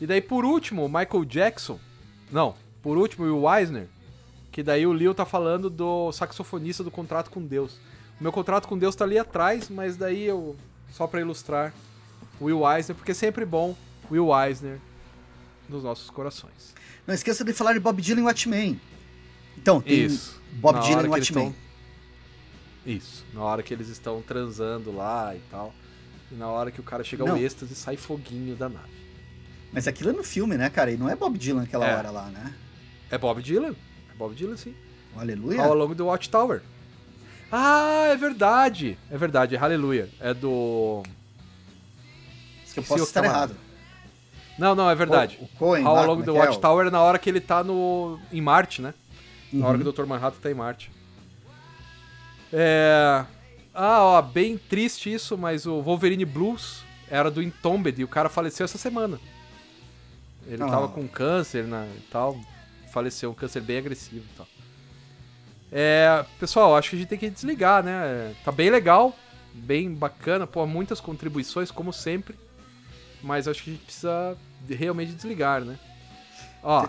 E 0.00 0.06
daí, 0.06 0.20
por 0.20 0.44
último, 0.44 0.88
Michael 0.88 1.24
Jackson. 1.24 1.76
Não, 2.30 2.54
por 2.80 2.96
último, 2.96 3.26
o 3.26 3.42
Will 3.42 3.52
Eisner. 3.52 3.88
Que 4.52 4.62
daí 4.62 4.86
o 4.86 4.92
Leo 4.92 5.12
tá 5.12 5.26
falando 5.26 5.68
do 5.68 6.12
saxofonista 6.12 6.84
do 6.84 6.90
contrato 6.92 7.28
com 7.28 7.44
Deus. 7.44 7.80
O 8.20 8.22
meu 8.22 8.30
contrato 8.30 8.68
com 8.68 8.78
Deus 8.78 8.94
tá 8.94 9.04
ali 9.04 9.18
atrás, 9.18 9.68
mas 9.68 9.96
daí 9.96 10.22
eu. 10.22 10.54
Só 10.92 11.08
para 11.08 11.20
ilustrar. 11.20 11.74
Will 12.40 12.60
Eisner, 12.64 12.94
porque 12.94 13.10
é 13.10 13.14
sempre 13.14 13.44
bom. 13.44 13.74
Will 14.08 14.28
Eisner 14.40 14.78
nos 15.68 15.82
nossos 15.82 16.10
corações. 16.10 16.76
Não 17.04 17.12
esqueça 17.12 17.42
de 17.42 17.52
falar 17.52 17.72
de 17.72 17.80
Bob 17.80 18.00
Dylan 18.00 18.20
e 18.20 18.24
Watchmen. 18.24 18.80
Então, 19.58 19.80
tem 19.80 20.04
Isso. 20.04 20.40
Bob 20.52 20.76
na 20.76 20.80
Dylan 20.82 21.06
e 21.06 21.08
Watchmen. 21.08 21.65
Isso, 22.86 23.24
na 23.34 23.42
hora 23.42 23.62
que 23.62 23.74
eles 23.74 23.88
estão 23.88 24.22
transando 24.22 24.94
lá 24.94 25.34
e 25.34 25.40
tal. 25.50 25.74
E 26.30 26.34
na 26.34 26.48
hora 26.48 26.70
que 26.70 26.80
o 26.80 26.84
cara 26.84 27.02
chega 27.02 27.24
ao 27.24 27.28
não. 27.30 27.36
êxtase 27.36 27.72
e 27.72 27.76
sai 27.76 27.96
foguinho 27.96 28.54
da 28.54 28.68
nave. 28.68 28.96
Mas 29.72 29.88
aquilo 29.88 30.10
é 30.10 30.12
no 30.12 30.22
filme, 30.22 30.56
né, 30.56 30.70
cara? 30.70 30.90
E 30.92 30.96
não 30.96 31.08
é 31.08 31.16
Bob 31.16 31.36
Dylan 31.36 31.64
aquela 31.64 31.86
é. 31.86 31.96
hora 31.96 32.10
lá, 32.10 32.26
né? 32.26 32.54
É 33.10 33.18
Bob 33.18 33.42
Dylan. 33.42 33.74
É 34.10 34.16
Bob 34.16 34.34
Dylan, 34.34 34.56
sim. 34.56 34.74
Aleluia. 35.16 35.62
Ao 35.62 35.74
longo 35.74 35.94
do 35.94 36.06
Watchtower. 36.06 36.62
Ah, 37.50 38.06
é 38.08 38.16
verdade. 38.16 38.98
É 39.10 39.16
verdade, 39.16 39.56
é 39.56 39.58
Aleluia. 39.58 40.08
É 40.20 40.32
do. 40.32 41.02
eu 42.76 42.82
posso 42.82 43.04
estar 43.04 43.24
errado. 43.24 43.56
Não, 44.58 44.74
não, 44.74 44.88
é 44.88 44.94
verdade. 44.94 45.38
O, 45.40 45.44
o 45.44 45.48
Cohen, 45.48 45.84
How 45.84 46.06
Long 46.06 46.22
the 46.22 46.30
Watchtower 46.30 46.86
é 46.86 46.90
na 46.90 47.02
hora 47.02 47.18
que 47.18 47.28
ele 47.28 47.40
tá 47.40 47.62
no, 47.62 48.18
em 48.32 48.40
Marte, 48.40 48.80
né? 48.80 48.94
Uhum. 49.52 49.60
Na 49.60 49.68
hora 49.68 49.78
que 49.78 49.86
o 49.86 49.92
Dr. 49.92 50.06
Manhattan 50.06 50.40
tá 50.40 50.50
em 50.50 50.54
Marte. 50.54 50.90
É... 52.58 53.22
Ah, 53.74 54.02
ó, 54.02 54.22
bem 54.22 54.56
triste 54.56 55.12
isso, 55.12 55.36
mas 55.36 55.66
o 55.66 55.82
Wolverine 55.82 56.24
Blues 56.24 56.82
era 57.10 57.30
do 57.30 57.42
Entombed 57.42 58.00
e 58.00 58.04
o 58.04 58.08
cara 58.08 58.30
faleceu 58.30 58.64
essa 58.64 58.78
semana. 58.78 59.20
Ele 60.46 60.62
ah. 60.62 60.66
tava 60.66 60.88
com 60.88 61.06
câncer 61.06 61.64
né, 61.64 61.86
e 61.98 62.00
tal. 62.10 62.40
Faleceu, 62.90 63.30
um 63.30 63.34
câncer 63.34 63.60
bem 63.60 63.76
agressivo 63.76 64.24
e 64.32 64.36
tal. 64.36 64.48
É, 65.70 66.24
pessoal, 66.40 66.74
acho 66.74 66.88
que 66.88 66.96
a 66.96 66.98
gente 67.00 67.08
tem 67.08 67.18
que 67.18 67.28
desligar, 67.28 67.82
né? 67.82 68.34
Tá 68.42 68.50
bem 68.50 68.70
legal, 68.70 69.14
bem 69.52 69.92
bacana, 69.92 70.46
pô, 70.46 70.64
muitas 70.66 70.98
contribuições, 70.98 71.70
como 71.70 71.92
sempre. 71.92 72.34
Mas 73.22 73.46
acho 73.46 73.62
que 73.62 73.70
a 73.70 73.72
gente 73.74 73.84
precisa 73.84 74.38
realmente 74.66 75.12
desligar, 75.12 75.62
né? 75.62 75.78
Ó, 76.62 76.88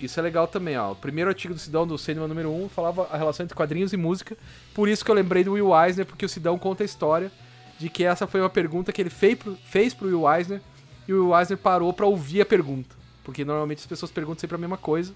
isso 0.00 0.18
é 0.18 0.22
legal 0.22 0.48
também, 0.48 0.76
ó. 0.76 0.92
O 0.92 0.96
primeiro 0.96 1.30
artigo 1.30 1.54
do 1.54 1.60
Sidão 1.60 1.86
do 1.86 1.96
Cinema 1.98 2.26
número 2.26 2.50
1 2.50 2.68
falava 2.68 3.08
a 3.10 3.16
relação 3.16 3.44
entre 3.44 3.56
quadrinhos 3.56 3.92
e 3.92 3.96
música. 3.96 4.36
Por 4.74 4.88
isso 4.88 5.04
que 5.04 5.10
eu 5.10 5.14
lembrei 5.14 5.44
do 5.44 5.52
Will 5.52 5.74
Eisner, 5.74 6.06
porque 6.06 6.24
o 6.24 6.28
Sidão 6.28 6.58
conta 6.58 6.82
a 6.82 6.86
história 6.86 7.30
de 7.78 7.88
que 7.88 8.04
essa 8.04 8.26
foi 8.26 8.40
uma 8.40 8.50
pergunta 8.50 8.92
que 8.92 9.02
ele 9.02 9.10
fez 9.10 9.36
pro, 9.36 9.56
fez 9.56 9.92
pro 9.92 10.06
Will 10.06 10.30
Eisner 10.32 10.60
e 11.06 11.12
o 11.12 11.26
Will 11.26 11.38
Eisner 11.38 11.58
parou 11.58 11.92
para 11.92 12.06
ouvir 12.06 12.40
a 12.40 12.46
pergunta. 12.46 12.94
Porque 13.24 13.44
normalmente 13.44 13.78
as 13.78 13.86
pessoas 13.86 14.10
perguntam 14.10 14.40
sempre 14.40 14.56
a 14.56 14.58
mesma 14.58 14.78
coisa. 14.78 15.12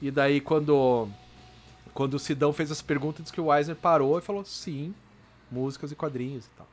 E 0.00 0.10
daí 0.10 0.40
quando 0.40 1.08
quando 1.94 2.14
o 2.14 2.18
Sidão 2.18 2.52
fez 2.52 2.70
essa 2.70 2.84
pergunta, 2.84 3.22
disse 3.22 3.32
que 3.32 3.40
o 3.40 3.54
Eisner 3.54 3.76
parou 3.76 4.18
e 4.18 4.22
falou: 4.22 4.44
"Sim, 4.44 4.94
músicas 5.50 5.90
e 5.92 5.94
quadrinhos 5.94 6.46
e 6.46 6.50
tal". 6.56 6.68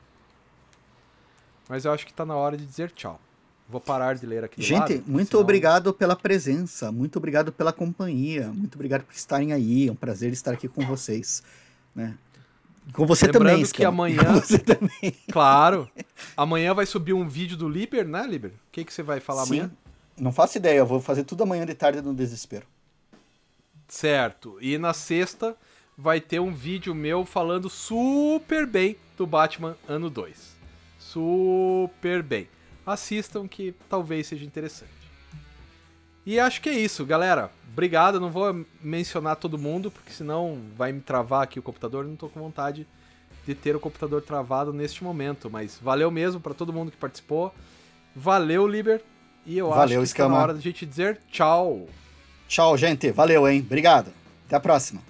Mas 1.68 1.84
eu 1.84 1.92
acho 1.92 2.06
que 2.06 2.12
tá 2.12 2.24
na 2.24 2.36
hora 2.36 2.56
de 2.56 2.64
dizer 2.64 2.90
tchau. 2.92 3.20
Vou 3.68 3.80
parar 3.80 4.14
de 4.14 4.24
ler 4.24 4.44
aqui. 4.44 4.62
Gente, 4.62 4.94
lado, 4.94 5.04
muito 5.06 5.30
senão... 5.30 5.40
obrigado 5.40 5.92
pela 5.92 6.14
presença, 6.14 6.92
muito 6.92 7.16
obrigado 7.16 7.50
pela 7.50 7.72
companhia, 7.72 8.46
muito 8.52 8.76
obrigado 8.76 9.02
por 9.02 9.14
estarem 9.14 9.52
aí. 9.52 9.88
É 9.88 9.92
um 9.92 9.96
prazer 9.96 10.32
estar 10.32 10.52
aqui 10.52 10.68
com 10.68 10.86
vocês. 10.86 11.42
Né? 11.96 12.14
Com 12.92 13.06
você 13.06 13.26
Lembrando 13.26 13.48
também, 13.48 13.66
que 13.66 13.84
amanhã. 13.84 14.22
Com 14.22 14.32
você 14.34 14.58
também. 14.58 15.16
Claro. 15.32 15.90
Amanhã 16.36 16.72
vai 16.72 16.86
subir 16.86 17.14
um 17.14 17.26
vídeo 17.26 17.56
do 17.56 17.68
Liber, 17.68 18.06
né, 18.06 18.24
Liber? 18.26 18.50
O 18.50 18.70
que, 18.70 18.84
que 18.84 18.92
você 18.92 19.02
vai 19.02 19.18
falar 19.18 19.44
Sim. 19.46 19.60
amanhã? 19.60 19.72
Não 20.16 20.32
faço 20.32 20.56
ideia, 20.58 20.78
eu 20.78 20.86
vou 20.86 21.00
fazer 21.00 21.24
tudo 21.24 21.42
amanhã 21.42 21.66
de 21.66 21.74
tarde 21.74 22.00
no 22.00 22.14
desespero. 22.14 22.66
Certo. 23.88 24.58
E 24.60 24.78
na 24.78 24.92
sexta 24.92 25.56
vai 25.96 26.20
ter 26.20 26.40
um 26.40 26.52
vídeo 26.52 26.94
meu 26.94 27.24
falando 27.24 27.68
super 27.68 28.66
bem 28.66 28.96
do 29.16 29.26
Batman 29.26 29.76
ano 29.88 30.08
2. 30.08 30.56
Super 30.98 32.22
bem. 32.22 32.48
Assistam 32.84 33.48
que 33.48 33.74
talvez 33.88 34.26
seja 34.26 34.44
interessante. 34.44 34.95
E 36.26 36.40
acho 36.40 36.60
que 36.60 36.68
é 36.68 36.72
isso, 36.72 37.06
galera. 37.06 37.50
Obrigado, 37.72 38.18
não 38.18 38.30
vou 38.30 38.66
mencionar 38.82 39.36
todo 39.36 39.56
mundo, 39.56 39.90
porque 39.92 40.10
senão 40.10 40.60
vai 40.76 40.90
me 40.90 41.00
travar 41.00 41.44
aqui 41.44 41.58
o 41.58 41.62
computador, 41.62 42.04
não 42.04 42.16
tô 42.16 42.28
com 42.28 42.40
vontade 42.40 42.86
de 43.46 43.54
ter 43.54 43.76
o 43.76 43.80
computador 43.80 44.20
travado 44.22 44.72
neste 44.72 45.04
momento, 45.04 45.48
mas 45.48 45.78
valeu 45.80 46.10
mesmo 46.10 46.40
para 46.40 46.52
todo 46.52 46.72
mundo 46.72 46.90
que 46.90 46.96
participou. 46.96 47.54
Valeu, 48.14 48.66
Liber. 48.66 49.02
E 49.44 49.56
eu 49.56 49.68
valeu, 49.68 50.02
acho 50.02 50.12
que 50.12 50.20
está 50.20 50.28
na 50.28 50.36
hora 50.36 50.54
da 50.54 50.60
gente 50.60 50.84
dizer 50.84 51.20
tchau. 51.30 51.86
Tchau, 52.48 52.76
gente. 52.76 53.12
Valeu, 53.12 53.46
hein? 53.48 53.60
Obrigado. 53.64 54.12
Até 54.46 54.56
a 54.56 54.60
próxima. 54.60 55.00